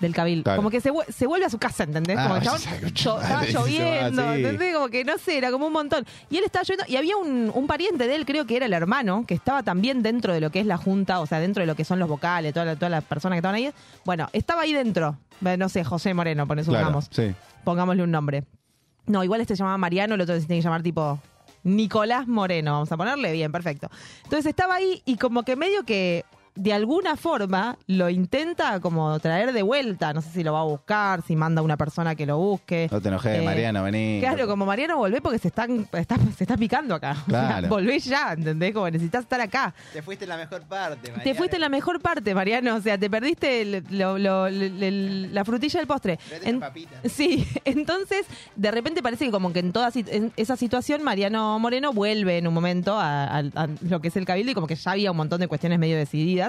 del 0.00 0.12
cabildo. 0.14 0.44
Claro. 0.44 0.56
Como 0.58 0.70
que 0.70 0.80
se, 0.80 0.92
vu- 0.92 1.04
se 1.08 1.26
vuelve 1.26 1.46
a 1.46 1.50
su 1.50 1.58
casa, 1.58 1.84
¿entendés? 1.84 2.16
Ah, 2.18 2.28
como 2.28 2.40
que 2.40 2.86
estaba 2.94 3.20
va 3.20 3.44
lloviendo. 3.44 4.32
¿entendés? 4.32 4.74
Como 4.74 4.88
que 4.88 5.04
no 5.04 5.18
sé, 5.18 5.38
era 5.38 5.50
como 5.52 5.66
un 5.68 5.72
montón. 5.72 6.04
Y 6.30 6.36
él 6.38 6.44
estaba 6.44 6.62
lloviendo 6.64 6.84
y 6.92 6.96
había 6.96 7.16
un, 7.16 7.50
un 7.54 7.66
pariente 7.66 8.06
de 8.08 8.14
él, 8.16 8.24
creo 8.26 8.44
que 8.46 8.56
era 8.56 8.66
el 8.66 8.72
hermano, 8.72 9.24
que 9.26 9.34
estaba 9.34 9.62
también 9.62 10.02
dentro 10.02 10.32
de 10.32 10.40
lo 10.40 10.50
que 10.50 10.60
es 10.60 10.66
la 10.66 10.76
junta, 10.78 11.20
o 11.20 11.26
sea, 11.26 11.38
dentro 11.40 11.60
de 11.62 11.66
lo 11.68 11.74
que 11.76 11.84
son 11.84 11.98
los 12.00 12.08
vocales, 12.08 12.52
todas 12.52 12.66
las 12.66 12.76
todas 12.76 12.90
las 12.90 13.04
personas 13.04 13.36
que 13.36 13.38
estaban 13.38 13.54
ahí. 13.56 13.70
Bueno, 14.04 14.28
estaba 14.32 14.62
ahí 14.62 14.72
dentro. 14.72 15.16
Eh, 15.44 15.56
No 15.56 15.68
sé, 15.68 15.84
José 15.84 16.12
Moreno, 16.14 16.46
pone 16.48 16.62
Claro, 16.64 16.78
supongamos. 16.78 17.08
sí. 17.12 17.34
Pongámosle 17.64 18.02
un 18.02 18.10
nombre. 18.10 18.44
No, 19.06 19.22
igual 19.24 19.40
este 19.40 19.54
se 19.54 19.58
llamaba 19.60 19.78
Mariano, 19.78 20.14
el 20.16 20.20
otro 20.20 20.34
se 20.34 20.46
tiene 20.46 20.60
que 20.60 20.64
llamar 20.64 20.82
tipo 20.82 21.20
Nicolás 21.64 22.26
Moreno, 22.28 22.72
vamos 22.72 22.90
a 22.92 22.96
ponerle 22.96 23.32
bien, 23.32 23.50
perfecto. 23.52 23.90
Entonces 24.24 24.46
estaba 24.46 24.74
ahí 24.76 25.02
y 25.04 25.16
como 25.16 25.42
que 25.44 25.56
medio 25.56 25.84
que 25.84 26.24
de 26.58 26.72
alguna 26.72 27.16
forma 27.16 27.78
lo 27.86 28.10
intenta 28.10 28.80
como 28.80 29.18
traer 29.20 29.52
de 29.52 29.62
vuelta, 29.62 30.12
no 30.12 30.20
sé 30.20 30.30
si 30.30 30.42
lo 30.42 30.52
va 30.52 30.60
a 30.60 30.64
buscar, 30.64 31.22
si 31.22 31.36
manda 31.36 31.62
una 31.62 31.76
persona 31.76 32.14
que 32.16 32.26
lo 32.26 32.36
busque. 32.38 32.88
No 32.90 33.00
te 33.00 33.08
enojes, 33.08 33.38
Eh, 33.40 33.42
Mariano, 33.44 33.82
vení. 33.84 34.18
Claro, 34.20 34.46
como 34.48 34.66
Mariano, 34.66 34.96
volvé 34.98 35.20
porque 35.20 35.38
se 35.38 35.48
están, 35.48 35.88
está, 35.92 36.16
se 36.36 36.44
está 36.44 36.56
picando 36.56 36.96
acá. 36.96 37.12
O 37.26 37.30
sea, 37.30 37.46
Claro. 37.48 37.68
volvé 37.68 38.00
ya, 38.00 38.32
¿entendés? 38.32 38.74
Como 38.74 38.90
necesitas 38.90 39.22
estar 39.22 39.40
acá. 39.40 39.72
Te 39.92 40.02
fuiste 40.02 40.24
en 40.24 40.30
la 40.30 40.36
mejor 40.36 40.62
parte, 40.62 41.10
Te 41.22 41.34
fuiste 41.34 41.56
en 41.56 41.60
la 41.60 41.68
mejor 41.68 42.00
parte, 42.00 42.34
Mariano. 42.34 42.74
O 42.74 42.80
sea, 42.80 42.98
te 42.98 43.08
perdiste 43.08 43.62
el- 43.62 43.84
lo- 43.90 44.18
lo- 44.18 44.46
el- 44.48 44.82
el- 44.82 45.34
la 45.34 45.44
frutilla 45.44 45.78
del 45.78 45.86
postre. 45.86 46.18
En- 46.42 46.60
sí, 47.04 47.46
entonces, 47.64 48.26
de 48.56 48.70
repente 48.72 49.02
parece 49.02 49.26
que 49.26 49.30
como 49.30 49.52
que 49.52 49.60
en 49.60 49.72
toda 49.72 49.90
en 49.94 50.32
esa 50.36 50.56
situación, 50.56 51.02
Mariano 51.04 51.58
Moreno 51.60 51.92
vuelve 51.92 52.38
en 52.38 52.46
un 52.48 52.54
momento 52.54 52.98
a, 52.98 53.24
a- 53.26 53.38
a 53.54 53.68
lo 53.88 54.00
que 54.00 54.08
es 54.08 54.16
el 54.16 54.24
cabildo 54.24 54.50
y 54.50 54.54
como 54.54 54.66
que 54.66 54.74
ya 54.74 54.90
había 54.90 55.10
un 55.12 55.16
montón 55.16 55.40
de 55.40 55.46
cuestiones 55.48 55.78
medio 55.78 55.96
decididas. 55.96 56.47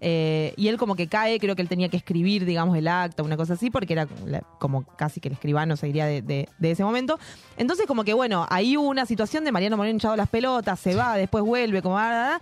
Eh, 0.00 0.54
y 0.56 0.68
él 0.68 0.78
como 0.78 0.96
que 0.96 1.08
cae, 1.08 1.38
creo 1.38 1.54
que 1.54 1.62
él 1.62 1.68
tenía 1.68 1.88
que 1.88 1.96
escribir, 1.96 2.44
digamos, 2.46 2.76
el 2.76 2.88
acta, 2.88 3.22
una 3.22 3.36
cosa 3.36 3.54
así, 3.54 3.70
porque 3.70 3.92
era 3.92 4.06
como 4.58 4.84
casi 4.84 5.20
que 5.20 5.28
el 5.28 5.34
escribano 5.34 5.76
se 5.76 5.86
diría 5.86 6.06
de, 6.06 6.48
ese 6.62 6.84
momento. 6.84 7.18
Entonces, 7.56 7.86
como 7.86 8.04
que 8.04 8.14
bueno, 8.14 8.46
ahí 8.48 8.76
hubo 8.76 8.88
una 8.88 9.06
situación 9.06 9.44
de 9.44 9.52
Mariano 9.52 9.76
Moreno 9.76 9.94
hinchado 9.94 10.16
las 10.16 10.28
pelotas, 10.28 10.80
se 10.80 10.94
va, 10.94 11.16
después 11.16 11.44
vuelve, 11.44 11.82
como... 11.82 11.98
ah, 11.98 12.10
ah, 12.10 12.36
ah. 12.36 12.40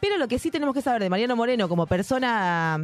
Pero 0.00 0.18
lo 0.18 0.28
que 0.28 0.38
sí 0.38 0.50
tenemos 0.50 0.74
que 0.74 0.82
saber 0.82 1.02
de 1.02 1.08
Mariano 1.08 1.34
Moreno 1.34 1.66
como 1.66 1.86
persona 1.86 2.78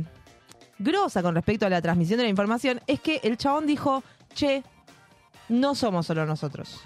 grosa 0.79 1.23
con 1.23 1.35
respecto 1.35 1.67
a 1.67 1.69
la 1.69 1.83
transmisión 1.83 2.17
de 2.17 2.25
la 2.25 2.31
información 2.31 2.81
es 2.87 2.99
que 2.99 3.21
el 3.23 3.37
chabón 3.37 3.67
dijo, 3.67 4.03
che, 4.35 4.63
no 5.51 5.75
somos 5.75 6.07
solo 6.07 6.25
nosotros. 6.25 6.81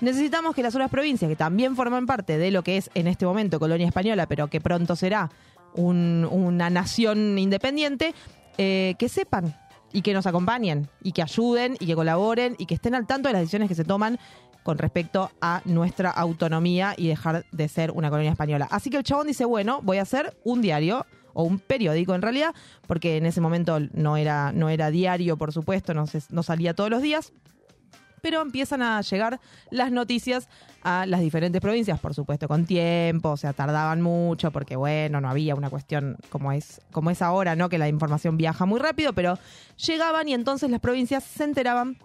Necesitamos 0.00 0.54
que 0.54 0.62
las 0.62 0.74
otras 0.74 0.90
provincias, 0.90 1.28
que 1.28 1.36
también 1.36 1.76
forman 1.76 2.06
parte 2.06 2.38
de 2.38 2.50
lo 2.50 2.62
que 2.62 2.76
es 2.76 2.90
en 2.94 3.06
este 3.06 3.26
momento 3.26 3.58
colonia 3.58 3.86
española, 3.86 4.26
pero 4.26 4.48
que 4.48 4.60
pronto 4.60 4.96
será 4.96 5.30
un- 5.74 6.26
una 6.30 6.70
nación 6.70 7.38
independiente, 7.38 8.14
eh, 8.58 8.94
que 8.98 9.08
sepan 9.08 9.56
y 9.92 10.02
que 10.02 10.12
nos 10.12 10.26
acompañen 10.26 10.88
y 11.02 11.12
que 11.12 11.22
ayuden 11.22 11.76
y 11.80 11.86
que 11.86 11.94
colaboren 11.94 12.56
y 12.58 12.66
que 12.66 12.74
estén 12.74 12.94
al 12.94 13.06
tanto 13.06 13.28
de 13.28 13.32
las 13.34 13.42
decisiones 13.42 13.68
que 13.68 13.74
se 13.74 13.84
toman 13.84 14.18
con 14.64 14.76
respecto 14.76 15.30
a 15.40 15.62
nuestra 15.64 16.10
autonomía 16.10 16.94
y 16.96 17.08
dejar 17.08 17.46
de 17.52 17.68
ser 17.68 17.90
una 17.92 18.10
colonia 18.10 18.32
española. 18.32 18.68
Así 18.70 18.90
que 18.90 18.98
el 18.98 19.02
chabón 19.04 19.26
dice, 19.28 19.44
bueno, 19.46 19.80
voy 19.82 19.96
a 19.98 20.02
hacer 20.02 20.36
un 20.44 20.60
diario 20.60 21.06
o 21.32 21.44
un 21.44 21.58
periódico 21.58 22.14
en 22.14 22.20
realidad, 22.20 22.54
porque 22.86 23.16
en 23.16 23.24
ese 23.24 23.40
momento 23.40 23.78
no 23.92 24.16
era, 24.16 24.52
no 24.52 24.68
era 24.68 24.90
diario, 24.90 25.38
por 25.38 25.52
supuesto, 25.52 25.94
no, 25.94 26.06
se- 26.06 26.22
no 26.30 26.42
salía 26.42 26.74
todos 26.74 26.90
los 26.90 27.00
días, 27.00 27.32
pero 28.20 28.42
empiezan 28.42 28.82
a 28.82 29.00
llegar 29.02 29.40
las 29.70 29.92
noticias 29.92 30.48
a 30.82 31.06
las 31.06 31.20
diferentes 31.20 31.60
provincias, 31.60 31.98
por 31.98 32.14
supuesto, 32.14 32.48
con 32.48 32.64
tiempo, 32.64 33.30
o 33.30 33.36
sea, 33.36 33.52
tardaban 33.52 34.00
mucho 34.00 34.50
porque, 34.50 34.76
bueno, 34.76 35.20
no 35.20 35.28
había 35.28 35.54
una 35.54 35.70
cuestión 35.70 36.16
como 36.30 36.52
es, 36.52 36.80
como 36.92 37.10
es 37.10 37.22
ahora, 37.22 37.56
¿no? 37.56 37.68
Que 37.68 37.78
la 37.78 37.88
información 37.88 38.36
viaja 38.36 38.66
muy 38.66 38.80
rápido, 38.80 39.12
pero 39.12 39.38
llegaban 39.84 40.28
y 40.28 40.34
entonces 40.34 40.70
las 40.70 40.80
provincias 40.80 41.24
se 41.24 41.44
enteraban 41.44 41.96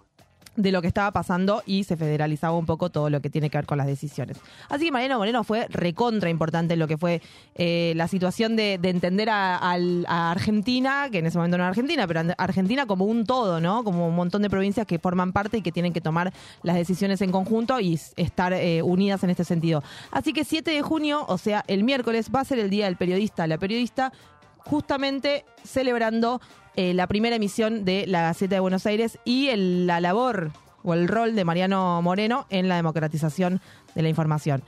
de 0.56 0.72
lo 0.72 0.80
que 0.82 0.88
estaba 0.88 1.10
pasando 1.10 1.62
y 1.66 1.84
se 1.84 1.96
federalizaba 1.96 2.56
un 2.56 2.66
poco 2.66 2.90
todo 2.90 3.10
lo 3.10 3.20
que 3.20 3.30
tiene 3.30 3.50
que 3.50 3.58
ver 3.58 3.66
con 3.66 3.78
las 3.78 3.86
decisiones. 3.86 4.38
Así 4.68 4.86
que 4.86 4.92
Mariano 4.92 5.18
Moreno 5.18 5.44
fue 5.44 5.66
recontra 5.68 6.30
importante 6.30 6.74
en 6.74 6.80
lo 6.80 6.86
que 6.86 6.96
fue 6.96 7.20
eh, 7.54 7.92
la 7.96 8.08
situación 8.08 8.56
de, 8.56 8.78
de 8.78 8.90
entender 8.90 9.28
a, 9.30 9.74
Argentina, 10.06 11.08
que 11.10 11.18
en 11.18 11.26
ese 11.26 11.38
momento 11.38 11.58
no 11.58 11.64
era 11.64 11.68
Argentina, 11.68 12.06
pero 12.06 12.20
Argentina 12.38 12.86
como 12.86 13.04
un 13.04 13.24
todo, 13.24 13.60
¿no? 13.60 13.84
Como 13.84 14.08
un 14.08 14.14
montón 14.14 14.42
de 14.42 14.50
provincias 14.50 14.86
que 14.86 14.98
forman 14.98 15.32
parte 15.32 15.58
y 15.58 15.62
que 15.62 15.72
tienen 15.72 15.92
que 15.92 16.00
tomar 16.00 16.32
las 16.62 16.76
decisiones 16.76 17.20
en 17.20 17.32
conjunto 17.32 17.80
y 17.80 17.98
estar 18.16 18.52
eh, 18.52 18.82
unidas 18.82 19.24
en 19.24 19.30
este 19.30 19.44
sentido. 19.44 19.82
Así 20.10 20.32
que 20.32 20.44
7 20.44 20.70
de 20.70 20.82
junio, 20.82 21.24
o 21.28 21.38
sea, 21.38 21.64
el 21.66 21.84
miércoles, 21.84 22.30
va 22.34 22.40
a 22.40 22.44
ser 22.44 22.58
el 22.58 22.70
Día 22.70 22.86
del 22.86 22.96
Periodista, 22.96 23.46
la 23.46 23.58
periodista, 23.58 24.12
justamente 24.58 25.44
celebrando 25.62 26.40
eh, 26.76 26.94
la 26.94 27.06
primera 27.06 27.36
emisión 27.36 27.84
de 27.84 28.04
la 28.06 28.22
Gaceta 28.22 28.56
de 28.56 28.60
Buenos 28.60 28.86
Aires 28.86 29.18
y 29.24 29.48
el- 29.48 29.86
la 29.86 30.00
labor 30.00 30.50
o 30.82 30.94
el 30.94 31.08
rol 31.08 31.34
de 31.34 31.44
Mariano 31.44 32.02
Moreno 32.02 32.46
en 32.50 32.68
la 32.68 32.76
democratización 32.76 33.60
de 33.94 34.02
la 34.02 34.08
información. 34.08 34.62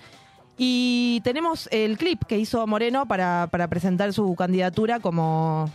Y 0.59 1.21
tenemos 1.25 1.69
el 1.71 1.99
clip 1.99 2.23
que 2.25 2.39
hizo 2.39 2.67
Moreno 2.67 3.07
para, 3.07 3.49
para 3.51 3.69
presentar 3.69 4.13
su 4.15 4.35
candidatura 4.37 5.01
como 5.01 5.71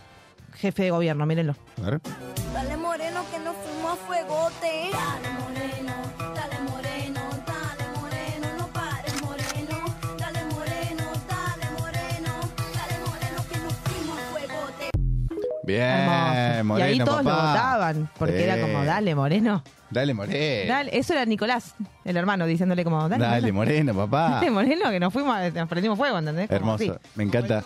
jefe 0.54 0.82
de 0.84 0.90
gobierno, 0.90 1.24
mírenlo. 1.26 1.54
A 1.84 1.90
ver. 1.90 2.00
Dale 2.52 2.76
moreno 2.76 3.20
que 3.30 3.38
nos 3.38 3.54
fuimos 3.56 3.92
a 3.92 3.96
fuegote. 3.96 4.90
Bien, 15.64 15.82
Hermoso. 15.82 16.64
Moreno, 16.64 16.78
y 16.78 16.82
ahí 16.92 16.98
todos 16.98 17.24
lo 17.24 17.30
votaban, 17.30 18.10
porque 18.18 18.36
Sí. 18.38 18.42
era 18.44 18.60
como, 18.60 18.84
dale, 18.84 19.14
Moreno. 19.14 19.62
Dale, 19.90 20.14
Moreno. 20.14 20.68
Dale. 20.72 20.90
Eso 20.98 21.12
era 21.12 21.24
Nicolás, 21.24 21.74
el 22.04 22.16
hermano, 22.16 22.46
diciéndole 22.46 22.82
como, 22.84 23.08
dale, 23.08 23.24
Dale, 23.24 23.52
Moreno, 23.52 23.94
papá. 23.94 24.28
Dale, 24.40 24.50
Moreno, 24.50 24.90
que 24.90 24.98
nos 25.00 25.12
fuimos, 25.12 25.36
nos 25.54 25.68
prendimos 25.68 25.98
fuego, 25.98 26.18
¿entendés? 26.18 26.46
Como 26.48 26.56
Hermoso. 26.56 26.92
así. 26.92 27.08
Me 27.14 27.24
encanta. 27.24 27.62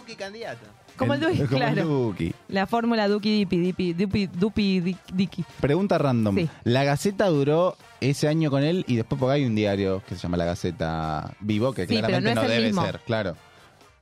Como 0.97 1.15
el 1.15 1.21
Duki, 1.21 1.37
como 1.47 1.51
el 1.65 1.75
claro. 1.75 1.85
Duki. 1.85 2.35
La 2.49 2.67
fórmula 2.67 3.07
Duki 3.07 3.31
Dipi, 3.39 3.59
Dipi, 3.59 3.93
Dupi, 3.93 4.27
Dupi, 4.27 4.81
Di- 4.81 4.97
Diki. 5.13 5.45
Pregunta 5.61 5.99
random. 5.99 6.35
Sí. 6.37 6.49
La 6.65 6.85
Gaceta 6.85 7.27
duró 7.27 7.77
ese 8.01 8.29
año 8.29 8.51
con 8.51 8.63
él 8.63 8.85
y 8.89 8.97
después 8.97 9.19
porque 9.21 9.35
hay 9.35 9.45
un 9.45 9.55
diario 9.55 10.03
que 10.09 10.15
se 10.17 10.23
llama 10.23 10.37
La 10.39 10.47
Gaceta 10.47 11.33
Vivo, 11.41 11.73
que 11.75 11.83
Sí, 11.87 11.95
pero 11.97 12.09
claramente 12.09 12.35
no 12.35 12.35
no, 12.35 12.41
es 12.43 12.47
el 12.51 12.57
debe 12.57 12.67
mismo. 12.69 12.85
ser, 12.87 13.01
claro. 13.07 13.37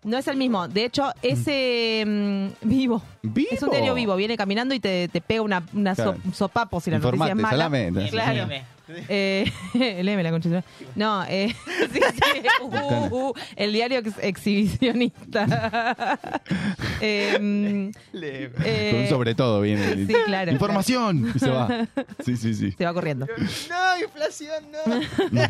No 0.04 0.18
es 0.18 0.28
el 0.28 0.36
mismo. 0.36 0.68
De 0.68 0.84
hecho, 0.84 1.10
ese 1.22 2.04
mm, 2.06 2.46
vivo. 2.68 3.02
Es 3.50 3.62
un 3.62 3.70
diario 3.70 3.94
vivo. 3.94 4.14
Viene 4.16 4.36
caminando 4.36 4.74
y 4.74 4.80
te, 4.80 5.08
te 5.08 5.20
pega 5.20 5.42
una, 5.42 5.62
una 5.72 5.94
Claro. 5.94 6.16
so- 6.26 6.32
sopapo 6.34 6.80
si 6.80 6.90
la 6.90 6.98
noticia 6.98 7.24
es 7.26 7.30
Informate, 7.30 7.42
mala. 7.42 7.50
salame. 7.56 7.86
entonces. 7.86 8.10
Claro. 8.12 8.48
Eh, 9.08 9.50
léeme 10.02 10.22
la 10.22 10.30
madre. 10.30 10.62
No, 10.94 11.24
eh, 11.26 11.54
sí, 11.90 12.00
sí. 12.12 12.42
Uh, 12.62 13.06
uh, 13.30 13.34
el 13.56 13.72
diario 13.72 14.00
ex- 14.00 14.18
exhibicionista. 14.20 16.18
Em, 17.00 17.90
eh, 18.12 18.90
Con 18.92 19.00
un 19.00 19.08
sobre 19.08 19.34
todo 19.34 19.60
viene. 19.62 19.92
el- 19.92 20.06
Sí, 20.06 20.14
claro, 20.26 20.52
Información. 20.52 21.32
Y 21.34 21.38
se 21.38 21.48
va. 21.50 21.86
Sí, 22.24 22.36
sí, 22.36 22.54
sí. 22.54 22.72
Se 22.72 22.84
va 22.84 22.92
corriendo. 22.92 23.26
No, 23.26 24.04
inflación, 24.04 24.64
no. 24.70 25.40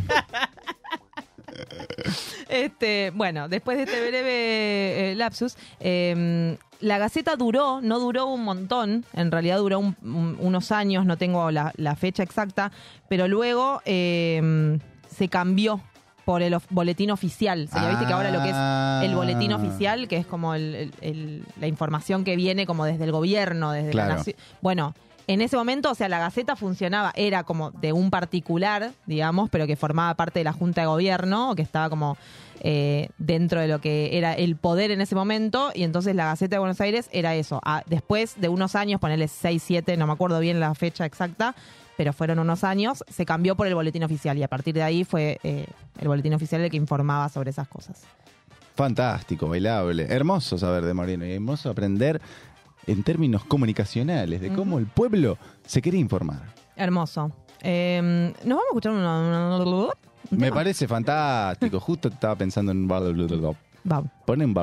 Este, 2.49 3.11
bueno, 3.15 3.49
después 3.49 3.77
de 3.79 3.85
este 3.85 4.01
breve 4.09 5.13
eh, 5.13 5.15
lapsus, 5.17 5.57
eh, 5.81 6.57
la 6.81 6.99
Gaceta 6.99 7.37
duró, 7.37 7.81
no 7.81 7.99
duró 7.99 8.27
un 8.27 8.45
montón, 8.45 9.05
en 9.15 9.31
realidad 9.31 9.59
duró 9.59 9.79
un- 9.79 9.97
un- 10.03 10.37
unos 10.41 10.71
años, 10.73 11.07
no 11.07 11.17
tengo 11.17 11.51
la, 11.51 11.73
la 11.77 11.97
fecha 11.97 12.23
exacta, 12.23 12.71
pero 13.09 13.27
luego 13.29 13.81
eh, 13.87 14.79
se 15.09 15.29
cambió 15.29 15.81
por 16.25 16.43
el 16.43 16.55
of- 16.55 16.67
boletín 16.71 17.11
oficial. 17.11 17.69
Sería, 17.69 17.91
viste 17.91 18.07
que 18.07 18.13
ahora 18.13 18.31
lo 18.31 18.43
que 18.43 18.49
es 18.51 19.09
el 19.11 19.15
boletín 19.15 19.53
Ah. 19.53 19.57
oficial, 19.57 20.09
que 20.09 20.17
es 20.17 20.27
como 20.27 20.55
el- 20.55 20.75
el- 20.75 20.93
el- 21.03 21.45
la 21.61 21.67
información 21.67 22.25
que 22.25 22.35
viene 22.37 22.65
como 22.67 22.85
desde 22.87 23.05
el 23.05 23.13
gobierno, 23.13 23.73
desde 23.73 23.91
Claro. 23.91 24.09
la 24.11 24.15
nación. 24.17 24.37
Bueno, 24.63 24.95
en 25.27 25.41
ese 25.41 25.57
momento, 25.57 25.91
o 25.91 25.95
sea, 25.95 26.09
la 26.09 26.19
Gaceta 26.19 26.55
funcionaba, 26.57 27.13
era 27.15 27.45
como 27.45 27.71
de 27.71 27.93
un 27.93 28.11
particular, 28.11 28.93
digamos, 29.07 29.49
pero 29.51 29.67
que 29.67 29.77
formaba 29.77 30.15
parte 30.15 30.41
de 30.41 30.45
la 30.45 30.53
Junta 30.53 30.83
de 30.83 30.87
Gobierno, 30.87 31.55
que 31.55 31.63
estaba 31.63 31.89
como 31.89 32.19
eh, 32.61 33.09
dentro 33.19 33.61
de 33.61 33.69
lo 33.69 33.81
que 33.81 34.19
era 34.19 34.35
el 34.35 34.57
poder 34.57 34.91
en 34.91 35.01
ese 35.01 35.15
momento, 35.15 35.71
y 35.75 35.83
entonces 35.83 36.15
la 36.15 36.27
Gaceta 36.27 36.57
de 36.57 36.61
Buenos 36.61 36.81
Aires 36.81 37.09
era 37.11 37.35
eso. 37.35 37.61
Ah, 37.65 37.83
después 37.87 38.41
de 38.41 38.49
unos 38.49 38.75
años, 38.75 39.01
ponerle 39.01 39.29
6, 39.29 39.63
7, 39.63 39.97
no 39.97 40.07
me 40.07 40.13
acuerdo 40.13 40.39
bien 40.41 40.61
la 40.61 40.75
fecha 40.75 41.07
exacta, 41.07 41.55
pero 41.97 42.13
fueron 42.13 42.39
unos 42.39 42.65
años, 42.65 43.03
se 43.09 43.25
cambió 43.25 43.57
por 43.57 43.67
el 43.67 43.75
boletín 43.75 44.05
oficial, 44.05 44.37
y 44.37 44.43
a 44.43 44.49
partir 44.49 44.75
de 44.75 44.83
ahí 44.83 45.05
fue 45.05 45.39
eh, 45.43 45.67
el 46.01 46.09
boletín 46.09 46.35
oficial 46.35 46.61
el 46.61 46.71
que 46.71 46.77
informaba 46.77 47.29
sobre 47.31 47.51
esas 47.51 47.69
cosas. 47.69 48.03
Fantástico, 48.75 49.49
bailable. 49.49 50.07
Hermoso 50.11 50.59
saber 50.59 50.85
de 50.85 50.95
Moreno 50.95 51.25
y 51.25 51.33
hermoso 51.33 51.71
aprender 51.71 52.21
en 52.87 53.03
términos 53.03 53.45
comunicacionales 53.45 54.41
de 54.41 54.53
cómo 54.53 54.79
el 54.79 54.87
pueblo 54.87 55.39
se 55.67 55.81
quería 55.83 56.01
informar. 56.01 56.43
Hermoso. 56.77 57.31
Eh, 57.63 58.33
Nos 58.45 58.49
vamos 58.59 58.63
a 58.65 58.69
escuchar 58.71 58.93
una... 58.93 59.21
una- 59.21 59.49
Me 60.31 60.51
parece 60.53 60.87
fantástico. 60.89 61.79
Justo 61.81 62.09
estaba 62.09 62.35
pensando 62.37 62.73
en 62.73 62.79
un 62.79 62.89
Vamos. 63.85 64.11
Ponen 64.27 64.49
un 64.49 64.55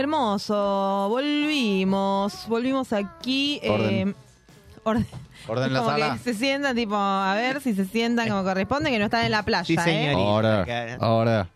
Hermoso, 0.00 1.08
volvimos, 1.10 2.46
volvimos 2.48 2.92
aquí. 2.92 3.60
Orden. 3.68 4.08
eh, 4.08 4.14
orden. 4.84 5.06
Orden 5.46 5.64
en 5.66 5.72
la 5.74 5.78
Como 5.80 5.90
sala. 5.90 6.12
que 6.14 6.18
se 6.20 6.34
sientan, 6.34 6.74
tipo, 6.74 6.96
a 6.96 7.34
ver 7.34 7.60
si 7.60 7.74
se 7.74 7.84
sientan 7.84 8.28
como 8.28 8.42
corresponde, 8.42 8.90
que 8.90 8.98
no 8.98 9.04
están 9.06 9.24
en 9.26 9.30
la 9.32 9.42
playa, 9.42 9.64
Sí, 9.64 9.74
¿eh? 9.74 9.80
señorita. 9.82 10.18
Ahora, 10.20 10.96
ahora. 11.00 11.48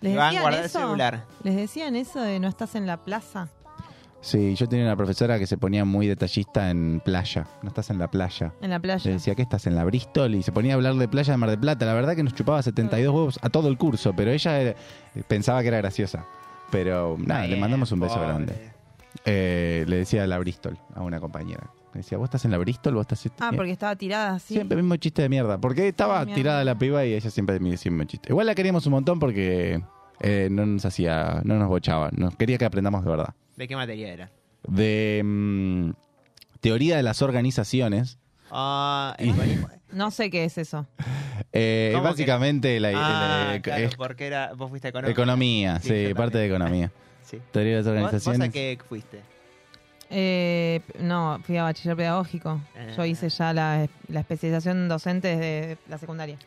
¿Les 0.00 0.14
decían 0.14 0.52
el 0.52 0.64
eso? 0.64 0.78
celular. 0.80 1.24
¿Les 1.42 1.56
decían 1.56 1.96
eso 1.96 2.20
de 2.20 2.38
no 2.38 2.46
estás 2.48 2.76
en 2.76 2.86
la 2.86 2.96
plaza? 2.98 3.48
Sí, 4.20 4.54
yo 4.56 4.68
tenía 4.68 4.84
una 4.84 4.96
profesora 4.96 5.38
que 5.38 5.46
se 5.46 5.56
ponía 5.58 5.84
muy 5.84 6.06
detallista 6.06 6.70
en 6.70 7.00
playa. 7.04 7.46
No 7.62 7.68
estás 7.68 7.90
en 7.90 7.98
la 7.98 8.08
playa. 8.08 8.52
En 8.60 8.70
la 8.70 8.76
Le 8.76 8.80
playa. 8.80 9.10
decía 9.10 9.34
que 9.34 9.42
estás 9.42 9.66
en 9.66 9.74
la 9.74 9.84
Bristol 9.84 10.34
y 10.36 10.42
se 10.42 10.52
ponía 10.52 10.72
a 10.72 10.76
hablar 10.76 10.94
de 10.94 11.08
playa 11.08 11.32
de 11.32 11.36
Mar 11.36 11.50
del 11.50 11.58
Plata. 11.58 11.86
La 11.86 11.94
verdad 11.94 12.14
que 12.16 12.22
nos 12.24 12.34
chupaba 12.34 12.62
72 12.62 13.12
huevos 13.14 13.38
a 13.42 13.48
todo 13.48 13.68
el 13.68 13.76
curso, 13.78 14.12
pero 14.14 14.30
ella 14.30 14.74
pensaba 15.28 15.62
que 15.62 15.68
era 15.68 15.78
graciosa. 15.78 16.24
Pero 16.70 17.16
nada, 17.18 17.46
le 17.46 17.56
mandamos 17.56 17.90
un 17.92 18.00
beso 18.00 18.14
pobre. 18.14 18.28
grande. 18.28 18.70
Eh, 19.24 19.84
le 19.88 19.96
decía 19.96 20.26
la 20.26 20.38
Bristol 20.38 20.78
a 20.94 21.02
una 21.02 21.20
compañera. 21.20 21.70
Le 21.94 22.00
decía, 22.00 22.18
¿vos 22.18 22.26
estás 22.26 22.44
en 22.44 22.50
la 22.50 22.58
Bristol? 22.58 22.94
¿Vos 22.94 23.06
estás 23.10 23.32
Ah, 23.40 23.50
porque 23.54 23.72
estaba 23.72 23.96
tirada 23.96 24.34
así. 24.34 24.54
Siempre 24.54 24.76
el 24.76 24.82
mismo 24.82 24.96
chiste 24.96 25.22
de 25.22 25.28
mierda. 25.28 25.58
Porque 25.58 25.88
estaba 25.88 26.18
mierda. 26.24 26.34
tirada 26.34 26.64
la 26.64 26.78
piba 26.78 27.04
y 27.04 27.14
ella 27.14 27.30
siempre 27.30 27.58
me 27.60 27.70
decía 27.70 27.90
el 27.90 27.96
mismo 27.96 28.08
chiste. 28.08 28.28
Igual 28.30 28.46
la 28.46 28.54
queríamos 28.54 28.86
un 28.86 28.92
montón 28.92 29.18
porque 29.18 29.82
eh, 30.20 30.48
no 30.50 30.66
nos 30.66 30.84
hacía, 30.84 31.40
no 31.44 31.58
nos 31.58 31.68
bochaba. 31.68 32.10
Nos 32.12 32.36
quería 32.36 32.58
que 32.58 32.64
aprendamos 32.66 33.04
de 33.04 33.10
verdad. 33.10 33.34
¿De 33.56 33.66
qué 33.66 33.74
materia 33.74 34.12
era? 34.12 34.30
De 34.66 35.22
mm, 35.24 35.90
teoría 36.60 36.96
de 36.96 37.02
las 37.02 37.22
organizaciones. 37.22 38.18
Ah, 38.50 39.14
Y- 39.18 39.32
No 39.92 40.10
sé 40.10 40.30
qué 40.30 40.44
es 40.44 40.58
eso. 40.58 40.86
Eh, 41.52 41.90
¿Cómo 41.94 42.04
que 42.04 42.10
básicamente 42.10 42.78
la, 42.80 42.88
Ah, 42.94 43.50
la- 43.54 43.60
claro, 43.62 43.84
es- 43.84 43.94
porque 43.96 44.26
era, 44.26 44.52
vos 44.54 44.68
fuiste 44.68 44.88
economía. 44.88 45.12
economía, 45.12 45.80
Sí, 45.80 45.88
sí, 45.88 46.08
yo 46.08 46.14
parte 46.14 46.38
de 46.38 46.46
economía. 46.46 46.92
Sí. 47.24 47.38
Teoría 47.52 47.72
de 47.72 47.76
las 47.82 47.84
¿Vos, 47.84 47.92
vos 47.94 48.02
a 48.02 48.04
organizaciones. 48.06 48.52
qué 48.52 48.78
fuiste? 48.88 49.20
Eh, 50.10 50.80
no, 51.00 51.38
fui 51.44 51.56
a 51.58 51.64
bachiller 51.64 51.96
pedagógico. 51.96 52.60
Yo 52.96 53.02
Ah. 53.02 53.06
hice 53.06 53.28
ya 53.28 53.52
la, 53.52 53.86
la 54.08 54.20
especialización 54.20 54.88
docente 54.88 55.36
desde 55.36 55.78
la 55.88 55.98
secundaria. 55.98 56.38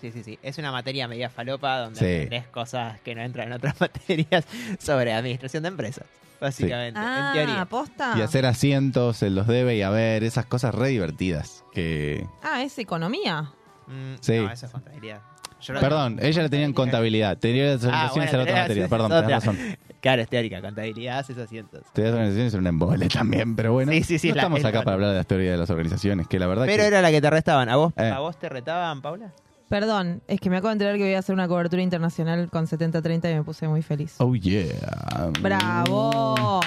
Sí, 0.00 0.10
sí, 0.12 0.22
sí. 0.24 0.38
Es 0.42 0.56
una 0.56 0.72
materia 0.72 1.06
media 1.08 1.28
falopa 1.28 1.78
donde 1.80 1.98
Sí. 2.00 2.06
aprendés 2.06 2.46
cosas 2.46 2.98
que 3.02 3.14
no 3.14 3.20
entran 3.20 3.48
en 3.48 3.52
otras 3.52 3.74
materias 3.80 4.46
sobre 4.78 5.12
administración 5.12 5.62
de 5.64 5.68
empresas, 5.68 6.06
básicamente. 6.40 6.98
en 6.98 7.06
Ah, 7.06 7.30
teoría. 7.34 7.68
Y 8.16 8.22
hacer 8.22 8.46
asientos 8.46 9.22
en 9.22 9.34
los 9.34 9.46
debe 9.46 9.76
y 9.76 9.82
haber, 9.82 10.24
esas 10.24 10.46
cosas 10.46 10.74
re 10.74 10.88
divertidas. 10.88 11.64
Que... 11.72 12.26
Ah, 12.42 12.62
es 12.62 12.78
economía. 12.78 13.52
Mm, 13.86 14.14
Sí. 14.20 14.38
No, 14.38 14.50
eso 14.50 14.66
es 14.66 14.72
contabilidad. 14.72 15.20
Yo 15.60 15.74
Perdón, 15.74 16.18
ella 16.22 16.42
la 16.44 16.48
tenía 16.48 16.64
en 16.64 16.72
contabilidad. 16.72 17.36
Teoría 17.36 17.64
de 17.64 17.74
las 17.74 17.84
Ah, 17.84 17.88
organizaciones 17.88 18.14
bueno, 18.30 18.30
era 18.32 18.42
otra 18.42 18.62
materia. 18.62 18.84
es 18.84 18.90
Perdón, 18.90 19.10
tenés 19.10 19.30
razón. 19.30 19.58
Claro, 20.00 20.22
es 20.22 20.28
teórica. 20.30 20.62
Contabilidad, 20.62 21.18
haces 21.18 21.36
asientos. 21.36 21.82
Teoría 21.92 22.12
de 22.12 22.16
las 22.16 22.18
organizaciones 22.20 22.54
era 22.54 22.60
un 22.62 22.66
embole 22.68 23.08
también, 23.10 23.54
pero 23.54 23.74
bueno. 23.74 23.92
Sí, 23.92 24.02
sí, 24.02 24.18
sí, 24.18 24.28
no 24.30 24.36
la- 24.36 24.40
estamos 24.40 24.58
es 24.60 24.64
acá 24.64 24.78
la- 24.78 24.84
para 24.84 24.94
hablar 24.94 25.10
de 25.10 25.16
las 25.16 25.26
teorías 25.26 25.52
de 25.52 25.58
las 25.58 25.68
organizaciones, 25.68 26.26
que 26.26 26.38
la 26.38 26.46
verdad 26.46 26.64
Pero 26.64 26.82
que... 26.84 26.86
era 26.86 27.02
la 27.02 27.10
que 27.10 27.20
te 27.20 27.28
restaban. 27.28 27.68
¿A 27.68 27.76
vos, 27.76 27.92
Eh. 27.98 28.08
¿A 28.08 28.18
vos 28.20 28.38
te 28.38 28.48
retaban, 28.48 29.02
Paula? 29.02 29.32
Perdón, 29.70 30.20
es 30.26 30.40
que 30.40 30.50
me 30.50 30.56
acabo 30.56 30.70
de 30.70 30.72
enterar 30.72 30.96
que 30.96 31.04
voy 31.04 31.14
a 31.14 31.20
hacer 31.20 31.32
una 31.32 31.46
cobertura 31.46 31.80
internacional 31.80 32.50
con 32.50 32.66
70-30 32.66 33.30
y 33.30 33.34
me 33.36 33.44
puse 33.44 33.68
muy 33.68 33.82
feliz. 33.82 34.16
Oh, 34.18 34.34
yeah. 34.34 35.30
¡Bravo! 35.40 36.60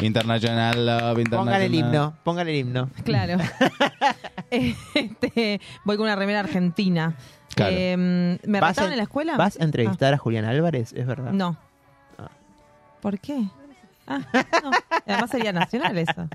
International 0.00 0.84
Love, 0.84 1.18
International... 1.20 1.28
Póngale 1.44 1.66
el 1.66 1.74
himno, 1.76 2.14
póngale 2.24 2.50
el 2.50 2.56
himno. 2.58 2.90
Claro. 3.04 3.38
Este, 4.50 5.60
voy 5.84 5.96
con 5.96 6.06
una 6.06 6.16
remera 6.16 6.40
argentina. 6.40 7.14
Claro. 7.54 7.72
Eh, 7.72 8.38
¿Me 8.44 8.60
¿Vas 8.60 8.78
en- 8.78 8.90
en 8.90 8.96
la 8.96 9.04
escuela? 9.04 9.36
¿Vas 9.36 9.56
a 9.60 9.62
entrevistar 9.62 10.12
a 10.12 10.18
Julián 10.18 10.44
Álvarez? 10.44 10.92
¿Es 10.92 11.06
verdad? 11.06 11.28
Ah. 11.28 11.32
No. 11.32 11.56
Ah. 12.18 12.30
¿Por 13.00 13.20
qué? 13.20 13.44
Ah, 14.08 14.22
no. 14.64 14.72
Además 15.06 15.30
sería 15.30 15.52
nacional 15.52 15.96
eso. 15.98 16.28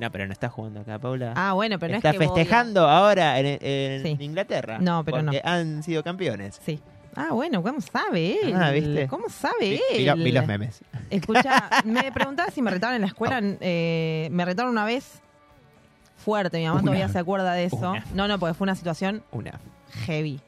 No, 0.00 0.10
pero 0.10 0.26
no 0.26 0.32
está 0.32 0.48
jugando 0.48 0.80
acá, 0.80 0.98
Paula. 0.98 1.34
Ah, 1.36 1.52
bueno, 1.52 1.78
pero 1.78 1.92
no 1.92 1.96
está 1.98 2.10
es 2.10 2.18
que 2.18 2.24
festejando 2.24 2.88
ahora 2.88 3.38
en, 3.38 3.58
en 3.60 4.02
Sí. 4.02 4.16
Inglaterra. 4.24 4.78
No, 4.80 5.04
pero 5.04 5.18
porque 5.18 5.40
han 5.44 5.82
sido 5.82 6.02
campeones. 6.02 6.58
Sí. 6.64 6.80
Ah, 7.16 7.28
bueno, 7.32 7.62
¿cómo 7.62 7.80
sabe 7.80 8.38
él? 8.42 8.54
Ah, 8.54 8.70
¿viste? 8.70 9.06
¿Cómo 9.08 9.28
sabe 9.28 9.58
Vi- 9.70 9.80
él? 9.92 9.98
vi 9.98 10.04
lo- 10.04 10.16
vi 10.16 10.32
los 10.32 10.46
memes. 10.46 10.80
Escucha, 11.10 11.68
me 11.84 12.10
preguntaba 12.12 12.50
si 12.50 12.62
me 12.62 12.70
retaron 12.70 12.94
en 12.96 13.02
la 13.02 13.08
escuela. 13.08 13.40
eh, 13.42 14.28
me 14.30 14.44
retaron 14.44 14.70
una 14.72 14.84
vez 14.84 15.20
fuerte. 16.16 16.58
Mi 16.58 16.64
mamá 16.64 16.76
Una. 16.80 16.84
todavía 16.84 17.08
se 17.08 17.18
acuerda 17.18 17.52
de 17.52 17.64
eso. 17.64 17.76
Una. 17.90 18.04
No, 18.14 18.28
no, 18.28 18.38
porque 18.38 18.54
fue 18.54 18.64
una 18.64 18.74
situación 18.74 19.22
Una. 19.32 19.58
heavy. 20.06 20.40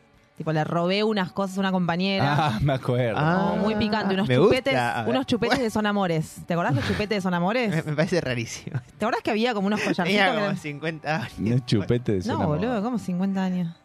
Tipo, 0.43 0.53
le 0.53 0.65
robé 0.65 1.05
unas 1.05 1.31
cosas 1.31 1.57
a 1.57 1.61
una 1.61 1.71
compañera. 1.71 2.35
Ah, 2.37 2.59
me 2.61 2.73
acuerdo. 2.73 3.21
No, 3.21 3.57
muy 3.59 3.77
picante, 3.77 4.15
unos 4.15 4.27
me 4.27 4.35
chupetes, 4.35 4.73
gusta. 4.73 5.05
Unos 5.07 5.25
chupetes 5.27 5.59
de 5.61 5.71
Son 5.71 5.87
Amores. 5.87 6.37
¿Te 6.47 6.55
acordás 6.55 6.75
de 6.75 6.81
los 6.81 6.89
chupetes 6.89 7.17
de 7.19 7.21
Son 7.21 7.33
Amores? 7.33 7.71
Me, 7.71 7.83
me 7.93 7.97
parece 7.97 8.21
rarísimo. 8.21 8.81
¿Te 8.99 9.05
acordás 9.05 9.23
que 9.23 9.31
había 9.31 9.55
como 9.55 9.69
unos 9.69 9.79
collarcitos? 9.81 10.05
Tenía 10.09 10.25
que 10.27 10.33
como 10.33 10.45
eran- 10.47 10.57
50 10.57 11.15
años. 11.17 11.33
No 11.39 11.59
chupete 11.61 12.13
de 12.13 12.19
No, 12.19 12.25
Son 12.25 12.43
Amor. 12.43 12.59
boludo, 12.59 12.83
como 12.83 12.99
50 12.99 13.45
años. 13.45 13.77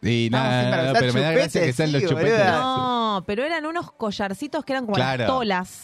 Y 0.00 0.28
nada, 0.32 0.92
no, 0.94 0.98
pero 0.98 1.12
me 1.12 1.20
da 1.20 1.32
gracia 1.32 1.60
que 1.60 1.72
chupetes, 1.72 1.76
sean 1.76 1.92
los 1.92 2.02
chupetes. 2.02 2.32
boluda. 2.32 2.58
No, 2.60 3.24
pero 3.26 3.44
eran 3.44 3.66
unos 3.66 3.92
collarcitos 3.92 4.64
que 4.64 4.72
eran 4.72 4.86
como 4.86 4.94
Claro. 4.96 5.18
las 5.24 5.26
tolas. 5.28 5.82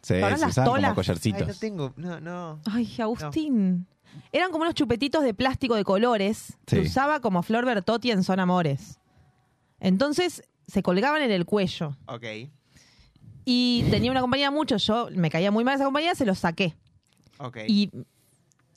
Sí, 0.00 0.14
¿Ahora 0.14 0.36
se 0.36 0.40
las 0.42 0.50
usaban 0.52 0.64
como 0.66 0.76
tolas? 0.76 0.84
Ay, 0.84 0.90
no 0.90 0.94
collarcitos. 0.94 1.58
tengo. 1.60 1.92
No, 1.96 2.20
no. 2.20 2.60
Ay, 2.72 2.90
Agustín. 2.98 3.86
Eran 4.30 4.50
como 4.50 4.62
unos 4.62 4.74
chupetitos 4.74 5.22
de 5.22 5.34
plástico 5.34 5.74
de 5.74 5.84
colores 5.84 6.54
que 6.66 6.76
Sí. 6.76 6.82
usaba 6.88 7.20
como 7.20 7.42
Flor 7.42 7.64
Bertotti 7.66 8.10
en 8.10 8.22
Son 8.24 8.40
Amores. 8.40 8.98
Entonces 9.82 10.42
se 10.66 10.82
colgaban 10.82 11.20
en 11.22 11.30
el 11.32 11.44
cuello. 11.44 11.96
Ok. 12.06 12.24
Y 13.44 13.84
tenía 13.90 14.10
una 14.12 14.20
compañía 14.20 14.50
mucho, 14.52 14.76
yo 14.76 15.08
me 15.14 15.28
caía 15.28 15.50
muy 15.50 15.64
mal 15.64 15.74
esa 15.74 15.84
compañía, 15.84 16.14
se 16.14 16.24
los 16.24 16.38
saqué. 16.38 16.76
Ok. 17.38 17.58
Y 17.66 17.90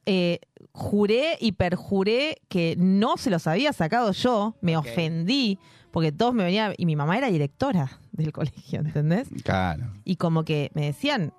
eh, 0.08 0.40
juré 0.72 1.38
y 1.40 1.52
perjuré 1.52 2.42
que 2.50 2.76
no 2.78 3.18
se 3.18 3.30
los 3.30 3.46
había 3.48 3.72
sacado 3.74 4.12
yo, 4.12 4.56
me 4.62 4.76
ofendí, 4.76 5.60
porque 5.92 6.12
todos 6.12 6.34
me 6.34 6.44
venían, 6.44 6.74
y 6.78 6.86
mi 6.88 6.96
mamá 6.96 7.18
era 7.18 7.30
directora 7.30 8.00
del 8.12 8.32
colegio, 8.32 8.80
¿entendés? 8.80 9.28
Claro. 9.44 9.86
Y 10.04 10.16
como 10.16 10.44
que 10.44 10.72
me 10.74 10.86
decían, 10.88 11.32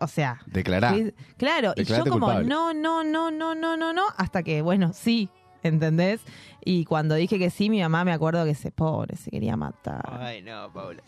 o 0.00 0.06
sea, 0.08 0.40
Declará. 0.46 0.90
fui- 0.94 1.14
claro, 1.36 1.74
y 1.76 1.84
yo 1.84 1.98
como, 2.04 2.12
culpable. 2.26 2.48
no, 2.48 2.72
no, 2.72 3.04
no, 3.04 3.30
no, 3.30 3.54
no, 3.54 3.76
no, 3.76 3.92
no, 3.92 4.04
hasta 4.16 4.42
que, 4.42 4.62
bueno, 4.62 4.92
sí, 4.94 5.28
¿entendés? 5.62 6.20
Y 6.64 6.84
cuando 6.84 7.14
dije 7.14 7.38
que 7.38 7.50
sí, 7.50 7.70
mi 7.70 7.80
mamá 7.80 8.04
me 8.04 8.12
acuerdo 8.12 8.44
que 8.44 8.54
se, 8.54 8.70
pobre, 8.70 9.16
se 9.16 9.30
quería 9.30 9.56
matar. 9.56 10.02
Ay, 10.20 10.42
no, 10.42 10.70
Paula. 10.72 11.02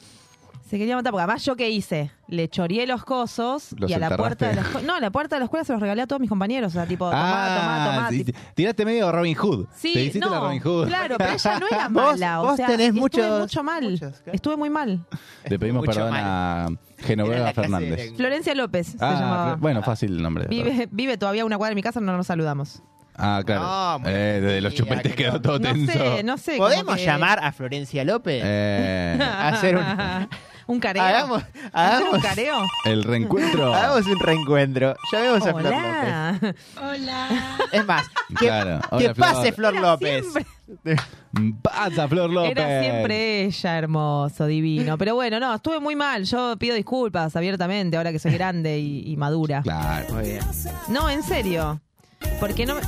Se 0.69 0.79
quería 0.79 0.95
matar, 0.95 1.11
porque 1.11 1.23
además 1.25 1.45
yo 1.45 1.57
qué 1.57 1.69
hice, 1.69 2.13
le 2.29 2.49
choreé 2.49 2.87
los 2.87 3.03
cosos 3.05 3.75
¿Los 3.77 3.91
y 3.91 3.95
a 3.95 3.99
la 3.99 4.17
puerta 4.17 4.47
de 4.47 4.55
la 4.55 4.61
escuela, 4.63 4.87
no, 4.87 4.95
a 4.95 5.01
la 5.01 5.11
puerta 5.11 5.35
de 5.35 5.41
la 5.41 5.45
escuela 5.47 5.65
se 5.65 5.73
los 5.73 5.83
regalé 5.83 6.03
a 6.03 6.07
todos 6.07 6.21
mis 6.21 6.29
compañeros, 6.29 6.71
o 6.71 6.75
sea, 6.75 6.87
tipo, 6.87 7.07
tomá, 7.11 7.21
tomá, 7.21 7.83
Ah, 7.83 7.95
tomá. 7.97 8.09
sí, 8.11 8.23
tipo- 8.23 8.39
tiraste 8.55 8.85
medio 8.85 9.11
Robin 9.11 9.35
Hood. 9.35 9.67
Sí, 9.75 9.93
Te 9.95 10.01
hiciste 10.05 10.21
no, 10.21 10.31
la 10.31 10.39
Robin 10.39 10.61
Hood. 10.61 10.87
claro, 10.87 11.17
pero 11.19 11.33
ella 11.33 11.59
no 11.59 11.67
era 11.69 11.89
Vos- 11.91 12.05
mala, 12.13 12.41
o 12.41 12.45
vos 12.47 12.57
sea, 12.57 12.69
tenés 12.69 12.87
estuve 12.87 13.01
muchos- 13.01 13.41
mucho 13.41 13.65
mal, 13.65 13.83
muchos, 13.83 13.99
claro. 14.19 14.33
estuve 14.33 14.57
muy 14.57 14.71
mal. 14.71 15.05
Le 15.49 15.59
pedimos 15.59 15.81
Mucho 15.85 15.93
perdón 15.93 16.13
mal. 16.13 16.25
a 16.25 16.67
Era 16.99 17.07
Genoveva 17.09 17.39
la 17.47 17.53
clase 17.53 17.61
Fernández. 17.69 18.11
de- 18.11 18.17
Florencia 18.17 18.55
López 18.55 18.87
se 18.87 18.97
Ah, 19.01 19.13
llamaba. 19.15 19.57
bueno, 19.57 19.83
fácil 19.83 20.13
el 20.15 20.23
nombre. 20.23 20.45
de 20.47 20.55
verdad. 20.57 20.71
Vive, 20.73 20.89
vive 20.93 21.19
todavía 21.19 21.43
a 21.43 21.47
una 21.47 21.57
cuadra 21.59 21.71
de 21.71 21.75
mi 21.77 21.83
casa, 21.83 21.99
no 21.99 22.17
nos 22.17 22.29
saludamos. 22.29 22.81
Ah, 23.21 23.43
claro. 23.45 23.63
No, 23.63 23.99
muy 24.01 24.11
eh, 24.13 24.41
desde 24.41 24.61
los 24.61 24.75
chupetes 24.75 25.15
quedó 25.15 25.41
todo 25.41 25.59
No 25.59 25.69
tenso. 25.69 25.93
sé, 25.93 26.23
no 26.23 26.39
sé. 26.39 26.57
como 26.57 26.69
¿Podemos 26.69 26.97
que- 26.97 27.05
llamar 27.05 27.39
a 27.45 27.53
Florencia 27.53 28.05
López? 28.05 28.43
Eh, 28.45 29.19
a 29.21 29.49
hacer 29.51 29.77
un, 29.77 29.85
un 30.67 30.81
careo. 30.81 31.03
hagamos, 31.03 31.43
¿Hacer 31.43 31.71
hagamos, 31.73 32.15
un 32.15 32.21
careo? 32.21 32.57
el 32.87 33.05
reencuentro. 33.05 33.75
hagamos 33.75 34.07
un 34.07 34.19
reencuentro. 34.21 34.95
Llamemos 35.13 35.47
a 35.47 35.51
Flor 35.55 35.63
López. 35.63 35.79
Hola. 35.81 36.39
Hola. 36.83 37.29
Es 37.73 37.87
más, 37.87 38.07
que, 38.29 38.35
Claro. 38.47 38.81
que 38.81 38.97
Hola, 38.97 39.15
Flor. 39.15 39.17
pase 39.35 39.53
Flor 39.53 39.75
López. 39.75 40.25
Pasa, 41.63 42.09
Flor 42.09 42.31
López. 42.31 42.53
Era 42.53 42.83
siempre 42.83 43.45
ella, 43.45 43.79
hermoso, 43.79 44.47
divino. 44.47 44.97
Pero 44.99 45.15
bueno, 45.15 45.39
no, 45.41 45.55
estuve 45.55 45.79
muy 45.81 45.95
mal. 45.97 46.25
Yo 46.25 46.57
pido 46.59 46.75
disculpas 46.75 47.35
abiertamente 47.37 47.97
ahora 47.97 48.13
que 48.13 48.19
soy 48.19 48.33
grande 48.33 48.79
y, 48.79 49.03
y 49.11 49.17
madura. 49.17 49.63
Claro. 49.63 50.15
Muy 50.15 50.23
bien. 50.25 50.41
No, 50.89 51.09
en 51.11 51.23
serio. 51.23 51.81
Porque 52.39 52.67
no 52.67 52.75
me... 52.75 52.81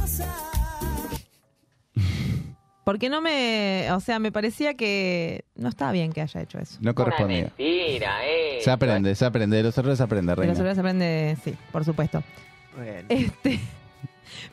Porque 2.84 3.08
no 3.08 3.20
me... 3.20 3.88
O 3.92 4.00
sea, 4.00 4.18
me 4.18 4.32
parecía 4.32 4.74
que 4.74 5.44
no 5.54 5.68
estaba 5.68 5.92
bien 5.92 6.12
que 6.12 6.20
haya 6.20 6.40
hecho 6.40 6.58
eso. 6.58 6.78
No 6.80 6.94
correspondía. 6.94 7.52
Mentira, 7.56 8.26
eh. 8.26 8.58
Se 8.60 8.70
aprende, 8.70 9.14
se 9.14 9.24
aprende. 9.24 9.56
De 9.56 9.62
los 9.62 9.78
errores 9.78 9.98
se 9.98 10.04
aprende, 10.04 10.34
reina. 10.34 10.54
sobre 10.54 10.70
eso 10.70 10.74
se 10.76 10.80
aprende, 10.80 11.36
sí, 11.44 11.54
por 11.70 11.84
supuesto. 11.84 12.22
Bien. 12.76 13.06
Este, 13.08 13.60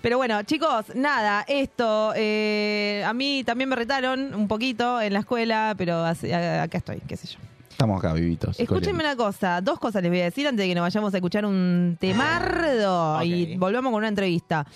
pero 0.01 0.18
bueno, 0.18 0.43
chicos, 0.43 0.93
nada, 0.95 1.43
esto, 1.47 2.14
eh, 2.15 3.03
a 3.06 3.14
mí 3.14 3.43
también 3.45 3.69
me 3.69 3.76
retaron 3.76 4.34
un 4.35 4.47
poquito 4.47 5.01
en 5.01 5.14
la 5.14 5.19
escuela, 5.19 5.73
pero 5.77 6.06
acá 6.06 6.77
estoy, 6.77 7.01
qué 7.07 7.18
sé 7.18 7.27
yo. 7.27 7.39
Estamos 7.80 8.03
acá 8.03 8.11
vivitos. 8.11 8.60
Escúchenme 8.60 9.06
una 9.06 9.15
cosa, 9.15 9.61
dos 9.61 9.80
cosas 9.80 10.03
les 10.03 10.11
voy 10.11 10.19
a 10.19 10.26
decir 10.26 10.45
antes 10.45 10.65
de 10.65 10.68
que 10.68 10.76
nos 10.76 10.81
vayamos 10.81 11.14
a 11.14 11.18
escuchar 11.18 11.45
un 11.45 11.95
temardo 11.97 13.23
y 13.23 13.56
volvamos 13.56 13.91
con 13.93 13.99
una 13.99 14.10
entrevista. 14.10 14.68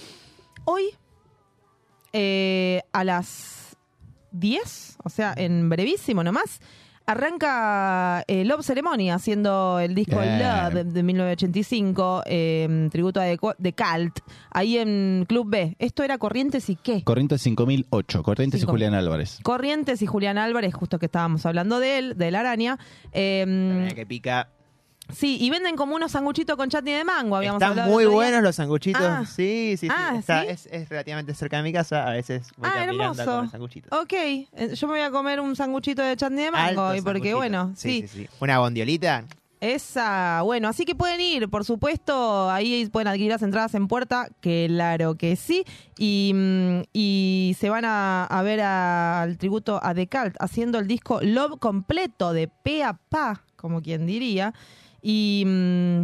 Hoy, 0.64 0.84
eh, 2.14 2.82
a 2.94 3.04
las 3.04 3.76
10, 4.32 5.00
o 5.04 5.10
sea, 5.10 5.34
en 5.36 5.68
brevísimo 5.68 6.24
nomás, 6.24 6.62
arranca 7.06 8.24
eh, 8.28 8.46
Love 8.46 8.66
Ceremony 8.66 9.12
haciendo 9.12 9.80
el 9.80 9.96
disco 9.96 10.20
Bien. 10.20 10.40
Love 10.40 10.74
de, 10.74 10.84
de 10.86 11.04
1985, 11.04 12.24
eh, 12.26 12.88
tributo 12.92 13.20
a 13.20 13.26
The, 13.26 13.38
Co- 13.38 13.56
The 13.62 13.74
Cult, 13.74 14.20
ahí 14.52 14.78
en 14.78 15.26
Club 15.28 15.50
B. 15.50 15.76
Esto 15.80 16.04
era 16.04 16.18
Corrientes 16.18 16.70
y 16.70 16.76
qué? 16.76 17.04
Corrientes 17.04 17.42
5008, 17.42 18.24
Corrientes 18.24 18.60
y 18.60 18.62
5000. 18.62 18.72
Julián 18.74 18.94
Álvarez. 18.94 19.40
Corrientes 19.44 20.02
y 20.02 20.06
Julián 20.06 20.38
Álvarez, 20.38 20.74
justo 20.74 21.00
que 21.00 21.06
estábamos 21.08 21.46
hablando 21.46 21.80
de 21.80 21.98
él, 21.98 22.18
de 22.18 22.32
la 22.32 22.40
araña. 22.42 22.80
Eh, 23.12 23.90
que 23.96 24.06
pica. 24.06 24.50
Sí, 25.16 25.38
y 25.40 25.50
venden 25.50 25.76
como 25.76 25.96
unos 25.96 26.12
sanguchitos 26.12 26.56
con 26.58 26.70
chutney 26.70 26.94
de 26.94 27.04
mango. 27.04 27.36
Habíamos 27.36 27.58
Están 27.62 27.72
hablado 27.72 27.92
muy 27.92 28.06
buenos 28.06 28.42
los 28.44 28.56
sanguchitos. 28.56 29.02
Ah. 29.04 29.24
Sí, 29.26 29.76
sí, 29.78 29.88
sí. 29.88 29.88
Ah, 29.90 30.16
Está- 30.18 30.42
¿sí? 30.42 30.48
Es, 30.50 30.68
es 30.72 30.90
relativamente 30.90 31.34
cerca 31.34 31.58
de 31.58 31.64
mi 31.64 31.72
casa. 31.74 32.08
A 32.08 32.12
veces 32.12 32.48
voy 32.58 32.70
Ah, 32.74 32.80
a 32.80 32.84
hermoso. 32.86 33.48
sanguchitos. 33.50 33.92
Ok, 33.98 34.14
eh, 34.14 34.48
yo 34.76 34.88
me 34.88 34.94
voy 34.94 35.02
a 35.02 35.12
comer 35.12 35.40
un 35.40 35.56
sanguchito 35.56 36.02
de 36.02 36.16
chutney 36.18 36.46
de 36.46 36.52
mango. 36.52 36.82
Altos 36.84 36.98
y 36.98 37.02
porque, 37.02 37.34
bueno, 37.34 37.72
Sí, 37.76 38.02
sí, 38.02 38.08
sí, 38.08 38.18
sí. 38.24 38.30
Una 38.40 38.60
bondiolita. 38.60 39.26
Esa, 39.62 40.42
bueno, 40.44 40.68
así 40.68 40.84
que 40.84 40.94
pueden 40.94 41.22
ir, 41.22 41.48
por 41.48 41.64
supuesto, 41.64 42.52
ahí 42.52 42.86
pueden 42.92 43.08
adquirir 43.08 43.32
las 43.32 43.42
entradas 43.44 43.74
en 43.76 43.88
puerta, 43.88 44.28
claro 44.42 45.16
que 45.16 45.38
sí, 45.38 45.64
y, 45.98 46.34
mm, 46.36 46.82
y 46.92 47.56
se 47.58 47.70
van 47.70 47.86
a, 47.86 48.26
a 48.26 48.42
ver 48.42 48.60
a- 48.60 49.22
al 49.22 49.38
tributo 49.38 49.80
a 49.82 49.94
The 49.96 50.08
Cult 50.10 50.36
haciendo 50.42 50.80
el 50.80 50.88
disco 50.90 51.22
Love 51.22 51.60
completo 51.60 52.34
de 52.34 52.50
pe 52.50 52.84
a 52.84 52.92
pa, 53.08 53.46
como 53.56 53.82
quien 53.82 54.06
diría, 54.06 54.54
y, 55.04 55.44
mm, 55.46 56.04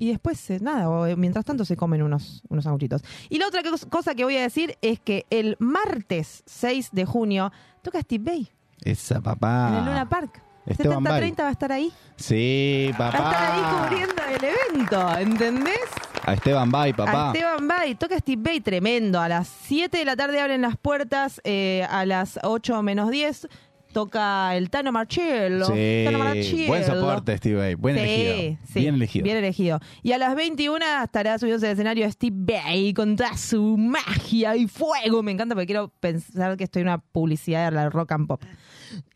y 0.00 0.08
después, 0.10 0.50
eh, 0.50 0.58
nada, 0.60 1.08
eh, 1.10 1.16
mientras 1.16 1.44
tanto 1.44 1.64
se 1.64 1.76
comen 1.76 2.02
unos, 2.02 2.42
unos 2.48 2.64
sanguchitos. 2.64 3.02
Y 3.30 3.38
la 3.38 3.46
otra 3.48 3.62
cos- 3.62 3.86
cosa 3.88 4.14
que 4.14 4.24
voy 4.24 4.36
a 4.36 4.42
decir 4.42 4.76
es 4.82 5.00
que 5.00 5.24
el 5.30 5.56
martes 5.58 6.42
6 6.46 6.90
de 6.92 7.04
junio 7.06 7.50
toca 7.82 8.00
Steve 8.02 8.24
Bay 8.24 8.48
Esa 8.84 9.20
papá. 9.20 9.68
en 9.70 9.74
el 9.78 9.84
Luna 9.86 10.08
Park. 10.08 10.42
Esteban 10.66 11.02
Bay. 11.02 11.30
70-30 11.32 11.42
va 11.44 11.48
a 11.48 11.52
estar 11.52 11.72
ahí. 11.72 11.90
Sí, 12.16 12.90
Va 13.00 13.06
a 13.06 13.10
estar 13.10 13.34
ahí 13.34 13.60
papá. 13.62 13.88
cubriendo 13.88 14.22
el 14.36 14.44
evento, 14.44 15.18
¿entendés? 15.18 15.80
A 16.26 16.34
Esteban 16.34 16.70
Bay, 16.70 16.90
A 16.90 16.96
papá. 16.96 17.32
Esteban 17.34 17.66
Bay, 17.66 17.94
toca 17.94 18.18
Steve 18.18 18.42
Bay, 18.42 18.60
tremendo. 18.60 19.18
A 19.18 19.28
las 19.30 19.48
7 19.48 19.96
de 19.96 20.04
la 20.04 20.14
tarde 20.14 20.38
abren 20.40 20.60
las 20.60 20.76
puertas, 20.76 21.40
eh, 21.44 21.86
a 21.88 22.04
las 22.04 22.38
8 22.42 22.82
menos 22.82 23.10
10 23.10 23.48
toca 23.92 24.56
el 24.56 24.70
Tano 24.70 24.92
Marcello. 24.92 25.64
Sí, 25.66 26.02
Tano 26.04 26.18
Marcello. 26.18 26.66
buen 26.68 26.84
soporte, 26.84 27.36
Steve. 27.36 27.74
Buen 27.76 27.96
Sí, 27.96 28.00
elegido. 28.02 28.58
sí, 28.72 28.80
Bien 28.80 28.94
elegido. 28.94 29.24
Bien 29.24 29.36
elegido. 29.36 29.80
Y 30.02 30.12
a 30.12 30.18
las 30.18 30.34
21 30.34 30.84
estará 31.04 31.38
subiéndose 31.38 31.66
al 31.66 31.72
escenario 31.72 32.10
Steve 32.10 32.36
Bay 32.38 32.92
con 32.94 33.16
toda 33.16 33.36
su 33.36 33.76
magia 33.76 34.56
y 34.56 34.66
fuego. 34.68 35.22
Me 35.22 35.32
encanta 35.32 35.54
porque 35.54 35.66
quiero 35.66 35.92
pensar 36.00 36.56
que 36.56 36.64
estoy 36.64 36.82
en 36.82 36.88
una 36.88 36.98
publicidad 36.98 37.66
de 37.70 37.74
la 37.76 37.90
rock 37.90 38.12
and 38.12 38.26
pop. 38.26 38.42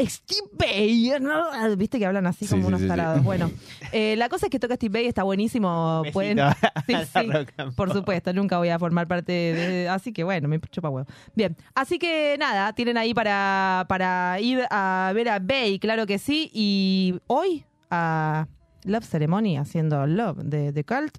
Steve 0.00 0.48
Bay, 0.52 1.12
¿no? 1.20 1.42
viste 1.76 1.98
que 1.98 2.06
hablan 2.06 2.26
así 2.26 2.44
Sí, 2.46 2.50
como 2.50 2.62
sí, 2.62 2.68
unos 2.68 2.80
sí, 2.80 2.84
sí. 2.84 2.88
tarados. 2.88 3.22
Bueno, 3.24 3.50
eh, 3.92 4.14
la 4.16 4.28
cosa 4.28 4.46
es 4.46 4.50
que 4.50 4.58
toca 4.58 4.74
Steve 4.76 4.98
Bay, 5.00 5.06
está 5.06 5.22
buenísimo. 5.22 6.02
Pueden, 6.12 6.38
por 7.76 7.92
supuesto, 7.92 8.32
nunca 8.32 8.58
voy 8.58 8.68
a 8.68 8.78
formar 8.78 9.06
parte 9.08 9.32
de, 9.32 9.88
así 9.88 10.12
que 10.12 10.24
bueno, 10.24 10.48
me 10.48 10.60
chupa 10.60 10.88
huevo. 10.88 11.06
Bien, 11.34 11.56
así 11.74 11.98
que 11.98 12.36
nada, 12.38 12.72
tienen 12.74 12.96
ahí 12.96 13.14
para, 13.14 13.86
para 13.88 14.38
ir 14.40 14.62
a 14.70 15.12
ver 15.14 15.28
a 15.28 15.38
Bay, 15.38 15.78
claro 15.78 16.06
que 16.06 16.18
sí, 16.18 16.50
y 16.52 17.14
hoy 17.26 17.64
a 17.90 18.46
Love 18.84 19.04
Ceremony 19.04 19.56
haciendo 19.58 20.06
Love 20.06 20.38
de 20.38 20.72
The 20.72 20.84
Cult. 20.84 21.18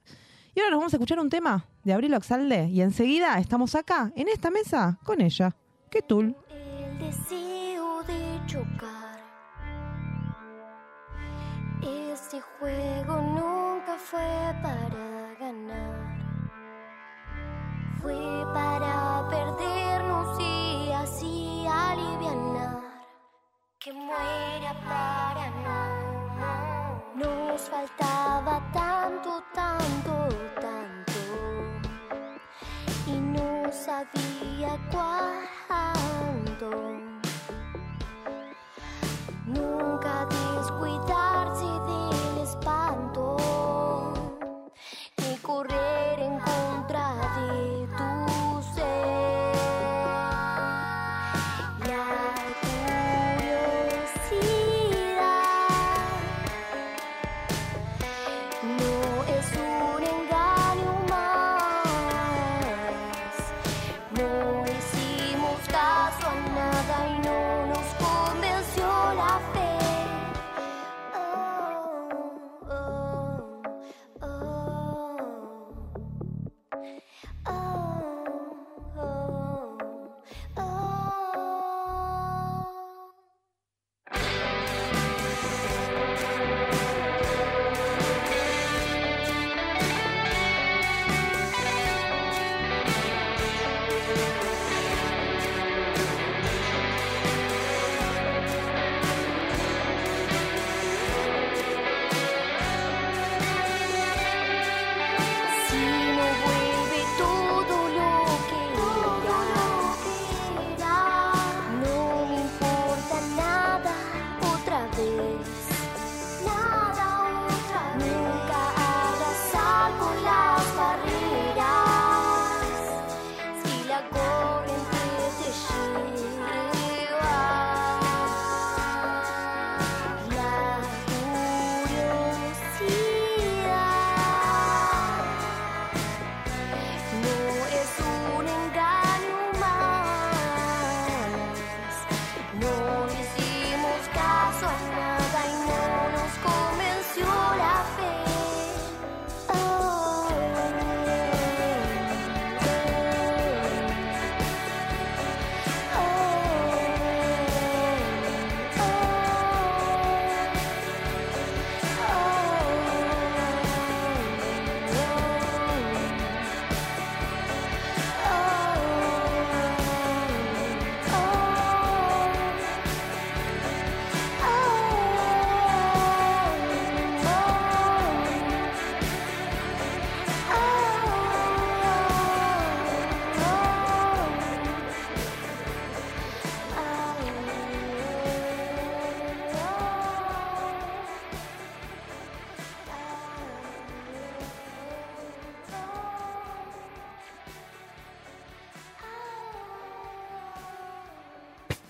Y 0.56 0.60
ahora 0.60 0.72
nos 0.72 0.80
vamos 0.82 0.94
a 0.94 0.98
escuchar 0.98 1.20
un 1.20 1.30
tema 1.30 1.66
de 1.84 1.94
Abril 1.94 2.14
Oxalde 2.14 2.68
y 2.70 2.82
enseguida 2.82 3.40
estamos 3.40 3.74
acá, 3.76 4.12
en 4.16 4.28
esta 4.28 4.52
mesa, 4.52 5.00
con 5.04 5.20
ella. 5.22 5.56
¿Qué 5.90 6.02
tul? 6.02 6.36
Chocar. 8.46 9.20
Este 11.82 12.42
juego 12.42 13.16
nunca 13.16 13.96
fue 13.98 14.54
para 14.62 15.34
ganar. 15.40 16.18
Fue 18.02 18.46
para 18.54 19.26
perdernos 19.30 20.38
y 20.40 20.92
así 20.92 21.66
alivianar. 21.68 22.82
Que 23.80 23.94
muera 23.94 24.74
para 24.88 25.50
no. 25.64 27.04
Nos 27.16 27.62
faltaba 27.70 28.62
tanto, 28.74 29.42
tanto, 29.54 30.28
tanto 30.62 31.22
y 33.08 33.20
no 33.20 33.72
sabía 33.72 34.78
cuánto. 34.92 37.03
Nunca 39.54 40.13
descuidarse 40.13 40.13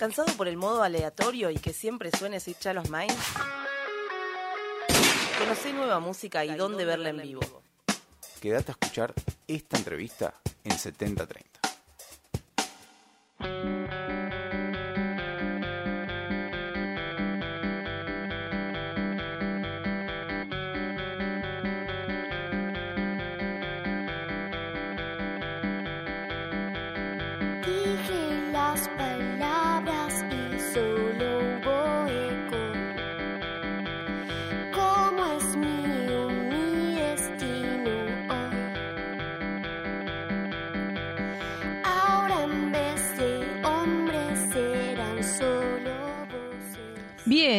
¿Cansado 0.04 0.34
por 0.36 0.50
el 0.50 0.58
modo 0.58 0.84
aleatorio 0.84 1.50
y 1.50 1.56
que 1.56 1.72
siempre 1.72 2.12
suene 2.12 2.42
Sweet 2.42 2.60
Child 2.60 2.80
of 2.80 2.90
Mine? 2.90 3.16
Conocé 5.40 5.72
nueva 5.72 6.02
música 6.02 6.44
y 6.44 6.54
dónde 6.58 6.84
verla 6.84 7.08
en 7.08 7.22
vivo. 7.22 7.64
Quédate 8.42 8.74
a 8.74 8.76
escuchar 8.78 9.14
esta 9.48 9.78
entrevista 9.78 10.34
en 10.66 10.78
7030. 10.78 11.43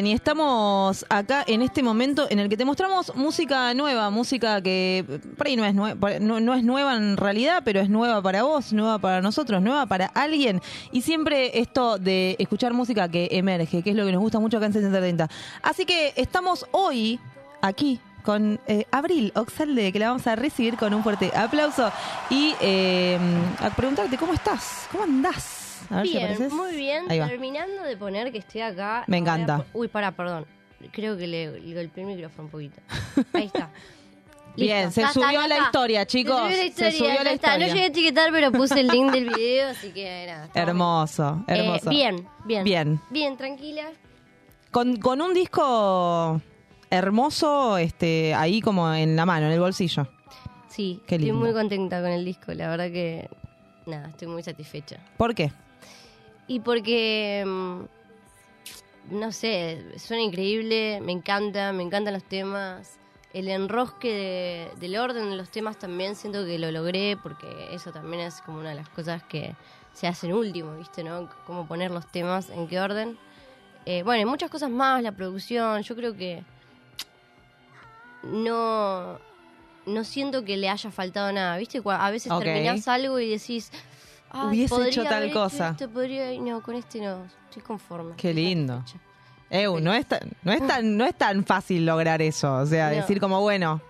Y 0.07 0.13
estamos 0.13 1.05
acá 1.09 1.45
en 1.47 1.63
este 1.63 1.83
momento 1.83 2.27
en 2.29 2.39
el 2.39 2.49
que 2.49 2.57
te 2.57 2.65
mostramos 2.65 3.15
música 3.15 3.73
nueva, 3.75 4.11
música 4.11 4.61
que 4.61 5.05
por 5.37 5.47
ahí 5.47 5.57
no 5.57 5.65
es, 5.65 5.75
nue- 5.75 6.21
no, 6.21 6.55
es 6.55 6.63
nueva 6.65 6.97
en 6.97 7.17
realidad, 7.17 7.63
pero 7.65 7.81
es 7.81 7.89
nueva 7.89 8.21
para 8.23 8.43
vos, 8.43 8.73
nueva 8.73 8.99
para 8.99 9.21
nosotros, 9.23 9.63
nueva 9.63 9.87
para 9.87 10.07
alguien. 10.07 10.61
Y 10.93 11.03
siempre 11.03 11.59
esto 11.59 11.99
de 11.99 12.37
escuchar 12.39 12.73
música 12.75 13.09
que 13.09 13.29
emerge, 13.33 13.83
que 13.83 13.91
es 13.91 13.97
lo 13.97 14.05
que 14.07 14.13
nos 14.13 14.21
gusta 14.21 14.39
mucho 14.41 14.57
acá 14.59 14.67
en 14.67 14.73
7030. 14.73 15.29
Así 15.63 15.85
que 15.87 16.13
estamos 16.17 16.67
hoy 16.73 17.19
aquí 17.63 18.01
con 18.25 18.59
eh, 18.67 18.87
Abril 18.91 19.33
Oxalde, 19.35 19.93
que 19.93 19.99
la 19.99 20.09
vamos 20.09 20.27
a 20.27 20.35
recibir 20.35 20.77
con 20.77 20.95
un 20.95 21.03
fuerte 21.03 21.31
aplauso 21.37 21.93
y 22.31 22.55
eh, 22.61 23.19
a 23.61 23.71
preguntarte 23.71 24.17
cómo 24.17 24.33
estás, 24.33 24.87
cómo 24.91 25.05
andás. 25.05 25.54
A 25.91 25.97
ver 25.99 26.07
si 26.07 26.13
Bien, 26.13 26.25
apareces. 26.25 26.53
muy 26.53 26.77
bien. 26.77 27.09
Terminando 27.09 27.83
de 27.83 27.97
poner 27.97 28.33
que 28.33 28.39
estoy 28.39 28.61
acá. 28.63 29.05
Me 29.07 29.19
encanta. 29.19 29.55
Ahora- 29.57 29.69
Uy, 29.75 29.89
pará, 29.89 30.13
perdón. 30.13 30.47
Creo 30.93 31.17
que 31.17 31.27
le, 31.27 31.61
le 31.61 31.75
golpeé 31.75 32.03
el 32.05 32.09
micrófono 32.15 32.45
un 32.45 32.51
poquito. 32.51 32.81
Ahí 33.33 33.47
está. 33.47 33.71
Bien, 34.57 34.93
se 34.93 35.01
está, 35.01 35.13
subió 35.15 35.33
ya 35.33 35.49
la 35.49 35.55
está. 35.57 35.67
historia, 35.67 36.07
chicos. 36.07 36.37
Se 36.37 36.43
subió 36.43 36.57
la 36.57 36.57
Se 36.63 36.67
historia, 36.67 36.93
subió 36.99 37.15
ya 37.15 37.25
la 37.25 37.33
está. 37.33 37.59
No 37.59 37.67
llegué 37.67 37.81
a 37.83 37.87
etiquetar, 37.87 38.31
pero 38.31 38.53
puse 38.53 38.79
el 38.81 38.87
link 38.89 39.11
del 39.11 39.29
video, 39.35 39.71
así 39.71 39.91
que 39.91 40.27
nada. 40.29 40.49
Hermoso, 40.55 41.45
Eh, 41.49 41.55
hermoso. 41.59 41.91
bien, 41.91 42.29
bien. 42.45 42.65
Bien. 42.65 43.01
Bien, 43.11 43.37
tranquila. 43.37 43.91
Con, 44.71 44.97
con 44.99 45.21
un 45.21 45.35
disco 45.35 46.41
hermoso 46.91 47.79
este, 47.79 48.35
ahí 48.35 48.61
como 48.61 48.93
en 48.93 49.17
la 49.17 49.27
mano, 49.27 49.47
en 49.47 49.53
el 49.53 49.61
bolsillo. 49.61 50.07
Sí, 50.69 51.01
Qué 51.07 51.17
estoy 51.17 51.29
lindo. 51.31 51.45
muy 51.45 51.53
contenta 51.53 52.01
con 52.01 52.11
el 52.11 52.25
disco. 52.25 52.53
La 52.53 52.69
verdad 52.69 52.87
que, 52.91 53.29
nada, 53.87 54.09
estoy 54.09 54.29
muy 54.29 54.43
satisfecha. 54.43 54.99
¿Por 55.17 55.35
qué? 55.35 55.51
Y 56.47 56.61
porque, 56.61 57.43
mm, 57.47 57.81
no 59.11 59.33
sé, 59.33 59.83
suena 59.99 60.23
increíble, 60.23 61.01
me 61.03 61.13
encanta, 61.13 61.73
me 61.73 61.83
encantan 61.83 62.15
los 62.15 62.25
temas. 62.25 62.97
El 63.33 63.49
enrosque 63.49 64.09
de- 64.13 64.81
del 64.81 64.97
orden 64.97 65.31
de 65.31 65.37
los 65.37 65.51
temas 65.51 65.79
también 65.79 66.15
siento 66.17 66.45
que 66.45 66.59
lo 66.59 66.71
logré, 66.71 67.17
porque 67.23 67.75
eso 67.75 67.91
también 67.93 68.23
es 68.23 68.41
como 68.43 68.59
una 68.61 68.71
de 68.71 68.75
las 68.77 68.89
cosas 68.91 69.23
que 69.25 69.55
se 69.93 70.07
hacen 70.07 70.33
último, 70.33 70.77
¿viste? 70.77 71.03
¿no? 71.03 71.29
Cómo 71.47 71.67
poner 71.67 71.91
los 71.91 72.07
temas, 72.07 72.51
en 72.51 72.69
qué 72.69 72.81
orden. 72.81 73.17
Eh, 73.87 74.03
bueno, 74.03 74.23
y 74.23 74.25
muchas 74.25 74.51
cosas 74.51 74.71
más, 74.71 75.03
la 75.03 75.13
producción, 75.13 75.83
yo 75.83 75.95
creo 75.97 76.17
que 76.17 76.43
no, 78.23 79.19
no 79.87 80.05
siento 80.05 80.45
que 80.45 80.57
le 80.57 80.69
haya 80.69 80.91
faltado 80.91 81.31
nada, 81.33 81.57
¿viste? 81.59 81.83
A 81.85 82.11
veces 82.11 82.33
Ok. 82.33 82.43
terminás 82.43 82.89
algo 82.89 83.19
y 83.21 83.29
decís, 83.31 83.71
"Ay, 84.35 84.49
Hubiese 84.49 84.89
hecho 84.89 85.05
tal 85.05 85.25
hecho 85.25 85.35
cosa". 85.35 85.71
esto, 85.71 85.89
podría- 85.91 86.39
no, 86.41 86.63
con 86.63 86.75
este 86.75 87.01
no, 87.01 87.25
estoy 87.49 87.63
conforme. 87.63 88.15
Qué 88.17 88.35
lindo. 88.35 88.83
Eu, 89.51 89.79
no 89.81 89.93
es, 89.95 90.07
tan, 90.07 90.21
no, 90.43 90.53
es 90.53 90.67
tan, 90.67 90.97
no 90.97 91.05
es 91.05 91.15
tan 91.17 91.45
fácil 91.45 91.87
lograr 91.87 92.21
eso. 92.23 92.53
O 92.57 92.67
sea, 92.67 92.91
No. 92.91 92.97
decir 92.97 93.21
como, 93.21 93.41
bueno, 93.41 93.81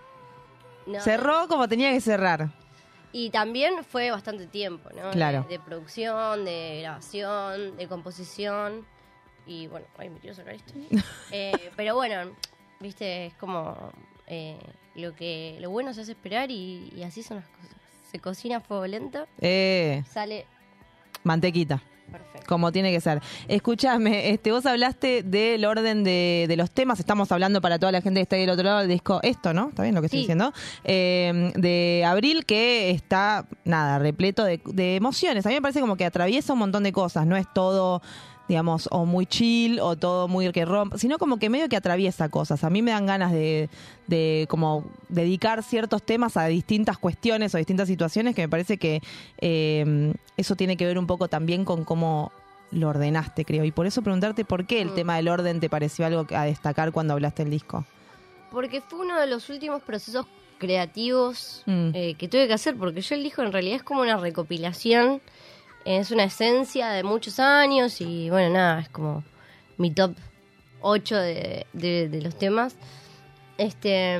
No. 0.85 0.99
cerró 1.01 1.47
como 1.47 1.67
tenía 1.67 1.91
que 1.91 2.01
cerrar. 2.01 2.49
Y 3.11 3.29
también 3.29 3.83
fue 3.83 4.11
bastante 4.11 4.45
tiempo, 4.45 4.89
¿no? 4.95 5.09
Claro. 5.11 5.43
De, 5.43 5.57
de 5.57 5.59
producción, 5.59 6.43
de 6.45 6.79
grabación, 6.81 7.77
de 7.77 7.87
composición. 7.87 8.85
Y 9.47 9.67
bueno, 9.67 9.87
ay, 9.97 10.09
me 10.09 10.19
quiero 10.19 10.35
sacar 10.35 10.53
esto. 10.55 10.73
Eh, 11.31 11.71
pero 11.75 11.95
bueno, 11.95 12.31
viste, 12.79 13.27
es 13.27 13.33
como 13.35 13.91
eh, 14.27 14.59
lo 14.95 15.15
que 15.15 15.57
lo 15.61 15.69
bueno 15.71 15.93
se 15.93 16.01
hace 16.01 16.11
esperar 16.11 16.51
y, 16.51 16.91
y 16.95 17.03
así 17.03 17.23
son 17.23 17.37
las 17.37 17.47
cosas. 17.47 17.75
Se 18.11 18.19
cocina 18.19 18.57
a 18.57 18.59
fuego 18.61 18.85
lento, 18.87 19.25
Eh, 19.41 20.03
sale 20.11 20.45
mantequita. 21.23 21.81
perfecto. 22.11 22.45
Como 22.47 22.71
tiene 22.71 22.91
que 22.91 23.01
ser. 23.01 23.19
Escúchame, 23.47 24.29
este, 24.29 24.51
vos 24.51 24.65
hablaste 24.67 25.23
del 25.23 25.65
orden 25.65 26.03
de, 26.03 26.45
de 26.47 26.55
los 26.55 26.69
temas. 26.71 26.99
Estamos 26.99 27.31
hablando 27.31 27.59
para 27.61 27.79
toda 27.79 27.91
la 27.91 28.01
gente 28.01 28.19
que 28.19 28.21
está 28.23 28.35
ahí 28.35 28.43
del 28.43 28.51
otro 28.51 28.63
lado 28.63 28.79
del 28.79 28.89
disco. 28.89 29.19
Esto, 29.23 29.53
¿no? 29.53 29.69
¿Está 29.69 29.81
bien 29.83 29.95
lo 29.95 30.01
que 30.01 30.05
estoy 30.07 30.19
diciendo? 30.19 30.53
Eh, 30.83 31.51
de 31.55 32.03
Abril, 32.05 32.45
que 32.45 32.91
está, 32.91 33.47
nada, 33.63 33.97
repleto 33.97 34.43
de, 34.43 34.61
de 34.65 34.95
emociones. 34.95 35.45
A 35.45 35.49
mí 35.49 35.55
me 35.55 35.61
parece 35.63 35.81
como 35.81 35.97
que 35.97 36.05
atraviesa 36.05 36.53
un 36.53 36.59
montón 36.59 36.83
de 36.83 36.91
cosas. 36.93 37.25
No 37.25 37.35
es 37.35 37.51
todo 37.53 38.01
digamos, 38.47 38.87
o 38.91 39.05
muy 39.05 39.25
chill 39.25 39.79
o 39.79 39.95
todo 39.95 40.27
muy 40.27 40.51
que 40.51 40.65
rompe, 40.65 40.97
sino 40.99 41.17
como 41.17 41.37
que 41.37 41.49
medio 41.49 41.67
que 41.69 41.75
atraviesa 41.75 42.29
cosas. 42.29 42.63
A 42.63 42.69
mí 42.69 42.81
me 42.81 42.91
dan 42.91 43.05
ganas 43.05 43.31
de, 43.31 43.69
de 44.07 44.45
como 44.49 44.83
dedicar 45.09 45.63
ciertos 45.63 46.03
temas 46.03 46.37
a 46.37 46.45
distintas 46.45 46.97
cuestiones 46.97 47.55
o 47.55 47.57
distintas 47.57 47.87
situaciones 47.87 48.35
que 48.35 48.43
me 48.43 48.49
parece 48.49 48.77
que 48.77 49.01
eh, 49.39 50.13
eso 50.37 50.55
tiene 50.55 50.77
que 50.77 50.85
ver 50.85 50.97
un 50.99 51.07
poco 51.07 51.27
también 51.27 51.65
con 51.65 51.83
cómo 51.85 52.31
lo 52.71 52.89
ordenaste, 52.89 53.45
creo. 53.45 53.63
Y 53.63 53.71
por 53.71 53.85
eso 53.87 54.01
preguntarte 54.01 54.43
por 54.45 54.65
qué 54.65 54.81
el 54.81 54.89
Mm. 54.91 54.95
tema 54.95 55.15
del 55.15 55.27
orden 55.29 55.59
te 55.59 55.69
pareció 55.69 56.05
algo 56.05 56.25
a 56.35 56.43
destacar 56.45 56.91
cuando 56.91 57.13
hablaste 57.13 57.43
del 57.43 57.51
disco. 57.51 57.85
Porque 58.51 58.81
fue 58.81 58.99
uno 58.99 59.19
de 59.19 59.27
los 59.27 59.49
últimos 59.49 59.81
procesos 59.83 60.25
creativos 60.57 61.63
Mm. 61.65 61.89
eh, 61.93 62.15
que 62.17 62.27
tuve 62.27 62.47
que 62.47 62.53
hacer, 62.53 62.75
porque 62.75 63.01
yo 63.01 63.15
el 63.15 63.23
disco 63.23 63.41
en 63.43 63.51
realidad 63.51 63.77
es 63.77 63.83
como 63.83 64.01
una 64.01 64.17
recopilación, 64.17 65.21
es 65.85 66.11
una 66.11 66.23
esencia 66.25 66.89
de 66.89 67.03
muchos 67.03 67.39
años 67.39 68.01
y 68.01 68.29
bueno, 68.29 68.53
nada, 68.53 68.79
es 68.81 68.89
como 68.89 69.23
mi 69.77 69.91
top 69.91 70.15
8 70.81 71.15
de, 71.17 71.65
de- 71.73 72.09
de 72.09 72.21
los 72.21 72.37
temas. 72.37 72.75
Este 73.57 74.19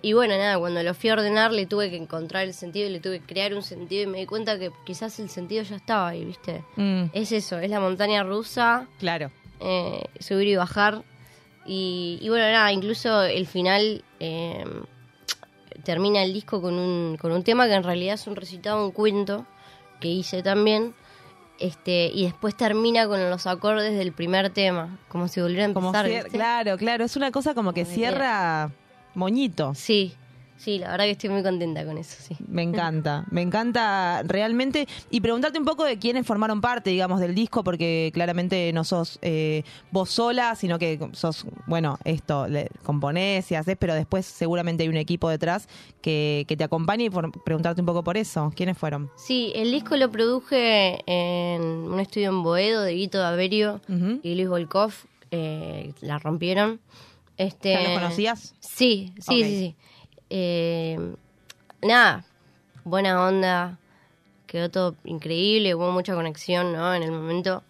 y 0.00 0.12
bueno, 0.12 0.36
nada, 0.38 0.58
cuando 0.58 0.82
lo 0.82 0.94
fui 0.94 1.10
a 1.10 1.14
ordenar 1.14 1.52
le 1.52 1.66
tuve 1.66 1.90
que 1.90 1.96
encontrar 1.96 2.44
el 2.44 2.54
sentido 2.54 2.88
y 2.88 2.92
le 2.92 3.00
tuve 3.00 3.18
que 3.20 3.26
crear 3.26 3.52
un 3.54 3.62
sentido 3.62 4.04
y 4.04 4.06
me 4.06 4.18
di 4.18 4.26
cuenta 4.26 4.58
que 4.58 4.70
quizás 4.86 5.18
el 5.18 5.28
sentido 5.28 5.62
ya 5.64 5.76
estaba 5.76 6.08
ahí, 6.08 6.24
¿viste? 6.24 6.62
Mm. 6.76 7.06
Es 7.12 7.32
eso, 7.32 7.58
es 7.58 7.68
la 7.70 7.80
montaña 7.80 8.22
rusa. 8.22 8.86
Claro. 9.00 9.30
eh, 9.60 10.04
subir 10.20 10.46
y 10.48 10.56
bajar. 10.56 11.02
Y, 11.66 12.18
y 12.22 12.28
bueno, 12.28 12.44
nada, 12.50 12.72
incluso 12.72 13.22
el 13.24 13.46
final 13.48 14.04
eh, 14.20 14.64
termina 15.84 16.22
el 16.22 16.32
disco 16.32 16.60
con 16.62 16.74
un, 16.78 17.16
con 17.20 17.32
un 17.32 17.42
tema 17.42 17.66
que 17.66 17.74
en 17.74 17.82
realidad 17.82 18.14
es 18.14 18.26
un 18.26 18.36
recitado, 18.36 18.84
un 18.84 18.92
cuento 18.92 19.46
que 20.00 20.08
hice 20.08 20.42
también. 20.42 20.94
Este, 21.58 22.10
y 22.14 22.24
después 22.24 22.56
termina 22.56 23.08
con 23.08 23.30
los 23.30 23.46
acordes 23.48 23.98
del 23.98 24.12
primer 24.12 24.50
tema, 24.50 24.98
como 25.08 25.26
si 25.26 25.40
volviera 25.40 25.64
a 25.66 25.72
Como 25.72 25.88
empezar. 25.88 26.08
¿viste? 26.08 26.30
claro, 26.30 26.76
claro, 26.76 27.04
es 27.04 27.16
una 27.16 27.32
cosa 27.32 27.52
como 27.54 27.70
Como 27.70 27.74
que 27.74 27.84
cierra 27.84 28.70
moñito. 29.14 29.74
Sí, 29.74 30.14
sí, 30.58 30.78
la 30.78 30.90
verdad 30.90 31.04
que 31.06 31.12
estoy 31.12 31.30
muy 31.30 31.42
contenta 31.42 31.84
con 31.86 31.96
eso, 31.96 32.16
sí. 32.20 32.36
Me 32.46 32.62
encanta, 32.62 33.24
me 33.30 33.40
encanta 33.42 34.22
realmente. 34.24 34.86
Y 35.10 35.20
preguntarte 35.20 35.58
un 35.58 35.64
poco 35.64 35.84
de 35.84 35.98
quiénes 35.98 36.26
formaron 36.26 36.60
parte, 36.60 36.90
digamos, 36.90 37.20
del 37.20 37.34
disco, 37.34 37.64
porque 37.64 38.10
claramente 38.12 38.70
no 38.74 38.84
sos 38.84 39.18
eh, 39.22 39.62
vos 39.90 40.10
sola, 40.10 40.54
sino 40.56 40.78
que 40.78 40.98
sos, 41.12 41.46
bueno, 41.66 41.98
esto, 42.04 42.46
le, 42.48 42.68
componés 42.82 43.50
y 43.50 43.54
haces, 43.54 43.76
pero 43.78 43.94
después 43.94 44.26
seguramente 44.26 44.82
hay 44.82 44.88
un 44.88 44.96
equipo 44.96 45.28
detrás 45.30 45.68
que, 46.02 46.44
que 46.48 46.56
te 46.56 46.64
acompaña 46.64 47.04
y 47.04 47.10
por- 47.10 47.30
preguntarte 47.44 47.80
un 47.80 47.86
poco 47.86 48.04
por 48.04 48.16
eso. 48.16 48.52
¿Quiénes 48.54 48.76
fueron? 48.76 49.10
Sí, 49.16 49.52
el 49.54 49.70
disco 49.70 49.96
lo 49.96 50.10
produje 50.10 51.02
en 51.06 51.62
un 51.62 52.00
estudio 52.00 52.28
en 52.30 52.42
Boedo 52.42 52.82
de 52.82 52.92
Guito 52.94 53.24
Averio 53.24 53.80
y 54.22 54.34
Luis 54.34 54.48
Volkov. 54.48 54.92
eh, 55.30 55.92
la 56.00 56.18
rompieron. 56.18 56.80
Este, 57.36 57.72
¿Ya 57.74 57.82
los 57.82 57.92
conocías? 57.92 58.54
Sí, 58.60 59.12
sí, 59.20 59.42
sí, 59.44 59.56
sí. 59.58 59.76
Eh, 60.30 60.98
nada, 61.82 62.24
buena 62.84 63.26
onda. 63.26 63.78
Quedó 64.46 64.70
todo 64.70 64.94
increíble, 65.04 65.74
hubo 65.74 65.90
mucha 65.90 66.14
conexión, 66.14 66.72
¿no? 66.72 66.94
En 66.94 67.02
el 67.02 67.12
momento. 67.12 67.62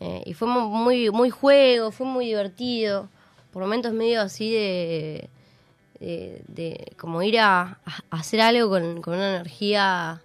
Eh, 0.00 0.22
y 0.26 0.34
fue 0.34 0.48
mu- 0.48 0.68
muy, 0.68 1.10
muy 1.10 1.30
juego, 1.30 1.90
fue 1.90 2.06
muy 2.06 2.26
divertido. 2.26 3.08
Por 3.52 3.62
momentos 3.62 3.92
medio 3.92 4.20
así 4.22 4.50
de... 4.52 5.28
de, 6.00 6.42
de 6.48 6.92
como 6.98 7.22
ir 7.22 7.38
a, 7.38 7.78
a 8.10 8.16
hacer 8.18 8.40
algo 8.40 8.68
con, 8.70 9.00
con 9.02 9.14
una 9.14 9.36
energía 9.36 10.20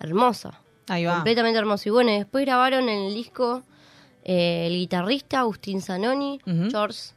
hermosa. 0.00 0.60
Ahí 0.88 1.04
va. 1.04 1.14
Completamente 1.14 1.58
hermoso. 1.58 1.88
Y 1.88 1.92
bueno, 1.92 2.10
y 2.10 2.18
después 2.18 2.44
grabaron 2.44 2.88
en 2.88 3.06
el 3.06 3.14
disco 3.14 3.62
Eh, 4.26 4.68
el 4.68 4.72
guitarrista 4.72 5.40
Agustín 5.40 5.82
Zanoni, 5.82 6.40
George, 6.70 7.12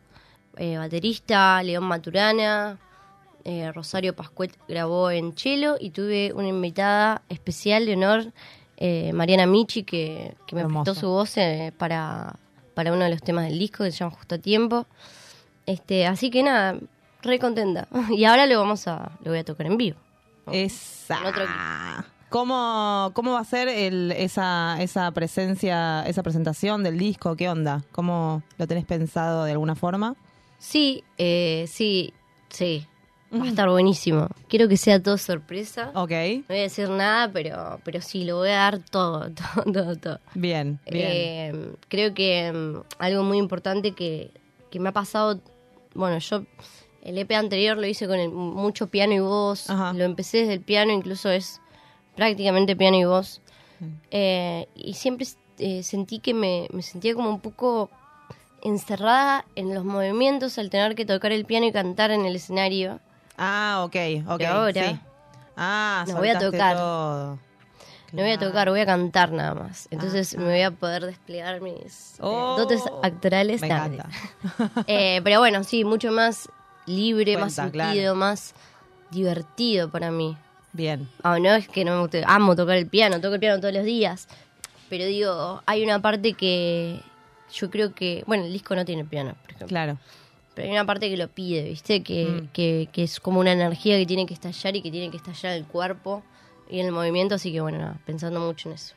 eh, 0.58 0.76
baterista 0.78 1.64
León 1.64 1.86
Maturana, 1.86 2.78
eh, 3.48 3.72
Rosario 3.72 4.14
Pascuet 4.14 4.52
grabó 4.68 5.10
en 5.10 5.32
cello 5.38 5.78
y 5.80 5.92
tuve 5.92 6.34
una 6.36 6.50
invitada 6.50 7.22
especial 7.30 7.86
de 7.86 7.94
honor, 7.94 8.34
eh, 8.76 9.14
Mariana 9.14 9.48
Michi, 9.48 9.84
que, 9.84 10.36
que 10.46 10.54
me 10.54 10.62
Hermoso. 10.64 10.84
prestó 10.84 11.00
su 11.00 11.08
voz 11.08 11.38
eh, 11.38 11.72
para, 11.78 12.36
para 12.74 12.92
uno 12.92 13.06
de 13.06 13.10
los 13.10 13.22
temas 13.22 13.46
del 13.48 13.58
disco 13.58 13.86
que 13.86 13.92
se 13.94 14.00
llama 14.00 14.12
Justo 14.12 14.36
a 14.36 14.38
Tiempo. 14.38 14.86
Este, 15.66 16.06
así 16.06 16.30
que 16.30 16.44
nada, 16.44 16.78
re 17.22 17.40
contenta. 17.40 17.88
Y 18.10 18.26
ahora 18.26 18.48
lo 18.48 18.60
vamos 18.60 18.86
a, 18.90 19.12
lo 19.24 19.32
voy 19.32 19.40
a 19.40 19.46
tocar 19.46 19.66
en 19.68 19.78
vivo. 19.78 19.98
Esa. 20.52 21.20
En 21.22 21.26
otro 21.28 21.44
¿Cómo, 22.28 23.12
¿Cómo 23.14 23.32
va 23.32 23.40
a 23.40 23.46
ser 23.46 23.70
el, 23.70 24.12
esa, 24.12 24.76
esa 24.82 25.10
presencia, 25.12 26.04
esa 26.06 26.22
presentación 26.22 26.84
del 26.84 26.98
disco? 26.98 27.38
¿Qué 27.38 27.48
onda? 27.48 27.86
¿Cómo 27.94 28.44
lo 28.58 28.68
tenés 28.68 28.84
pensado 28.84 29.46
de 29.46 29.54
alguna 29.54 29.76
forma? 29.76 30.16
Sí, 30.60 31.06
eh, 31.18 31.64
sí, 31.70 32.14
sí. 32.50 32.86
Va 33.34 33.44
a 33.44 33.48
estar 33.50 33.70
buenísimo. 33.70 34.28
Quiero 34.48 34.68
que 34.70 34.78
sea 34.78 35.02
todo 35.04 35.18
sorpresa. 35.18 35.92
Ok. 35.96 36.12
No 36.12 36.44
voy 36.48 36.58
a 36.60 36.62
decir 36.62 36.90
nada, 36.90 37.30
pero, 37.32 37.80
pero 37.84 38.02
sí, 38.02 38.24
lo 38.24 38.38
voy 38.38 38.50
a 38.50 38.56
dar 38.58 38.80
todo, 38.80 39.30
todo, 39.64 39.64
todo. 39.74 39.96
todo. 39.98 40.20
Bien, 40.34 40.80
bien. 40.90 41.12
Eh, 41.12 41.72
creo 41.90 42.14
que 42.14 42.52
mm, 42.54 42.78
algo 43.00 43.24
muy 43.24 43.38
importante 43.38 43.92
que, 43.92 44.32
que 44.72 44.80
me 44.80 44.90
ha 44.90 44.94
pasado, 44.94 45.42
bueno, 45.94 46.18
yo 46.20 46.44
el 47.02 47.18
EP 47.18 47.36
anterior 47.36 47.78
lo 47.78 47.86
hice 47.86 48.08
con 48.08 48.18
el- 48.20 48.30
mucho 48.32 48.88
piano 48.88 49.14
y 49.14 49.20
voz, 49.20 49.68
lo 49.70 50.04
empecé 50.04 50.40
desde 50.40 50.54
el 50.54 50.62
piano, 50.62 50.92
incluso 50.94 51.30
es 51.30 51.60
prácticamente 52.16 52.76
piano 52.76 52.98
y 52.98 53.04
voz, 53.06 53.42
Eh, 54.12 54.68
y 54.76 54.94
siempre 54.96 55.28
eh, 55.60 55.84
sentí 55.84 56.20
que 56.20 56.34
me, 56.34 56.68
me 56.72 56.82
sentía 56.82 57.14
como 57.14 57.30
un 57.30 57.40
poco 57.42 57.90
encerrada 58.64 59.46
en 59.56 59.74
los 59.74 59.86
movimientos 59.86 60.58
al 60.58 60.70
tener 60.70 60.96
que 60.96 61.06
tocar 61.06 61.32
el 61.32 61.46
piano 61.46 61.66
y 61.68 61.72
cantar 61.72 62.12
en 62.12 62.26
el 62.26 62.36
escenario. 62.36 63.00
Ah, 63.38 63.82
ok, 63.86 63.96
ok. 64.28 64.38
Pero 64.38 64.50
ahora 64.52 64.90
sí. 64.90 65.00
Ah, 65.56 66.06
no 66.08 66.16
voy 66.18 66.30
a 66.30 66.40
tocar. 66.40 66.76
todo. 66.76 67.40
No 68.14 68.22
voy 68.22 68.32
a 68.32 68.40
tocar, 68.40 68.70
voy 68.70 68.80
a 68.80 68.86
cantar 68.86 69.32
nada 69.32 69.54
más. 69.54 69.88
Entonces 69.92 70.38
me 70.38 70.46
voy 70.46 70.62
a 70.62 70.72
poder 70.72 71.06
desplegar 71.06 71.60
mis 71.62 72.14
eh, 72.14 72.22
Oh, 72.22 72.56
dotes 72.58 72.82
actorales. 73.04 73.62
me 73.62 73.68
encanta. 73.68 74.08
Eh, 74.88 75.20
pero 75.24 75.40
bueno, 75.40 75.64
sí, 75.64 75.84
mucho 75.84 76.12
más 76.12 76.48
libre, 76.86 77.38
más 77.38 77.54
sentido, 77.54 77.74
claro. 77.92 78.16
más 78.16 78.56
divertido 79.12 79.90
para 79.90 80.10
mí. 80.12 80.38
Bien. 80.74 81.10
Ah, 81.24 81.38
no 81.40 81.50
es 81.54 81.68
que 81.68 81.84
no 81.84 81.96
me 81.96 82.02
guste, 82.02 82.24
amo 82.26 82.56
tocar 82.56 82.78
el 82.78 82.88
piano, 82.88 83.20
toco 83.20 83.34
el 83.36 83.40
piano 83.40 83.60
todos 83.60 83.74
los 83.74 83.84
días. 83.84 84.28
Pero 84.90 85.06
digo, 85.06 85.62
hay 85.66 85.84
una 85.84 86.02
parte 86.02 86.34
que 86.34 87.02
yo 87.54 87.70
creo 87.70 87.94
que, 87.94 88.24
bueno, 88.26 88.46
el 88.46 88.54
disco 88.54 88.74
no 88.76 88.86
tiene 88.86 89.04
piano, 89.04 89.34
por 89.42 89.46
ejemplo. 89.50 89.68
Claro. 89.68 89.98
Pero 90.58 90.70
hay 90.70 90.74
una 90.74 90.86
parte 90.88 91.08
que 91.08 91.18
lo 91.18 91.28
pide, 91.28 91.64
¿viste? 91.70 92.02
Que, 92.02 92.42
Mm. 92.42 92.48
que, 92.52 92.90
que 92.92 93.04
es 93.04 93.20
como 93.20 93.40
una 93.40 93.52
energía 93.52 93.96
que 93.98 94.08
tiene 94.08 94.26
que 94.26 94.34
estallar 94.34 94.76
y 94.76 94.82
que 94.82 94.90
tiene 94.90 95.12
que 95.12 95.18
estallar 95.18 95.54
en 95.54 95.60
el 95.60 95.66
cuerpo 95.66 96.24
y 96.68 96.80
en 96.80 96.88
el 96.88 96.92
movimiento. 96.92 97.36
Así 97.36 97.52
que 97.52 97.62
bueno, 97.62 97.78
nada, 97.78 98.00
pensando 98.08 98.40
mucho 98.40 98.70
en 98.70 98.76
eso. 98.76 98.96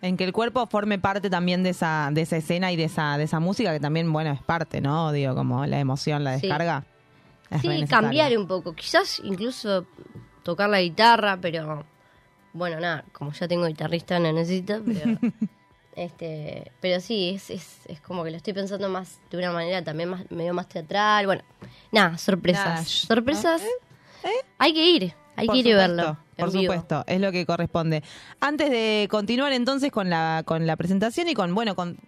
En 0.00 0.16
que 0.16 0.22
el 0.24 0.32
cuerpo 0.32 0.64
forme 0.68 1.00
parte 1.00 1.28
también 1.28 1.64
de 1.64 1.70
esa, 1.70 2.10
de 2.12 2.20
esa 2.22 2.36
escena 2.36 2.70
y 2.70 2.76
de 2.76 2.84
esa, 2.84 3.18
de 3.18 3.24
esa 3.24 3.40
música 3.40 3.72
que 3.72 3.80
también, 3.80 4.12
bueno, 4.12 4.30
es 4.32 4.42
parte, 4.42 4.80
¿no? 4.80 5.10
Digo, 5.10 5.34
como 5.34 5.66
la 5.66 5.80
emoción, 5.80 6.22
la 6.22 6.38
Sí. 6.38 6.46
descarga. 6.46 6.84
Sí, 7.60 7.66
necesaria. 7.68 7.86
cambiar 7.88 8.38
un 8.38 8.46
poco. 8.46 8.72
Quizás 8.74 9.20
incluso 9.24 9.86
tocar 10.44 10.70
la 10.70 10.80
guitarra, 10.80 11.36
pero 11.40 11.84
bueno, 12.52 12.78
nada, 12.80 13.04
como 13.12 13.32
ya 13.32 13.48
tengo 13.48 13.66
guitarrista 13.66 14.18
no 14.20 14.32
necesito, 14.32 14.80
pero 14.86 15.18
este, 15.96 16.72
pero 16.80 17.00
sí, 17.00 17.30
es, 17.34 17.50
es, 17.50 17.80
es 17.86 18.00
como 18.00 18.24
que 18.24 18.30
lo 18.30 18.36
estoy 18.36 18.52
pensando 18.52 18.88
más 18.88 19.18
de 19.30 19.38
una 19.38 19.52
manera 19.52 19.82
también 19.84 20.08
más 20.08 20.30
medio 20.30 20.54
más 20.54 20.68
teatral. 20.68 21.26
Bueno, 21.26 21.42
nada, 21.90 22.16
sorpresas. 22.18 22.64
Nada, 22.66 22.80
sh- 22.82 23.06
sorpresas. 23.06 23.62
Hay 24.58 24.72
que 24.72 24.86
ir, 24.88 25.14
hay 25.36 25.46
Por 25.46 25.54
que 25.54 25.60
ir 25.60 25.66
y 25.66 25.72
verlo. 25.72 26.16
Por 26.36 26.50
vivo. 26.50 26.62
supuesto, 26.72 27.04
es 27.06 27.20
lo 27.20 27.30
que 27.32 27.44
corresponde. 27.46 28.02
Antes 28.40 28.70
de 28.70 29.06
continuar 29.10 29.52
entonces 29.52 29.90
con 29.92 30.08
la, 30.10 30.42
con 30.46 30.66
la 30.66 30.76
presentación 30.76 31.28
y 31.28 31.34
con, 31.34 31.54
bueno, 31.54 31.74
con 31.76 31.98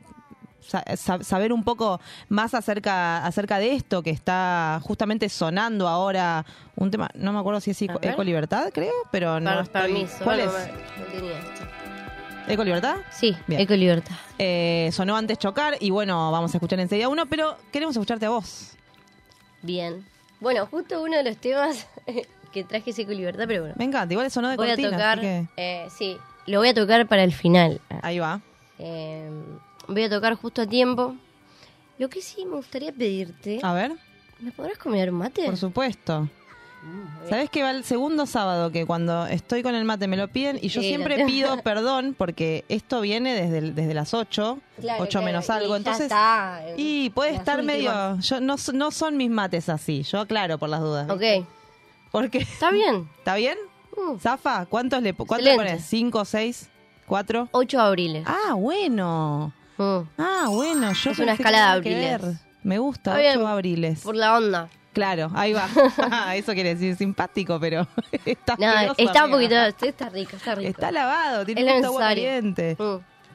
sa- 0.61 0.85
sa- 0.97 1.23
saber 1.23 1.53
un 1.53 1.63
poco 1.63 2.01
más 2.29 2.55
acerca, 2.55 3.25
acerca 3.27 3.59
de 3.59 3.73
esto 3.75 4.03
que 4.03 4.11
está 4.11 4.81
justamente 4.83 5.29
sonando 5.29 5.89
ahora, 5.89 6.47
un 6.77 6.91
tema, 6.91 7.11
no 7.15 7.33
me 7.33 7.39
acuerdo 7.39 7.61
si 7.61 7.73
es 7.73 7.83
Eco, 7.83 8.25
Libertad, 8.25 8.71
creo, 8.73 8.93
pero 9.13 9.41
no 9.41 9.51
Para- 9.51 9.63
estoy- 9.63 9.83
permiso, 9.83 10.25
¿Cuál 10.25 10.39
no, 10.39 10.45
es? 10.45 10.69
no 10.99 11.05
tenía 11.13 11.33
esto. 12.45 12.53
¿Eco 12.53 12.65
Libertad? 12.65 12.97
Sí, 13.11 13.37
Bien. 13.47 13.61
Eco 13.61 13.75
Libertad. 13.75 14.15
Eh, 14.39 14.91
sonó 14.93 15.17
antes 15.17 15.39
Chocar 15.39 15.77
y 15.81 15.91
bueno, 15.91 16.31
vamos 16.33 16.53
a 16.55 16.57
escuchar 16.59 16.81
enseguida 16.81 17.09
uno, 17.09 17.27
pero 17.27 17.57
queremos 17.73 17.95
escucharte 17.97 18.27
a 18.27 18.31
vos. 18.31 18.73
Bien. 19.63 20.05
Bueno, 20.41 20.67
justo 20.67 21.03
uno 21.03 21.17
de 21.17 21.23
los 21.25 21.37
temas 21.39 21.87
que 22.53 22.65
traje 22.65 22.91
es 22.91 22.99
Eco 22.99 23.13
Libertad, 23.13 23.45
pero 23.47 23.63
bueno. 23.63 23.75
Me 23.79 23.85
encanta, 23.85 24.13
igual 24.13 24.31
sonó 24.31 24.49
de 24.51 24.57
voy 24.57 24.67
cortina, 24.69 24.89
a 24.89 24.91
tocar, 24.93 25.21
que- 25.21 25.47
eh, 25.57 25.89
sí, 25.97 26.17
lo 26.47 26.59
voy 26.59 26.69
a 26.69 26.75
tocar 26.75 27.07
para 27.07 27.25
el 27.25 27.33
final. 27.33 27.81
Ahí 28.03 28.19
va. 28.19 28.41
Eh, 28.79 29.31
voy 29.89 30.05
a 30.05 30.11
tocar 30.11 30.35
justo 30.35 30.63
a 30.63 30.67
tiempo. 30.67 31.15
Lo 31.99 32.09
que 32.09 32.21
sí 32.21 32.45
me 32.45 32.57
gustaría 32.57 32.93
pedirte. 32.93 33.61
A 33.63 33.73
ver. 33.73 33.93
¿Me 34.41 34.51
podrás 34.51 34.77
comer 34.79 35.11
un 35.11 35.19
mate? 35.19 35.45
Por 35.47 35.57
supuesto. 35.57 36.29
Mm, 36.85 37.29
¿Sabes 37.31 37.49
que 37.51 37.63
va 37.63 37.71
el 37.71 37.83
segundo 37.85 38.27
sábado 38.27 38.71
que 38.71 38.85
cuando 38.85 39.27
estoy 39.27 39.63
con 39.63 39.75
el 39.75 39.85
mate 39.87 40.07
me 40.07 40.17
lo 40.19 40.29
piden 40.29 40.59
y 40.61 40.69
yo 40.69 40.83
Sí, 40.83 40.89
siempre 40.89 41.25
pido 41.25 41.57
perdón 41.65 42.15
porque 42.17 42.65
esto 42.69 43.01
viene 43.01 43.35
desde, 43.35 43.59
el- 43.59 43.75
desde 43.75 43.95
las 43.95 44.13
8, 44.13 44.59
Claro, 44.81 45.03
8 45.03 45.11
claro, 45.11 45.25
menos 45.25 45.49
algo, 45.51 45.71
ya 45.71 45.77
entonces 45.79 46.03
está, 46.03 46.61
eh, 46.67 46.75
y 46.77 47.11
puede 47.11 47.31
estar 47.35 47.63
medio 47.63 48.19
yo 48.21 48.41
no 48.41 48.57
no 48.75 48.91
son 48.91 49.17
mis 49.17 49.31
mates 49.31 49.69
así, 49.71 50.03
yo 50.03 50.21
aclaro 50.21 50.59
por 50.59 50.69
las 50.69 50.81
dudas. 50.81 51.09
Ok. 51.11 51.47
Porque 52.13 52.39
Está 52.39 52.71
bien. 52.71 53.09
¿Está 53.19 53.35
bien? 53.37 53.57
Zafa, 54.21 54.67
¿cuántos 54.67 55.03
le 55.03 55.15
cuánto 55.15 55.39
le 55.45 55.55
pones? 55.57 55.91
¿5, 55.93 56.25
6, 56.25 56.69
4? 57.07 57.49
8 57.53 57.81
abriles. 57.81 58.25
Ah, 58.27 58.55
bueno. 58.55 59.53
Ah, 59.79 60.47
bueno, 60.51 60.93
yo 60.93 61.11
Es 61.11 61.19
una 61.19 61.35
pensé 61.35 61.43
que 61.43 61.49
escala 61.49 61.59
de 61.59 61.65
abriles. 61.73 62.21
Me 62.63 62.79
gusta, 62.79 63.11
Está 63.13 63.21
bien. 63.21 63.39
8 63.39 63.49
abriles. 63.49 64.01
Por 64.01 64.17
la 64.17 64.37
onda. 64.37 64.69
Claro, 64.95 65.31
ahí 65.35 65.53
va. 65.53 65.69
Eso 66.37 66.55
quiere 66.55 66.75
decir 66.75 66.97
simpático, 66.97 67.59
pero 67.61 67.87
está 68.25 68.57
No, 68.59 68.69
asqueroso, 68.69 69.03
está 69.03 69.25
un 69.27 69.31
poquito. 69.33 69.55
Está 69.57 70.09
rico, 70.09 70.37
está 70.37 70.55
rico. 70.55 70.71
Está 70.71 70.91
lavado, 70.91 71.45
tiene 71.45 71.79
Es 71.79 71.85
a 71.85 71.87
agua 71.89 72.01
caliente. 72.01 72.77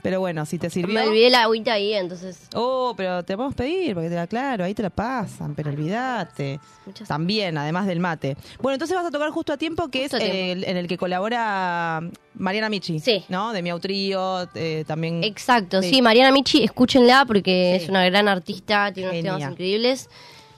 Pero 0.02 0.22
bueno, 0.22 0.46
si 0.46 0.58
te 0.58 0.70
sirvió. 0.70 0.94
Me 0.94 1.08
olvidé 1.08 1.30
la 1.30 1.44
agüita 1.44 1.74
ahí, 1.74 1.94
entonces. 1.94 2.48
Oh, 2.56 2.94
pero 2.96 3.24
te 3.24 3.36
podemos 3.36 3.56
pedir, 3.56 3.94
porque 3.94 4.10
te 4.10 4.16
la 4.16 4.28
claro, 4.28 4.64
ahí 4.64 4.74
te 4.74 4.82
la 4.82 4.90
pasan, 4.90 5.56
pero 5.56 5.70
olvídate. 5.72 6.60
También, 7.08 7.58
además 7.58 7.86
del 7.86 8.00
mate. 8.00 8.38
Bueno, 8.62 8.76
entonces 8.76 8.96
vas 8.96 9.06
a 9.06 9.12
tocar 9.12 9.30
justo 9.32 9.52
a 9.52 9.58
tiempo, 9.58 9.90
que 9.90 10.04
Justo 10.04 10.18
es 10.18 10.24
el, 10.24 10.64
en 10.64 10.78
el 10.78 10.88
que 10.88 10.98
colabora 10.98 12.02
Mariana 12.36 12.70
Michi. 12.70 13.00
Sí. 13.00 13.26
¿No? 13.28 13.52
De 13.52 13.62
Miau 13.62 13.80
Trío, 13.80 14.48
eh, 14.56 14.86
también. 14.88 15.22
Exacto, 15.24 15.82
sí. 15.82 16.02
Mariana 16.02 16.32
Michi, 16.32 16.64
escúchenla 16.64 17.26
porque 17.26 17.76
es 17.76 17.90
una 17.90 18.06
gran 18.06 18.30
artista, 18.30 18.94
tiene 18.94 19.20
unos 19.20 19.24
temas 19.38 19.52
increíbles. 19.52 20.10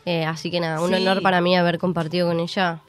Eh, 0.05 0.25
así 0.25 0.49
que 0.49 0.59
nada, 0.59 0.81
un 0.81 0.89
Sí. 0.89 0.95
honor 0.95 1.21
para 1.21 1.41
mí 1.41 1.55
haber 1.55 1.77
compartido 1.77 2.27
con 2.27 2.39
ella. 2.39 2.81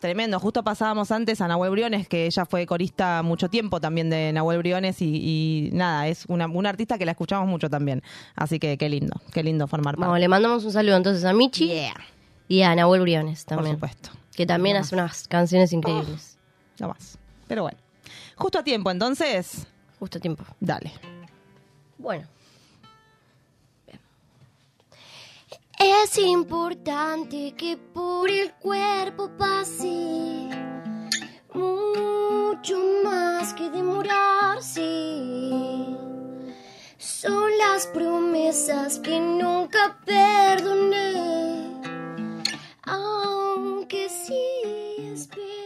Tremendo, 0.00 0.38
justo 0.38 0.62
pasábamos 0.62 1.10
antes 1.10 1.40
a 1.40 1.48
Nahuel 1.48 1.70
Briones, 1.70 2.06
que 2.08 2.26
ella 2.26 2.44
fue 2.44 2.66
corista 2.66 3.22
mucho 3.22 3.48
tiempo 3.48 3.80
también 3.80 4.10
de 4.10 4.32
Nahuel 4.34 4.58
Briones 4.58 5.00
y, 5.00 5.06
y 5.16 5.70
nada, 5.72 6.08
es 6.08 6.26
una, 6.28 6.46
una 6.46 6.68
artista 6.68 6.98
que 6.98 7.06
la 7.06 7.12
escuchamos 7.12 7.48
mucho 7.48 7.70
también. 7.70 8.02
Así 8.36 8.58
que 8.58 8.76
qué 8.76 8.88
lindo, 8.90 9.18
qué 9.32 9.42
lindo 9.42 9.66
formar 9.66 9.94
parte. 9.94 10.06
Bueno, 10.08 10.18
le 10.18 10.28
mandamos 10.28 10.62
un 10.64 10.72
saludo 10.72 10.96
entonces 10.96 11.24
a 11.24 11.32
Michi 11.32 11.72
y 12.48 12.62
a 12.62 12.74
Nahuel 12.74 13.00
Briones 13.00 13.46
también. 13.46 13.78
Por 13.78 13.88
supuesto. 13.90 14.10
Que 14.36 14.44
también 14.44 14.76
hace 14.76 14.94
unas 14.94 15.26
canciones 15.26 15.72
increíbles. 15.72 16.36
No 16.78 16.88
más. 16.88 17.18
Pero 17.48 17.62
bueno. 17.62 17.78
Justo 18.36 18.58
a 18.58 18.64
tiempo, 18.64 18.90
entonces. 18.90 19.66
Justo 19.98 20.18
a 20.18 20.20
tiempo. 20.20 20.44
Dale. 20.60 20.92
Bueno. 21.96 22.26
Es 25.86 26.16
importante 26.16 27.54
que 27.58 27.76
por 27.76 28.30
el 28.30 28.54
cuerpo 28.54 29.30
pase 29.36 30.48
mucho 31.52 32.78
más 33.04 33.52
que 33.52 33.68
demorarse. 33.68 34.80
Son 36.96 37.50
las 37.58 37.86
promesas 37.88 38.98
que 39.00 39.20
nunca 39.20 39.98
perdoné, 40.06 41.82
aunque 42.84 44.08
sí 44.08 44.42
esperé. 45.12 45.63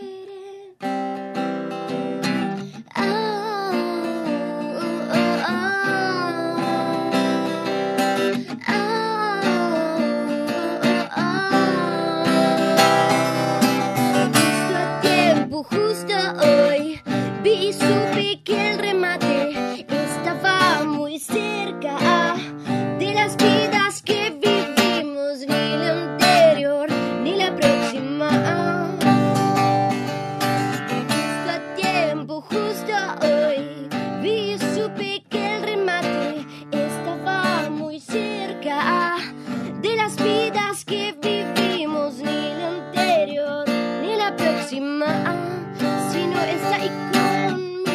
Si 44.98 46.26
no 46.26 46.40
está 46.42 46.74
ahí 46.74 46.90
conmigo. 47.12 47.86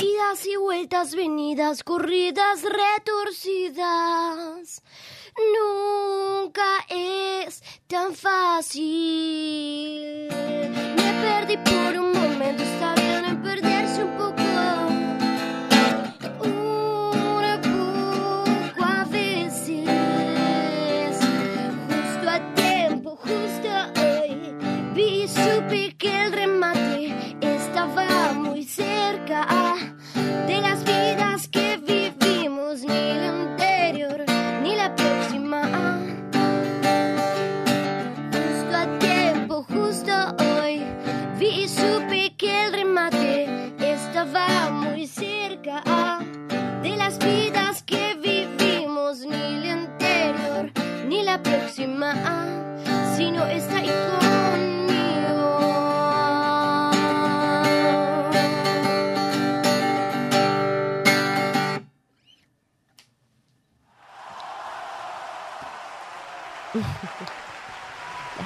Idas 0.00 0.46
y 0.46 0.56
vueltas, 0.56 1.14
venidas, 1.14 1.82
corridas, 1.84 2.62
retorcidas. 2.62 3.84
Nunca 5.36 6.86
es 6.88 7.62
tan 7.86 8.14
fácil. 8.14 8.84
Me 10.96 11.12
perdí 11.20 11.58
por 11.58 11.98
un 12.00 12.12
momento, 12.12 12.62
está 12.62 12.94
bien 12.94 13.26
en 13.26 13.42
perderse 13.42 14.02
un 14.02 14.16
poco. 14.16 14.35
La 51.36 51.42
próxima, 51.42 52.14
si 53.14 53.30
no 53.30 53.44
está 53.46 53.76
ahí 53.78 53.90
conmigo. 54.08 55.66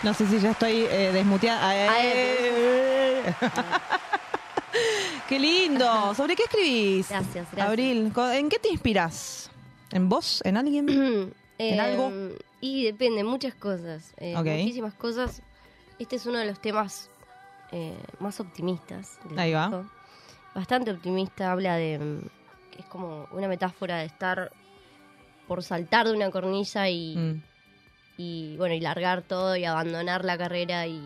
No 0.02 0.14
sé 0.14 0.26
si 0.26 0.40
ya 0.40 0.50
estoy 0.52 0.86
eh, 0.90 1.10
desmuteada. 1.12 1.74
Eh. 2.02 3.34
qué 5.28 5.38
lindo. 5.38 6.14
¿Sobre 6.14 6.34
qué 6.34 6.44
escribís? 6.44 7.08
Gracias, 7.08 7.34
gracias. 7.52 7.66
Abril, 7.68 8.12
¿en 8.32 8.48
qué 8.48 8.58
te 8.58 8.68
inspiras? 8.70 9.50
¿En 9.92 10.08
vos? 10.08 10.40
¿En 10.44 10.56
alguien? 10.56 10.88
¿En 11.58 11.74
Eh, 11.74 11.80
algo? 11.80 12.10
Y 12.61 12.85
depende, 12.85 13.24
muchas 13.24 13.55
cosas. 13.55 14.12
eh. 14.19 14.35
Muchísimas 14.37 14.95
cosas. 14.95 15.43
Este 15.99 16.16
es 16.16 16.27
uno 16.27 16.39
de 16.39 16.47
los 16.47 16.61
temas 16.61 17.11
eh, 17.73 17.97
más 18.19 18.41
optimistas. 18.41 19.19
del 19.28 19.39
Ahí 19.39 19.53
va. 19.53 19.85
Bastante 20.55 20.91
optimista. 20.91 21.53
Habla 21.53 21.77
de. 21.77 21.99
mm, 21.99 22.81
es 22.81 22.87
como 22.87 23.28
una 23.32 23.49
metáfora 23.49 23.99
de 23.99 24.07
estar 24.07 24.53
por 25.47 25.62
saltar 25.62 26.07
de 26.09 26.15
una 26.15 26.31
cornisa 26.31 26.89
y. 26.89 27.16
Mm. 27.16 27.43
Y 28.19 28.57
bueno, 28.59 28.74
y 28.74 28.81
largar 28.81 29.23
todo 29.23 29.57
y 29.57 29.65
abandonar 29.65 30.27
la 30.27 30.37
carrera 30.37 30.87
y, 30.87 31.01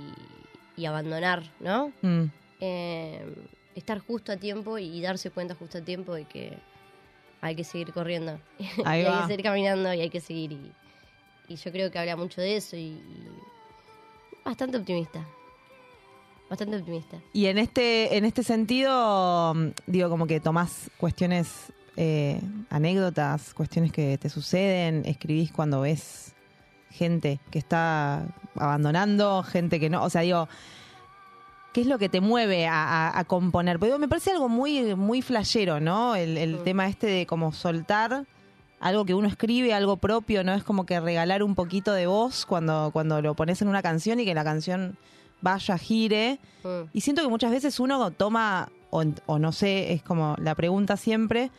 y 0.76 0.84
abandonar, 0.86 1.44
¿no? 1.60 1.92
Mm. 2.02 2.24
Eh, 2.60 3.34
estar 3.76 4.00
justo 4.00 4.32
a 4.32 4.36
tiempo 4.36 4.78
y 4.78 5.00
darse 5.00 5.30
cuenta 5.30 5.54
justo 5.54 5.78
a 5.78 5.80
tiempo 5.82 6.14
de 6.14 6.24
que 6.24 6.58
hay 7.40 7.54
que 7.54 7.62
seguir 7.62 7.92
corriendo. 7.92 8.40
Ahí 8.84 9.02
y 9.02 9.04
hay 9.06 9.12
va. 9.12 9.20
que 9.22 9.26
seguir 9.28 9.42
caminando 9.44 9.92
y 9.94 10.00
hay 10.00 10.10
que 10.10 10.20
seguir. 10.20 10.52
Y, 10.52 10.72
y 11.48 11.56
yo 11.56 11.70
creo 11.72 11.90
que 11.90 11.98
habla 11.98 12.16
mucho 12.16 12.40
de 12.40 12.56
eso 12.56 12.76
y, 12.76 12.80
y 12.90 13.28
bastante 14.44 14.76
optimista. 14.78 15.24
Bastante 16.48 16.76
optimista. 16.76 17.18
Y 17.32 17.46
en 17.46 17.58
este, 17.58 18.16
en 18.16 18.24
este 18.24 18.42
sentido, 18.42 19.54
mm, 19.54 19.68
digo, 19.86 20.10
como 20.10 20.26
que 20.26 20.40
tomás 20.40 20.90
cuestiones, 20.98 21.72
eh, 21.96 22.40
anécdotas, 22.70 23.54
cuestiones 23.54 23.92
que 23.92 24.18
te 24.18 24.28
suceden, 24.28 25.02
escribís 25.06 25.52
cuando 25.52 25.80
ves 25.82 26.34
gente 26.90 27.40
que 27.50 27.58
está 27.58 28.26
abandonando, 28.56 29.42
gente 29.42 29.80
que 29.80 29.90
no, 29.90 30.04
o 30.04 30.10
sea, 30.10 30.20
digo, 30.20 30.48
¿qué 31.72 31.80
es 31.80 31.86
lo 31.88 31.98
que 31.98 32.08
te 32.08 32.20
mueve 32.20 32.66
a, 32.68 33.08
a- 33.08 33.18
a 33.18 33.24
componer? 33.24 33.78
Porque 33.78 33.86
digo, 33.88 33.98
me 33.98 34.06
parece 34.08 34.30
algo 34.30 34.48
muy, 34.48 34.94
muy 34.94 35.22
flashero, 35.22 35.80
¿no? 35.80 36.14
El, 36.14 36.36
el 36.38 36.62
tema 36.62 36.86
este 36.88 37.06
de 37.08 37.26
como 37.26 37.52
soltar 37.52 38.26
algo 38.84 39.06
que 39.06 39.14
uno 39.14 39.26
escribe, 39.26 39.72
algo 39.72 39.96
propio, 39.96 40.44
¿no? 40.44 40.52
Es 40.52 40.62
como 40.62 40.84
que 40.84 41.00
regalar 41.00 41.42
un 41.42 41.54
poquito 41.54 41.94
de 41.94 42.06
voz 42.06 42.44
cuando, 42.44 42.90
cuando 42.92 43.22
lo 43.22 43.34
pones 43.34 43.62
en 43.62 43.68
una 43.68 43.80
canción 43.80 44.20
y 44.20 44.26
que 44.26 44.34
la 44.34 44.44
canción 44.44 44.98
vaya, 45.40 45.78
gire. 45.78 46.38
Mm. 46.62 46.90
Y 46.92 47.00
siento 47.00 47.22
que 47.22 47.28
muchas 47.28 47.50
veces 47.50 47.80
uno 47.80 48.10
toma, 48.10 48.70
o, 48.90 49.02
o 49.24 49.38
no 49.38 49.52
sé, 49.52 49.94
es 49.94 50.02
como 50.02 50.36
la 50.38 50.54
pregunta 50.54 50.98
siempre, 50.98 51.50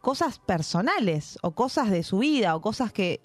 cosas 0.00 0.40
personales 0.40 1.38
o 1.42 1.52
cosas 1.52 1.88
de 1.92 2.02
su 2.02 2.18
vida 2.18 2.56
o 2.56 2.60
cosas 2.60 2.92
que... 2.92 3.20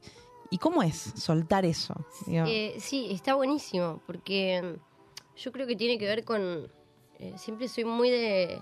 ¿Y 0.52 0.60
cómo 0.60 0.84
es 0.84 1.12
soltar 1.16 1.66
eso? 1.66 1.96
Eh, 2.28 2.76
sí, 2.80 3.08
está 3.10 3.34
buenísimo, 3.34 4.04
porque 4.06 4.62
mm, 4.62 5.36
yo 5.36 5.52
creo 5.52 5.66
que 5.66 5.76
tiene 5.76 5.98
que 5.98 6.06
ver 6.06 6.24
con... 6.24 6.72
eh, 7.18 7.34
siempre 7.38 7.68
soy 7.70 7.86
muy 7.86 8.12
de, 8.12 8.62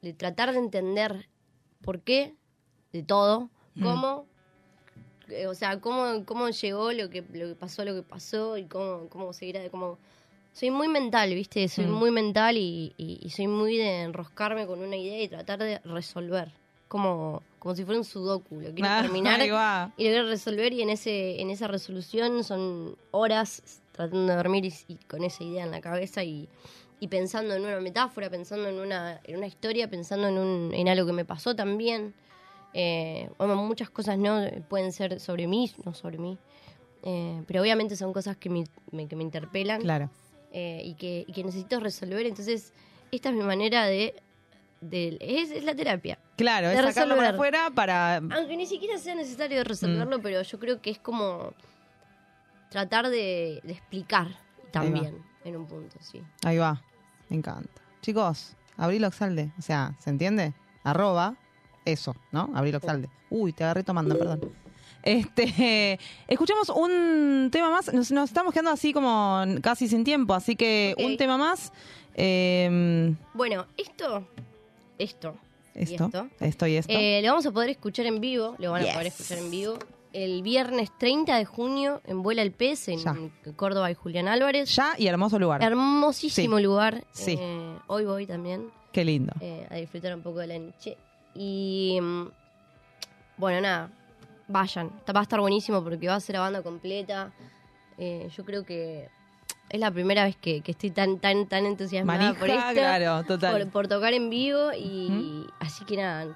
de 0.00 0.14
tratar 0.14 0.52
de 0.52 0.58
entender 0.58 1.28
por 1.82 2.00
qué 2.00 2.34
de 2.92 3.02
todo, 3.02 3.48
Mm. 3.74 3.82
cómo, 3.84 4.26
eh, 5.28 5.46
o 5.46 5.54
sea, 5.54 5.80
cómo, 5.80 6.24
cómo 6.26 6.48
llegó 6.50 6.92
lo 6.92 7.08
que, 7.08 7.22
lo 7.32 7.46
que 7.48 7.54
pasó, 7.54 7.84
lo 7.84 7.94
que 7.94 8.02
pasó 8.02 8.56
y 8.58 8.64
cómo, 8.66 9.08
cómo 9.08 9.32
seguirá, 9.32 9.68
cómo... 9.70 9.98
Soy 10.52 10.70
muy 10.70 10.88
mental, 10.88 11.32
¿viste? 11.34 11.66
Soy 11.68 11.86
Mm. 11.86 11.90
muy 11.92 12.10
mental 12.10 12.58
y, 12.58 12.92
y- 12.98 13.18
y 13.22 13.30
soy 13.30 13.46
muy 13.46 13.78
de 13.78 14.02
enroscarme 14.02 14.66
con 14.66 14.80
una 14.80 14.96
idea 14.96 15.22
y 15.22 15.28
tratar 15.28 15.60
de 15.60 15.78
resolver. 15.84 16.52
Como, 16.88 17.42
como 17.58 17.74
si 17.74 17.84
fuera 17.86 17.98
un 17.98 18.04
sudoku. 18.04 18.60
Lo 18.60 18.74
quiero 18.74 18.90
Ah, 18.90 19.00
terminar 19.00 19.40
va. 19.50 19.94
y 19.96 20.04
lo 20.04 20.10
quiero 20.10 20.28
resolver 20.28 20.74
y 20.74 20.82
en 20.82 20.90
ese 20.90 21.40
en 21.40 21.48
esa 21.48 21.66
resolución 21.68 22.44
son 22.44 22.96
horas 23.12 23.80
tratando 23.92 24.26
de 24.26 24.36
dormir 24.36 24.66
y, 24.66 24.74
y 24.88 24.96
con 25.08 25.24
esa 25.24 25.42
idea 25.42 25.64
en 25.64 25.70
la 25.70 25.80
cabeza 25.80 26.22
y, 26.22 26.50
y 27.00 27.08
pensando 27.08 27.54
en 27.54 27.64
una 27.64 27.80
metáfora, 27.80 28.28
pensando 28.28 28.68
en 28.68 28.78
una, 28.78 29.20
en 29.24 29.38
una 29.38 29.46
historia, 29.46 29.88
pensando 29.88 30.28
en, 30.28 30.36
un, 30.36 30.74
en 30.74 30.86
algo 30.90 31.06
que 31.06 31.12
me 31.14 31.24
pasó 31.24 31.56
también. 31.56 32.12
Eh, 32.74 33.28
bueno, 33.38 33.56
muchas 33.56 33.90
cosas 33.90 34.18
no 34.18 34.40
pueden 34.68 34.92
ser 34.92 35.20
sobre 35.20 35.46
mí, 35.46 35.70
no 35.84 35.92
sobre 35.94 36.18
mí. 36.18 36.38
Eh, 37.02 37.42
pero 37.46 37.60
obviamente 37.62 37.96
son 37.96 38.12
cosas 38.12 38.36
que 38.36 38.48
me, 38.48 38.64
me- 38.92 39.08
que 39.08 39.16
me 39.16 39.22
interpelan 39.24 39.80
Claro. 39.80 40.08
eh, 40.52 40.80
y, 40.84 40.94
que, 40.94 41.24
y 41.26 41.32
que 41.32 41.42
necesito 41.44 41.80
resolver. 41.80 42.24
Entonces, 42.26 42.72
esta 43.10 43.28
es 43.30 43.34
mi 43.34 43.42
manera 43.42 43.84
de... 43.86 44.14
de 44.80 45.18
es, 45.20 45.50
es 45.50 45.64
la 45.64 45.74
terapia. 45.74 46.18
Claro, 46.36 46.68
de 46.68 46.74
es 46.74 46.80
sacarlo 46.80 47.16
para 47.16 47.30
afuera 47.30 47.70
para... 47.74 48.16
Aunque 48.16 48.56
ni 48.56 48.66
siquiera 48.66 48.96
sea 48.98 49.14
necesario 49.14 49.62
resolverlo, 49.64 50.18
Mm. 50.18 50.22
pero 50.22 50.42
yo 50.42 50.58
creo 50.58 50.80
que 50.80 50.90
es 50.90 50.98
como 50.98 51.52
tratar 52.70 53.08
de, 53.10 53.60
de 53.64 53.72
explicar 53.72 54.28
también 54.70 55.22
en 55.44 55.56
un 55.56 55.66
punto, 55.66 55.96
sí. 56.00 56.22
Ahí 56.44 56.56
va, 56.58 56.80
me 57.28 57.36
encanta. 57.36 57.68
Chicos, 58.00 58.56
Abril 58.76 59.04
Oxalde, 59.04 59.52
o 59.58 59.62
sea, 59.62 59.94
¿se 59.98 60.08
entiende? 60.10 60.54
Arroba, 60.82 61.36
eso, 61.84 62.14
¿no? 62.30 62.50
Abril 62.54 62.76
Oxalde. 62.76 63.08
Uy, 63.30 63.52
te 63.52 63.64
agarré 63.64 63.82
tomando, 63.82 64.16
perdón. 64.18 64.40
Este, 65.02 65.98
escuchamos 66.28 66.68
un 66.68 67.48
tema 67.50 67.70
más, 67.70 67.92
nos, 67.92 68.10
nos 68.12 68.30
estamos 68.30 68.52
quedando 68.52 68.70
así 68.70 68.92
como 68.92 69.42
casi 69.60 69.88
sin 69.88 70.04
tiempo, 70.04 70.34
así 70.34 70.54
que 70.56 70.94
un 70.98 71.16
tema 71.16 71.36
más. 71.36 71.72
eh, 72.14 73.14
Bueno, 73.34 73.66
esto, 73.76 74.26
esto, 74.98 75.34
y 75.74 75.82
esto, 75.82 76.04
esto, 76.06 76.28
esto 76.40 76.66
y 76.66 76.76
esto. 76.76 76.92
eh, 76.92 77.20
lo 77.22 77.28
vamos 77.30 77.46
a 77.46 77.50
poder 77.50 77.70
escuchar 77.70 78.06
en 78.06 78.20
vivo, 78.20 78.54
lo 78.58 78.70
van 78.72 78.86
a 78.88 78.92
poder 78.92 79.08
escuchar 79.08 79.38
en 79.38 79.50
vivo 79.50 79.78
el 80.12 80.42
viernes 80.42 80.90
30 80.98 81.36
de 81.38 81.46
junio 81.46 82.02
en 82.04 82.22
Vuela 82.22 82.42
el 82.42 82.52
Pez, 82.52 82.86
en 82.88 82.98
Ya. 82.98 83.16
Córdoba 83.56 83.90
y 83.90 83.94
Julián 83.94 84.28
Álvarez. 84.28 84.68
ya 84.76 84.92
y 84.98 85.06
hermoso 85.06 85.38
lugar. 85.38 85.62
Hermosísimo 85.62 86.58
Sí. 86.58 86.62
lugar. 86.62 87.04
Sí. 87.12 87.36
eh, 87.40 87.78
hoy 87.86 88.04
voy 88.04 88.26
también. 88.26 88.70
Qué 88.92 89.06
lindo. 89.06 89.32
eh, 89.40 89.66
a 89.70 89.76
disfrutar 89.76 90.14
un 90.14 90.20
poco 90.22 90.40
de 90.40 90.48
la 90.48 90.58
noche. 90.58 90.98
Y 91.34 91.98
mm, 92.00 92.24
bueno, 93.36 93.60
nada, 93.60 93.90
vayan. 94.48 94.90
Va 95.14 95.20
a 95.20 95.22
estar 95.22 95.40
buenísimo 95.40 95.82
porque 95.82 96.06
va 96.08 96.16
a 96.16 96.20
ser 96.20 96.34
la 96.34 96.40
banda 96.40 96.62
completa. 96.62 97.32
Eh, 97.98 98.28
yo 98.36 98.44
creo 98.44 98.64
que 98.64 99.08
es 99.68 99.80
la 99.80 99.90
primera 99.90 100.24
vez 100.24 100.36
que, 100.36 100.60
que 100.60 100.72
estoy 100.72 100.90
tan 100.90 101.18
tan 101.18 101.46
tan 101.46 101.66
entusiasmada 101.66 102.18
Manija, 102.18 102.40
por 102.40 102.50
esto. 102.50 102.72
claro, 102.72 103.24
total. 103.24 103.52
Por, 103.62 103.70
por 103.70 103.88
tocar 103.88 104.12
en 104.12 104.28
vivo 104.30 104.72
y 104.72 105.46
así 105.60 105.84
que 105.84 105.96
nada, 105.96 106.26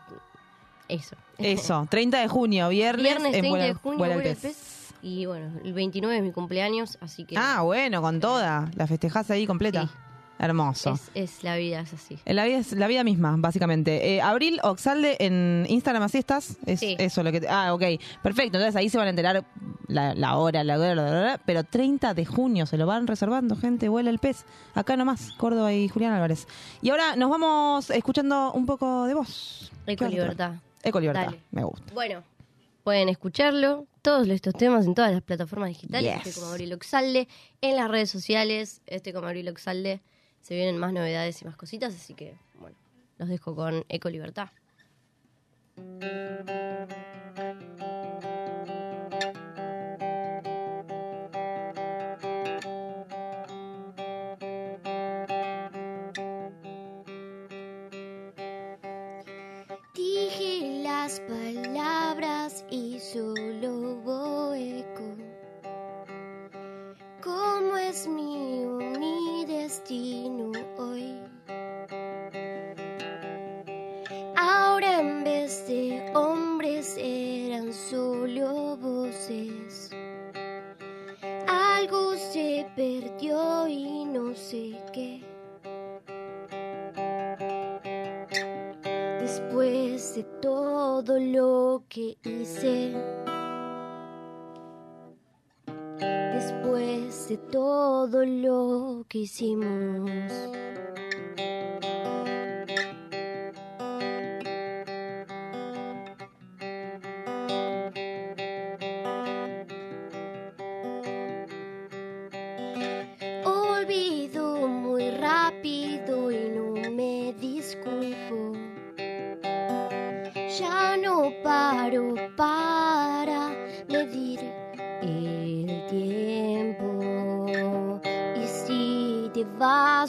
eso. 0.89 1.17
Eso, 1.39 1.87
30 1.91 2.19
de 2.21 2.29
junio, 2.29 2.69
viernes, 2.69 3.03
Viernes 3.03 3.35
en 3.35 3.41
30 3.41 3.49
Vuela- 3.51 3.67
de 3.67 3.75
junio, 3.75 4.23
Pez. 4.23 4.39
Pez. 4.41 4.93
Y 5.03 5.27
bueno, 5.27 5.53
el 5.63 5.73
29 5.73 6.17
es 6.17 6.23
mi 6.23 6.33
cumpleaños, 6.33 6.99
así 7.01 7.25
que... 7.25 7.37
Ah, 7.39 7.61
bueno, 7.63 8.01
con 8.03 8.19
toda. 8.19 8.69
La 8.75 8.87
festejás 8.89 9.31
ahí 9.31 9.47
completa. 9.47 9.89
Hermoso. 10.39 10.93
Es, 10.93 11.11
es 11.15 11.43
la 11.45 11.57
vida, 11.57 11.81
es 11.81 11.95
así. 11.95 12.19
La 12.27 12.45
vida 12.45 12.59
es 12.59 12.73
la 12.73 12.87
vida 12.89 13.05
misma, 13.05 13.35
básicamente. 13.39 14.15
Eh, 14.17 14.21
Abril 14.21 14.61
Oxalde 14.63 15.17
en 15.21 15.65
Instagram, 15.69 16.03
¿así 16.03 16.19
estás? 16.19 16.59
Es 16.67 16.81
Sí. 16.81 16.95
eso 16.99 17.23
lo 17.23 17.33
que 17.33 17.41
te- 17.41 17.49
Ah, 17.49 17.73
ok. 17.73 17.83
Perfecto. 18.23 18.59
Entonces 18.59 18.77
ahí 18.77 18.89
se 18.91 18.99
van 18.99 19.07
a 19.07 19.11
enterar 19.11 19.45
la, 19.89 20.15
la 20.15 20.37
hora, 20.37 20.63
la 20.63 20.79
hora, 20.79 20.95
la 20.95 21.03
hora, 21.05 21.41
pero 21.47 21.65
30 21.65 22.13
de 22.13 22.27
junio 22.27 22.67
se 22.67 22.77
lo 22.77 22.87
van 22.87 23.07
reservando, 23.07 23.57
gente. 23.57 23.89
Vuela 23.89 24.11
el 24.11 24.19
pez. 24.19 24.45
Acá 24.75 24.97
nomás, 24.97 25.33
Córdoba 25.39 25.73
y 25.73 25.89
Julián 25.89 26.13
Álvarez. 26.13 26.47
Y 26.83 26.91
ahora 26.91 27.17
nos 27.17 27.31
vamos 27.31 27.89
escuchando 27.91 28.53
un 28.53 28.67
poco 28.67 29.07
de 29.07 29.15
voz. 29.15 29.71
Eco 29.87 30.01
¿Qué 30.01 30.05
vas 30.05 30.07
a 30.07 30.09
Libertad. 30.11 30.37
traer? 30.49 30.61
Eco 30.83 31.01
Libertad. 31.01 31.25
Dale. 31.27 31.41
Me 31.51 31.65
gusta. 31.65 31.95
Bueno, 31.95 32.23
pueden 32.85 33.09
escucharlo, 33.09 33.87
todos 34.03 34.29
estos 34.29 34.53
temas 34.55 34.85
en 34.87 34.95
todas 34.95 35.13
las 35.13 35.23
plataformas 35.23 35.71
digitales. 35.71 36.15
Yes. 36.19 36.27
Estoy 36.27 36.43
como 36.43 36.53
Abril 36.53 36.73
Oxalde. 36.75 37.29
En 37.63 37.77
las 37.77 37.91
redes 37.91 38.11
sociales, 38.11 38.83
estoy 38.87 39.13
como 39.15 39.27
Abril 39.29 39.49
Oxalde. 39.49 40.01
Se 40.47 40.55
vienen 40.55 40.79
más 40.79 40.93
novedades 40.93 41.43
y 41.43 41.45
más 41.45 41.57
cositas, 41.57 41.93
así 41.93 42.15
que, 42.15 42.39
bueno, 42.61 42.77
los 43.19 43.29
dejo 43.29 43.57
con 43.57 43.85
Eco 43.89 44.09
Libertad. 44.09 44.49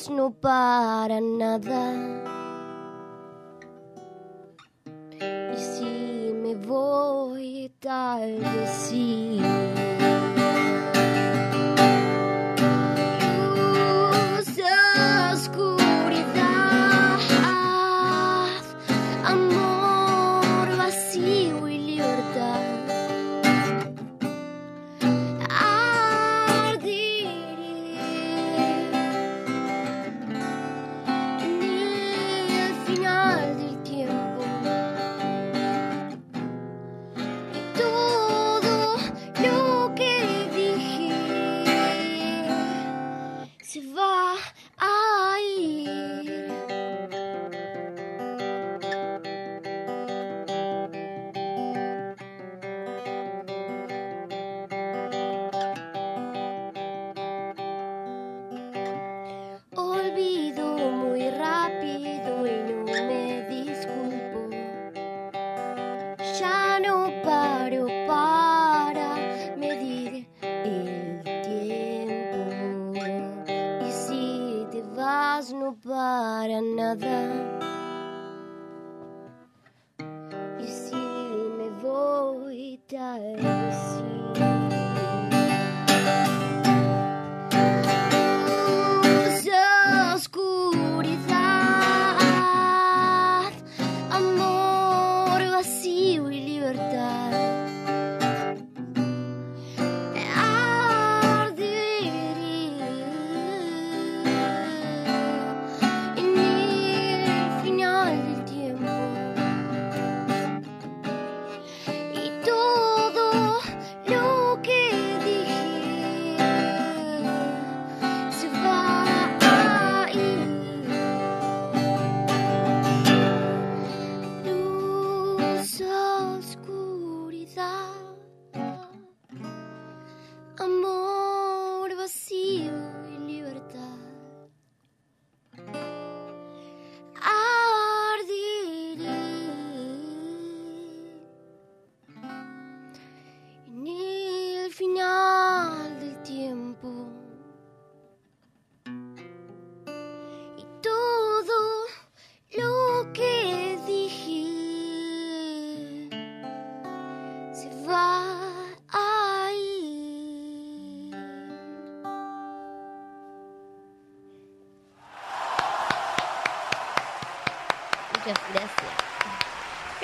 No 0.09 0.31
para 0.31 1.19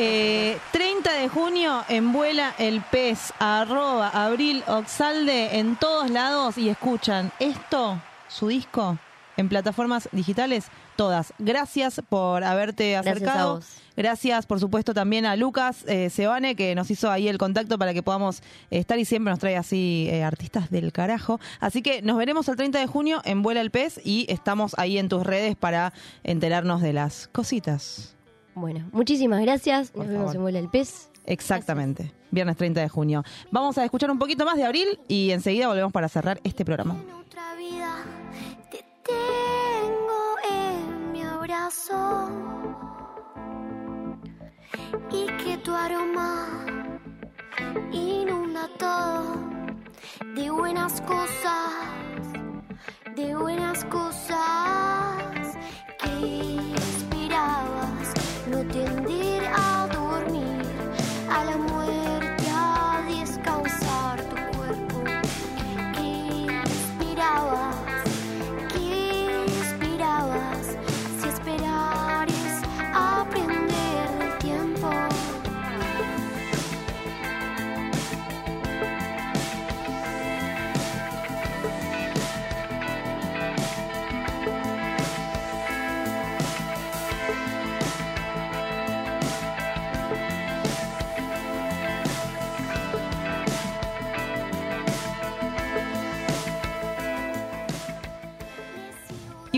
Eh, 0.05 0.57
30 0.73 1.13
de 1.13 1.30
junio 1.30 1.85
en 1.88 2.11
Vuela 2.11 2.53
el 2.57 2.81
Pez, 2.81 3.31
arroba 3.39 4.09
Abril 4.09 4.61
Oxalde 4.67 5.59
en 5.59 5.77
todos 5.77 6.09
lados 6.09 6.57
y 6.57 6.67
escuchan 6.67 7.31
esto, 7.39 8.01
su 8.27 8.49
disco, 8.49 8.97
en 9.38 9.47
plataformas 9.47 10.09
digitales, 10.11 10.65
todas. 10.97 11.31
Gracias 11.39 12.01
por 12.09 12.43
haberte 12.43 12.91
Gracias 12.91 13.15
acercado. 13.15 13.49
a 13.49 13.53
vos. 13.53 13.77
Gracias, 13.95 14.45
por 14.45 14.59
supuesto, 14.59 14.93
también 14.93 15.25
a 15.25 15.38
Lucas 15.38 15.85
eh, 15.88 16.09
Sebane, 16.09 16.57
que 16.57 16.75
nos 16.75 16.91
hizo 16.91 17.09
ahí 17.09 17.30
el 17.30 17.38
contacto 17.38 17.77
para 17.77 17.93
que 17.93 18.03
podamos 18.03 18.41
eh, 18.71 18.80
estar 18.80 18.99
y 18.99 19.05
siempre 19.05 19.31
nos 19.31 19.39
trae 19.39 19.55
así 19.55 20.09
eh, 20.11 20.25
artistas 20.25 20.69
del 20.69 20.91
carajo. 20.91 21.39
Así 21.61 21.81
que 21.81 22.01
nos 22.01 22.17
veremos 22.17 22.49
el 22.49 22.57
30 22.57 22.77
de 22.77 22.88
junio 22.88 23.21
en 23.23 23.41
Vuela 23.41 23.61
el 23.61 23.71
Pez 23.71 24.01
y 24.03 24.25
estamos 24.27 24.75
ahí 24.77 24.97
en 24.97 25.07
tus 25.07 25.23
redes 25.25 25.55
para 25.55 25.93
enterarnos 26.25 26.81
de 26.81 26.91
las 26.91 27.30
cositas. 27.31 28.17
Bueno, 28.55 28.88
muchísimas 28.91 29.41
gracias. 29.41 29.95
Nos 29.95 30.07
vemos 30.07 30.21
favor. 30.21 30.35
en 30.35 30.41
Vuela 30.41 30.59
el 30.59 30.69
Pez. 30.69 31.09
Exactamente, 31.25 32.11
viernes 32.31 32.57
30 32.57 32.81
de 32.81 32.89
junio. 32.89 33.23
Vamos 33.51 33.77
a 33.77 33.85
escuchar 33.85 34.11
un 34.11 34.19
poquito 34.19 34.45
más 34.45 34.57
de 34.57 34.65
abril 34.65 34.99
y 35.07 35.31
enseguida 35.31 35.67
volvemos 35.67 35.91
para 35.91 36.09
cerrar 36.09 36.39
este 36.43 36.65
programa. 36.65 36.95
otra 37.19 37.55
vida 37.55 38.03
te 38.69 38.84
tengo 39.03 40.35
en 40.51 41.11
mi 41.13 41.21
abrazo 41.21 42.30
y 45.11 45.25
que 45.43 45.57
tu 45.63 45.73
aroma 45.73 46.65
inunda 47.93 48.69
todo 48.77 49.53
de 50.35 50.49
buenas 50.49 50.99
cosas, 51.01 51.71
de 53.15 53.35
buenas 53.35 53.85
cosas 53.85 55.57
que 55.99 57.02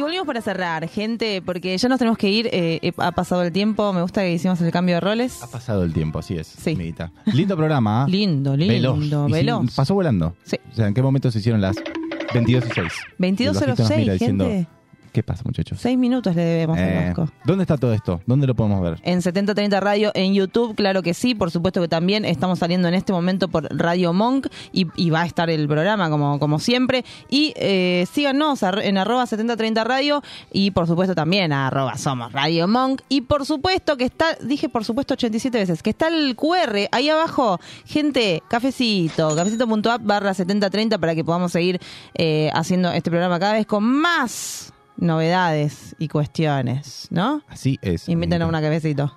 volvimos 0.05 0.27
para 0.27 0.41
cerrar, 0.41 0.87
gente, 0.87 1.41
porque 1.41 1.75
ya 1.77 1.89
nos 1.89 1.97
tenemos 1.97 2.17
que 2.17 2.29
ir. 2.29 2.47
eh, 2.47 2.79
eh, 2.81 2.93
ha 2.97 3.11
pasado 3.11 3.41
el 3.43 3.51
tiempo, 3.51 3.91
me 3.91 4.01
gusta 4.03 4.21
que 4.21 4.31
hicimos 4.33 4.61
el 4.61 4.71
cambio 4.71 4.95
de 4.95 5.01
roles. 5.01 5.41
Ha 5.41 5.47
pasado 5.47 5.83
el 5.83 5.93
tiempo, 5.93 6.19
así 6.19 6.37
es. 6.37 6.47
Sí. 6.47 6.77
Lindo 7.25 7.57
programa. 7.57 8.03
¿ah? 8.03 8.07
Lindo, 8.07 8.55
lindo, 8.55 9.27
Veloz. 9.27 9.65
Y 9.65 9.75
pasó 9.75 9.95
volando. 9.95 10.35
Sí. 10.43 10.57
O 10.71 10.75
sea, 10.75 10.87
¿en 10.87 10.93
qué 10.93 11.01
momento 11.01 11.31
se 11.31 11.39
hicieron 11.39 11.59
las 11.59 11.75
22 12.33 12.65
y 12.65 12.71
6? 12.73 12.93
22.06, 13.19 14.17
gente. 14.19 14.67
¿Qué 15.15 15.23
pasa, 15.23 15.43
muchachos? 15.45 15.79
Seis 15.79 15.97
minutos 15.97 16.35
le 16.35 16.41
debemos 16.41 16.77
al 16.77 16.89
Eh, 16.89 17.03
Vasco. 17.05 17.31
¿Dónde 17.45 17.61
está 17.61 17.77
todo 17.77 17.93
esto? 17.93 18.19
¿Dónde 18.25 18.47
lo 18.47 18.53
podemos 18.53 18.81
ver? 18.81 18.99
En 19.01 19.21
7030 19.21 19.79
Radio, 19.79 20.11
en 20.13 20.33
YouTube, 20.33 20.75
claro 20.75 21.01
que 21.01 21.13
sí, 21.13 21.33
por 21.33 21.51
supuesto 21.51 21.79
que 21.79 21.87
también 21.87 22.25
estamos 22.25 22.59
saliendo 22.59 22.89
en 22.89 22.95
este 22.95 23.13
momento 23.13 23.47
por 23.47 23.65
Radio 23.73 24.11
Monk 24.11 24.47
y, 24.73 24.87
y 24.97 25.11
va 25.11 25.21
a 25.21 25.25
estar 25.25 25.49
el 25.49 25.69
programa 25.69 26.09
como, 26.09 26.37
como 26.37 26.59
siempre. 26.59 27.05
Y 27.29 27.53
eh, 27.55 28.05
síganos 28.11 28.61
en 28.61 28.97
arroba 28.97 29.25
7030 29.25 29.85
Radio 29.85 30.21
y 30.51 30.71
por 30.71 30.85
supuesto 30.85 31.15
también 31.15 31.53
a 31.53 31.67
arroba 31.67 31.97
somos 31.97 32.33
Radio 32.33 32.67
Monk. 32.67 33.01
Y 33.07 33.21
por 33.21 33.45
supuesto 33.45 33.95
que 33.95 34.03
está, 34.03 34.35
dije 34.41 34.67
por 34.67 34.83
supuesto 34.83 35.13
87 35.13 35.57
veces, 35.57 35.81
que 35.81 35.91
está 35.91 36.09
el 36.09 36.35
QR 36.35 36.89
ahí 36.91 37.07
abajo. 37.07 37.61
Gente, 37.85 38.43
cafecito, 38.49 39.33
cafecito.app 39.33 40.01
barra 40.03 40.33
7030 40.33 40.97
para 40.97 41.15
que 41.15 41.23
podamos 41.23 41.53
seguir 41.53 41.79
eh, 42.15 42.49
haciendo 42.53 42.91
este 42.91 43.09
programa 43.09 43.39
cada 43.39 43.53
vez 43.53 43.65
con 43.65 43.81
más 43.85 44.73
novedades 44.97 45.95
y 45.99 46.07
cuestiones, 46.07 47.07
¿no? 47.11 47.41
Así 47.47 47.79
es. 47.81 48.07
Inviten 48.09 48.41
a 48.41 48.47
una 48.47 48.61
cafecito. 48.61 49.13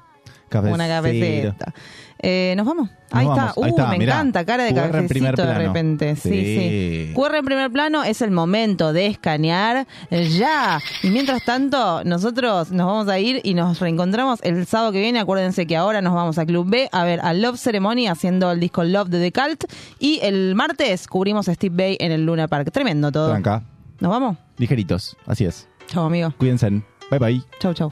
Cafecito. 0.48 0.74
Una 0.74 0.88
cafecita. 0.88 1.74
Eh, 2.20 2.55
¿Nos 2.56 2.66
vamos? 2.66 2.88
ahí, 3.12 3.26
está. 3.28 3.48
Ahí 3.48 3.52
Uh, 3.56 3.66
está, 3.66 3.86
me 3.88 3.98
mirá. 3.98 4.14
encanta, 4.14 4.44
cara 4.44 4.64
de 4.64 4.72
primer 5.09 5.36
de 5.36 5.55
repente. 5.55 6.16
Sí, 6.16 6.30
sí. 6.30 7.09
Sí. 7.09 7.12
QR 7.14 7.36
en 7.36 7.44
primer 7.44 7.70
plano 7.70 8.02
es 8.02 8.22
el 8.22 8.30
momento 8.30 8.92
de 8.92 9.06
escanear 9.06 9.86
ya. 10.10 10.80
Y 11.02 11.10
mientras 11.10 11.44
tanto, 11.44 12.02
nosotros 12.05 12.72
nos 12.72 12.86
vamos 12.86 13.09
a 13.09 13.18
ir 13.20 13.40
y 13.44 13.55
nos 13.55 13.78
reencontramos 13.78 14.40
el 14.42 14.66
sábado 14.66 14.90
que 14.90 15.00
viene. 15.00 15.20
Acuérdense 15.20 15.66
que 15.66 15.76
ahora 15.76 16.00
nos 16.02 16.14
vamos 16.14 16.38
a 16.38 16.46
Club 16.46 16.68
B 16.68 16.88
a 16.90 17.05
ver 17.05 17.20
a 17.20 17.34
Love 17.34 17.59
Ceremony 17.60 18.09
haciendo 18.09 18.50
el 18.50 18.59
disco 18.59 18.82
Love 18.84 19.10
de 19.10 19.30
The 19.30 19.32
Cult. 19.40 19.64
Y 20.00 20.18
el 20.22 20.55
martes 20.55 21.06
cubrimos 21.06 21.48
a 21.48 21.55
Steve 21.55 21.74
Bay 21.76 21.96
en 22.00 22.10
el 22.10 22.24
Luna 22.24 22.48
Park. 22.48 22.70
Tremendo 22.72 23.12
todo. 23.12 23.28
Tranca. 23.28 23.62
¿Nos 24.01 24.11
vamos? 24.11 24.37
Ligeritos. 24.59 25.16
Así 25.27 25.45
es. 25.45 25.69
Chao, 25.87 26.05
amigo. 26.07 26.33
Cuídense. 26.39 26.70
Bye 27.11 27.19
bye. 27.19 27.43
Chau, 27.59 27.75
chau. 27.75 27.91